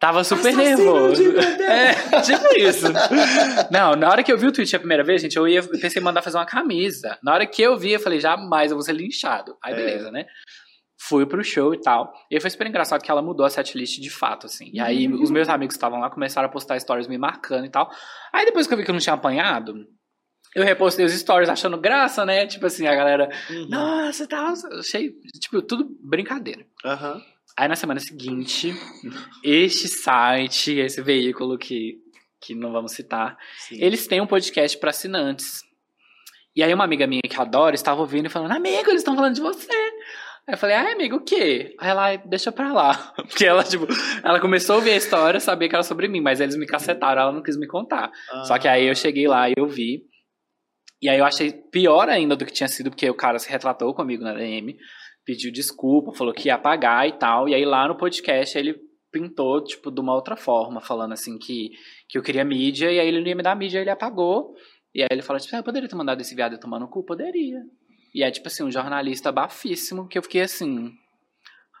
Tava 0.00 0.24
super 0.24 0.48
Assassino 0.48 0.64
nervoso. 0.64 1.22
É, 1.38 1.92
tipo 2.22 2.58
isso. 2.58 2.86
Não, 3.70 3.94
na 3.94 4.08
hora 4.10 4.22
que 4.22 4.32
eu 4.32 4.38
vi 4.38 4.46
o 4.46 4.52
tweet 4.52 4.74
a 4.74 4.78
primeira 4.78 5.04
vez, 5.04 5.20
gente, 5.20 5.36
eu 5.36 5.46
ia, 5.46 5.62
pensei 5.62 6.00
em 6.00 6.04
mandar 6.04 6.22
fazer 6.22 6.38
uma 6.38 6.46
camisa. 6.46 7.18
Na 7.22 7.34
hora 7.34 7.46
que 7.46 7.60
eu 7.62 7.76
vi, 7.78 7.92
eu 7.92 8.00
falei, 8.00 8.18
jamais 8.18 8.70
eu 8.70 8.76
vou 8.78 8.84
ser 8.84 8.94
linchado. 8.94 9.56
Aí 9.62 9.74
É. 9.74 9.76
beleza, 9.76 10.10
né? 10.10 10.24
Fui 11.08 11.26
pro 11.26 11.42
show 11.42 11.74
e 11.74 11.80
tal. 11.80 12.12
E 12.30 12.40
foi 12.40 12.48
super 12.50 12.66
engraçado 12.66 13.02
que 13.02 13.10
ela 13.10 13.22
mudou 13.22 13.44
a 13.44 13.50
setlist 13.50 13.98
de 14.00 14.10
fato, 14.10 14.46
assim. 14.46 14.70
E 14.72 14.78
aí 14.80 15.08
Uhum. 15.08 15.22
os 15.22 15.30
meus 15.30 15.48
amigos 15.48 15.74
que 15.74 15.78
estavam 15.78 15.98
lá 15.98 16.08
começaram 16.10 16.46
a 16.48 16.52
postar 16.52 16.78
stories 16.78 17.08
me 17.08 17.18
marcando 17.18 17.64
e 17.66 17.70
tal. 17.70 17.90
Aí 18.32 18.44
depois 18.44 18.66
que 18.66 18.72
eu 18.74 18.78
vi 18.78 18.84
que 18.84 18.90
eu 18.90 18.94
não 18.94 19.00
tinha 19.00 19.14
apanhado, 19.14 19.74
eu 20.54 20.62
repostei 20.64 21.04
os 21.04 21.12
stories 21.12 21.48
achando 21.48 21.76
graça, 21.80 22.24
né? 22.24 22.46
Tipo 22.46 22.66
assim, 22.66 22.86
a 22.86 22.94
galera, 22.94 23.28
Uhum. 23.50 23.66
nossa, 23.68 24.26
tal. 24.28 24.52
Achei, 24.78 25.12
tipo, 25.40 25.60
tudo 25.62 25.88
brincadeira. 26.00 26.64
Aham. 26.84 27.20
Aí 27.56 27.68
na 27.68 27.76
semana 27.76 27.98
seguinte, 28.00 28.72
este 29.42 29.88
site, 29.88 30.78
esse 30.78 31.02
veículo 31.02 31.58
que, 31.58 31.98
que 32.40 32.54
não 32.54 32.72
vamos 32.72 32.92
citar, 32.92 33.36
Sim. 33.68 33.76
eles 33.80 34.06
têm 34.06 34.20
um 34.20 34.26
podcast 34.26 34.78
para 34.78 34.90
assinantes. 34.90 35.62
E 36.54 36.62
aí 36.62 36.72
uma 36.72 36.84
amiga 36.84 37.06
minha 37.06 37.22
que 37.22 37.40
adora 37.40 37.74
estava 37.74 38.00
ouvindo 38.00 38.26
e 38.26 38.28
falando, 38.30 38.52
amigo, 38.52 38.88
eles 38.90 39.00
estão 39.00 39.14
falando 39.14 39.34
de 39.34 39.40
você. 39.40 39.68
Aí 40.48 40.54
eu 40.54 40.58
falei, 40.58 40.74
ah, 40.74 40.92
amigo, 40.92 41.16
o 41.16 41.24
quê? 41.24 41.74
Aí 41.78 41.90
ela, 41.90 42.02
"Ai, 42.04 42.18
deixa 42.26 42.50
pra 42.50 42.72
lá. 42.72 43.12
Porque 43.28 43.44
ela, 43.44 43.62
tipo, 43.62 43.86
ela 44.24 44.40
começou 44.40 44.74
a 44.74 44.78
ouvir 44.78 44.90
a 44.90 44.96
história, 44.96 45.38
sabia 45.38 45.68
que 45.68 45.74
era 45.74 45.84
sobre 45.84 46.08
mim, 46.08 46.20
mas 46.20 46.40
eles 46.40 46.56
me 46.56 46.66
cacetaram, 46.66 47.22
ela 47.22 47.32
não 47.32 47.42
quis 47.42 47.56
me 47.56 47.66
contar. 47.66 48.10
Só 48.44 48.58
que 48.58 48.66
aí 48.66 48.86
eu 48.86 48.94
cheguei 48.94 49.28
lá 49.28 49.48
e 49.48 49.54
eu 49.56 49.68
vi. 49.68 50.02
E 51.00 51.08
aí 51.08 51.18
eu 51.18 51.24
achei 51.24 51.52
pior 51.52 52.08
ainda 52.08 52.34
do 52.36 52.44
que 52.44 52.52
tinha 52.52 52.68
sido, 52.68 52.90
porque 52.90 53.08
o 53.08 53.14
cara 53.14 53.38
se 53.38 53.48
retratou 53.50 53.94
comigo 53.94 54.22
na 54.22 54.34
DM, 54.34 54.76
pediu 55.24 55.52
desculpa, 55.52 56.12
falou 56.12 56.32
que 56.34 56.48
ia 56.48 56.54
apagar 56.54 57.08
e 57.08 57.12
tal. 57.12 57.48
E 57.48 57.54
aí 57.54 57.64
lá 57.64 57.86
no 57.86 57.96
podcast 57.96 58.56
ele 58.58 58.76
pintou, 59.12 59.62
tipo, 59.62 59.90
de 59.90 60.00
uma 60.00 60.14
outra 60.14 60.36
forma, 60.36 60.80
falando 60.80 61.12
assim 61.12 61.38
que, 61.38 61.70
que 62.08 62.16
eu 62.18 62.22
queria 62.22 62.44
mídia, 62.44 62.90
e 62.90 62.98
aí 62.98 63.06
ele 63.06 63.20
não 63.20 63.26
ia 63.28 63.36
me 63.36 63.42
dar 63.42 63.54
mídia, 63.54 63.80
ele 63.80 63.90
apagou. 63.90 64.54
E 64.94 65.02
aí 65.02 65.08
ele 65.10 65.22
falou, 65.22 65.40
tipo, 65.40 65.54
ah, 65.54 65.58
eu 65.60 65.64
poderia 65.64 65.88
ter 65.88 65.94
mandado 65.96 66.20
esse 66.20 66.34
viado 66.34 66.58
tomar 66.58 66.78
no 66.80 66.88
cu? 66.88 67.04
Poderia. 67.04 67.58
E 68.14 68.22
é, 68.22 68.30
tipo 68.30 68.48
assim, 68.48 68.62
um 68.62 68.70
jornalista 68.70 69.32
bafíssimo, 69.32 70.06
que 70.08 70.18
eu 70.18 70.22
fiquei 70.22 70.42
assim, 70.42 70.92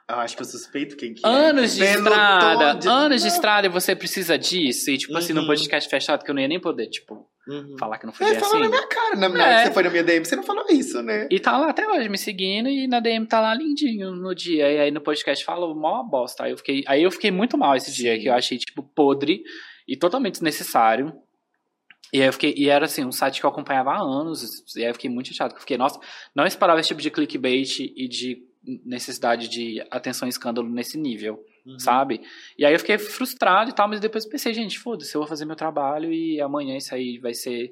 Eu 0.08 0.16
acho 0.16 0.36
que 0.36 0.42
eu 0.42 0.46
suspeito 0.46 0.96
quem 0.96 1.14
que 1.14 1.24
é. 1.24 1.28
anos 1.28 1.74
de 1.74 1.80
Pelo 1.80 1.98
estrada, 2.08 2.74
de- 2.74 2.88
anos 2.88 3.22
de 3.22 3.28
estrada, 3.28 3.66
e 3.66 3.70
você 3.70 3.94
precisa 3.96 4.36
disso. 4.36 4.90
E, 4.90 4.98
tipo 4.98 5.16
assim, 5.16 5.32
no 5.32 5.42
Uhum. 5.42 5.46
podcast 5.46 5.88
fechado, 5.88 6.24
que 6.24 6.30
eu 6.30 6.34
não 6.34 6.42
ia 6.42 6.48
nem 6.48 6.60
poder, 6.60 6.88
tipo, 6.88 7.26
Uhum. 7.48 7.76
falar 7.78 7.98
que 7.98 8.04
não 8.06 8.12
foi 8.12 8.26
Ele 8.26 8.32
bem 8.34 8.40
falou 8.40 8.56
assim. 8.56 8.64
na 8.64 8.68
minha 8.76 8.86
cara, 8.88 9.16
na, 9.16 9.28
na 9.28 9.38
É. 9.38 9.42
hora 9.48 9.58
que 9.62 9.66
você 9.68 9.72
foi 9.74 9.82
na 9.84 9.90
minha 9.90 10.02
DM, 10.04 10.24
você 10.24 10.36
não 10.36 10.42
falou 10.42 10.64
isso, 10.70 11.02
né? 11.02 11.28
E 11.30 11.38
tá 11.40 11.56
lá 11.56 11.70
até 11.70 11.88
hoje 11.88 12.08
me 12.08 12.18
seguindo 12.18 12.68
e 12.68 12.86
na 12.88 13.00
DM 13.00 13.26
tá 13.26 13.40
lá 13.40 13.54
lindinho 13.54 14.10
no 14.12 14.34
dia. 14.34 14.70
E 14.72 14.78
aí 14.80 14.90
no 14.90 15.00
podcast 15.00 15.42
falou 15.44 15.74
mó 15.74 16.02
bosta. 16.02 16.44
Aí 16.44 16.50
eu 16.50 16.56
fiquei, 16.58 16.82
aí 16.86 17.02
eu 17.02 17.10
fiquei 17.10 17.30
muito 17.30 17.56
mal 17.56 17.74
esse 17.76 17.92
dia, 17.92 18.14
Sim. 18.16 18.20
que 18.22 18.28
eu 18.28 18.34
achei, 18.34 18.58
tipo, 18.58 18.82
podre 18.82 19.42
e 19.88 19.96
totalmente 19.96 20.34
desnecessário. 20.34 21.12
E 22.12 22.20
aí 22.20 22.28
eu 22.28 22.32
fiquei, 22.32 22.54
e 22.56 22.68
era 22.68 22.84
assim, 22.84 23.04
um 23.04 23.12
site 23.12 23.40
que 23.40 23.46
eu 23.46 23.50
acompanhava 23.50 23.90
há 23.92 24.00
anos, 24.00 24.62
e 24.76 24.82
aí 24.82 24.90
eu 24.90 24.94
fiquei 24.94 25.08
muito 25.08 25.28
chateado, 25.28 25.54
eu 25.54 25.60
fiquei, 25.60 25.78
nossa, 25.78 25.98
não 26.34 26.44
esperava 26.46 26.78
esse 26.78 26.88
tipo 26.88 27.00
de 27.00 27.10
clickbait 27.10 27.80
e 27.80 28.06
de 28.08 28.42
necessidade 28.84 29.48
de 29.48 29.82
atenção 29.90 30.26
e 30.26 30.30
escândalo 30.30 30.68
nesse 30.68 30.98
nível, 30.98 31.42
Uhum. 31.64 31.78
sabe? 31.78 32.20
E 32.58 32.64
aí 32.66 32.72
eu 32.74 32.78
fiquei 32.78 32.98
frustrado 32.98 33.70
e 33.70 33.72
tal, 33.72 33.88
mas 33.88 34.00
depois 34.00 34.26
pensei, 34.26 34.52
gente, 34.52 34.78
foda-se, 34.78 35.14
eu 35.14 35.20
vou 35.20 35.28
fazer 35.28 35.44
meu 35.44 35.54
trabalho 35.56 36.12
e 36.12 36.40
amanhã 36.40 36.76
isso 36.76 36.92
aí 36.94 37.18
vai 37.18 37.34
ser 37.34 37.70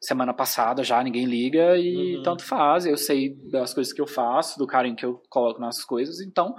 semana 0.00 0.32
passada 0.32 0.82
já, 0.84 1.02
ninguém 1.02 1.24
liga 1.26 1.76
e 1.76 2.16
Uhum. 2.16 2.22
tanto 2.22 2.44
faz. 2.44 2.86
Eu 2.86 2.96
sei 2.96 3.34
das 3.50 3.74
coisas 3.74 3.92
que 3.92 4.00
eu 4.00 4.06
faço, 4.06 4.58
do 4.58 4.66
carinho 4.66 4.96
que 4.96 5.04
eu 5.04 5.20
coloco 5.28 5.60
nas 5.60 5.84
coisas, 5.84 6.20
então 6.20 6.54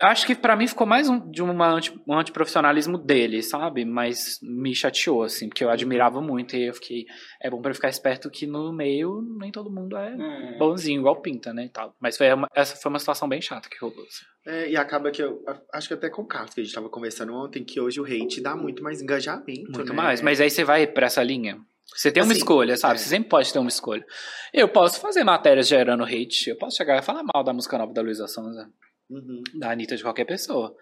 acho 0.00 0.26
que 0.26 0.34
pra 0.34 0.56
mim 0.56 0.66
ficou 0.66 0.86
mais 0.86 1.08
um, 1.08 1.30
de 1.30 1.42
uma 1.42 1.68
anti, 1.68 1.92
um 2.06 2.14
antiprofissionalismo 2.18 2.98
dele, 2.98 3.42
sabe? 3.42 3.84
Mas 3.84 4.38
me 4.42 4.74
chateou, 4.74 5.22
assim, 5.22 5.48
porque 5.48 5.64
eu 5.64 5.70
admirava 5.70 6.20
muito 6.20 6.56
e 6.56 6.66
eu 6.68 6.74
fiquei. 6.74 7.06
É 7.40 7.48
bom 7.50 7.60
pra 7.60 7.70
eu 7.70 7.74
ficar 7.74 7.88
esperto 7.88 8.30
que 8.30 8.46
no 8.46 8.72
meio 8.72 9.22
nem 9.38 9.50
todo 9.50 9.70
mundo 9.70 9.96
é 9.96 10.14
É. 10.54 10.58
bonzinho, 10.58 11.00
igual 11.00 11.20
pinta, 11.20 11.52
né? 11.52 11.64
E 11.66 11.68
tal. 11.68 11.94
Mas 12.00 12.16
foi 12.16 12.32
uma- 12.32 12.48
essa 12.54 12.76
foi 12.76 12.88
uma 12.90 12.98
situação 12.98 13.28
bem 13.28 13.40
chata 13.40 13.68
que 13.68 13.78
rolou. 13.78 13.96
assim. 14.02 14.24
É, 14.46 14.70
e 14.70 14.76
acaba 14.76 15.10
que 15.10 15.22
eu 15.22 15.42
acho 15.72 15.88
que 15.88 15.94
até 15.94 16.08
com 16.08 16.22
o 16.22 16.26
Carlos, 16.26 16.54
que 16.54 16.60
a 16.60 16.64
gente 16.64 16.74
tava 16.74 16.88
conversando 16.88 17.34
ontem, 17.34 17.64
que 17.64 17.80
hoje 17.80 18.00
o 18.00 18.04
hate 18.04 18.40
dá 18.40 18.54
muito 18.54 18.82
mais 18.82 19.02
engajamento. 19.02 19.72
Muito 19.72 19.90
né? 19.92 19.96
mais. 19.96 20.20
Mas 20.22 20.40
aí 20.40 20.48
você 20.50 20.62
vai 20.62 20.86
pra 20.86 21.06
essa 21.06 21.22
linha. 21.22 21.58
Você 21.94 22.10
tem 22.12 22.22
uma 22.22 22.32
Assim, 22.32 22.40
escolha, 22.40 22.76
sabe? 22.76 22.94
é. 22.94 22.98
Você 22.98 23.08
sempre 23.08 23.28
pode 23.28 23.52
ter 23.52 23.58
uma 23.60 23.68
escolha. 23.68 24.04
Eu 24.52 24.68
posso 24.68 25.00
fazer 25.00 25.22
matérias 25.24 25.68
gerando 25.68 26.04
hate, 26.04 26.50
eu 26.50 26.56
posso 26.56 26.76
chegar 26.76 26.98
e 26.98 27.02
falar 27.02 27.22
mal 27.34 27.42
da 27.44 27.52
música 27.52 27.78
nova 27.78 27.92
da 27.92 28.02
Luísa 28.02 28.26
Sonza. 28.28 28.68
Uhum. 29.08 29.42
da 29.54 29.70
Anitta 29.70 29.96
de 29.96 30.02
qualquer 30.02 30.24
pessoa. 30.24 30.74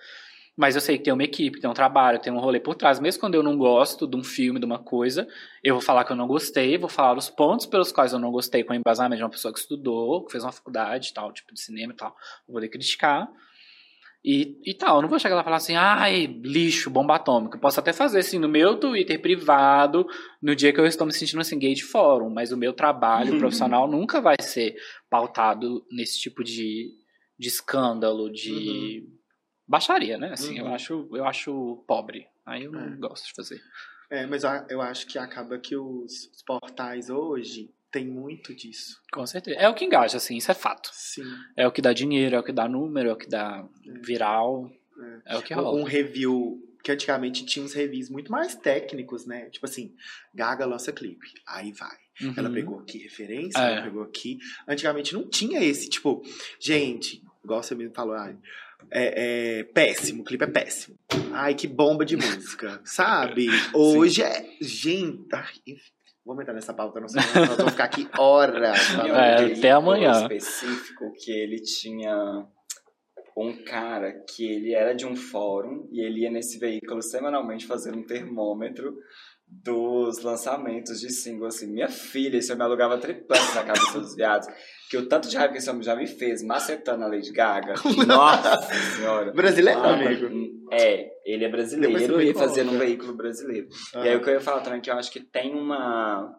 Mas 0.56 0.76
eu 0.76 0.80
sei 0.80 0.96
que 0.96 1.04
tem 1.04 1.12
uma 1.12 1.24
equipe, 1.24 1.60
tem 1.60 1.68
um 1.68 1.74
trabalho, 1.74 2.20
tem 2.20 2.32
um 2.32 2.38
rolê 2.38 2.60
por 2.60 2.76
trás. 2.76 3.00
Mesmo 3.00 3.20
quando 3.20 3.34
eu 3.34 3.42
não 3.42 3.56
gosto 3.56 4.06
de 4.06 4.16
um 4.16 4.22
filme, 4.22 4.60
de 4.60 4.64
uma 4.64 4.78
coisa, 4.78 5.26
eu 5.64 5.74
vou 5.74 5.82
falar 5.82 6.04
que 6.04 6.12
eu 6.12 6.16
não 6.16 6.28
gostei, 6.28 6.78
vou 6.78 6.88
falar 6.88 7.18
os 7.18 7.28
pontos 7.28 7.66
pelos 7.66 7.90
quais 7.90 8.12
eu 8.12 8.20
não 8.20 8.30
gostei 8.30 8.62
com 8.62 8.72
o 8.72 8.76
embasamento 8.76 9.18
de 9.18 9.24
uma 9.24 9.30
pessoa 9.30 9.52
que 9.52 9.58
estudou, 9.58 10.24
que 10.24 10.30
fez 10.30 10.44
uma 10.44 10.52
faculdade 10.52 11.12
tal, 11.12 11.32
tipo 11.32 11.52
de 11.52 11.60
cinema 11.60 11.92
e 11.92 11.96
tal. 11.96 12.14
Vou 12.46 12.54
poder 12.54 12.68
criticar. 12.68 13.28
E, 14.24 14.58
e 14.64 14.72
tal, 14.72 14.96
eu 14.96 15.02
não 15.02 15.08
vou 15.08 15.18
chegar 15.18 15.34
lá 15.34 15.42
e 15.42 15.44
falar 15.44 15.56
assim, 15.56 15.74
ai, 15.74 16.26
lixo, 16.42 16.88
bomba 16.88 17.16
atômica. 17.16 17.56
Eu 17.56 17.60
posso 17.60 17.80
até 17.80 17.92
fazer 17.92 18.20
assim 18.20 18.38
no 18.38 18.48
meu 18.48 18.76
Twitter 18.78 19.20
privado, 19.20 20.06
no 20.40 20.54
dia 20.54 20.72
que 20.72 20.80
eu 20.80 20.86
estou 20.86 21.06
me 21.06 21.12
sentindo 21.12 21.40
assim, 21.40 21.58
gay 21.58 21.74
de 21.74 21.84
fórum, 21.84 22.30
mas 22.30 22.52
o 22.52 22.56
meu 22.56 22.72
trabalho 22.72 23.36
profissional 23.40 23.86
nunca 23.86 24.22
vai 24.22 24.36
ser 24.40 24.76
pautado 25.10 25.84
nesse 25.90 26.18
tipo 26.18 26.42
de, 26.42 26.90
de 27.44 27.48
escândalo, 27.48 28.30
de 28.30 29.06
baixaria, 29.68 30.16
né? 30.16 30.32
Assim, 30.32 30.58
eu 30.58 30.64
Uhum. 30.64 30.74
acho, 30.74 31.08
eu 31.12 31.24
acho 31.26 31.84
pobre. 31.86 32.26
Aí 32.46 32.64
eu 32.64 32.72
não 32.72 32.80
É. 32.80 32.96
gosto 32.96 33.26
de 33.26 33.32
fazer. 33.34 33.60
É, 34.10 34.26
mas 34.26 34.44
eu, 34.44 34.50
eu 34.70 34.80
acho 34.80 35.06
que 35.06 35.18
acaba 35.18 35.58
que 35.58 35.76
os, 35.76 36.30
portais 36.46 37.10
hoje 37.10 37.70
tem 37.90 38.06
muito 38.06 38.54
disso. 38.54 38.98
Com 39.12 39.26
certeza. 39.26 39.58
É 39.58 39.68
o 39.68 39.74
que 39.74 39.84
engaja, 39.84 40.16
assim, 40.16 40.36
isso 40.38 40.50
é 40.50 40.54
fato. 40.54 40.88
Sim. 40.92 41.24
É 41.56 41.66
o 41.66 41.72
que 41.72 41.82
dá 41.82 41.92
dinheiro, 41.92 42.34
é 42.36 42.38
o 42.38 42.42
que 42.42 42.52
dá 42.52 42.66
número, 42.66 43.10
é 43.10 43.12
o 43.12 43.16
que 43.16 43.28
dá 43.28 43.66
viral. 44.02 44.70
É, 45.26 45.36
o 45.36 45.42
que 45.42 45.52
rola. 45.52 45.78
Um 45.78 45.84
review 45.84 46.60
que 46.82 46.92
antigamente 46.92 47.44
tinha 47.46 47.64
uns 47.64 47.72
reviews 47.74 48.08
muito 48.10 48.30
mais 48.30 48.54
técnicos, 48.54 49.26
né? 49.26 49.48
Tipo 49.50 49.66
assim, 49.66 49.94
Gaga 50.34 50.64
lança 50.66 50.92
clipe, 50.92 51.28
aí 51.46 51.72
vai. 51.72 51.96
Uhum. 52.20 52.34
Ela 52.36 52.50
pegou 52.50 52.78
aqui 52.78 52.98
referência, 52.98 53.58
É. 53.58 53.72
ela 53.72 53.82
pegou 53.82 54.02
aqui. 54.02 54.38
Antigamente 54.68 55.14
não 55.14 55.26
tinha 55.28 55.60
esse, 55.64 55.88
tipo, 55.88 56.22
gente, 56.60 57.22
igual 57.44 57.62
você 57.62 57.74
mesmo 57.74 57.94
falou, 57.94 58.14
ai, 58.14 58.36
é, 58.90 59.58
é 59.60 59.64
péssimo, 59.64 60.22
o 60.22 60.24
clipe 60.24 60.44
é 60.44 60.48
péssimo. 60.48 60.98
Ai, 61.32 61.54
que 61.54 61.66
bomba 61.66 62.04
de 62.04 62.16
música, 62.16 62.80
sabe? 62.84 63.48
Hoje 63.72 64.22
é. 64.22 64.46
Gente, 64.60 65.26
ai, 65.32 65.54
enfim, 65.66 65.92
vou 66.24 66.40
entrar 66.40 66.54
nessa 66.54 66.74
pauta, 66.74 67.00
não 67.00 67.08
sei, 67.08 67.20
nós 67.34 67.56
vamos 67.56 67.72
ficar 67.72 67.84
aqui 67.84 68.08
horas. 68.18 68.78
Tinha 68.86 68.96
falando 69.08 69.50
É, 69.50 69.52
até 69.52 69.70
amanhã. 69.70 70.12
específico 70.22 71.12
que 71.18 71.30
ele 71.30 71.60
tinha 71.60 72.46
um 73.36 73.52
cara 73.64 74.12
que 74.28 74.46
ele 74.46 74.72
era 74.74 74.94
de 74.94 75.04
um 75.04 75.16
fórum 75.16 75.88
e 75.90 76.00
ele 76.00 76.20
ia 76.20 76.30
nesse 76.30 76.58
veículo 76.58 77.02
semanalmente 77.02 77.66
fazer 77.66 77.92
um 77.92 78.02
termômetro 78.02 78.96
dos 79.46 80.22
lançamentos 80.22 81.00
de 81.00 81.10
single, 81.12 81.46
assim, 81.48 81.66
minha 81.66 81.88
filha, 81.88 82.38
isso 82.38 82.52
eu 82.52 82.56
me 82.56 82.62
alugava 82.62 82.98
triplex 82.98 83.54
na 83.54 83.64
cabeça 83.64 84.00
dos 84.00 84.14
viados, 84.14 84.48
que 84.96 85.04
o 85.04 85.08
tanto 85.08 85.28
de 85.28 85.36
raiva 85.36 85.52
que 85.52 85.58
esse 85.58 85.68
homem 85.70 85.82
já 85.82 85.96
me 85.96 86.06
fez, 86.06 86.42
macetando 86.42 87.04
a 87.04 87.08
Lady 87.08 87.32
Gaga, 87.32 87.74
nossa 88.06 88.62
senhora. 88.96 89.32
Brasileiro, 89.32 89.80
Ah, 89.80 89.94
amigo. 89.94 90.64
É, 90.72 91.10
ele 91.24 91.44
é 91.44 91.48
brasileiro 91.48 92.20
e 92.20 92.26
num 92.32 92.32
conta. 92.34 92.78
veículo 92.78 93.14
brasileiro. 93.14 93.68
Ah. 93.94 94.04
E 94.06 94.08
aí 94.10 94.16
o 94.16 94.22
que 94.22 94.30
eu 94.30 94.34
ia 94.34 94.40
falar 94.40 94.60
também 94.60 94.78
é 94.78 94.82
que 94.82 94.90
eu 94.90 94.94
acho 94.94 95.10
que 95.12 95.20
tem 95.20 95.54
uma 95.54 96.34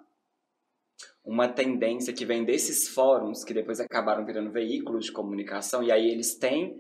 uma 1.26 1.48
tendência 1.48 2.14
que 2.14 2.24
vem 2.26 2.46
desses 2.46 2.90
fóruns 2.90 3.44
que 3.44 3.54
depois 3.54 3.80
acabaram 3.80 4.24
virando 4.26 4.52
veículos 4.52 5.06
de 5.06 5.12
comunicação 5.12 5.82
e 5.84 5.92
aí 5.92 6.08
eles 6.10 6.38
têm 6.38 6.76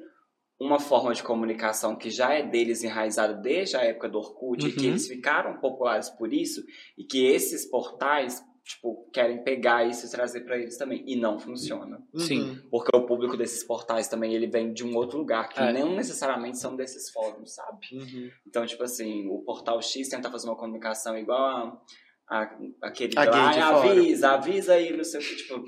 uma 0.59 0.79
forma 0.79 1.13
de 1.13 1.23
comunicação 1.23 1.95
que 1.97 2.09
já 2.11 2.31
é 2.33 2.43
deles 2.43 2.83
enraizada 2.83 3.33
desde 3.33 3.75
a 3.75 3.81
época 3.81 4.07
do 4.07 4.19
Orkut 4.19 4.65
e 4.67 4.71
que 4.71 4.83
Uhum. 4.85 4.89
eles 4.91 5.07
ficaram 5.07 5.59
populares 5.59 6.09
por 6.11 6.31
isso 6.31 6.61
e 6.97 7.03
que 7.03 7.25
esses 7.25 7.67
portais 7.69 8.41
tipo 8.65 9.07
querem 9.13 9.43
pegar 9.43 9.85
isso 9.87 10.07
e 10.07 10.09
trazer 10.09 10.41
para 10.41 10.57
eles 10.57 10.75
também 10.77 11.03
e 11.05 11.15
não 11.15 11.37
funciona 11.39 12.01
Sim. 12.15 12.41
Uhum. 12.41 12.61
porque 12.71 12.97
o 12.97 13.05
público 13.05 13.37
desses 13.37 13.63
portais 13.63 14.07
também 14.07 14.33
ele 14.33 14.47
vem 14.47 14.73
de 14.73 14.83
um 14.83 14.95
outro 14.95 15.19
lugar 15.19 15.47
que 15.49 15.59
É. 15.59 15.71
não 15.71 15.95
necessariamente 15.95 16.57
são 16.57 16.75
desses 16.75 17.11
fóruns 17.11 17.53
sabe 17.53 17.77
Uhum. 17.93 18.29
então, 18.47 18.65
tipo 18.65 18.83
assim, 18.83 19.27
o 19.29 19.39
portal 19.43 19.79
X 19.81 20.09
tenta 20.09 20.31
fazer 20.31 20.47
uma 20.47 20.55
comunicação 20.55 21.15
igual 21.17 21.39
a, 21.39 21.81
a- 22.29 22.49
aquele 22.81 23.13
A 23.17 23.23
lá, 23.25 23.31
gay 23.49 23.53
de 23.53 23.59
"Ah, 23.59 23.73
fora." 23.75 23.91
avisa, 23.91 24.31
avisa 24.31 24.73
aí, 24.73 24.95
não 24.95 25.03
sei 25.03 25.19
o 25.19 25.23
que, 25.23 25.35
tipo. 25.35 25.63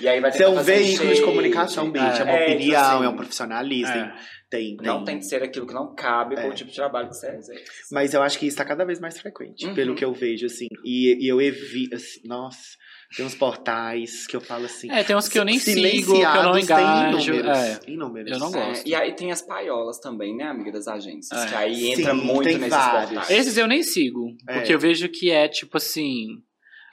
E 0.00 0.08
aí 0.08 0.20
vai 0.20 0.30
Você 0.32 0.42
é 0.42 0.46
tentar 0.46 0.60
um 0.60 0.64
veículo 0.64 1.14
de 1.14 1.22
comunicação, 1.22 1.90
bicho. 1.90 2.04
É, 2.04 2.08
uma 2.24 2.32
É, 2.32 2.44
tipo 2.46 2.54
opinião, 2.56 2.96
assim, 2.96 3.04
é 3.04 3.08
um 3.08 3.16
profissionalista. 3.16 3.94
É. 3.96 4.14
Tem, 4.48 4.76
tem, 4.76 4.86
Não 4.86 5.02
tem 5.04 5.18
que 5.18 5.24
ser 5.24 5.42
aquilo 5.42 5.66
que 5.66 5.74
não 5.74 5.92
cabe 5.94 6.36
com 6.36 6.42
É. 6.42 6.48
o 6.48 6.54
tipo 6.54 6.70
de 6.70 6.76
trabalho 6.76 7.08
que 7.08 7.16
você 7.16 7.28
exerce. 7.30 7.64
Mas 7.90 8.14
eu 8.14 8.22
acho 8.22 8.38
que 8.38 8.46
isso 8.46 8.56
tá 8.56 8.64
cada 8.64 8.84
vez 8.84 9.00
mais 9.00 9.18
frequente, 9.18 9.66
Uhum. 9.66 9.74
pelo 9.74 9.94
que 9.96 10.04
eu 10.04 10.12
vejo, 10.12 10.46
assim. 10.46 10.68
E, 10.84 11.24
e 11.24 11.28
eu 11.28 11.40
evito. 11.40 11.96
Assim, 11.96 12.20
nossa, 12.24 12.76
tem 13.14 13.26
uns 13.26 13.34
portais 13.34 14.26
que 14.26 14.34
eu 14.36 14.40
falo 14.40 14.64
assim. 14.64 14.90
É, 14.90 15.04
tem 15.04 15.14
uns 15.16 15.28
que 15.28 15.38
eu 15.38 15.44
nem 15.44 15.58
sigo, 15.58 16.12
que 16.14 16.20
eu 16.22 16.42
não 16.42 16.54
silenciados, 16.54 17.26
engajo. 17.26 17.32
Tem 17.32 17.42
inúmeros, 17.44 17.58
É. 17.58 17.80
inúmeros. 17.90 18.32
Eu 18.32 18.38
não 18.38 18.48
É, 18.48 18.66
gosto. 18.68 18.86
e 18.88 18.94
aí 18.94 19.12
tem 19.14 19.30
as 19.32 19.42
paiolas 19.42 19.98
também, 20.00 20.36
né, 20.36 20.44
amiga 20.44 20.72
das 20.72 20.88
agências? 20.88 21.42
É. 21.44 21.46
Que 21.46 21.54
aí 21.54 21.74
Sim, 21.76 21.92
entra 22.00 22.14
muito 22.14 22.44
tem 22.44 22.58
nesses 22.58 22.70
vários. 22.70 23.10
portais. 23.10 23.30
Esses 23.30 23.56
eu 23.56 23.66
nem 23.66 23.82
sigo, 23.82 24.34
É. 24.48 24.54
porque 24.54 24.74
eu 24.74 24.78
vejo 24.78 25.08
que 25.08 25.30
é 25.30 25.46
tipo 25.48 25.76
assim, 25.76 26.26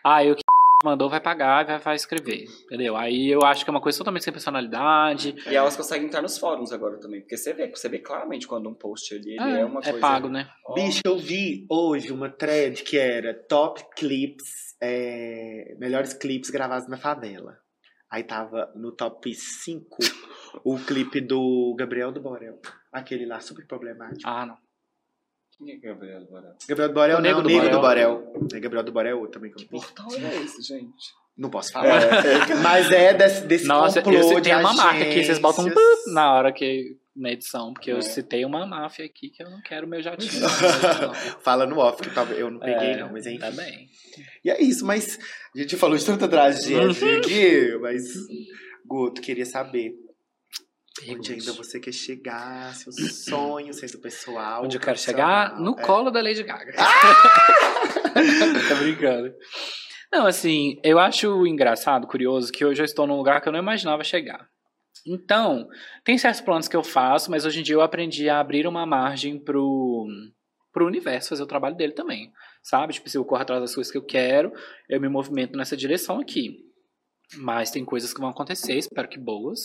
ah, 0.03 0.23
eu 0.23 0.35
mandou 0.83 1.09
vai 1.09 1.19
pagar, 1.19 1.65
vai, 1.65 1.79
vai 1.79 1.95
escrever, 1.95 2.45
entendeu? 2.65 2.95
Aí 2.95 3.29
eu 3.29 3.41
acho 3.43 3.63
que 3.63 3.69
é 3.69 3.71
uma 3.71 3.81
coisa 3.81 3.97
totalmente 3.97 4.23
sem 4.23 4.33
personalidade. 4.33 5.35
E 5.47 5.55
elas 5.55 5.75
conseguem 5.75 6.07
entrar 6.07 6.21
nos 6.21 6.37
fóruns 6.37 6.71
agora 6.71 6.99
também, 6.99 7.21
porque 7.21 7.37
você 7.37 7.53
vê, 7.53 7.69
você 7.69 7.87
vê 7.89 7.99
claramente 7.99 8.47
quando 8.47 8.69
um 8.69 8.73
post 8.73 9.13
ali 9.13 9.35
ele 9.35 9.57
é, 9.57 9.61
É, 9.61 9.65
uma 9.65 9.79
é 9.79 9.83
coisa. 9.83 9.99
pago, 9.99 10.29
né? 10.29 10.49
Bicho, 10.75 11.01
eu 11.05 11.17
vi 11.17 11.65
hoje 11.69 12.11
uma 12.11 12.29
thread 12.29 12.83
que 12.83 12.97
era 12.97 13.33
top 13.33 13.83
clips, 13.95 14.75
é, 14.81 15.75
melhores 15.79 16.13
clipes 16.13 16.49
gravados 16.49 16.87
na 16.87 16.97
favela. 16.97 17.57
Aí 18.09 18.23
tava 18.23 18.71
no 18.75 18.91
top 18.91 19.33
5 19.33 19.97
o 20.63 20.77
clipe 20.77 21.19
do 21.19 21.73
Gabriel 21.77 22.11
do 22.11 22.21
Borel. 22.21 22.59
Aquele 22.91 23.25
lá, 23.25 23.39
super 23.39 23.65
problemático. 23.65 24.21
Ah, 24.29 24.45
não. 24.45 24.57
Quem 25.57 25.71
é 25.71 25.77
Gabriel 25.77 26.25
Borel? 26.25 26.53
Gabriel 26.67 26.89
do 26.89 26.93
Borel 26.93 27.17
O 27.17 27.21
não, 27.21 27.29
Nego 27.29 27.41
do 27.41 27.49
Nego 27.49 27.69
do 27.69 27.79
Borel. 27.79 28.33
É 28.53 28.59
Gabriel 28.59 28.83
do 28.83 28.91
Borel 28.91 29.17
outro 29.19 29.33
também. 29.33 29.51
Que 29.51 29.63
eu 29.63 29.65
Que 29.65 29.69
portal 29.71 30.07
é 30.15 30.41
esse, 30.43 30.61
gente? 30.61 31.13
Não 31.37 31.49
posso 31.49 31.71
falar. 31.71 31.99
Mas 32.61 32.91
é 32.91 33.13
desse, 33.13 33.45
desse 33.45 33.65
Nossa, 33.65 34.01
complô 34.01 34.19
eu 34.19 34.23
de 34.29 34.35
citei 34.35 34.53
uma 34.53 34.73
marca 34.73 35.03
aqui, 35.03 35.23
vocês 35.23 35.39
botam 35.39 35.65
um 35.65 36.13
na 36.13 36.31
hora 36.33 36.51
que 36.51 36.95
na 37.15 37.31
edição, 37.31 37.73
porque 37.73 37.91
eu 37.91 37.97
É. 37.97 38.01
citei 38.01 38.43
uma 38.45 38.65
máfia 38.65 39.05
aqui 39.05 39.29
que 39.29 39.41
eu 39.43 39.49
não 39.49 39.61
quero 39.61 39.87
meu 39.87 40.01
jatinho. 40.01 40.31
Fala 41.41 41.65
no 41.65 41.77
off, 41.77 42.01
que 42.01 42.09
talvez 42.13 42.39
eu 42.39 42.49
não 42.51 42.59
peguei, 42.59 42.91
É, 42.91 42.97
não, 42.97 43.11
mas 43.11 43.25
enfim. 43.25 43.39
Tá 43.39 43.51
bem. 43.51 43.87
E 44.43 44.49
é 44.49 44.61
isso, 44.61 44.85
mas 44.85 45.19
a 45.55 45.59
gente 45.59 45.75
falou 45.75 45.97
de 45.97 46.05
tanta 46.05 46.27
tragédia 46.27 47.17
aqui, 47.17 47.77
mas 47.81 48.03
Guto, 48.85 49.21
queria 49.21 49.45
saber 49.45 49.95
onde 51.09 51.33
ainda 51.33 51.53
você 51.53 51.79
quer 51.79 51.91
chegar, 51.91 52.73
seus 52.75 53.23
sonhos, 53.25 53.77
sendo 53.77 53.99
pessoal. 53.99 54.63
Onde 54.63 54.77
eu 54.77 54.81
quero 54.81 54.97
chegar? 54.97 55.59
No 55.59 55.77
É. 55.77 55.81
colo 55.81 56.11
da 56.11 56.21
Lady 56.21 56.43
Gaga. 56.43 56.73
Tô 58.69 58.75
brincando. 58.75 59.33
Não, 60.11 60.27
assim, 60.27 60.79
eu 60.83 60.99
acho 60.99 61.45
engraçado, 61.47 62.05
curioso, 62.07 62.51
que 62.51 62.63
hoje 62.63 62.81
eu 62.81 62.85
estou 62.85 63.07
num 63.07 63.17
lugar 63.17 63.41
que 63.41 63.47
eu 63.47 63.51
não 63.53 63.59
imaginava 63.59 64.03
chegar. 64.03 64.47
Então, 65.05 65.67
tem 66.03 66.17
certos 66.17 66.41
planos 66.41 66.67
que 66.67 66.75
eu 66.75 66.83
faço, 66.83 67.31
mas 67.31 67.45
hoje 67.45 67.59
em 67.59 67.63
dia 67.63 67.75
eu 67.75 67.81
aprendi 67.81 68.29
a 68.29 68.39
abrir 68.39 68.67
uma 68.67 68.85
margem 68.85 69.37
pro, 69.43 70.05
pro 70.71 70.85
universo 70.85 71.29
fazer 71.29 71.43
o 71.43 71.47
trabalho 71.47 71.75
dele 71.75 71.93
também. 71.93 72.31
Sabe? 72.61 72.93
Tipo, 72.93 73.09
se 73.09 73.17
eu 73.17 73.25
corro 73.25 73.41
atrás 73.41 73.61
das 73.61 73.73
coisas 73.75 73.91
que 73.91 73.97
eu 73.97 74.05
quero, 74.05 74.53
eu 74.87 75.01
me 75.01 75.09
movimento 75.09 75.57
nessa 75.57 75.75
direção 75.75 76.19
aqui. 76.19 76.59
Mas 77.37 77.71
tem 77.71 77.83
coisas 77.83 78.13
que 78.13 78.21
vão 78.21 78.29
acontecer, 78.29 78.75
espero 78.77 79.09
que 79.09 79.19
boas. 79.19 79.59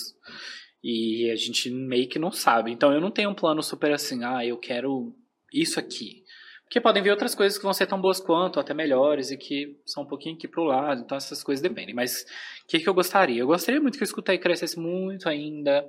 E 0.82 1.30
a 1.30 1.36
gente 1.36 1.70
meio 1.70 2.08
que 2.08 2.18
não 2.18 2.30
sabe. 2.30 2.70
Então 2.70 2.92
eu 2.92 3.00
não 3.00 3.10
tenho 3.10 3.30
um 3.30 3.34
plano 3.34 3.62
super 3.62 3.92
assim, 3.92 4.24
ah, 4.24 4.44
eu 4.44 4.56
quero 4.56 5.14
isso 5.52 5.78
aqui. 5.78 6.24
Porque 6.68 6.82
podem 6.82 7.02
vir 7.02 7.10
outras 7.10 7.34
coisas 7.34 7.56
que 7.56 7.64
vão 7.64 7.72
ser 7.72 7.86
tão 7.86 7.98
boas 7.98 8.20
quanto, 8.20 8.60
até 8.60 8.74
melhores, 8.74 9.30
e 9.30 9.38
que 9.38 9.80
são 9.86 10.02
um 10.02 10.06
pouquinho 10.06 10.34
aqui 10.34 10.46
pro 10.46 10.64
lado, 10.64 11.00
então 11.00 11.16
essas 11.16 11.42
coisas 11.42 11.62
dependem. 11.62 11.94
Mas 11.94 12.26
o 12.64 12.68
que, 12.68 12.78
que 12.78 12.86
eu 12.86 12.92
gostaria? 12.92 13.40
Eu 13.40 13.46
gostaria 13.46 13.80
muito 13.80 13.96
que 13.96 14.04
o 14.04 14.04
Escuta 14.04 14.32
aí 14.32 14.38
crescesse 14.38 14.78
muito 14.78 15.30
ainda, 15.30 15.86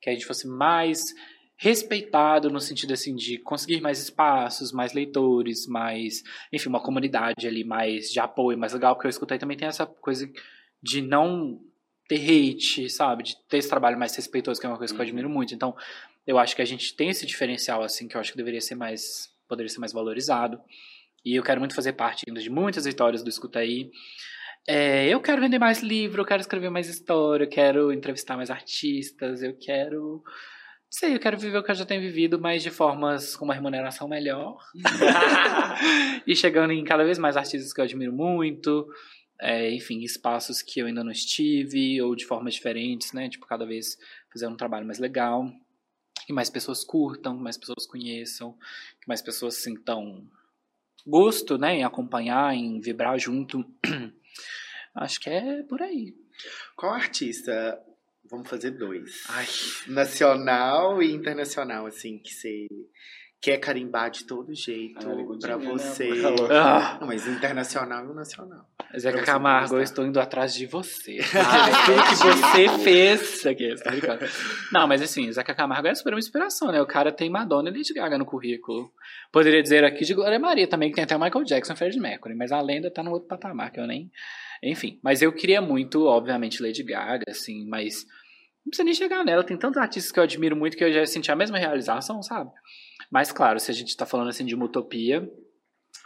que 0.00 0.08
a 0.08 0.12
gente 0.14 0.24
fosse 0.24 0.48
mais 0.48 1.02
respeitado 1.54 2.50
no 2.50 2.60
sentido 2.60 2.94
assim 2.94 3.14
de 3.14 3.36
conseguir 3.38 3.82
mais 3.82 4.00
espaços, 4.00 4.72
mais 4.72 4.94
leitores, 4.94 5.66
mais, 5.66 6.22
enfim, 6.50 6.70
uma 6.70 6.82
comunidade 6.82 7.46
ali 7.46 7.62
mais 7.62 8.10
de 8.10 8.18
apoio, 8.18 8.56
mais 8.58 8.72
legal, 8.72 8.94
porque 8.94 9.08
Escuta 9.08 9.34
aí 9.34 9.38
também 9.38 9.58
tem 9.58 9.68
essa 9.68 9.84
coisa 9.84 10.26
de 10.82 11.02
não 11.02 11.60
ter 12.16 12.50
hate, 12.52 12.90
sabe? 12.90 13.22
De 13.22 13.36
ter 13.48 13.58
esse 13.58 13.68
trabalho 13.68 13.98
mais 13.98 14.14
respeitoso, 14.14 14.60
que 14.60 14.66
é 14.66 14.68
uma 14.68 14.78
coisa 14.78 14.92
que 14.92 15.00
eu 15.00 15.02
Uhum. 15.02 15.08
admiro 15.08 15.30
muito. 15.30 15.54
Então, 15.54 15.74
eu 16.26 16.38
acho 16.38 16.54
que 16.54 16.62
a 16.62 16.64
gente 16.64 16.94
tem 16.94 17.08
esse 17.08 17.24
diferencial, 17.26 17.82
assim, 17.82 18.06
que 18.06 18.16
eu 18.16 18.20
acho 18.20 18.30
que 18.32 18.36
deveria 18.36 18.60
ser 18.60 18.74
mais. 18.74 19.30
poderia 19.48 19.68
ser 19.68 19.80
mais 19.80 19.92
valorizado. 19.92 20.58
E 21.24 21.34
eu 21.36 21.42
quero 21.42 21.60
muito 21.60 21.74
fazer 21.74 21.92
parte 21.92 22.24
ainda 22.26 22.40
de 22.40 22.48
muitas 22.48 22.86
vitórias 22.86 23.22
do 23.22 23.28
Escuta 23.28 23.58
Aí. 23.58 23.90
É, 24.66 25.08
eu 25.08 25.20
quero 25.20 25.42
vender 25.42 25.58
mais 25.58 25.82
livro, 25.82 26.22
eu 26.22 26.24
quero 26.24 26.40
escrever 26.40 26.70
mais 26.70 26.88
história, 26.88 27.44
eu 27.44 27.48
quero 27.48 27.92
entrevistar 27.92 28.36
mais 28.36 28.50
artistas, 28.50 29.42
eu 29.42 29.54
quero. 29.58 30.22
Não 30.24 30.90
sei, 30.90 31.14
eu 31.14 31.20
quero 31.20 31.36
viver 31.36 31.58
o 31.58 31.62
que 31.62 31.70
eu 31.70 31.74
já 31.74 31.84
tenho 31.84 32.00
vivido, 32.00 32.38
mas 32.40 32.62
de 32.62 32.70
formas 32.70 33.36
com 33.36 33.44
uma 33.44 33.52
remuneração 33.54 34.08
melhor. 34.08 34.56
e 36.26 36.34
chegando 36.34 36.72
em 36.72 36.84
cada 36.84 37.04
vez 37.04 37.18
mais 37.18 37.36
artistas 37.36 37.72
que 37.72 37.80
eu 37.80 37.84
admiro 37.84 38.12
muito. 38.12 38.86
É, 39.42 39.74
enfim, 39.74 40.02
espaços 40.02 40.62
que 40.62 40.78
eu 40.78 40.86
ainda 40.86 41.02
não 41.02 41.10
estive, 41.10 42.00
ou 42.00 42.14
de 42.14 42.24
formas 42.24 42.54
diferentes, 42.54 43.12
né? 43.12 43.28
Tipo, 43.28 43.44
cada 43.44 43.66
vez 43.66 43.98
fazer 44.32 44.46
um 44.46 44.56
trabalho 44.56 44.86
mais 44.86 45.00
legal. 45.00 45.52
Que 46.24 46.32
mais 46.32 46.48
pessoas 46.48 46.84
curtam, 46.84 47.36
que 47.36 47.42
mais 47.42 47.58
pessoas 47.58 47.84
conheçam, 47.84 48.52
que 49.00 49.08
mais 49.08 49.20
pessoas 49.20 49.56
sintam 49.56 50.24
gosto, 51.04 51.58
né? 51.58 51.74
Em 51.74 51.84
acompanhar, 51.84 52.54
em 52.54 52.80
vibrar 52.80 53.18
junto. 53.18 53.64
Acho 54.94 55.18
que 55.18 55.28
é 55.28 55.64
por 55.64 55.82
aí. 55.82 56.14
Qual 56.76 56.94
artista? 56.94 57.82
Vamos 58.30 58.48
fazer 58.48 58.70
dois. 58.70 59.24
Ai, 59.28 59.46
Nacional 59.88 61.02
e 61.02 61.10
internacional, 61.10 61.86
assim, 61.86 62.18
que 62.18 62.32
você 62.32 62.68
quer 63.42 63.58
carimbar 63.58 64.08
de 64.08 64.24
todo 64.24 64.54
jeito 64.54 65.00
Ah, 65.00 65.38
pra 65.40 65.56
né? 65.58 65.66
você. 65.66 66.14
Falou. 66.14 66.48
ah, 66.52 66.96
Não, 67.00 67.08
mas 67.08 67.26
internacional 67.26 68.04
e 68.06 68.08
o 68.08 68.14
nacional. 68.14 68.64
Zeca 68.96 69.16
Pra 69.18 69.26
Camargo, 69.26 69.74
eu 69.76 69.82
estou 69.82 70.06
indo 70.06 70.20
atrás 70.20 70.54
de 70.54 70.66
você. 70.66 71.18
Tudo 71.86 72.02
que 72.08 72.14
você 72.14 72.78
fez. 72.84 73.44
Aqui, 73.46 73.74
tô 73.82 73.90
brincando. 73.90 74.24
Não, 74.70 74.86
mas 74.86 75.02
assim, 75.02 75.30
Zeca 75.32 75.54
Camargo 75.54 75.88
é 75.88 75.94
super 75.94 76.12
uma 76.12 76.18
inspiração, 76.20 76.70
né? 76.70 76.80
O 76.80 76.86
cara 76.86 77.10
tem 77.10 77.28
Madonna 77.28 77.68
e 77.70 77.72
Lady 77.72 77.92
Gaga 77.92 78.16
no 78.16 78.24
currículo. 78.24 78.92
Poderia 79.32 79.62
dizer 79.62 79.82
aqui 79.84 80.04
de 80.04 80.14
Glória 80.14 80.38
Maria 80.38 80.68
também, 80.68 80.90
que 80.90 80.94
tem 80.94 81.04
até 81.04 81.16
o 81.16 81.20
Michael 81.20 81.44
Jackson 81.44 81.72
e 81.72 81.76
Freddie 81.76 81.98
Mercury, 82.00 82.34
mas 82.36 82.52
a 82.52 82.60
lenda 82.60 82.90
tá 82.92 83.02
no 83.02 83.10
outro 83.10 83.26
patamar, 83.28 83.72
que 83.72 83.80
eu 83.80 83.86
nem. 83.86 84.10
Enfim, 84.62 85.00
mas 85.02 85.20
eu 85.22 85.32
queria 85.32 85.60
muito, 85.60 86.04
obviamente, 86.06 86.62
Lady 86.62 86.84
Gaga, 86.84 87.24
assim, 87.28 87.66
mas 87.66 88.06
não 88.64 88.70
precisa 88.70 88.84
nem 88.84 88.94
chegar 88.94 89.24
nela. 89.24 89.44
Tem 89.44 89.56
tantos 89.56 89.80
artistas 89.80 90.12
que 90.12 90.18
eu 90.18 90.24
admiro 90.24 90.56
muito 90.56 90.76
que 90.76 90.84
eu 90.84 90.92
já 90.92 91.04
senti 91.06 91.30
a 91.30 91.36
mesma 91.36 91.58
realização, 91.58 92.22
sabe? 92.22 92.50
Mas 93.10 93.32
claro, 93.32 93.58
se 93.58 93.70
a 93.70 93.74
gente 93.74 93.96
tá 93.96 94.06
falando 94.06 94.28
assim 94.28 94.44
de 94.44 94.54
uma 94.54 94.64
utopia, 94.64 95.28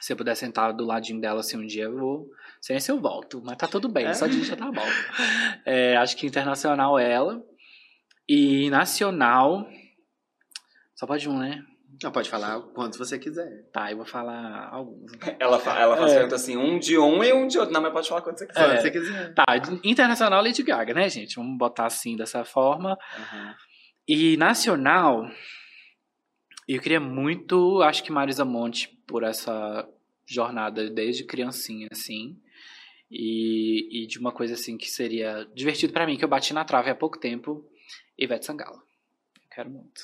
se 0.00 0.12
eu 0.12 0.16
puder 0.16 0.34
sentar 0.34 0.72
do 0.72 0.84
ladinho 0.84 1.20
dela 1.20 1.40
assim 1.40 1.56
um 1.56 1.66
dia, 1.66 1.84
eu 1.84 1.98
vou. 1.98 2.30
Sei 2.60 2.74
nem 2.74 2.80
se 2.80 2.90
eu 2.90 3.00
volto, 3.00 3.42
mas 3.44 3.56
tá 3.56 3.66
tudo 3.66 3.88
bem, 3.88 4.06
É? 4.06 4.14
só 4.14 4.26
de 4.26 4.42
já 4.42 4.56
tá 4.56 4.70
bom. 4.70 4.86
É, 5.64 5.96
acho 5.96 6.16
que 6.16 6.26
internacional 6.26 6.98
é 6.98 7.10
ela. 7.10 7.44
E 8.28 8.70
nacional. 8.70 9.68
Só 10.94 11.06
pode 11.06 11.28
um, 11.28 11.38
né? 11.38 11.64
Não, 12.02 12.12
pode 12.12 12.28
falar 12.28 12.60
quantos 12.74 12.98
você 12.98 13.18
quiser. 13.18 13.64
Tá, 13.72 13.90
eu 13.90 13.96
vou 13.96 14.06
falar 14.06 14.68
alguns. 14.70 15.10
Ela, 15.38 15.58
fa 15.58 15.78
ela 15.78 15.96
faz 15.96 16.12
É. 16.12 16.14
pergunta 16.16 16.34
assim, 16.36 16.56
um 16.56 16.78
de 16.78 16.98
um 16.98 17.22
e 17.24 17.32
um 17.32 17.46
de 17.46 17.58
outro. 17.58 17.72
Não, 17.72 17.80
mas 17.80 17.92
pode 17.92 18.08
falar 18.08 18.22
quando 18.22 18.38
você 18.38 18.46
quiser. 18.46 18.60
Quanto 18.60 18.72
É. 18.78 18.80
você 18.80 18.90
quiser. 18.90 19.34
Tá, 19.34 19.44
internacional 19.84 20.42
Lady 20.42 20.62
Gaga, 20.62 20.92
né, 20.92 21.08
gente? 21.08 21.36
Vamos 21.36 21.56
botar 21.56 21.86
assim 21.86 22.16
dessa 22.16 22.44
forma. 22.44 22.98
Aham. 23.18 23.54
E 24.08 24.36
nacional, 24.36 25.24
eu 26.68 26.80
queria 26.80 27.00
muito, 27.00 27.80
acho 27.82 28.04
que 28.04 28.12
Marisa 28.12 28.44
Monte, 28.44 28.88
por 29.06 29.22
essa 29.22 29.88
jornada 30.26 30.90
desde 30.90 31.24
criancinha, 31.24 31.88
assim. 31.90 32.36
E, 33.10 34.02
e 34.02 34.06
de 34.06 34.18
uma 34.18 34.32
coisa 34.32 34.54
assim 34.54 34.76
que 34.76 34.90
seria 34.90 35.48
divertido 35.54 35.92
pra 35.92 36.06
mim, 36.06 36.16
que 36.16 36.24
eu 36.24 36.28
bati 36.28 36.52
na 36.52 36.64
trave 36.64 36.90
há 36.90 36.94
pouco 36.94 37.18
tempo, 37.18 37.64
Ivete 38.18 38.44
Sangalo. 38.44 38.76
Eu 38.76 39.48
quero 39.54 39.70
muito. 39.70 40.02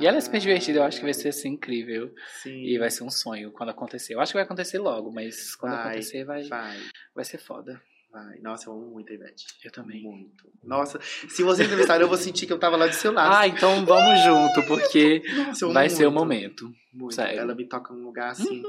E 0.00 0.06
ela 0.06 0.16
é 0.16 0.20
super 0.20 0.40
divertida, 0.40 0.78
eu 0.78 0.82
acho 0.84 0.98
que 0.98 1.04
vai 1.04 1.14
ser 1.14 1.28
assim 1.28 1.50
incrível. 1.50 2.12
Sim. 2.42 2.62
E 2.64 2.78
vai 2.78 2.90
ser 2.90 3.04
um 3.04 3.10
sonho 3.10 3.52
quando 3.52 3.68
acontecer. 3.70 4.14
Eu 4.14 4.20
acho 4.20 4.32
que 4.32 4.36
vai 4.36 4.44
acontecer 4.44 4.78
logo, 4.78 5.12
mas 5.12 5.54
quando 5.54 5.72
Vai, 5.74 5.82
acontecer 5.82 6.24
vai, 6.24 6.42
Vai, 6.44 6.76
vai 7.14 7.24
ser 7.24 7.38
foda. 7.38 7.80
vai. 8.10 8.38
Nossa, 8.40 8.68
eu 8.68 8.72
amo 8.72 8.86
muito 8.90 9.12
a 9.12 9.14
Ivete. 9.14 9.46
Eu 9.62 9.70
também. 9.70 10.02
Muito. 10.02 10.50
Nossa, 10.64 10.98
se 11.28 11.42
você 11.42 11.64
entrevistar, 11.64 12.00
eu 12.00 12.08
vou 12.08 12.16
sentir 12.16 12.46
que 12.46 12.52
eu 12.52 12.58
tava 12.58 12.76
lá 12.76 12.86
do 12.86 12.94
seu 12.94 13.12
lado. 13.12 13.32
Ah, 13.34 13.46
então 13.46 13.84
vamos 13.84 14.20
junto, 14.24 14.66
porque 14.66 15.22
Nossa, 15.36 15.68
vai 15.68 15.88
ser 15.90 16.06
o 16.06 16.10
muito. 16.10 16.20
momento. 16.24 16.74
Muito. 16.92 17.14
Sério. 17.14 17.38
Ela 17.40 17.54
me 17.54 17.64
toca 17.66 17.92
num 17.94 18.02
lugar 18.04 18.30
assim. 18.32 18.62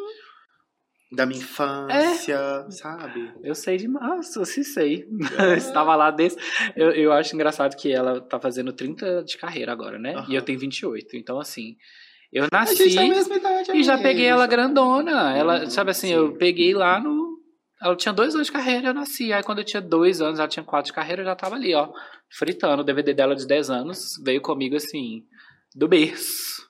Da 1.11 1.25
minha 1.25 1.39
É. 1.39 1.43
infância, 1.43 2.65
sabe? 2.69 3.31
Eu 3.41 3.55
sei 3.55 3.77
demais, 3.77 4.35
eu 4.35 4.45
se 4.45 4.63
sei. 4.63 5.05
Eu 5.37 5.53
Estava 5.55 5.95
lá 5.95 6.11
desde. 6.11 6.37
Eu, 6.75 6.91
eu 6.91 7.13
acho 7.13 7.33
engraçado 7.33 7.75
que 7.77 7.91
ela 7.93 8.19
tá 8.19 8.39
fazendo 8.39 8.73
30 8.73 9.23
de 9.23 9.37
carreira 9.37 9.71
agora, 9.71 9.97
né? 9.97 10.15
Aham. 10.15 10.25
E 10.29 10.35
eu 10.35 10.41
tenho 10.41 10.59
28. 10.59 11.15
Então, 11.15 11.39
assim, 11.39 11.77
eu 12.31 12.45
nasci 12.51 12.93
mesma 12.95 13.37
idade. 13.37 13.71
e 13.73 13.83
já 13.83 13.97
peguei 13.97 14.25
ela 14.25 14.45
grandona. 14.47 15.35
Ela, 15.37 15.61
Uhum, 15.63 15.69
sabe 15.69 15.91
assim, 15.91 16.07
sim. 16.07 16.13
eu 16.13 16.33
peguei 16.35 16.73
lá 16.73 16.99
no. 16.99 17.37
Ela 17.81 17.95
tinha 17.95 18.11
dois 18.13 18.33
anos 18.35 18.47
de 18.47 18.53
carreira, 18.53 18.89
eu 18.89 18.93
nasci. 18.93 19.31
Aí 19.31 19.43
quando 19.43 19.59
eu 19.59 19.63
tinha 19.63 19.81
dois 19.81 20.19
anos, 20.19 20.39
ela 20.39 20.47
tinha 20.47 20.63
quatro 20.63 20.91
de 20.91 20.93
carreira, 20.95 21.21
eu 21.21 21.25
já 21.25 21.35
tava 21.35 21.55
ali, 21.55 21.73
ó, 21.73 21.89
fritando. 22.37 22.81
O 22.81 22.85
DVD 22.85 23.13
dela 23.13 23.33
de 23.35 23.47
10 23.47 23.69
anos 23.69 24.21
veio 24.25 24.41
comigo 24.41 24.75
assim, 24.75 25.23
do 25.73 25.87
berço. 25.87 26.67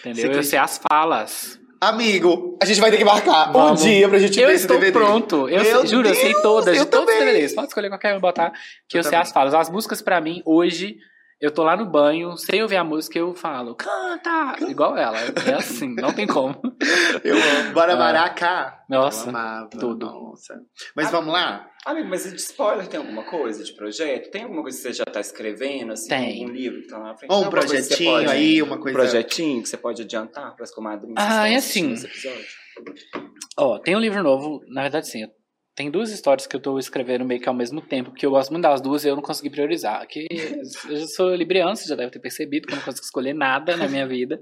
Entendeu? 0.00 0.32
Você 0.32 0.38
Eu 0.38 0.42
sei 0.42 0.58
as 0.58 0.80
falas. 0.90 1.60
Amigo, 1.86 2.56
a 2.62 2.64
gente 2.64 2.80
vai 2.80 2.92
ter 2.92 2.96
que 2.96 3.04
marcar 3.04 3.50
Vamos. 3.50 3.80
um 3.82 3.84
dia 3.84 4.08
pra 4.08 4.16
gente 4.16 4.38
Eu 4.38 4.46
ver 4.46 4.54
esse 4.54 4.62
estou 4.66 4.78
DVD. 4.78 4.96
pronto. 4.96 5.48
Eu 5.48 5.64
sei- 5.64 5.86
juro, 5.88 6.06
eu 6.06 6.14
sei 6.14 6.30
Deus, 6.30 6.40
todas, 6.42 6.76
eu 6.76 6.84
de 6.84 6.90
todos 6.92 7.08
os 7.08 7.12
também. 7.18 7.26
DVDs. 7.32 7.54
Pode 7.56 7.66
escolher 7.66 7.88
qualquer 7.88 8.14
um 8.14 8.18
e 8.18 8.20
botar, 8.20 8.52
que 8.88 8.96
eu, 8.96 9.00
Eu 9.00 9.02
sei 9.02 9.10
também. 9.10 9.20
as 9.22 9.32
falas. 9.32 9.52
As 9.52 9.68
músicas 9.68 10.00
pra 10.00 10.20
mim, 10.20 10.40
hoje, 10.46 10.96
eu 11.42 11.50
tô 11.50 11.62
lá 11.64 11.76
no 11.76 11.84
banho, 11.84 12.36
sem 12.38 12.62
ouvir 12.62 12.76
a 12.76 12.84
música, 12.84 13.18
eu 13.18 13.34
falo, 13.34 13.74
canta! 13.74 14.56
Igual 14.68 14.96
ela. 14.96 15.18
É 15.46 15.54
assim, 15.54 15.94
não 15.94 16.12
tem 16.12 16.26
como. 16.26 16.54
Eu 17.24 17.36
amo. 17.36 17.72
Bora 17.74 17.92
Ah. 17.92 17.96
maracar. 17.96 18.84
Nossa, 18.88 19.26
eu 19.26 19.28
amava. 19.30 19.68
tudo. 19.70 20.06
Nossa. 20.06 20.54
Mas 20.96 21.08
Ah, 21.08 21.10
vamos 21.10 21.32
lá? 21.32 21.68
Amigo, 21.84 22.08
mas 22.08 22.24
de 22.24 22.36
spoiler 22.36 22.86
tem 22.86 22.98
alguma 22.98 23.22
coisa 23.24 23.62
de 23.62 23.72
projeto? 23.74 24.30
Tem 24.30 24.42
alguma 24.42 24.62
coisa 24.62 24.76
que 24.76 24.82
você 24.82 24.92
já 24.92 25.04
tá 25.04 25.20
escrevendo, 25.20 25.92
assim? 25.92 26.08
Tem. 26.08 26.42
Algum 26.42 26.52
livro 26.54 26.80
que 26.82 26.88
tá 26.88 26.98
na 26.98 27.16
frente? 27.16 27.30
Ou 27.32 27.44
um 27.44 27.50
projetinho 27.50 28.10
pode- 28.12 28.30
aí, 28.30 28.62
uma 28.62 28.76
Um 28.76 28.80
coisa. 28.80 28.98
projetinho 28.98 29.62
que 29.62 29.68
você 29.68 29.76
pode 29.76 30.02
adiantar 30.02 30.54
para 30.54 30.64
as 30.64 30.74
comadrinhas 30.74 31.16
Ah, 31.18 31.48
é 31.48 31.56
assim. 31.56 31.94
Ó, 33.56 33.78
tem 33.78 33.94
um 33.96 34.00
livro 34.00 34.22
novo, 34.22 34.60
na 34.68 34.82
verdade 34.82 35.08
sim, 35.08 35.24
tem 35.74 35.90
duas 35.90 36.10
histórias 36.10 36.46
que 36.46 36.54
eu 36.54 36.60
tô 36.60 36.78
escrevendo 36.78 37.24
meio 37.24 37.40
que 37.40 37.48
ao 37.48 37.54
mesmo 37.54 37.80
tempo, 37.80 38.10
porque 38.10 38.26
eu 38.26 38.30
gosto 38.30 38.50
muito 38.50 38.64
das 38.64 38.80
duas 38.80 39.04
e 39.04 39.08
eu 39.08 39.16
não 39.16 39.22
consegui 39.22 39.48
priorizar. 39.48 40.06
Que 40.06 40.26
eu 40.88 40.96
já 40.96 41.06
sou 41.06 41.34
libriano, 41.34 41.74
você 41.74 41.88
já 41.88 41.94
deve 41.94 42.10
ter 42.10 42.18
percebido 42.18 42.66
que 42.66 42.74
eu 42.74 42.76
não 42.76 42.84
consigo 42.84 43.04
escolher 43.04 43.32
nada 43.32 43.76
na 43.76 43.88
minha 43.88 44.06
vida. 44.06 44.38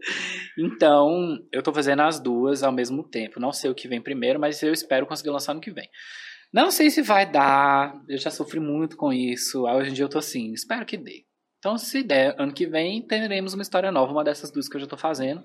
Então, 0.58 1.38
eu 1.52 1.62
tô 1.62 1.72
fazendo 1.72 2.02
as 2.02 2.18
duas 2.18 2.64
ao 2.64 2.72
mesmo 2.72 3.04
tempo. 3.08 3.38
Não 3.38 3.52
sei 3.52 3.70
o 3.70 3.74
que 3.74 3.86
vem 3.86 4.02
primeiro, 4.02 4.40
mas 4.40 4.60
eu 4.62 4.72
espero 4.72 5.06
conseguir 5.06 5.30
lançar 5.30 5.54
no 5.54 5.60
que 5.60 5.70
vem. 5.70 5.88
Não 6.52 6.70
sei 6.72 6.90
se 6.90 7.00
vai 7.00 7.30
dar, 7.30 7.94
eu 8.08 8.18
já 8.18 8.30
sofri 8.30 8.58
muito 8.58 8.96
com 8.96 9.12
isso. 9.12 9.66
Hoje 9.66 9.90
em 9.90 9.94
dia 9.94 10.04
eu 10.04 10.08
tô 10.08 10.18
assim, 10.18 10.52
espero 10.52 10.84
que 10.84 10.96
dê. 10.96 11.24
Então, 11.60 11.78
se 11.78 12.02
der, 12.02 12.34
ano 12.38 12.52
que 12.52 12.66
vem 12.66 13.02
teremos 13.02 13.54
uma 13.54 13.62
história 13.62 13.92
nova, 13.92 14.10
uma 14.10 14.24
dessas 14.24 14.50
duas 14.50 14.68
que 14.68 14.76
eu 14.76 14.80
já 14.80 14.86
tô 14.86 14.96
fazendo. 14.96 15.44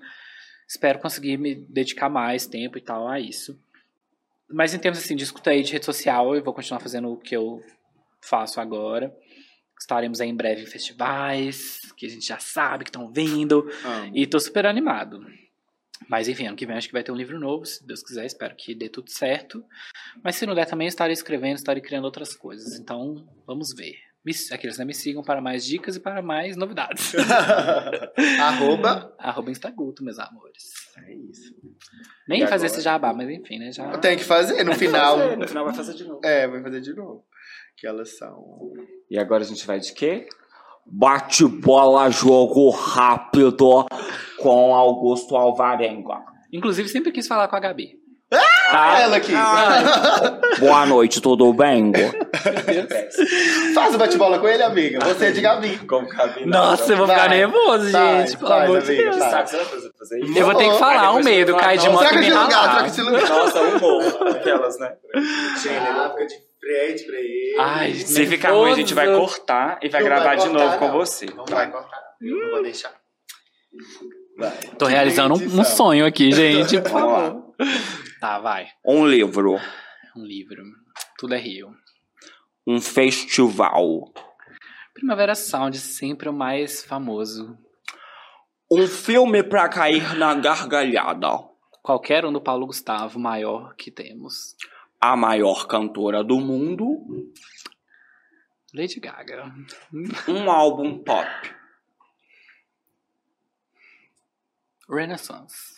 Espero 0.68 0.98
conseguir 0.98 1.36
me 1.36 1.54
dedicar 1.54 2.08
mais 2.08 2.44
tempo 2.44 2.76
e 2.76 2.80
tal 2.80 3.06
a 3.06 3.20
isso. 3.20 3.56
Mas 4.48 4.74
em 4.74 4.78
termos 4.78 4.98
assim, 4.98 5.16
de 5.16 5.24
escuta 5.24 5.50
aí 5.50 5.62
de 5.62 5.72
rede 5.72 5.84
social, 5.84 6.34
eu 6.34 6.42
vou 6.42 6.54
continuar 6.54 6.80
fazendo 6.80 7.10
o 7.10 7.16
que 7.16 7.36
eu 7.36 7.60
faço 8.20 8.60
agora. 8.60 9.14
Estaremos 9.78 10.20
aí 10.20 10.28
em 10.28 10.36
breve 10.36 10.62
em 10.62 10.66
festivais, 10.66 11.80
que 11.96 12.06
a 12.06 12.08
gente 12.08 12.26
já 12.26 12.38
sabe 12.38 12.84
que 12.84 12.90
estão 12.90 13.12
vindo. 13.12 13.70
Amo. 13.84 14.12
E 14.14 14.26
tô 14.26 14.40
super 14.40 14.66
animado. 14.66 15.20
Mas 16.08 16.28
enfim, 16.28 16.46
ano 16.46 16.56
que 16.56 16.66
vem 16.66 16.76
acho 16.76 16.88
que 16.88 16.92
vai 16.92 17.02
ter 17.02 17.12
um 17.12 17.16
livro 17.16 17.38
novo, 17.38 17.64
se 17.64 17.86
Deus 17.86 18.02
quiser, 18.02 18.24
espero 18.26 18.54
que 18.54 18.74
dê 18.74 18.88
tudo 18.88 19.10
certo. 19.10 19.64
Mas 20.22 20.36
se 20.36 20.46
não 20.46 20.54
der 20.54 20.66
também, 20.66 20.86
estarei 20.86 21.12
escrevendo, 21.12 21.56
estarei 21.56 21.82
criando 21.82 22.04
outras 22.04 22.34
coisas. 22.34 22.78
Então, 22.78 23.26
vamos 23.46 23.74
ver. 23.74 23.96
Me, 24.26 24.32
aqueles 24.50 24.76
né, 24.76 24.84
me 24.84 24.92
sigam 24.92 25.22
para 25.22 25.40
mais 25.40 25.64
dicas 25.64 25.94
e 25.94 26.00
para 26.00 26.20
mais 26.20 26.56
novidades. 26.56 27.14
Arroba. 28.40 29.14
Arroba 29.16 29.52
Instaguto, 29.52 30.02
meus 30.02 30.18
amores. 30.18 30.64
É 30.98 31.14
isso. 31.14 31.54
Nem 32.28 32.42
E 32.42 32.46
fazer 32.48 32.66
agora? 32.66 32.66
esse 32.66 32.80
jabá, 32.80 33.14
mas 33.14 33.30
enfim, 33.30 33.60
né? 33.60 33.70
Já... 33.70 33.96
Tem 33.98 34.16
que 34.16 34.24
fazer 34.24 34.64
no 34.64 34.74
final. 34.74 35.16
Fazer, 35.16 35.36
no 35.36 35.46
final 35.46 35.64
vai 35.64 35.74
fazer 35.74 35.94
de 35.94 36.02
novo. 36.02 36.20
É, 36.24 36.48
vai 36.48 36.60
fazer 36.60 36.80
de 36.80 36.92
novo. 36.92 37.24
Que 37.76 37.86
elas 37.86 38.18
são. 38.18 38.72
E 39.08 39.16
agora 39.16 39.44
a 39.44 39.46
gente 39.46 39.64
vai 39.64 39.78
de 39.78 39.92
quê? 39.92 40.26
Bate 40.84 41.46
bola, 41.46 42.10
jogo 42.10 42.70
rápido 42.70 43.86
com 44.40 44.74
Augusto 44.74 45.36
Alvarenga. 45.36 46.20
Inclusive, 46.52 46.88
sempre 46.88 47.12
quis 47.12 47.28
falar 47.28 47.46
com 47.46 47.54
a 47.54 47.60
Gabi. 47.60 48.00
Ah, 48.70 49.00
ela 49.00 49.16
aqui. 49.16 49.32
Boa 50.58 50.86
noite, 50.86 51.20
tudo 51.20 51.52
bem? 51.52 51.92
Faz 53.74 53.94
o 53.94 53.98
bate-bola 53.98 54.38
com 54.38 54.48
ele, 54.48 54.62
amiga. 54.62 54.98
Você 55.04 55.26
é 55.26 55.30
de 55.30 55.40
Gabi. 55.40 55.78
Como 55.86 56.08
cabine. 56.08 56.46
Nossa, 56.46 56.92
eu 56.92 56.96
vou 56.96 57.06
ficar 57.06 57.28
Vai, 57.28 57.38
nervoso, 57.38 57.88
gente. 57.90 58.36
Pelo 58.36 58.52
amor 58.52 58.82
de 58.82 58.96
Deus. 58.96 59.16
você 59.16 59.20
vai 59.30 59.46
fazer 59.46 60.20
isso? 60.20 60.38
Eu 60.38 60.44
vou 60.46 60.54
ter 60.54 60.70
que 60.70 60.78
falar, 60.78 61.12
um 61.12 61.22
medo, 61.22 61.56
cai 61.56 61.78
de 61.78 61.88
moto 61.88 62.00
Troca 62.00 62.14
e 62.14 62.18
me 62.18 62.24
de 62.26 62.30
lugar, 62.32 62.50
ralar. 62.50 62.74
troca 62.76 62.90
de 62.90 63.02
lugar. 63.02 63.28
Nossa, 63.28 63.62
um 63.62 63.78
bom. 63.78 64.00
Aquelas, 64.30 64.78
né? 64.78 64.92
Gênero. 65.62 66.10
fica 66.10 66.26
de 66.26 66.46
Prende 66.58 67.02
pra 67.04 67.16
ele. 67.16 67.56
Ai, 67.60 67.92
Se 67.94 68.26
ficar 68.26 68.50
ruim, 68.52 68.72
a 68.72 68.74
gente 68.74 68.92
vai 68.92 69.06
cortar 69.06 69.78
e 69.82 69.88
vai 69.88 70.00
Não 70.00 70.08
gravar 70.08 70.24
vai 70.24 70.36
de 70.38 70.48
cortar, 70.48 70.64
novo 70.64 70.78
com 70.78 70.86
não. 70.88 70.92
você. 70.94 71.26
Não 71.26 71.44
vai 71.44 71.70
cortar. 71.70 72.00
Eu 72.20 72.36
não 72.36 72.50
vou 72.50 72.62
deixar. 72.64 72.90
Vai. 74.36 74.50
Tô 74.76 74.86
realizando 74.86 75.34
um, 75.36 75.60
um 75.60 75.64
sonho 75.64 76.04
aqui, 76.04 76.32
gente. 76.32 76.80
Por 76.80 76.90
Vamos 76.90 77.12
lá. 77.12 77.18
favor. 77.26 77.42
Tá, 78.20 78.38
vai. 78.38 78.68
Um 78.84 79.06
livro. 79.06 79.58
Um 80.16 80.24
livro. 80.24 80.62
Tudo 81.18 81.34
é 81.34 81.38
Rio. 81.38 81.76
Um 82.66 82.80
festival. 82.80 84.12
Primavera 84.94 85.34
Sound, 85.34 85.78
sempre 85.78 86.28
o 86.28 86.32
mais 86.32 86.82
famoso. 86.82 87.58
Um 88.70 88.86
filme 88.86 89.42
pra 89.42 89.68
cair 89.68 90.16
na 90.16 90.34
gargalhada. 90.34 91.28
Qualquer 91.82 92.24
um 92.24 92.32
do 92.32 92.40
Paulo 92.40 92.66
Gustavo, 92.66 93.18
maior 93.18 93.74
que 93.76 93.90
temos. 93.90 94.56
A 95.00 95.14
maior 95.14 95.68
cantora 95.68 96.24
do 96.24 96.40
mundo. 96.40 97.32
Lady 98.74 98.98
Gaga. 98.98 99.52
Um 100.26 100.50
álbum 100.50 100.98
pop. 100.98 101.28
Renaissance. 104.88 105.75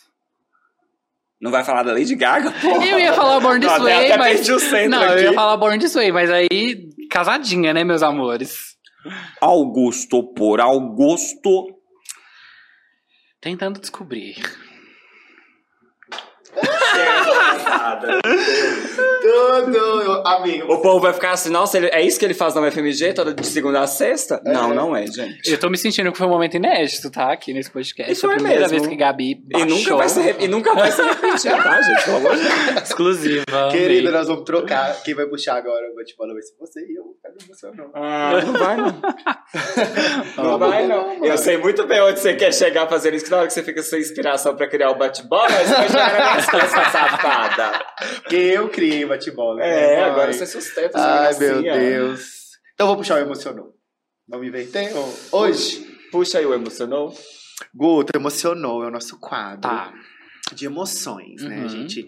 Não 1.41 1.51
vai 1.51 1.63
falar 1.63 1.83
da 1.83 1.93
Lady 1.93 2.15
Gaga? 2.15 2.51
Porra. 2.51 2.85
Eu 2.85 2.99
ia 2.99 3.13
falar 3.13 3.39
Born 3.39 3.61
This 3.61 3.71
Não, 3.77 3.83
Way, 3.83 4.05
até 4.05 4.17
mas... 4.17 4.33
perdi 4.35 4.51
o 4.51 4.59
centro 4.59 4.89
Não, 4.89 5.03
eu 5.03 5.13
aqui. 5.13 5.23
ia 5.23 5.33
falar 5.33 5.57
Born 5.57 5.79
This 5.79 5.93
Way, 5.93 6.11
mas 6.11 6.29
aí... 6.29 6.89
Casadinha, 7.09 7.73
né, 7.73 7.83
meus 7.83 8.03
amores? 8.03 8.75
Augusto 9.39 10.21
por 10.33 10.59
Augusto. 10.59 11.67
Tentando 13.41 13.79
descobrir. 13.79 14.35
Tudo, 19.21 19.77
eu- 19.77 20.27
amigo. 20.27 20.73
O 20.73 20.81
povo 20.81 20.99
vai 20.99 21.13
ficar 21.13 21.31
assim, 21.31 21.49
nossa, 21.49 21.77
ele- 21.77 21.87
é 21.91 22.01
isso 22.01 22.17
que 22.17 22.25
ele 22.25 22.33
faz 22.33 22.55
na 22.55 22.61
UFMG 22.61 23.13
toda 23.13 23.33
de 23.33 23.45
segunda 23.45 23.81
a 23.81 23.87
sexta? 23.87 24.41
Não, 24.45 24.73
não 24.73 24.95
é, 24.95 25.05
gente. 25.07 25.49
Eu 25.51 25.57
tô 25.59 25.69
me 25.69 25.77
sentindo 25.77 26.11
que 26.11 26.17
foi 26.17 26.27
um 26.27 26.29
momento 26.31 26.55
inédito, 26.55 27.09
tá? 27.11 27.31
Aqui 27.31 27.53
nesse 27.53 27.69
podcast. 27.69 28.15
Foi 28.19 28.29
é 28.29 28.33
a 28.33 28.35
primeira 28.35 28.61
mesmo. 28.61 28.77
vez 28.77 28.87
que 28.87 28.95
Gabi 28.95 29.43
E 29.55 29.65
nunca, 29.65 29.95
vai 29.95 30.09
se, 30.09 30.21
re- 30.21 30.35
e 30.39 30.47
nunca 30.47 30.73
vai 30.73 30.91
se 30.91 31.01
repetir, 31.01 31.51
tá, 31.51 31.81
gente? 31.81 32.05
Pelo 32.05 32.17
amor 32.17 32.35
de 32.35 32.43
Deus. 32.43 32.83
Exclusiva. 32.83 33.43
Querida, 33.71 34.11
nós 34.11 34.27
vamos 34.27 34.43
trocar. 34.43 35.01
Quem 35.03 35.13
vai 35.13 35.25
puxar 35.25 35.55
agora? 35.57 35.91
O 35.91 35.95
bate-bola 35.95 36.33
vai 36.33 36.41
ser 36.41 36.53
você 36.59 36.79
e 36.81 36.95
eu 36.97 37.15
emocionado. 37.43 37.91
Ah, 37.95 38.41
não 38.45 38.53
vai, 38.53 38.77
não. 38.77 39.01
Não 40.43 40.59
vai, 40.59 40.87
não. 40.87 41.25
Eu 41.25 41.37
sei 41.37 41.57
muito 41.57 41.85
bem 41.87 41.99
onde 42.01 42.19
você 42.19 42.35
quer 42.35 42.53
chegar 42.53 42.87
fazendo 42.87 43.15
isso, 43.15 43.25
que 43.25 43.31
na 43.31 43.37
hora 43.37 43.47
que 43.47 43.53
você 43.53 43.63
fica 43.63 43.81
sem 43.81 43.99
inspiração 43.99 44.55
pra 44.55 44.67
criar 44.69 44.91
o 44.91 44.95
bate-bola, 44.97 45.49
você 45.49 45.73
vai 45.73 45.87
chegar 45.87 46.35
na 46.35 46.89
safada. 46.91 47.85
Porque 48.21 48.35
eu 48.35 48.69
criei 48.69 49.05
o 49.05 49.07
bate-bola. 49.09 49.63
É, 49.63 49.97
né, 49.97 50.03
agora 50.03 50.31
você 50.31 50.45
sustenta 50.45 50.97
essa 50.97 50.99
Ai, 50.99 51.37
meu. 51.39 51.61
Deus. 51.63 52.49
Então 52.73 52.87
vou 52.87 52.97
puxar 52.97 53.15
o 53.15 53.17
emocionou. 53.19 53.73
Vamos 54.27 54.47
inverter? 54.47 54.95
Ô, 54.95 55.13
Hoje, 55.39 55.87
Puxa 56.11 56.39
aí 56.39 56.45
o 56.45 56.53
emocionou. 56.53 57.13
Guto 57.73 58.11
emocionou, 58.15 58.83
é 58.83 58.87
o 58.87 58.91
nosso 58.91 59.19
quadro 59.19 59.61
Tá. 59.61 59.93
de 60.53 60.65
emoções, 60.65 61.43
né? 61.43 61.57
Uhum. 61.57 61.65
A 61.65 61.67
gente 61.67 62.07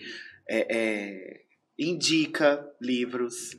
é, 0.49 0.67
é, 0.69 1.41
indica 1.77 2.63
livros, 2.82 3.51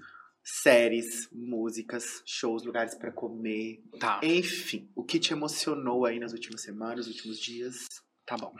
séries, 0.45 1.29
músicas, 1.33 2.23
shows, 2.27 2.65
lugares 2.65 2.95
pra 2.95 3.13
comer, 3.13 3.81
Tá. 4.01 4.21
enfim. 4.23 4.91
O 4.97 5.05
que 5.05 5.19
te 5.21 5.33
emocionou 5.33 6.05
aí 6.05 6.19
nas 6.19 6.33
últimas 6.33 6.63
semanas, 6.63 7.07
nos 7.07 7.17
últimos 7.17 7.39
dias? 7.39 7.77
Tá 8.27 8.37
bom. 8.37 8.53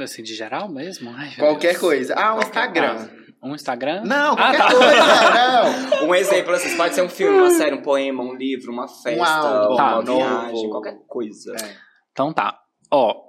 Assim, 0.00 0.22
de 0.22 0.34
geral 0.34 0.68
mesmo? 0.68 1.10
Ai, 1.10 1.34
Qualquer 1.34 1.70
Deus. 1.70 1.78
coisa. 1.80 2.14
Ah, 2.14 2.32
um 2.34 2.36
Qualquer 2.38 2.46
Instagram. 2.48 2.96
coisa. 2.96 3.28
Um 3.42 3.54
Instagram? 3.54 4.02
Não, 4.04 4.32
Ah, 4.34 4.36
qualquer 4.36 4.58
tá. 4.58 4.68
coisa, 4.74 5.94
não. 6.00 6.08
Um 6.08 6.14
exemplo, 6.14 6.52
assim, 6.54 6.76
pode 6.76 6.94
ser 6.94 7.02
um 7.02 7.08
filme, 7.08 7.36
uma 7.38 7.50
série, 7.50 7.74
um 7.74 7.82
poema, 7.82 8.22
um 8.22 8.34
livro, 8.34 8.72
uma 8.72 8.86
festa, 8.86 9.24
álbum, 9.26 9.74
uma 9.74 9.76
tá, 9.76 10.00
viagem, 10.12 10.52
novo. 10.54 10.70
qualquer 10.70 10.98
coisa. 11.08 11.52
É. 11.56 11.76
Então 12.12 12.32
tá. 12.32 12.60
Ó, 12.92 13.20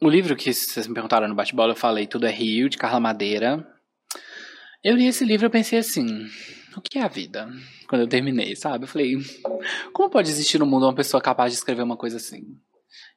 o 0.00 0.08
livro 0.08 0.36
que 0.36 0.52
vocês 0.54 0.86
me 0.86 0.94
perguntaram 0.94 1.26
no 1.26 1.34
bate-bola, 1.34 1.72
eu 1.72 1.76
falei 1.76 2.06
Tudo 2.06 2.26
é 2.26 2.30
Rio, 2.30 2.68
de 2.68 2.78
Carla 2.78 3.00
Madeira. 3.00 3.66
Eu 4.86 4.94
li 4.94 5.08
esse 5.08 5.24
livro 5.24 5.48
e 5.48 5.50
pensei 5.50 5.80
assim, 5.80 6.06
o 6.76 6.80
que 6.80 6.96
é 6.96 7.02
a 7.02 7.08
vida? 7.08 7.50
Quando 7.88 8.02
eu 8.02 8.08
terminei, 8.08 8.54
sabe? 8.54 8.84
Eu 8.84 8.88
falei, 8.88 9.16
como 9.92 10.08
pode 10.08 10.30
existir 10.30 10.60
no 10.60 10.64
mundo 10.64 10.86
uma 10.86 10.94
pessoa 10.94 11.20
capaz 11.20 11.50
de 11.50 11.58
escrever 11.58 11.82
uma 11.82 11.96
coisa 11.96 12.18
assim? 12.18 12.56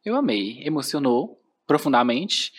Eu 0.04 0.16
amei, 0.16 0.64
emocionou 0.66 1.40
profundamente 1.68 2.52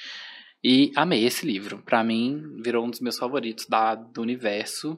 e 0.62 0.92
amei 0.94 1.24
esse 1.24 1.44
livro. 1.44 1.82
Pra 1.82 2.04
mim, 2.04 2.40
virou 2.62 2.86
um 2.86 2.88
dos 2.88 3.00
meus 3.00 3.18
favoritos 3.18 3.66
da, 3.66 3.96
do 3.96 4.22
universo. 4.22 4.96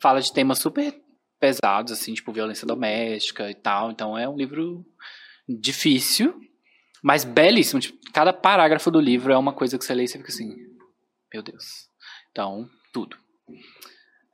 Fala 0.00 0.20
de 0.20 0.32
temas 0.32 0.60
super 0.60 0.94
pesados, 1.40 1.90
assim, 1.90 2.14
tipo 2.14 2.32
violência 2.32 2.64
doméstica 2.64 3.50
e 3.50 3.56
tal. 3.56 3.90
Então 3.90 4.16
é 4.16 4.28
um 4.28 4.36
livro 4.36 4.86
difícil, 5.48 6.32
mas 7.02 7.24
belíssimo. 7.24 7.80
Tipo, 7.80 7.98
cada 8.12 8.32
parágrafo 8.32 8.88
do 8.88 9.00
livro 9.00 9.32
é 9.32 9.36
uma 9.36 9.52
coisa 9.52 9.76
que 9.76 9.84
você 9.84 9.96
lê 9.96 10.04
e 10.04 10.06
você 10.06 10.16
fica 10.16 10.30
assim, 10.30 10.54
meu 11.34 11.42
Deus. 11.42 11.88
Então, 12.30 12.70
tudo. 12.92 13.16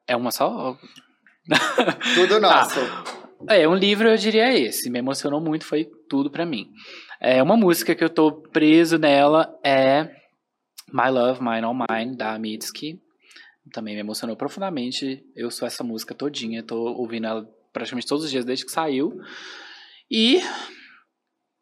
É 0.06 0.16
uma 0.16 0.30
só. 0.30 0.78
Tudo 2.14 2.40
nosso. 2.40 2.80
É, 3.48 3.68
um 3.68 3.74
livro 3.74 4.08
eu 4.08 4.16
diria 4.16 4.52
esse. 4.58 4.88
Me 4.88 4.98
emocionou 4.98 5.40
muito, 5.40 5.66
foi 5.66 5.84
tudo 6.08 6.30
pra 6.30 6.46
mim. 6.46 6.70
É, 7.20 7.42
uma 7.42 7.56
música 7.56 7.94
que 7.94 8.02
eu 8.02 8.08
tô 8.08 8.32
preso 8.32 8.98
nela 8.98 9.54
é 9.62 10.04
My 10.92 11.10
Love, 11.10 11.42
Mine 11.42 11.64
All 11.64 11.74
Mine, 11.74 12.16
da 12.16 12.38
Mitski. 12.38 13.00
Também 13.72 13.94
me 13.94 14.00
emocionou 14.00 14.36
profundamente. 14.36 15.22
Eu 15.34 15.50
sou 15.50 15.66
essa 15.66 15.84
música 15.84 16.14
todinha, 16.14 16.62
tô 16.62 16.76
ouvindo 16.76 17.26
ela 17.26 17.48
praticamente 17.72 18.06
todos 18.06 18.24
os 18.24 18.30
dias 18.30 18.44
desde 18.44 18.64
que 18.64 18.72
saiu. 18.72 19.20
E 20.10 20.40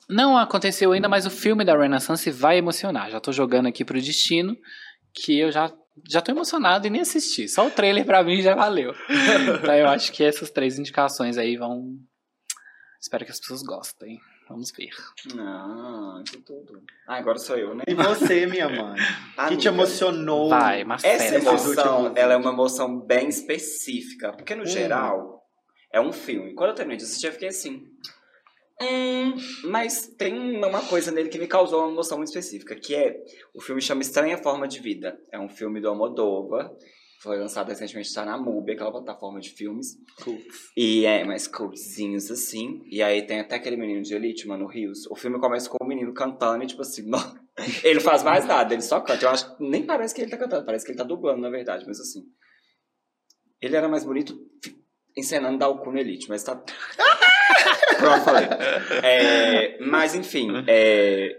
não 0.09 0.37
aconteceu 0.37 0.93
ainda, 0.93 1.09
mas 1.09 1.27
o 1.27 1.31
filme 1.31 1.65
da 1.65 1.77
Renaissance 1.77 2.31
vai 2.31 2.59
emocionar. 2.59 3.11
Já 3.11 3.21
tô 3.21 3.33
jogando 3.33 3.67
aqui 3.67 3.85
pro 3.85 4.01
destino, 4.01 4.57
que 5.15 5.39
eu 5.39 5.51
já 5.51 5.73
já 6.09 6.21
tô 6.21 6.31
emocionado 6.33 6.87
e 6.87 6.91
nem 6.91 7.01
assisti. 7.03 7.49
Só 7.49 7.67
o 7.67 7.71
trailer 7.71 8.05
pra 8.05 8.23
mim 8.23 8.41
já 8.43 8.55
valeu. 8.55 8.95
então 9.61 9.75
eu 9.75 9.89
acho 9.89 10.13
que 10.13 10.23
essas 10.25 10.51
três 10.51 10.79
indicações 10.79 11.37
aí 11.39 11.57
vão. 11.57 11.97
Espero 13.01 13.25
que 13.25 13.31
as 13.33 13.41
pessoas 13.41 13.63
gostem. 13.63 14.21
Vamos 14.49 14.71
ver. 14.77 14.91
Ah, 15.39 16.23
que 16.29 16.37
tudo. 16.39 16.83
Ah, 17.07 17.17
agora 17.17 17.39
sou 17.39 17.57
eu, 17.57 17.75
né? 17.75 17.85
E 17.87 17.95
você, 17.95 18.47
minha 18.47 18.69
mãe? 18.69 19.01
O 19.39 19.49
que 19.49 19.57
te 19.57 19.69
emocionou? 19.69 20.51
Vai, 20.51 20.85
Marcelo. 20.85 21.15
Essa 21.15 21.37
emoção, 21.37 22.13
ela 22.15 22.35
é 22.35 22.37
uma 22.37 22.51
emoção 22.51 23.01
bem 23.01 23.29
específica. 23.29 24.33
Porque, 24.33 24.55
no 24.55 24.63
Hum. 24.65 24.67
geral, 24.67 25.43
é 25.93 26.01
um 26.01 26.13
filme. 26.13 26.55
Quando 26.55 26.71
eu 26.71 26.75
terminei 26.77 26.99
de 26.99 27.05
assistir, 27.05 27.27
eu 27.29 27.33
fiquei 27.33 27.49
assim... 27.49 27.83
Hum, 28.83 29.35
mas 29.65 30.09
tem 30.19 30.35
uma 30.65 30.83
coisa 30.83 31.13
nele 31.13 31.29
que 31.29 31.39
me 31.39 31.47
causou 31.47 31.81
uma 31.85 31.93
emoção 31.93 32.19
muito 32.19 32.29
específica, 32.29 32.75
que 32.75 32.95
é... 32.95 33.17
O 33.55 33.61
filme 33.61 33.81
chama 33.81 34.03
Estranha 34.03 34.37
Forma 34.39 34.67
de 34.67 34.81
Vida. 34.81 35.19
É 35.33 35.39
um 35.39 35.49
filme 35.49 35.81
do 35.81 35.89
Almodóvar. 35.89 36.71
Foi 37.23 37.39
lançado 37.39 37.69
recentemente, 37.69 38.09
está 38.09 38.25
na 38.25 38.37
MUBI, 38.37 38.73
aquela 38.73 38.91
plataforma 38.91 39.39
de 39.39 39.51
filmes. 39.51 39.97
E 40.77 41.07
é 41.07 41.23
mais 41.25 41.47
cultzinhos 41.47 42.29
assim. 42.33 42.83
E 42.91 43.01
aí 43.01 43.25
tem 43.25 43.39
até 43.39 43.55
aquele 43.55 43.77
menino 43.77 44.03
de 44.03 44.13
Elite, 44.13 44.49
Mano 44.49 44.67
Rios. 44.67 45.07
O 45.09 45.15
filme 45.15 45.39
começa 45.39 45.71
com 45.71 45.77
o 45.81 45.87
menino 45.87 46.13
cantando 46.13 46.65
e, 46.65 46.67
tipo 46.67 46.83
assim, 46.83 47.09
não- 47.09 47.21
ele 47.85 47.95
não 47.95 48.01
faz 48.01 48.25
mais 48.25 48.45
nada, 48.45 48.75
ele 48.75 48.83
só 48.83 48.99
canta. 49.01 49.25
Eu 49.25 49.29
acho 49.31 49.57
que 49.57 49.63
nem 49.63 49.87
parece 49.87 50.13
que 50.13 50.21
ele 50.23 50.33
tá 50.33 50.37
cantando, 50.37 50.67
parece 50.67 50.85
que 50.85 50.91
ele 50.91 50.99
tá 50.99 51.05
dublando, 51.05 51.41
na 51.41 51.49
verdade, 51.51 51.85
mas 51.87 52.01
assim. 52.01 52.23
Ele 53.61 53.77
era 53.77 53.89
mais 53.89 54.03
bonito 54.05 54.37
encenando 55.17 55.59
dar 55.59 55.69
o 55.69 55.79
cu 55.79 55.93
no 55.93 55.99
Elite, 55.99 56.29
mas 56.29 56.43
tá. 56.43 56.61
Pronto, 57.99 58.25
falei. 58.25 58.45
É, 59.03 59.79
mas 59.85 60.15
enfim, 60.15 60.49
é. 60.67 61.37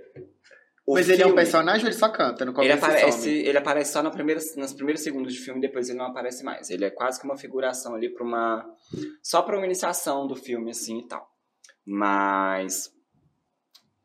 Mas 0.86 1.08
ele 1.10 1.22
é 1.22 1.26
um 1.26 1.30
filme- 1.30 1.42
personagem 1.42 1.84
ou 1.84 1.90
ele 1.90 1.98
só 1.98 2.10
canta? 2.10 2.44
No 2.44 2.52
ele 2.52 2.56
começo 2.76 2.86
aparece, 2.86 3.30
ele 3.30 3.58
aparece 3.58 3.94
só 3.94 4.04
na 4.04 4.12
primeira, 4.12 4.42
nos 4.58 4.74
primeiros 4.74 5.02
segundos 5.02 5.34
de 5.34 5.40
filme, 5.40 5.62
depois 5.62 5.88
ele 5.88 5.98
não 5.98 6.08
aparece 6.08 6.44
mais. 6.44 6.70
Ele 6.70 6.84
é 6.84 6.90
quase 6.90 7.20
que 7.20 7.26
uma 7.26 7.38
figuração 7.38 7.96
ali 7.96 8.10
para 8.10 8.24
uma 8.24 8.66
só 9.22 9.42
para 9.42 9.56
uma 9.58 9.66
iniciação 9.66 10.28
do 10.28 10.36
filme 10.36 10.72
assim 10.72 11.00
e 11.00 11.08
tal. 11.08 11.26
Mas 11.86 12.92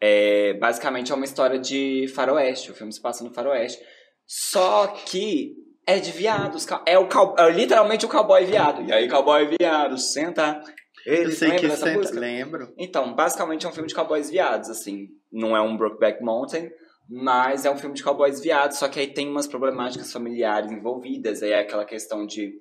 é, 0.01 0.55
basicamente 0.55 1.11
é 1.11 1.15
uma 1.15 1.25
história 1.25 1.59
de 1.59 2.07
faroeste. 2.15 2.71
O 2.71 2.75
filme 2.75 2.93
se 2.93 3.01
passa 3.03 3.25
no 3.25 3.33
faroeste. 3.35 3.83
Só 4.27 4.87
que 4.89 5.57
é 5.87 5.99
de 5.99 6.13
viados. 6.13 6.65
É, 6.87 6.97
o 6.99 7.09
é 7.39 7.51
literalmente 7.51 8.05
o 8.07 8.09
cowboy 8.09 8.45
viado. 8.45 8.83
E 8.83 8.93
aí, 8.93 9.09
cowboy 9.09 9.49
viado, 9.59 9.99
senta. 9.99 10.61
Ele 11.07 11.27
Eu 11.27 11.33
sei 11.33 11.51
que 11.53 11.71
senta... 11.71 11.99
música? 11.99 12.21
Lembro. 12.21 12.73
Então, 12.77 13.15
basicamente 13.15 13.67
é 13.67 13.69
um 13.69 13.73
filme 13.73 13.89
de 13.89 13.95
cowboys 13.95 14.31
viados, 14.31 14.69
assim. 14.69 15.09
Não 15.31 15.57
é 15.57 15.61
um 15.61 15.77
Brokeback 15.77 16.23
Mountain, 16.23 16.71
mas 17.09 17.65
é 17.65 17.71
um 17.71 17.79
filme 17.79 17.95
de 17.95 18.03
cowboys 18.03 18.41
viados, 18.41 18.79
só 18.79 18.89
que 18.89 19.01
aí 19.01 19.13
tem 19.13 19.29
umas 19.29 19.47
problemáticas 19.47 20.13
familiares 20.13 20.71
envolvidas. 20.71 21.43
Aí 21.43 21.53
é 21.53 21.61
aquela 21.61 21.85
questão 21.85 22.27
de 22.27 22.53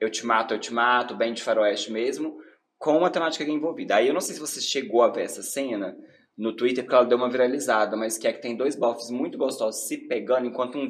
eu 0.00 0.10
te 0.10 0.26
mato, 0.26 0.54
eu 0.54 0.58
te 0.58 0.72
mato, 0.72 1.16
bem 1.16 1.32
de 1.32 1.42
faroeste 1.42 1.90
mesmo, 1.92 2.36
com 2.78 3.04
a 3.04 3.10
temática 3.10 3.44
envolvida. 3.44 3.96
Aí 3.96 4.08
eu 4.08 4.14
não 4.14 4.20
sei 4.20 4.34
se 4.34 4.40
você 4.40 4.60
chegou 4.60 5.02
a 5.02 5.08
ver 5.08 5.22
essa 5.22 5.42
cena 5.42 5.96
no 6.36 6.54
Twitter, 6.56 6.82
porque 6.84 6.94
ela 6.94 7.04
deu 7.04 7.18
uma 7.18 7.30
viralizada, 7.30 7.96
mas 7.96 8.18
que 8.18 8.26
é 8.26 8.32
que 8.32 8.40
tem 8.40 8.56
dois 8.56 8.74
bofs 8.74 9.10
muito 9.10 9.38
gostosos 9.38 9.86
se 9.86 10.08
pegando, 10.08 10.46
enquanto 10.46 10.78
um, 10.78 10.88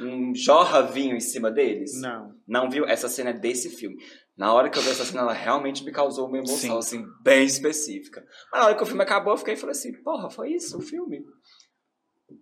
um 0.00 0.34
jorra 0.34 0.82
vinho 0.82 1.16
em 1.16 1.20
cima 1.20 1.50
deles? 1.50 2.00
Não. 2.00 2.34
Não 2.46 2.70
viu? 2.70 2.86
Essa 2.86 3.08
cena 3.08 3.30
é 3.30 3.32
desse 3.32 3.70
filme. 3.70 3.96
Na 4.36 4.52
hora 4.52 4.68
que 4.70 4.78
eu 4.78 4.82
vi 4.82 4.90
essa 4.90 5.04
cena, 5.04 5.22
ela 5.22 5.32
realmente 5.32 5.84
me 5.84 5.90
causou 5.90 6.28
uma 6.28 6.38
emoção, 6.38 6.80
Sim. 6.80 6.98
assim, 7.00 7.06
bem 7.22 7.44
específica. 7.44 8.24
Mas 8.52 8.60
na 8.60 8.66
hora 8.68 8.76
que 8.76 8.82
o 8.82 8.86
filme 8.86 9.02
acabou, 9.02 9.32
eu 9.32 9.36
fiquei 9.38 9.54
e 9.54 9.56
falei 9.56 9.72
assim, 9.72 9.92
porra, 10.02 10.30
foi 10.30 10.52
isso 10.52 10.78
o 10.78 10.80
filme? 10.80 11.24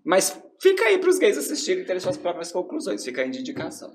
Mas 0.05 0.41
fica 0.61 0.85
aí 0.85 0.99
pros 0.99 1.19
gays 1.19 1.39
assistirem 1.39 1.83
e 1.83 1.87
terem 1.87 2.01
suas 2.01 2.17
próprias 2.17 2.53
conclusões. 2.53 3.05
Fica 3.05 3.23
aí 3.23 3.31
de 3.31 3.41
indicação. 3.41 3.93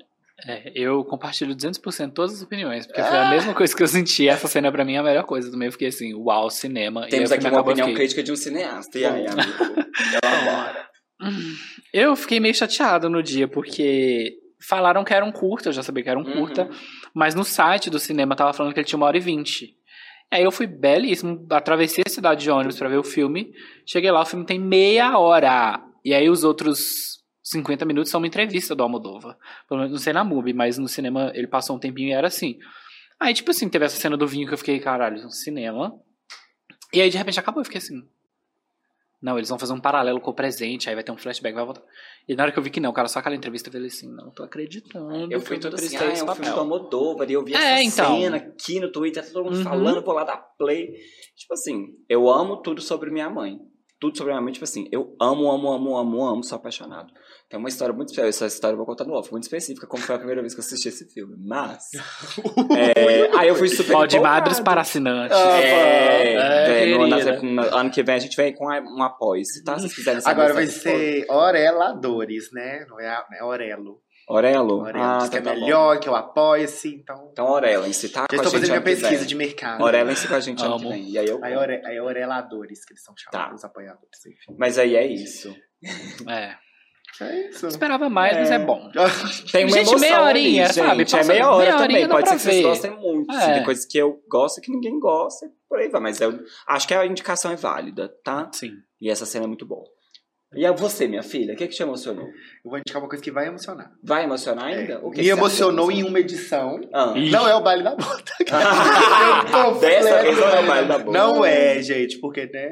É, 0.48 0.72
eu 0.74 1.04
compartilho 1.06 1.56
200% 1.56 2.14
todas 2.14 2.34
as 2.34 2.42
opiniões, 2.42 2.88
porque 2.88 3.04
foi 3.04 3.18
a 3.18 3.30
mesma 3.30 3.54
coisa 3.54 3.76
que 3.76 3.84
eu 3.84 3.88
senti. 3.88 4.28
Essa 4.28 4.48
cena 4.48 4.72
pra 4.72 4.84
mim 4.84 4.94
é 4.96 4.98
a 4.98 5.04
melhor 5.04 5.24
coisa 5.26 5.52
também. 5.52 5.68
Eu 5.68 5.72
fiquei 5.72 5.90
assim, 5.90 6.16
uau, 6.16 6.50
cinema. 6.50 7.08
Temos 7.08 7.30
e 7.30 7.34
aqui 7.36 7.44
filme 7.44 7.56
uma 7.58 7.62
opinião 7.62 7.88
fiquei- 7.88 7.96
crítica 8.06 8.24
de 8.24 8.32
um 8.32 8.36
cineasta. 8.36 8.98
E 8.98 9.06
aí, 9.06 9.28
amigo? 9.28 9.52
Elabora. 10.24 10.90
Eu 11.94 12.16
fiquei 12.16 12.40
meio 12.40 12.54
chateado 12.56 13.10
no 13.10 13.22
dia, 13.22 13.48
porque 13.48 14.38
falaram 14.60 15.04
que 15.04 15.14
era 15.14 15.26
um 15.26 15.32
curta, 15.32 15.70
eu 15.70 15.74
já 15.74 15.84
sabia 15.84 16.04
que 16.04 16.10
era 16.10 16.20
um 16.20 16.24
Uhum. 16.24 16.34
curta, 16.34 16.70
mas 17.14 17.34
no 17.36 17.44
site 17.44 17.90
do 17.90 18.00
cinema 18.00 18.36
tava 18.36 18.54
falando 18.54 18.74
que 18.74 18.80
ele 18.80 18.88
tinha 18.88 18.98
uma 18.98 19.06
hora 19.08 19.18
e 19.18 19.22
vinte. 19.22 19.76
Aí 20.32 20.44
eu 20.44 20.52
fui 20.52 20.66
belíssimo, 20.68 21.46
atravessei 21.50 22.04
a 22.08 22.10
cidade 22.10 22.44
de 22.44 22.50
ônibus 22.52 22.78
pra 22.78 22.88
ver 22.88 22.98
o 22.98 23.04
filme, 23.04 23.54
cheguei 23.86 24.10
lá, 24.12 24.22
o 24.22 24.26
filme 24.26 24.46
tem 24.46 24.60
meia 24.60 25.18
hora. 25.18 25.84
E 26.06 26.14
aí 26.14 26.30
os 26.30 26.44
outros 26.44 27.20
50 27.44 27.84
minutos 27.86 28.10
são 28.10 28.20
uma 28.22 28.28
entrevista 28.28 28.74
do 28.74 28.82
Almodóvar. 28.84 29.36
Pelo 29.68 29.80
menos 29.82 29.92
não 29.92 30.00
sei 30.00 30.14
na 30.14 30.24
MUBI, 30.24 30.54
mas 30.54 30.78
no 30.78 30.88
cinema 30.88 31.32
ele 31.36 31.48
passou 31.48 31.76
um 31.76 31.80
tempinho 31.80 32.10
e 32.10 32.14
era 32.14 32.28
assim. 32.28 32.58
Aí, 33.20 33.34
tipo 33.34 33.52
assim, 33.52 33.68
teve 33.70 33.86
essa 33.86 33.98
cena 33.98 34.16
do 34.16 34.26
vinho 34.26 34.48
que 34.48 34.54
eu 34.54 34.58
fiquei, 34.58 34.80
caralho, 34.80 35.22
no 35.22 35.30
cinema. 35.32 35.94
E 36.94 37.02
aí, 37.02 37.10
de 37.10 37.18
repente, 37.18 37.40
acabou, 37.40 37.62
eu 37.62 37.66
fiquei 37.66 37.78
assim. 37.80 38.02
Não, 39.22 39.38
eles 39.38 39.50
vão 39.50 39.60
fazer 39.60 39.74
um 39.74 39.80
paralelo 39.80 40.20
com 40.20 40.32
o 40.32 40.34
presente, 40.34 40.90
aí 40.90 40.96
vai 40.96 41.04
ter 41.04 41.12
um 41.12 41.18
flashback, 41.18 41.54
vai 41.54 41.64
voltar. 41.64 41.84
E 42.28 42.36
na 42.36 42.44
hora 42.44 42.52
que 42.52 42.58
eu 42.58 42.64
vi 42.64 42.72
que 42.72 42.80
não, 42.80 42.92
cara, 42.92 43.08
só 43.08 43.20
aquela 43.20 43.36
entrevista, 43.36 43.70
eu 43.70 43.74
falei 43.74 43.88
assim, 43.88 44.12
não 44.12 44.32
tô 44.32 44.44
acreditando. 44.44 45.32
Eu 45.32 45.40
que 45.40 45.46
fui 45.48 45.60
todo 45.60 45.76
assim, 45.76 45.96
ah, 45.96 46.04
é 46.06 46.24
um 46.24 46.36
filme 46.36 46.50
do 46.52 46.60
Almodóvar, 46.60 47.30
e 47.30 47.34
eu 47.34 47.44
vi 47.46 47.54
É, 47.54 47.84
essa 47.84 48.02
então. 48.02 48.20
cena 48.20 48.38
aqui 48.38 48.80
no 48.80 48.92
Twitter, 48.92 49.24
todo 49.32 49.46
mundo 49.46 49.58
Uhum. 49.58 49.64
falando, 49.64 50.04
vou 50.04 50.14
lá 50.16 50.24
dar 50.24 50.38
play. 50.58 50.88
Tipo 51.36 51.54
assim, 51.54 51.86
eu 52.10 52.28
amo 52.30 52.62
tudo 52.64 52.82
sobre 52.82 53.12
minha 53.12 53.30
mãe. 53.30 53.60
Tudo 54.02 54.18
sobre 54.18 54.34
minha 54.34 54.42
mãe, 54.42 54.52
tipo 54.52 54.64
assim, 54.64 54.88
eu 54.92 55.16
amo, 55.22 55.52
amo, 55.52 55.72
amo, 55.72 55.96
amo, 55.96 56.26
amo, 56.26 56.44
sou 56.44 56.56
apaixonado. 56.58 57.14
Tem 57.48 57.60
uma 57.60 57.70
história 57.70 57.94
muito 57.94 58.10
específica, 58.10 58.30
essa 58.46 58.48
história 58.48 58.74
eu 58.74 58.78
vou 58.78 58.86
contar 58.88 59.04
no 59.06 59.14
off, 59.14 59.30
muito 59.32 59.44
específica, 59.44 59.86
como 59.86 60.02
foi 60.02 60.16
a 60.16 60.18
primeira 60.18 60.42
vez 60.42 60.56
que 60.56 60.60
eu 60.60 60.64
assisti 60.66 60.88
esse 60.88 61.06
filme. 61.14 61.36
Mas, 61.38 61.84
é, 62.76 63.38
aí 63.38 63.48
eu 63.48 63.56
fui 63.56 63.68
super 63.70 63.96
Ó, 63.96 64.06
de 64.08 64.16
empolgado. 64.18 64.40
madres 64.42 64.60
para 64.60 64.82
assinantes. 64.82 65.38
Ah, 65.38 65.62
É, 65.62 66.34
É, 66.34 66.84
é, 66.84 66.98
no, 66.98 67.08
na- 67.54 67.64
ano 67.80 67.92
que 67.92 68.02
vem 68.02 68.16
a 68.16 68.20
gente 68.20 68.36
vem 68.36 68.54
com 68.56 68.68
a- 68.70 68.80
um 68.82 69.04
apoio, 69.04 69.46
se 69.46 69.64
tá? 69.64 69.76
Se 69.76 69.82
vocês 69.82 69.94
quiserem 69.96 70.20
saber. 70.20 70.34
Agora 70.42 70.54
vai 70.56 70.66
ser 70.66 71.26
Oreladores, 71.30 72.52
né? 72.52 72.86
Não 72.90 73.00
é, 73.00 73.08
a- 73.08 73.26
é 73.40 73.44
Orelo. 73.44 74.00
Orelo? 74.34 74.80
Orelo 74.82 75.04
Ah, 75.04 75.18
diz 75.20 75.30
que 75.30 75.38
é 75.38 75.40
então 75.40 75.54
tá 75.54 75.60
bom. 75.60 75.66
melhor, 75.66 76.00
que 76.00 76.10
eu 76.10 76.16
apoio-se, 76.16 76.96
então. 76.96 77.30
Então, 77.32 77.48
Orelem-se, 77.50 78.10
tá? 78.10 78.22
Já 78.22 78.28
com 78.28 78.34
a 78.34 78.38
estou 78.38 78.52
fazendo 78.52 78.70
minha 78.70 78.82
pesquisa 78.82 79.18
vem. 79.18 79.26
de 79.28 79.36
mercado. 79.36 79.84
Orelem-se 79.84 80.28
com 80.28 80.36
a 80.36 80.40
gente 80.40 80.64
ano 80.64 80.78
que 80.78 80.82
Amo. 80.86 80.90
vem. 80.94 81.10
E 81.10 81.18
aí 81.20 81.28
eu. 81.28 81.44
Aí, 81.44 81.56
ore, 81.56 81.82
aí 81.86 82.00
oreladores, 82.00 82.86
que 82.86 82.94
eles 82.94 83.04
são 83.04 83.14
chamados, 83.18 83.50
Tá. 83.50 83.56
os 83.56 83.64
apoiadores. 83.66 84.26
Enfim. 84.26 84.56
Mas 84.58 84.78
aí 84.78 84.96
é 84.96 85.06
isso. 85.06 85.56
É. 86.30 86.56
É 87.20 87.50
isso. 87.50 87.68
Esperava 87.68 88.10
mais, 88.10 88.36
mas 88.38 88.50
é 88.52 88.58
bom. 88.58 88.90
Tem 89.52 89.66
uma 89.66 89.72
Gente, 89.72 89.80
emoção 89.90 90.00
meia 90.00 90.22
horinha, 90.24 90.64
ali, 90.66 90.74
sabe? 90.74 90.98
gente. 91.00 91.16
É 91.18 91.24
meia 91.26 91.52
hora 91.52 91.66
meia 91.66 91.78
também. 91.78 92.08
Pode 92.08 92.30
ser 92.30 92.36
que 92.36 92.42
vocês 92.42 92.56
ver. 92.56 92.64
gostem 92.64 92.92
muito. 92.92 93.32
É. 93.36 93.54
Tem 93.56 93.64
coisas 93.64 93.86
que 93.86 93.98
eu 93.98 94.24
gosto 94.30 94.58
e 94.60 94.62
que 94.62 94.72
ninguém 94.72 94.98
gosta. 95.00 95.48
Por 95.68 95.78
aí 95.80 95.90
vai. 95.90 96.02
Mas 96.02 96.20
eu 96.22 96.40
acho 96.68 96.88
que 96.88 96.94
a 96.94 97.06
indicação 97.06 97.52
é 97.52 97.56
válida, 97.56 98.10
tá? 98.24 98.50
Sim. 98.54 98.72
E 99.00 99.10
essa 99.10 99.26
cena 99.26 99.44
é 99.46 99.48
muito 99.48 99.66
boa. 99.66 99.84
E 100.54 100.66
a 100.66 100.72
você, 100.74 101.08
minha 101.08 101.24
filha? 101.24 101.54
O 101.54 101.58
que, 101.58 101.66
que 101.68 101.76
te 101.76 101.82
emocionou? 101.82 102.26
Eu 102.26 102.70
vou 102.70 102.78
indicar 102.78 103.02
uma 103.02 103.08
coisa 103.08 103.24
que 103.24 103.32
vai 103.32 103.48
emocionar. 103.48 103.90
Vai 104.04 104.26
emocionar 104.26 104.70
É, 104.70 104.76
ainda? 104.76 105.00
O 105.00 105.10
que 105.10 105.20
Me 105.20 105.24
que 105.24 105.30
emocionou 105.30 105.90
em 105.90 106.04
uma 106.04 106.20
edição. 106.20 106.80
Ah. 106.94 107.14
Não 107.16 107.48
é 107.48 107.56
o 107.56 107.62
baile 107.64 107.84
da 107.84 107.96
bota. 107.96 108.34
Dessa 109.80 110.22
vez 110.22 110.38
não 110.38 110.48
é 110.50 110.60
o 110.60 110.68
baile 110.68 110.88
da 110.88 111.00
bota. 111.00 111.12
Não 111.18 111.46
é, 111.46 111.82
gente, 111.82 112.20
porque, 112.20 112.50
né? 112.54 112.70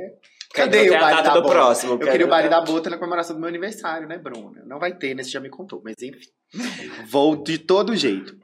Cadê 0.54 0.90
o 0.90 0.96
a 0.96 1.00
baile 1.00 1.18
data 1.18 1.30
da 1.30 1.34
do 1.36 1.42
bota? 1.42 1.54
próximo? 1.54 1.94
Eu 1.94 2.00
queria 2.00 2.26
o 2.26 2.30
baile 2.30 2.50
da 2.50 2.60
bota 2.62 2.90
na 2.90 2.98
comemoração 2.98 3.36
do 3.36 3.40
meu 3.40 3.48
aniversário, 3.48 4.08
né, 4.08 4.18
Bruna? 4.18 4.62
Não 4.66 4.78
vai 4.80 4.94
ter, 4.98 5.14
né? 5.16 5.24
Você 5.24 5.30
já 5.30 5.40
me 5.40 5.50
contou, 5.50 5.82
mas 5.84 5.96
enfim. 6.02 6.28
Vou 7.10 7.36
de 7.42 7.58
todo 7.60 7.96
jeito. 7.96 8.36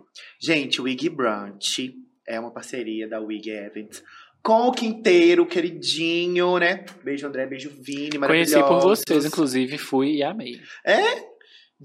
Gente, 0.42 0.80
o 0.80 0.86
Wig 0.86 1.10
Brunch 1.10 1.94
é 2.28 2.40
uma 2.40 2.54
parceria 2.54 3.08
da 3.08 3.20
Wig 3.20 3.50
Events 3.50 4.02
com 4.46 4.68
o 4.68 4.72
Quinteiro, 4.72 5.44
queridinho, 5.48 6.60
né? 6.60 6.86
Beijo, 7.04 7.26
André, 7.26 7.48
beijo, 7.48 7.72
Vini, 7.82 8.20
Conheci 8.20 8.60
por 8.60 8.80
vocês, 8.80 9.26
inclusive, 9.26 9.76
fui 9.80 10.18
e 10.18 10.24
amei. 10.24 10.62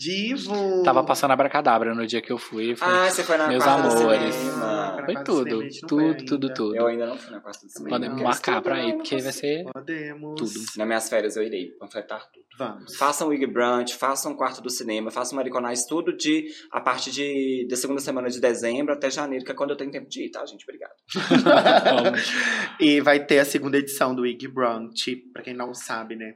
Divo! 0.00 0.82
Tava 0.82 1.04
passando 1.04 1.32
abracadabra 1.32 1.94
no 1.94 2.06
dia 2.06 2.22
que 2.22 2.32
eu 2.32 2.38
fui. 2.38 2.74
Foi, 2.74 2.88
Ah, 2.88 3.10
você 3.10 3.22
foi 3.22 3.36
na 3.36 3.48
Meus 3.48 3.62
quarta 3.62 3.82
do 3.88 3.98
amores. 3.98 4.34
cinema. 4.34 5.02
foi 5.04 5.14
tudo. 5.24 5.44
Tudo, 5.86 5.88
foi 5.88 6.24
tudo, 6.24 6.54
tudo. 6.54 6.74
Eu 6.76 6.86
ainda 6.86 7.04
não 7.06 7.18
fui 7.18 7.30
na 7.30 7.40
quarta 7.40 7.66
do 7.66 7.70
cinema. 7.70 7.90
Podemos 7.98 8.22
marcar 8.22 8.62
pra 8.62 8.82
ir, 8.82 8.94
porque 8.96 9.18
vai 9.18 9.32
ser 9.32 9.64
Podemos. 9.70 10.34
tudo. 10.40 10.64
Nas 10.78 10.86
minhas 10.86 11.08
férias 11.08 11.36
eu 11.36 11.42
irei 11.42 11.66
panfletar 11.78 12.20
tudo. 12.32 12.40
Vamos. 12.58 12.96
Façam 12.96 13.28
Wig 13.28 13.46
Brunch, 13.46 13.94
façam 13.94 14.34
Quarto 14.34 14.60
do 14.60 14.68
Cinema, 14.70 15.10
façam 15.10 15.36
Mariconais, 15.36 15.84
tudo 15.86 16.14
de 16.14 16.46
a 16.70 16.80
partir 16.80 17.10
de, 17.10 17.66
da 17.70 17.76
segunda 17.76 18.00
semana 18.00 18.28
de 18.28 18.38
dezembro 18.40 18.92
até 18.92 19.10
janeiro, 19.10 19.44
que 19.44 19.50
é 19.52 19.54
quando 19.54 19.70
eu 19.70 19.76
tenho 19.76 19.90
tempo 19.90 20.08
de 20.08 20.26
ir, 20.26 20.30
tá, 20.30 20.44
gente? 20.46 20.62
Obrigado. 20.64 20.92
E 22.80 23.00
vai 23.00 23.24
ter 23.24 23.38
a 23.40 23.44
segunda 23.44 23.76
edição 23.78 24.14
do 24.14 24.26
Ig 24.26 24.46
Brunch, 24.48 25.16
pra 25.32 25.42
quem 25.42 25.54
não 25.54 25.74
sabe, 25.74 26.16
né? 26.16 26.34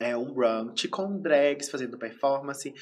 É 0.00 0.16
um 0.16 0.32
brunch 0.32 0.88
com 0.88 1.20
drags 1.20 1.68
fazendo 1.70 1.98
performance. 1.98 2.72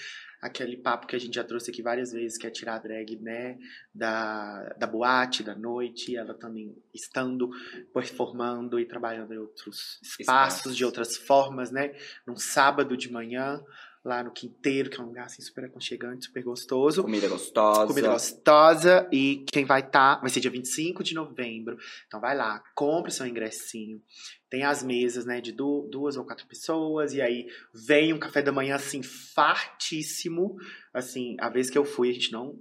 Aquele 0.41 0.77
papo 0.77 1.09
que 1.09 1.17
a 1.17 1.19
gente 1.19 1.35
já 1.35 1.43
trouxe 1.43 1.73
aqui 1.73 1.83
várias 1.83 2.13
vezes, 2.13 2.39
que 2.39 2.47
é 2.47 2.51
tirar 2.51 2.77
a 2.77 2.79
drag, 2.79 3.17
né? 3.17 3.59
Da, 3.93 4.73
da 4.79 4.87
boate, 4.87 5.43
da 5.43 5.57
noite. 5.57 6.17
Ela 6.17 6.33
também 6.33 6.81
estando 6.95 7.51
performando 7.93 8.79
e 8.79 8.87
trabalhando 8.87 9.35
em 9.35 9.39
outros 9.39 9.99
espaços, 10.01 10.21
Espaços. 10.21 10.77
de 10.77 10.85
outras 10.85 11.17
formas, 11.17 11.73
né? 11.73 11.93
Num 12.25 12.37
sábado 12.37 12.97
de 12.97 13.11
manhã, 13.11 13.61
lá 14.05 14.23
no 14.23 14.31
Quinteiro, 14.31 14.89
que 14.91 14.99
é 14.99 15.03
um 15.03 15.07
lugar 15.07 15.27
assim, 15.27 15.43
super 15.43 15.65
aconchegante, 15.65 16.27
super 16.27 16.43
gostoso. 16.43 17.03
Comida 17.03 17.29
gostosa. 17.29 17.87
Comida 17.87 18.09
gostosa 18.13 19.09
e 19.13 19.45
quem 19.53 19.65
vai 19.65 19.81
estar 19.81 20.21
vai 20.21 20.31
ser 20.31 20.41
dia 20.41 20.51
25 20.51 21.03
de 21.03 21.15
novembro. 21.15 21.77
Então 22.07 22.21
vai 22.21 22.37
lá, 22.37 22.63
compre 22.75 23.11
seu 23.11 23.27
ingressinho. 23.27 24.03
Tem 24.49 24.63
as 24.65 24.83
mesas, 24.83 25.27
né, 25.27 25.41
de 25.41 25.53
du- 25.53 25.87
duas 25.91 26.17
ou 26.17 26.25
quatro 26.25 26.47
pessoas 26.47 27.13
e 27.13 27.21
aí 27.21 27.47
vem 27.75 28.13
um 28.15 28.19
café 28.19 28.41
da 28.41 28.51
manhã 28.53 28.77
assim 28.77 29.03
fartíssimo. 29.03 30.57
Assim, 30.93 31.37
a 31.41 31.49
vez 31.49 31.69
que 31.71 31.77
eu 31.79 31.85
fui, 31.85 32.11
a 32.11 32.13
gente 32.13 32.33
não 32.33 32.59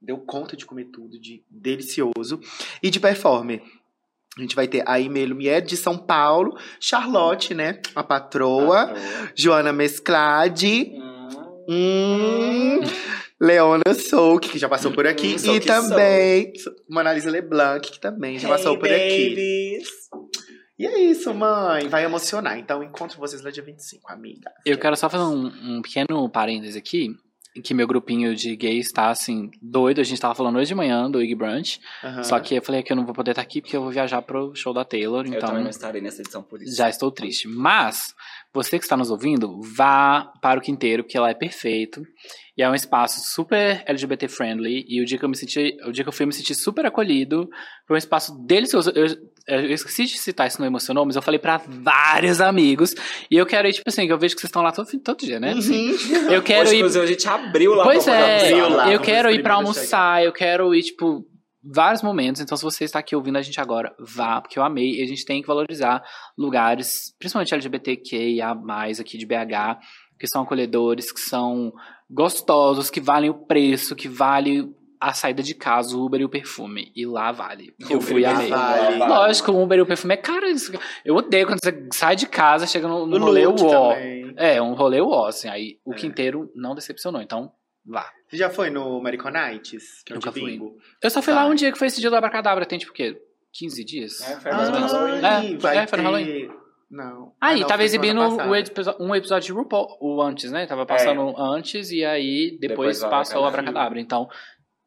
deu 0.00 0.18
conta 0.18 0.56
de 0.56 0.66
comer 0.66 0.86
tudo, 0.86 1.18
de 1.18 1.42
delicioso 1.48 2.40
e 2.82 2.90
de 2.90 3.00
performer. 3.00 3.62
A 4.36 4.40
gente 4.40 4.56
vai 4.56 4.66
ter 4.66 4.82
a 4.86 5.00
Emê 5.00 5.24
Lumière 5.26 5.64
de 5.64 5.76
São 5.76 5.96
Paulo, 5.96 6.56
Charlotte, 6.80 7.54
né, 7.54 7.80
a 7.94 8.02
patroa, 8.02 8.88
Patroa. 8.88 9.30
Joana 9.34 9.72
Mesclade, 9.72 10.92
Hum. 10.96 11.14
Hum, 11.68 12.80
Leona 13.40 13.94
Souk, 13.94 14.48
que 14.50 14.58
já 14.58 14.68
passou 14.68 14.92
por 14.92 15.06
aqui. 15.06 15.36
Hum, 15.46 15.54
e 15.54 15.60
também 15.60 16.52
Monalisa 16.90 17.30
Leblanc, 17.30 17.90
que 17.90 17.98
também 18.00 18.38
já 18.38 18.48
passou 18.48 18.72
Hey, 18.74 18.78
por 18.78 18.88
aqui. 18.90 19.28
babies. 19.30 19.88
E 20.78 20.86
é 20.86 20.98
isso, 21.04 21.32
mãe. 21.32 21.88
Vai 21.88 22.04
emocionar. 22.04 22.58
Então, 22.58 22.82
encontro 22.82 23.18
vocês 23.18 23.42
lá 23.42 23.50
dia 23.50 23.62
25, 23.62 24.12
amiga. 24.12 24.50
Eu 24.66 24.76
quero 24.76 24.96
só 24.96 25.08
fazer 25.08 25.24
um, 25.24 25.46
um 25.46 25.80
pequeno 25.82 26.28
parêntese 26.28 26.76
aqui. 26.76 27.14
Que 27.62 27.72
meu 27.72 27.86
grupinho 27.86 28.34
de 28.34 28.56
gays 28.56 28.90
tá 28.90 29.10
assim, 29.10 29.50
doido. 29.62 30.00
A 30.00 30.04
gente 30.04 30.20
tava 30.20 30.34
falando 30.34 30.56
hoje 30.56 30.68
de 30.68 30.74
manhã 30.74 31.08
do 31.10 31.22
Ig 31.22 31.34
Brunch. 31.36 31.80
Aham. 32.02 32.22
Só 32.24 32.40
que 32.40 32.56
eu 32.56 32.62
falei 32.62 32.82
que 32.82 32.90
eu 32.92 32.96
não 32.96 33.04
vou 33.04 33.14
poder 33.14 33.30
estar 33.30 33.42
aqui 33.42 33.60
porque 33.60 33.76
eu 33.76 33.82
vou 33.82 33.90
viajar 33.92 34.20
pro 34.22 34.54
show 34.56 34.74
da 34.74 34.84
Taylor. 34.84 35.24
Eu 35.24 35.34
Então 35.34 35.48
também 35.48 35.62
não 35.62 35.70
estarei 35.70 36.00
nessa 36.02 36.20
edição 36.22 36.42
por 36.42 36.60
isso. 36.60 36.74
já 36.76 36.88
estou 36.88 37.10
triste. 37.12 37.46
Mas, 37.46 38.12
você 38.54 38.78
que 38.78 38.84
está 38.84 38.96
nos 38.96 39.10
ouvindo, 39.10 39.60
vá 39.76 40.30
para 40.40 40.58
o 40.60 40.62
Quinteiro, 40.62 41.02
porque 41.02 41.18
lá 41.18 41.30
é 41.30 41.34
perfeito. 41.34 42.02
E 42.56 42.62
é 42.62 42.70
um 42.70 42.74
espaço 42.74 43.20
super 43.34 43.82
LGBT 43.84 44.28
friendly. 44.28 44.84
E 44.88 45.02
o 45.02 45.04
dia 45.04 45.18
que 45.18 45.24
eu 45.24 45.28
me 45.28 45.36
senti, 45.36 45.76
o 45.84 45.90
dia 45.90 46.04
que 46.04 46.08
eu 46.08 46.12
fui, 46.12 46.22
eu 46.22 46.28
me 46.28 46.32
senti 46.32 46.54
super 46.54 46.86
acolhido. 46.86 47.48
Foi 47.86 47.96
um 47.96 47.98
espaço 47.98 48.32
delicioso. 48.46 48.92
Eu, 48.94 49.06
eu 49.48 49.72
esqueci 49.72 50.04
de 50.04 50.16
citar 50.18 50.46
isso 50.46 50.60
não 50.60 50.66
emocionou, 50.68 51.04
mas 51.04 51.16
eu 51.16 51.22
falei 51.22 51.40
para 51.40 51.60
vários 51.66 52.40
amigos. 52.40 52.94
E 53.28 53.36
eu 53.36 53.44
quero 53.44 53.66
ir, 53.66 53.72
tipo 53.72 53.88
assim, 53.90 54.06
que 54.06 54.12
eu 54.12 54.18
vejo 54.18 54.36
que 54.36 54.40
vocês 54.40 54.48
estão 54.50 54.62
lá 54.62 54.70
todo, 54.70 54.86
todo 55.00 55.18
dia, 55.18 55.40
né? 55.40 55.50
Assim, 55.52 55.90
Uhum. 55.90 56.30
eu 56.30 56.42
quero 56.42 56.62
Hoje, 56.68 56.76
ir 56.76 56.78
inclusive, 56.78 57.04
a 57.04 57.08
gente 57.08 57.28
abriu 57.28 57.74
lá 57.74 57.82
Pois 57.84 58.06
é, 58.06 58.52
lá. 58.68 58.92
eu 58.92 59.00
quero 59.00 59.30
ir 59.30 59.42
primeiros 59.42 59.56
almoçar, 59.56 60.24
eu 60.24 60.32
quero 60.32 60.72
ir, 60.74 60.82
tipo, 60.84 61.24
vários 61.64 62.02
momentos. 62.02 62.40
Então, 62.40 62.56
se 62.56 62.62
você 62.62 62.84
está 62.84 62.98
aqui 62.98 63.16
ouvindo 63.16 63.36
a 63.38 63.42
gente 63.42 63.60
agora, 63.60 63.94
vá, 63.98 64.40
porque 64.40 64.58
eu 64.58 64.62
amei. 64.64 64.98
E 65.00 65.02
a 65.02 65.06
gente 65.06 65.24
tem 65.24 65.40
que 65.40 65.48
valorizar 65.48 66.02
lugares, 66.36 67.14
principalmente 67.18 67.54
LGBTQIA, 67.54 68.54
aqui 69.00 69.16
de 69.18 69.26
BH, 69.26 69.78
que 70.18 70.26
são 70.26 70.42
acolhedores, 70.42 71.10
que 71.12 71.20
são 71.20 71.72
gostosos, 72.10 72.90
que 72.90 73.00
valem 73.00 73.30
o 73.30 73.46
preço, 73.46 73.96
que 73.96 74.08
vale 74.08 74.68
a 75.00 75.12
saída 75.12 75.42
de 75.42 75.54
casa, 75.54 75.94
o 75.96 76.04
Uber 76.04 76.20
e 76.20 76.24
o 76.24 76.28
perfume. 76.30 76.90
E 76.96 77.04
lá 77.04 77.30
vale. 77.32 77.74
Eu 77.90 78.00
fui 78.00 78.22
e 78.22 78.24
a 78.24 78.28
perfume, 78.30 78.48
vale. 78.50 78.98
Lógico, 78.98 79.52
o 79.52 79.62
Uber 79.62 79.78
e 79.78 79.82
o 79.82 79.86
perfume 79.86 80.14
é 80.14 80.16
caro. 80.16 80.46
isso- 80.46 80.72
Eu 81.04 81.16
odeio 81.16 81.46
quando 81.46 81.58
você 81.62 81.86
sai 81.92 82.16
de 82.16 82.26
casa, 82.26 82.66
chega 82.66 82.88
no, 82.88 83.06
no 83.06 83.16
O 83.16 83.20
rolê 83.20 83.42
também. 83.44 84.32
É, 84.36 84.62
um 84.62 84.74
rolê 84.74 85.00
uó, 85.00 85.26
assim. 85.26 85.48
Aí 85.48 85.78
o 85.84 85.92
É. 85.92 85.96
quinteiro 85.96 86.50
não 86.54 86.74
decepcionou, 86.74 87.20
então 87.20 87.52
vá. 87.84 88.10
Você 88.28 88.36
já 88.36 88.50
foi 88.50 88.70
no 88.70 89.00
Mariconites? 89.00 90.02
Que 90.04 90.12
é 90.12 90.16
o 90.16 90.18
Nunca 90.18 90.32
fui. 90.32 90.42
bingo? 90.44 90.76
Eu 91.02 91.10
só 91.10 91.20
fui 91.22 91.32
lá 91.34 91.42
Vai. 91.44 91.52
um 91.52 91.54
dia 91.54 91.70
que 91.72 91.78
foi 91.78 91.86
esse 91.88 92.00
dia 92.00 92.10
do 92.10 92.16
Abracadabra, 92.16 92.66
tem 92.66 92.78
tipo 92.78 92.92
o 92.92 92.94
quê? 92.94 93.20
15 93.52 93.84
dias? 93.84 94.20
É, 94.20 94.40
foi. 94.40 94.50
Ah, 94.50 95.44
É, 95.44 95.56
vai 95.56 95.78
é, 95.78 95.86
foi 95.86 95.98
no 95.98 96.04
Halloween. 96.04 96.50
Não. 96.90 97.32
Aí, 97.40 97.56
Ah, 97.56 97.60
não, 97.60 97.66
tava 97.66 97.82
exibindo 97.82 98.20
um 99.00 99.14
episódio 99.14 99.46
de 99.46 99.52
RuPaul, 99.52 99.96
o 100.00 100.22
antes, 100.22 100.50
né? 100.52 100.66
Tava 100.66 100.86
passando 100.86 101.34
antes 101.40 101.90
e 101.90 102.04
aí 102.04 102.56
depois, 102.60 102.98
Depois 102.98 103.02
o 103.02 103.08
passou 103.10 103.42
o 103.42 103.44
Abracadabra. 103.46 103.80
Abracadabra. 103.80 104.00
Então, 104.00 104.28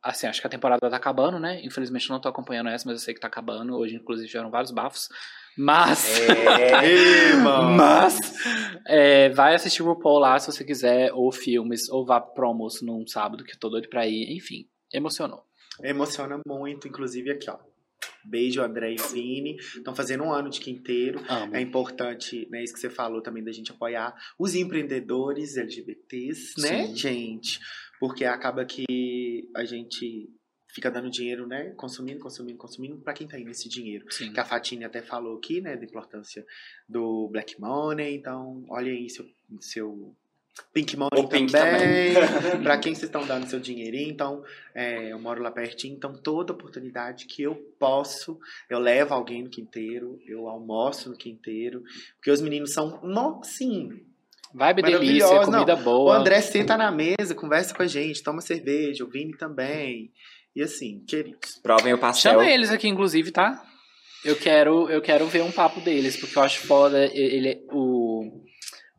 assim, 0.02 0.28
acho 0.28 0.40
que 0.40 0.48
a 0.48 0.50
temporada 0.50 0.90
tá 0.90 0.96
acabando, 0.96 1.40
né? 1.40 1.60
Infelizmente 1.66 2.10
eu 2.10 2.14
não 2.14 2.22
tô 2.22 2.30
acompanhando 2.30 2.70
essa, 2.70 2.88
mas 2.88 3.00
eu 3.00 3.04
sei 3.04 3.14
que 3.14 3.20
tá 3.20 3.28
acabando. 3.28 3.76
Hoje, 3.76 3.96
inclusive, 3.96 4.28
tiveram 4.28 4.50
vários 4.50 4.72
bafos. 4.72 5.10
Mas. 5.58 6.20
É. 6.30 7.34
Mas. 7.76 8.20
é, 8.86 9.30
vai 9.30 9.56
assistir 9.56 9.82
RuPaul 9.82 10.20
lá 10.20 10.38
se 10.40 10.52
você 10.52 10.64
quiser, 10.64 11.12
ou 11.14 11.32
filmes, 11.32 11.90
ou 11.90 12.06
vá 12.06 12.22
pro 12.22 12.48
almoço 12.48 12.86
num 12.86 13.06
sábado, 13.08 13.44
que 13.44 13.54
eu 13.54 13.60
tô 13.60 13.70
doido 13.70 13.90
pra 13.90 14.08
ir. 14.08 14.36
Enfim, 14.36 14.68
emocionou. 14.94 15.44
Emociona 15.84 16.40
muito, 16.46 16.88
inclusive 16.88 17.32
aqui, 17.32 17.50
ó. 17.50 17.58
Beijo, 18.24 18.62
André 18.62 18.94
e 18.94 19.14
Vini. 19.14 19.56
Estão 19.56 19.96
fazendo 19.96 20.24
um 20.24 20.32
ano 20.32 20.50
de 20.50 20.60
quinteiro. 20.60 21.22
Amo. 21.30 21.56
É 21.56 21.62
importante, 21.62 22.48
né? 22.52 22.64
Isso 22.64 22.74
que 22.74 22.80
você 22.80 22.90
falou 22.90 23.22
também 23.22 23.44
da 23.44 23.52
gente 23.52 23.72
apoiar 23.72 24.14
os 24.38 24.54
empreendedores 24.54 25.56
LGBTs, 25.56 26.62
né, 26.62 26.88
Sim. 26.88 26.96
gente? 26.96 27.60
Porque 28.00 28.26
acaba 28.26 28.66
que 28.66 29.50
a 29.56 29.64
gente 29.64 30.30
fica 30.78 30.92
dando 30.92 31.10
dinheiro, 31.10 31.48
né? 31.48 31.74
Consumindo, 31.76 32.20
consumindo, 32.20 32.56
consumindo 32.56 32.98
pra 32.98 33.12
quem 33.12 33.28
tá 33.28 33.40
indo 33.40 33.50
esse 33.50 33.68
dinheiro. 33.68 34.06
Sim. 34.12 34.32
Que 34.32 34.40
a 34.40 34.46
Fatine 34.46 34.86
até 34.86 35.02
falou 35.02 35.36
aqui, 35.38 35.60
né? 35.60 35.76
Da 35.76 35.84
importância 35.84 36.46
do 36.88 37.28
Black 37.30 37.60
Money. 37.60 38.16
Então, 38.16 38.64
olha 38.70 38.92
aí 38.92 39.10
seu, 39.10 39.26
seu 39.60 40.16
Pink 40.72 40.96
Money 40.96 41.20
O 41.20 41.28
Pink 41.28 41.52
também. 41.52 42.14
também. 42.14 42.62
pra 42.62 42.78
quem 42.78 42.94
vocês 42.94 43.06
estão 43.06 43.26
dando 43.26 43.48
seu 43.48 43.60
dinheirinho. 43.60 44.12
Então, 44.12 44.44
é, 44.76 45.12
eu 45.12 45.18
moro 45.18 45.42
lá 45.42 45.50
pertinho. 45.50 45.96
Então, 45.96 46.16
toda 46.16 46.54
oportunidade 46.54 47.26
que 47.26 47.42
eu 47.42 47.56
posso, 47.80 48.40
eu 48.70 48.78
levo 48.78 49.16
alguém 49.16 49.42
no 49.42 49.50
quinteiro. 49.50 50.22
Eu 50.28 50.48
almoço 50.48 51.10
no 51.10 51.18
quinteiro. 51.18 51.84
Porque 52.18 52.30
os 52.30 52.40
meninos 52.40 52.72
são, 52.72 53.02
sim, 53.42 54.06
Vibe 54.54 54.84
delícia, 54.84 55.44
comida 55.44 55.74
o 55.74 55.84
boa. 55.84 56.18
André 56.18 56.40
senta 56.40 56.78
na 56.78 56.92
mesa, 56.92 57.34
conversa 57.36 57.74
com 57.74 57.82
a 57.82 57.88
gente, 57.88 58.22
toma 58.22 58.42
cerveja, 58.42 59.04
o 59.04 59.10
Vini 59.10 59.36
também. 59.36 60.12
E 60.58 60.64
assim, 60.64 61.04
queridos. 61.08 61.60
Provem 61.62 61.94
o 61.94 62.00
pastel. 62.00 62.32
Chama 62.32 62.50
eles 62.50 62.72
aqui, 62.72 62.88
inclusive, 62.88 63.30
tá? 63.30 63.64
Eu 64.26 64.36
quero, 64.36 64.90
eu 64.90 65.00
quero 65.04 65.28
ver 65.28 65.44
um 65.44 65.52
papo 65.52 65.80
deles, 65.82 66.18
porque 66.18 66.36
eu 66.36 66.42
acho 66.42 66.66
foda. 66.66 67.06
Ele, 67.14 67.64
o, 67.72 68.24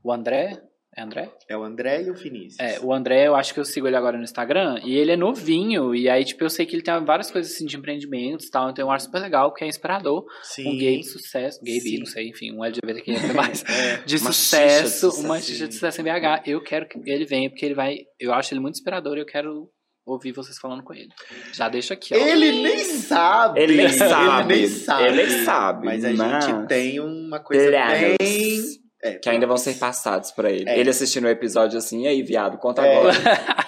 o 0.04 0.12
André. 0.12 0.62
É 0.96 1.02
André? 1.02 1.32
É 1.48 1.56
o 1.56 1.64
André 1.64 2.02
e 2.04 2.10
o 2.10 2.14
Vinícius. 2.14 2.60
É, 2.60 2.78
o 2.78 2.92
André, 2.92 3.26
eu 3.26 3.34
acho 3.34 3.52
que 3.52 3.58
eu 3.58 3.64
sigo 3.64 3.88
ele 3.88 3.96
agora 3.96 4.16
no 4.16 4.22
Instagram, 4.22 4.80
e 4.84 4.94
ele 4.94 5.10
é 5.10 5.16
novinho, 5.16 5.94
e 5.96 6.08
aí, 6.08 6.24
tipo, 6.24 6.44
eu 6.44 6.50
sei 6.50 6.64
que 6.64 6.76
ele 6.76 6.82
tem 6.82 7.04
várias 7.04 7.30
coisas 7.30 7.52
assim 7.52 7.66
de 7.66 7.76
empreendimentos 7.76 8.46
e 8.46 8.50
tal, 8.50 8.70
então 8.70 8.86
eu 8.86 8.90
acho 8.92 9.06
super 9.06 9.20
legal, 9.20 9.52
que 9.52 9.64
é 9.64 9.68
inspirador. 9.68 10.24
Sim. 10.42 10.68
Um 10.68 10.78
gay 10.78 10.98
de 11.00 11.08
sucesso, 11.08 11.60
gay 11.62 11.80
bi, 11.80 11.98
não 11.98 12.06
sei, 12.06 12.28
enfim, 12.28 12.52
um 12.52 12.64
LGBTQ 12.64 13.32
mais. 13.34 13.64
É. 13.68 13.96
De 14.04 14.16
Uma 14.16 14.32
sucesso, 14.32 15.10
de 15.10 15.26
uma 15.26 15.36
sucesso. 15.36 15.46
xixa 15.46 15.68
de 15.68 15.74
sucesso 15.74 16.00
em 16.00 16.04
BH. 16.04 16.42
Eu 16.46 16.62
quero 16.62 16.88
que 16.88 16.98
ele 17.04 17.24
venha, 17.24 17.50
porque 17.50 17.64
ele 17.64 17.74
vai. 17.74 17.98
Eu 18.18 18.32
acho 18.32 18.52
ele 18.54 18.60
muito 18.60 18.74
inspirador 18.76 19.16
e 19.16 19.20
eu 19.20 19.26
quero 19.26 19.68
ouvir 20.12 20.32
vocês 20.32 20.58
falando 20.58 20.82
com 20.82 20.92
ele. 20.94 21.10
Já 21.52 21.68
deixo 21.68 21.92
aqui, 21.92 22.14
ó. 22.14 22.16
Ele 22.16 22.62
nem 22.62 22.84
sabe. 22.84 23.60
Ele 23.60 23.76
nem 23.76 23.88
sabe. 23.88 24.54
Ele 24.54 24.62
nem 24.62 24.68
sabe. 24.68 25.04
Ele 25.04 25.16
nem 25.16 25.44
sabe, 25.44 25.86
Mas 25.86 26.04
a 26.04 26.12
mas- 26.12 26.44
gente 26.44 26.66
tem 26.66 27.00
uma 27.00 27.40
coisa 27.40 27.68
Planos. 27.68 28.16
bem. 28.18 28.87
É, 29.02 29.12
Que 29.14 29.28
ainda 29.30 29.46
vão 29.46 29.56
ser 29.56 29.74
passados 29.74 30.32
pra 30.32 30.50
ele. 30.50 30.68
É. 30.68 30.78
Ele 30.78 30.90
assistindo 30.90 31.24
o 31.24 31.28
episódio 31.28 31.78
assim, 31.78 32.02
e 32.02 32.08
aí, 32.08 32.22
viado, 32.22 32.58
conta 32.58 32.84
É. 32.84 32.96
agora. 32.98 33.14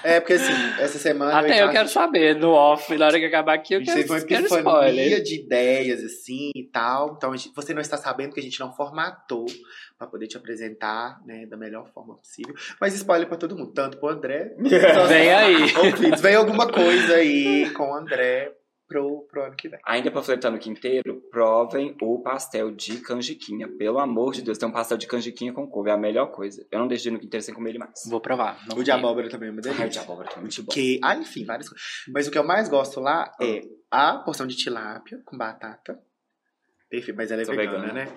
é, 0.03 0.19
porque 0.21 0.33
assim, 0.33 0.53
essa 0.81 0.99
semana. 0.99 1.39
Até 1.39 1.63
eu 1.63 1.69
a 1.69 1.71
quero 1.71 1.89
saber, 1.89 2.35
no 2.35 2.51
off, 2.51 2.97
na 2.97 3.07
hora 3.07 3.19
que 3.19 3.27
acabar 3.27 3.55
aqui, 3.55 3.75
eu 3.75 3.83
quero, 3.83 4.05
uma 4.07 4.21
quero 4.21 4.47
spoiler. 4.47 5.23
de 5.23 5.37
ideias, 5.37 6.03
assim, 6.03 6.51
e 6.57 6.65
tal. 6.65 7.15
Então, 7.17 7.37
gente- 7.37 7.55
você 7.55 7.73
não 7.73 7.81
está 7.81 7.97
sabendo 7.97 8.33
que 8.35 8.41
a 8.41 8.43
gente 8.43 8.59
não 8.59 8.73
formatou 8.73 9.47
pra 9.97 10.09
poder 10.09 10.27
te 10.27 10.37
apresentar, 10.37 11.21
né, 11.25 11.47
da 11.47 11.57
melhor 11.57 11.87
forma 11.93 12.17
possível. 12.17 12.55
Mas 12.81 12.95
spoiler 12.95 13.29
pra 13.29 13.37
todo 13.37 13.57
mundo, 13.57 13.73
tanto 13.73 13.99
pro 13.99 14.09
André. 14.09 14.55
Vem 15.09 15.31
aí. 15.33 15.77
Ouvintes, 15.77 16.21
vem 16.21 16.35
alguma 16.35 16.67
coisa 16.67 17.15
aí 17.17 17.71
com 17.71 17.91
o 17.91 17.95
André 17.95 18.51
pro, 18.91 19.23
pro 19.31 19.45
ano 19.45 19.55
que 19.55 19.69
vem. 19.69 19.79
Ainda 19.87 20.11
panfletando 20.11 20.57
o 20.57 20.61
quinteiro, 20.61 21.23
provem 21.31 21.97
o 22.03 22.19
pastel 22.21 22.73
de 22.73 22.99
canjiquinha. 23.01 23.69
Pelo 23.69 24.01
amor 24.01 24.33
de 24.33 24.43
Deus, 24.43 24.59
tem 24.59 24.69
um 24.69 24.73
pastel 24.73 24.99
de 24.99 25.07
canjiquinha 25.07 25.53
com 25.53 25.65
couve, 25.67 25.91
é 25.91 25.93
a 25.93 25.97
melhor 25.97 26.27
coisa. 26.33 26.67
Eu 26.71 26.81
não 26.81 26.89
deixo 26.89 27.05
de 27.05 27.09
ir 27.09 27.13
no 27.13 27.21
quinteiro 27.21 27.45
sem 27.45 27.55
comer 27.55 27.71
ele 27.71 27.79
mais. 27.79 27.93
Vou 28.09 28.21
provar. 28.21 28.59
Não 28.69 28.77
O 28.77 28.81
de 28.81 28.87
tem. 28.91 28.95
abóbora 28.95 29.29
também 29.31 29.49
é 29.49 29.53
uma 29.53 29.61
delícia. 29.63 29.83
Ai, 29.85 29.89
o 29.89 29.93
de 29.93 29.99
abóbora 30.01 30.29
tá 30.29 30.41
muito 30.41 30.63
bom. 30.65 30.73
Que, 30.73 30.99
ah, 31.03 31.15
enfim, 31.17 31.45
várias 31.45 31.69
coisas. 31.69 31.87
Mas 32.13 32.27
o 32.27 32.31
que 32.33 32.39
eu 32.39 32.45
mais 32.45 32.69
gosto 32.69 33.01
lá 33.01 33.33
é 33.41 33.61
a 33.91 34.19
porção 34.19 34.47
de 34.47 34.57
tilápia 34.57 35.21
com 35.25 35.39
batata. 35.39 35.99
Perfeito, 36.91 37.17
mas 37.17 37.31
ela 37.31 37.43
é 37.43 37.45
vegana, 37.45 37.69
vegana. 37.87 37.93
né? 37.93 38.09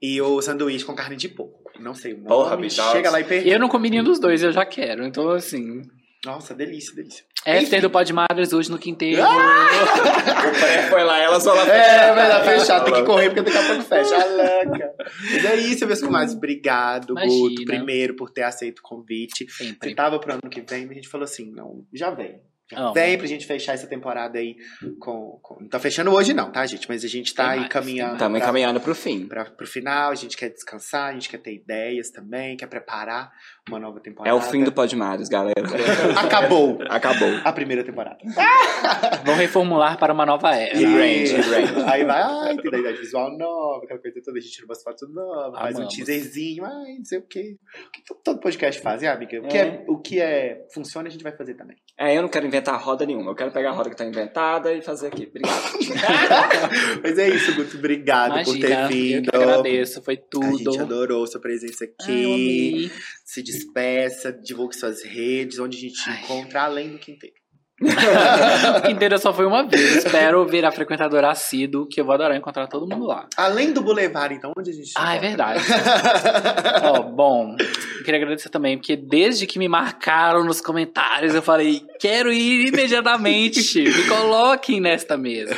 E 0.00 0.20
o 0.22 0.40
sanduíche 0.40 0.84
com 0.84 0.94
carne 0.94 1.16
de 1.16 1.28
porco. 1.28 1.70
Não 1.78 1.92
sei 1.94 2.14
o 2.14 2.16
nome. 2.16 2.28
Porra, 2.28 2.56
bicho, 2.56 2.80
Chega 2.92 3.10
lá 3.10 3.20
e 3.20 3.24
pergunta. 3.24 3.50
Eu 3.52 3.58
não 3.60 3.68
comi 3.68 3.90
nenhum 3.90 4.04
dos 4.04 4.18
dois, 4.18 4.42
eu 4.42 4.50
já 4.52 4.64
quero. 4.64 5.04
Então, 5.04 5.28
assim. 5.30 5.82
Nossa, 6.24 6.54
delícia, 6.54 6.94
delícia. 6.94 7.24
After 7.46 7.80
do 7.80 7.90
Pod 7.90 8.12
Madres 8.12 8.52
hoje 8.52 8.70
no 8.70 8.78
quinteiro. 8.78 9.22
O 9.22 10.60
pré 10.60 10.88
foi 10.90 11.04
lá, 11.04 11.18
ela 11.18 11.40
só 11.40 11.54
lá 11.54 11.62
É, 11.66 12.12
vai 12.12 12.28
lá 12.28 12.44
fechar, 12.44 12.84
tem 12.84 12.94
que 12.94 13.02
correr 13.04 13.30
porque 13.30 13.42
daqui 13.42 13.56
a 13.56 13.66
pouco 13.68 13.82
fecha. 13.82 14.16
A 14.16 14.24
louca. 14.24 14.94
Mas 14.98 15.44
é 15.44 15.56
isso, 15.56 15.86
meus 15.86 16.00
comadres. 16.00 16.34
Obrigado, 16.34 17.12
Imagina. 17.12 17.48
Guto, 17.48 17.64
primeiro, 17.64 18.16
por 18.16 18.30
ter 18.30 18.42
aceito 18.42 18.80
o 18.80 18.82
convite. 18.82 19.46
Você 19.48 19.64
Sempre. 19.64 19.94
tava 19.94 20.18
pro 20.18 20.32
ano 20.32 20.50
que 20.50 20.60
vem, 20.60 20.82
mas 20.82 20.90
a 20.90 20.94
gente 20.94 21.08
falou 21.08 21.24
assim: 21.24 21.50
não, 21.52 21.86
já 21.92 22.10
vem. 22.10 22.40
Já 22.70 22.80
Amo. 22.80 22.92
vem 22.92 23.16
pra 23.16 23.26
gente 23.26 23.46
fechar 23.46 23.72
essa 23.72 23.86
temporada 23.86 24.38
aí 24.38 24.56
com, 25.00 25.38
com. 25.42 25.58
Não 25.58 25.68
tá 25.68 25.80
fechando 25.80 26.12
hoje, 26.12 26.34
não, 26.34 26.52
tá, 26.52 26.66
gente? 26.66 26.86
Mas 26.86 27.02
a 27.02 27.08
gente 27.08 27.32
tá 27.32 27.50
aí 27.50 27.60
mais, 27.60 27.72
caminhando. 27.72 28.12
Estamos 28.12 28.38
encaminhando 28.38 28.78
pro 28.78 28.94
fim. 28.94 29.26
Pra, 29.26 29.46
pro 29.46 29.66
final, 29.66 30.10
a 30.10 30.14
gente 30.14 30.36
quer 30.36 30.50
descansar, 30.50 31.08
a 31.08 31.12
gente 31.14 31.30
quer 31.30 31.38
ter 31.38 31.54
ideias 31.54 32.10
também, 32.10 32.58
quer 32.58 32.66
preparar 32.66 33.32
uma 33.68 33.78
nova 33.78 34.00
temporada. 34.00 34.34
É 34.34 34.38
o 34.38 34.40
fim 34.40 34.64
do 34.64 34.72
Podmares, 34.72 35.28
galera. 35.28 35.54
Acabou 36.18 36.78
Acabou. 36.88 37.28
a 37.44 37.52
primeira 37.52 37.84
temporada. 37.84 38.18
Vão 39.24 39.34
reformular 39.36 39.98
para 39.98 40.12
uma 40.12 40.24
nova 40.26 40.54
era. 40.54 40.76
E 40.76 40.84
range, 40.84 41.34
range. 41.36 41.74
Aí 41.86 42.04
vai, 42.04 42.22
ai, 42.22 42.56
tem 42.56 42.66
identidade 42.68 42.98
visual 42.98 43.36
nova, 43.36 43.84
aquela 43.84 44.00
coisa 44.00 44.20
toda, 44.24 44.38
a 44.38 44.40
gente 44.40 44.52
tira 44.52 44.66
umas 44.66 44.82
fotos 44.82 45.12
novas, 45.12 45.58
faz 45.60 45.78
um 45.78 45.86
teaserzinho, 45.88 46.64
ai, 46.64 46.94
não 46.98 47.04
sei 47.04 47.18
o 47.18 47.22
quê. 47.22 47.56
O 47.86 47.90
que 47.90 48.02
todo 48.24 48.40
podcast 48.40 48.80
faz, 48.80 49.02
né, 49.02 49.08
amiga? 49.08 49.40
O 49.40 49.48
que, 49.48 49.56
É. 49.56 49.60
é, 49.60 49.84
o 49.88 49.98
que 49.98 50.20
é, 50.20 50.66
funciona, 50.72 51.08
a 51.08 51.10
gente 51.10 51.22
vai 51.22 51.32
fazer 51.36 51.54
também. 51.54 51.76
É, 51.98 52.16
eu 52.16 52.22
não 52.22 52.28
quero 52.28 52.46
inventar 52.46 52.80
roda 52.80 53.04
nenhuma. 53.04 53.30
Eu 53.30 53.34
quero 53.34 53.50
pegar 53.50 53.70
a 53.70 53.72
roda 53.72 53.90
que 53.90 53.96
tá 53.96 54.04
inventada 54.04 54.72
e 54.72 54.80
fazer 54.82 55.08
aqui. 55.08 55.26
Obrigado. 55.28 55.62
Mas 57.02 57.18
é 57.18 57.28
isso, 57.28 57.54
Guto, 57.54 57.76
obrigado 57.76 58.44
por 58.44 58.56
ter 58.58 58.70
Imagina, 58.70 58.82
eu 58.82 58.88
vindo. 58.88 59.30
que 59.30 59.36
agradeço, 59.36 60.02
foi 60.02 60.14
A 60.14 60.20
tudo. 60.30 60.58
gente 60.72 60.80
adorou 60.80 61.26
sua 61.26 61.40
presença 61.40 61.84
Ai, 61.84 61.90
aqui. 62.00 62.24
amei. 62.24 62.90
Se 63.24 63.42
despeça, 63.58 64.32
divulgue 64.32 64.76
suas 64.76 65.02
redes, 65.04 65.58
onde 65.58 65.76
a 65.76 65.80
gente 65.80 66.02
te 66.02 66.10
Ai. 66.10 66.22
encontra, 66.22 66.62
além 66.62 66.90
do 66.90 66.98
quinteiro. 66.98 67.36
O 68.78 68.82
quinteiro 68.82 69.18
só 69.18 69.32
foi 69.32 69.46
uma 69.46 69.62
vez. 69.66 69.96
Espero 70.04 70.44
virar 70.46 70.72
frequentadora 70.72 71.30
assíduo, 71.30 71.86
que 71.86 72.00
eu 72.00 72.04
vou 72.04 72.14
adorar 72.14 72.36
encontrar 72.36 72.66
todo 72.66 72.86
mundo 72.86 73.06
lá. 73.06 73.26
Além 73.36 73.72
do 73.72 73.80
Boulevard, 73.82 74.34
então, 74.34 74.52
onde 74.56 74.70
a 74.70 74.72
gente 74.72 74.88
te 74.88 74.94
Ah, 74.96 75.14
é 75.14 75.18
verdade. 75.18 75.62
Ó, 76.84 77.02
bom, 77.02 77.56
eu 77.58 78.04
queria 78.04 78.20
agradecer 78.20 78.48
também, 78.48 78.76
porque 78.76 78.96
desde 78.96 79.46
que 79.46 79.58
me 79.58 79.68
marcaram 79.68 80.44
nos 80.44 80.60
comentários, 80.60 81.34
eu 81.34 81.42
falei, 81.42 81.82
quero 82.00 82.32
ir 82.32 82.68
imediatamente, 82.68 83.80
me 83.80 84.06
coloquem 84.06 84.80
nesta 84.80 85.16
mesa. 85.16 85.56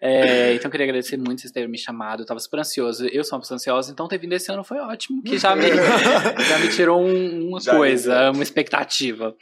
É, 0.00 0.54
então 0.54 0.68
eu 0.68 0.70
queria 0.70 0.84
agradecer 0.86 1.16
muito 1.16 1.40
vocês 1.40 1.52
terem 1.52 1.68
me 1.68 1.78
chamado, 1.78 2.22
eu 2.22 2.26
tava 2.26 2.40
super 2.40 2.60
ansioso, 2.60 3.06
eu 3.06 3.24
sou 3.24 3.36
uma 3.36 3.42
pessoa 3.42 3.56
ansiosa, 3.56 3.90
então 3.90 4.06
ter 4.08 4.18
vindo 4.18 4.32
esse 4.34 4.50
ano 4.52 4.62
foi 4.64 4.78
ótimo, 4.78 5.22
que 5.22 5.38
já 5.38 5.54
me, 5.56 5.68
já 6.48 6.58
me 6.58 6.68
tirou 6.68 7.00
um- 7.02 7.48
uma 7.48 7.60
Já 7.60 7.74
coisa, 7.74 8.30
uma 8.30 8.42
expectativa. 8.42 9.34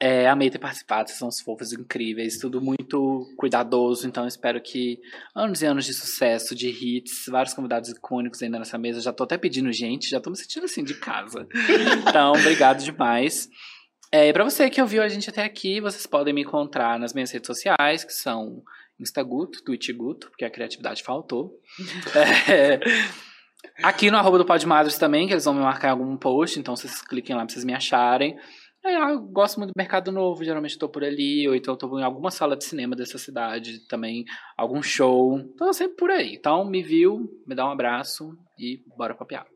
É, 0.00 0.28
amei 0.28 0.50
ter 0.50 0.58
participado, 0.58 1.08
vocês 1.08 1.18
são 1.18 1.28
os 1.28 1.40
fofos 1.40 1.72
incríveis, 1.72 2.38
tudo 2.38 2.60
muito 2.60 3.26
cuidadoso, 3.38 4.06
então 4.06 4.26
espero 4.26 4.60
que 4.60 4.98
anos 5.34 5.62
e 5.62 5.66
anos 5.66 5.86
de 5.86 5.94
sucesso, 5.94 6.54
de 6.54 6.68
hits, 6.68 7.26
vários 7.28 7.54
convidados 7.54 7.90
icônicos 7.90 8.42
ainda 8.42 8.58
nessa 8.58 8.76
mesa, 8.76 9.00
já 9.00 9.12
tô 9.12 9.22
até 9.22 9.38
pedindo 9.38 9.72
gente, 9.72 10.10
já 10.10 10.20
tô 10.20 10.30
me 10.30 10.36
sentindo 10.36 10.64
assim 10.64 10.82
de 10.82 10.94
casa. 10.94 11.46
Então, 12.08 12.32
obrigado 12.32 12.82
demais. 12.82 13.48
É, 14.10 14.32
para 14.32 14.44
você 14.44 14.68
que 14.68 14.80
ouviu 14.82 15.02
a 15.02 15.08
gente 15.08 15.30
até 15.30 15.42
aqui, 15.42 15.80
vocês 15.80 16.06
podem 16.06 16.34
me 16.34 16.42
encontrar 16.42 16.98
nas 16.98 17.12
minhas 17.12 17.30
redes 17.30 17.46
sociais, 17.46 18.04
que 18.04 18.12
são 18.12 18.62
Instaguto, 18.98 19.62
Twitchguto, 19.64 20.28
porque 20.28 20.44
a 20.44 20.50
criatividade 20.50 21.02
faltou. 21.02 21.52
É, 22.48 22.78
aqui 23.82 24.10
no 24.10 24.18
arroba 24.18 24.38
do 24.38 24.44
Podmadres 24.44 24.98
também, 24.98 25.26
que 25.26 25.32
eles 25.32 25.44
vão 25.44 25.54
me 25.54 25.60
marcar 25.60 25.88
em 25.88 25.90
algum 25.92 26.16
post, 26.16 26.60
então 26.60 26.76
vocês 26.76 27.00
cliquem 27.00 27.34
lá 27.34 27.44
pra 27.44 27.52
vocês 27.52 27.64
me 27.64 27.74
acharem. 27.74 28.36
É, 28.84 28.96
eu 29.12 29.20
gosto 29.20 29.58
muito 29.58 29.70
do 29.70 29.78
Mercado 29.78 30.12
Novo, 30.12 30.44
geralmente 30.44 30.72
estou 30.72 30.90
por 30.90 31.02
ali, 31.02 31.48
ou 31.48 31.54
então 31.54 31.72
estou 31.72 31.98
em 31.98 32.02
alguma 32.02 32.30
sala 32.30 32.54
de 32.54 32.64
cinema 32.64 32.94
dessa 32.94 33.16
cidade 33.16 33.80
também, 33.88 34.26
algum 34.58 34.82
show. 34.82 35.38
Então 35.38 35.72
sempre 35.72 35.96
por 35.96 36.10
aí. 36.10 36.34
Então 36.34 36.64
me 36.66 36.82
viu, 36.82 37.42
me 37.46 37.54
dá 37.54 37.66
um 37.66 37.70
abraço 37.70 38.36
e 38.58 38.82
bora 38.94 39.14
papear. 39.14 39.46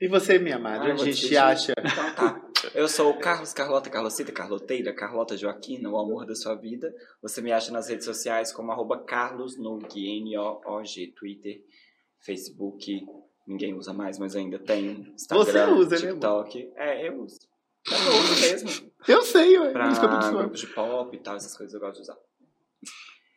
E 0.00 0.08
você, 0.08 0.38
minha 0.38 0.56
amada, 0.56 0.84
Ah, 0.84 0.92
onde 0.92 1.02
a 1.02 1.04
gente 1.04 1.26
te 1.28 1.36
acha? 1.36 1.72
Então 1.78 2.14
tá. 2.14 2.40
Eu 2.74 2.86
sou 2.88 3.10
o 3.10 3.18
Carlos 3.18 3.52
Carlota, 3.52 3.90
Carlocita, 3.90 4.30
Carloteira, 4.30 4.92
Carlota 4.94 5.36
Joaquina, 5.36 5.90
o 5.90 5.98
amor 5.98 6.24
da 6.24 6.34
sua 6.36 6.54
vida. 6.54 6.92
Você 7.20 7.40
me 7.40 7.52
acha 7.52 7.72
nas 7.72 7.88
redes 7.88 8.04
sociais 8.04 8.52
como 8.52 8.70
arroba 8.70 8.98
Carlos 9.02 9.56
N-O-O-G, 9.58 11.12
Twitter, 11.16 11.60
Facebook. 12.20 13.04
Ninguém 13.46 13.74
usa 13.74 13.92
mais, 13.92 14.18
mas 14.18 14.36
ainda 14.36 14.58
tem. 14.58 15.12
Instagram, 15.14 15.44
Você 15.44 15.72
usa, 15.72 15.90
né, 15.90 16.12
TikTok. 16.12 16.72
É, 16.76 17.08
eu 17.08 17.20
uso. 17.20 17.51
Eu 17.90 18.12
uso 18.20 18.40
mesmo. 18.40 18.92
Eu 19.08 19.22
sei, 19.22 19.58
ué. 19.58 19.70
Pra 19.72 19.88
Isso 19.88 20.00
que 20.00 20.06
eu 20.06 20.10
tô 20.10 20.16
te 20.18 20.22
falando. 20.22 20.38
grupos 20.38 20.60
de 20.60 20.66
pop 20.68 21.16
e 21.16 21.20
tal, 21.20 21.36
essas 21.36 21.56
coisas 21.56 21.74
eu 21.74 21.80
gosto 21.80 21.96
de 21.96 22.02
usar. 22.02 22.16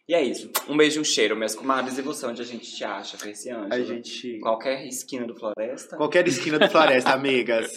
E 0.07 0.13
é 0.13 0.21
isso. 0.21 0.51
Um 0.69 0.77
beijo 0.77 0.99
e 0.99 1.01
um 1.01 1.03
cheiro, 1.03 1.35
minhas 1.35 1.55
comadres. 1.55 1.97
E 1.97 2.01
você, 2.03 2.27
onde 2.27 2.39
a 2.39 2.45
gente 2.45 2.71
te 2.71 2.83
acha, 2.83 3.17
Perciane? 3.17 3.73
A 3.73 3.81
gente. 3.83 4.37
Qualquer 4.39 4.85
esquina 4.85 5.25
do 5.25 5.35
Floresta. 5.35 5.97
Qualquer 5.97 6.27
esquina 6.27 6.59
do 6.59 6.69
Floresta, 6.69 7.09
amigas. 7.13 7.71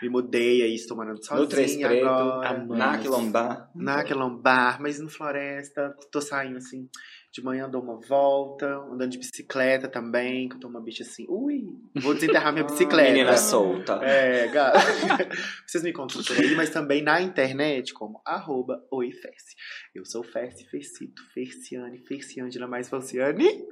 Me 0.00 0.08
mudei 0.08 0.62
aí, 0.62 0.74
estou 0.74 0.96
morando 0.96 1.18
sozinha 1.22 1.40
No 1.42 1.46
Três 1.46 1.76
Preto, 1.76 2.06
agora. 2.06 2.64
na 2.66 2.96
Quilombar. 2.98 3.70
Na 3.74 4.02
Quilombar, 4.02 4.80
mas 4.80 4.98
no 4.98 5.10
Floresta. 5.10 5.94
Tô 6.10 6.22
saindo 6.22 6.56
assim. 6.56 6.88
De 7.30 7.42
manhã 7.44 7.68
dou 7.68 7.82
uma 7.82 8.00
volta, 8.00 8.66
andando 8.90 9.10
de 9.10 9.18
bicicleta 9.18 9.86
também, 9.86 10.48
que 10.48 10.56
eu 10.56 10.60
tô 10.60 10.66
uma 10.68 10.80
bicha 10.80 11.02
assim. 11.02 11.26
Ui, 11.28 11.64
vou 12.00 12.14
desenterrar 12.14 12.52
minha 12.52 12.64
bicicleta. 12.66 13.10
Menina 13.12 13.36
solta. 13.36 14.00
É, 14.02 14.48
ga- 14.48 14.72
vocês 15.66 15.84
me 15.84 15.90
encontram 15.90 16.22
por 16.24 16.36
aí, 16.36 16.54
mas 16.56 16.70
também 16.70 17.02
na 17.02 17.20
internet 17.20 17.92
como 17.92 18.20
arroba 18.24 18.82
oifesse. 18.90 19.54
Eu 19.94 20.04
sou 20.06 20.24
Fessi, 20.24 20.64
Fecito, 20.70 21.22
Ferciane, 21.34 21.98
Ferciângela 22.06 22.66
mais 22.66 22.88
Falciane. 22.88 23.62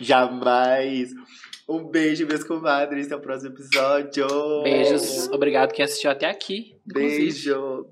Jamais. 0.00 1.10
Um 1.68 1.84
beijo, 1.84 2.24
meus 2.26 2.44
comadres. 2.44 3.06
Até 3.06 3.16
o 3.16 3.20
próximo 3.20 3.50
episódio. 3.52 4.62
Beijos, 4.62 5.26
obrigado 5.28 5.72
quem 5.72 5.84
assistiu 5.84 6.10
até 6.12 6.26
aqui. 6.30 6.76
inclusive. 6.86 7.26
Beijo. 7.26 7.88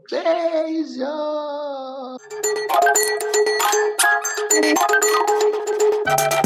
Thank 3.99 4.79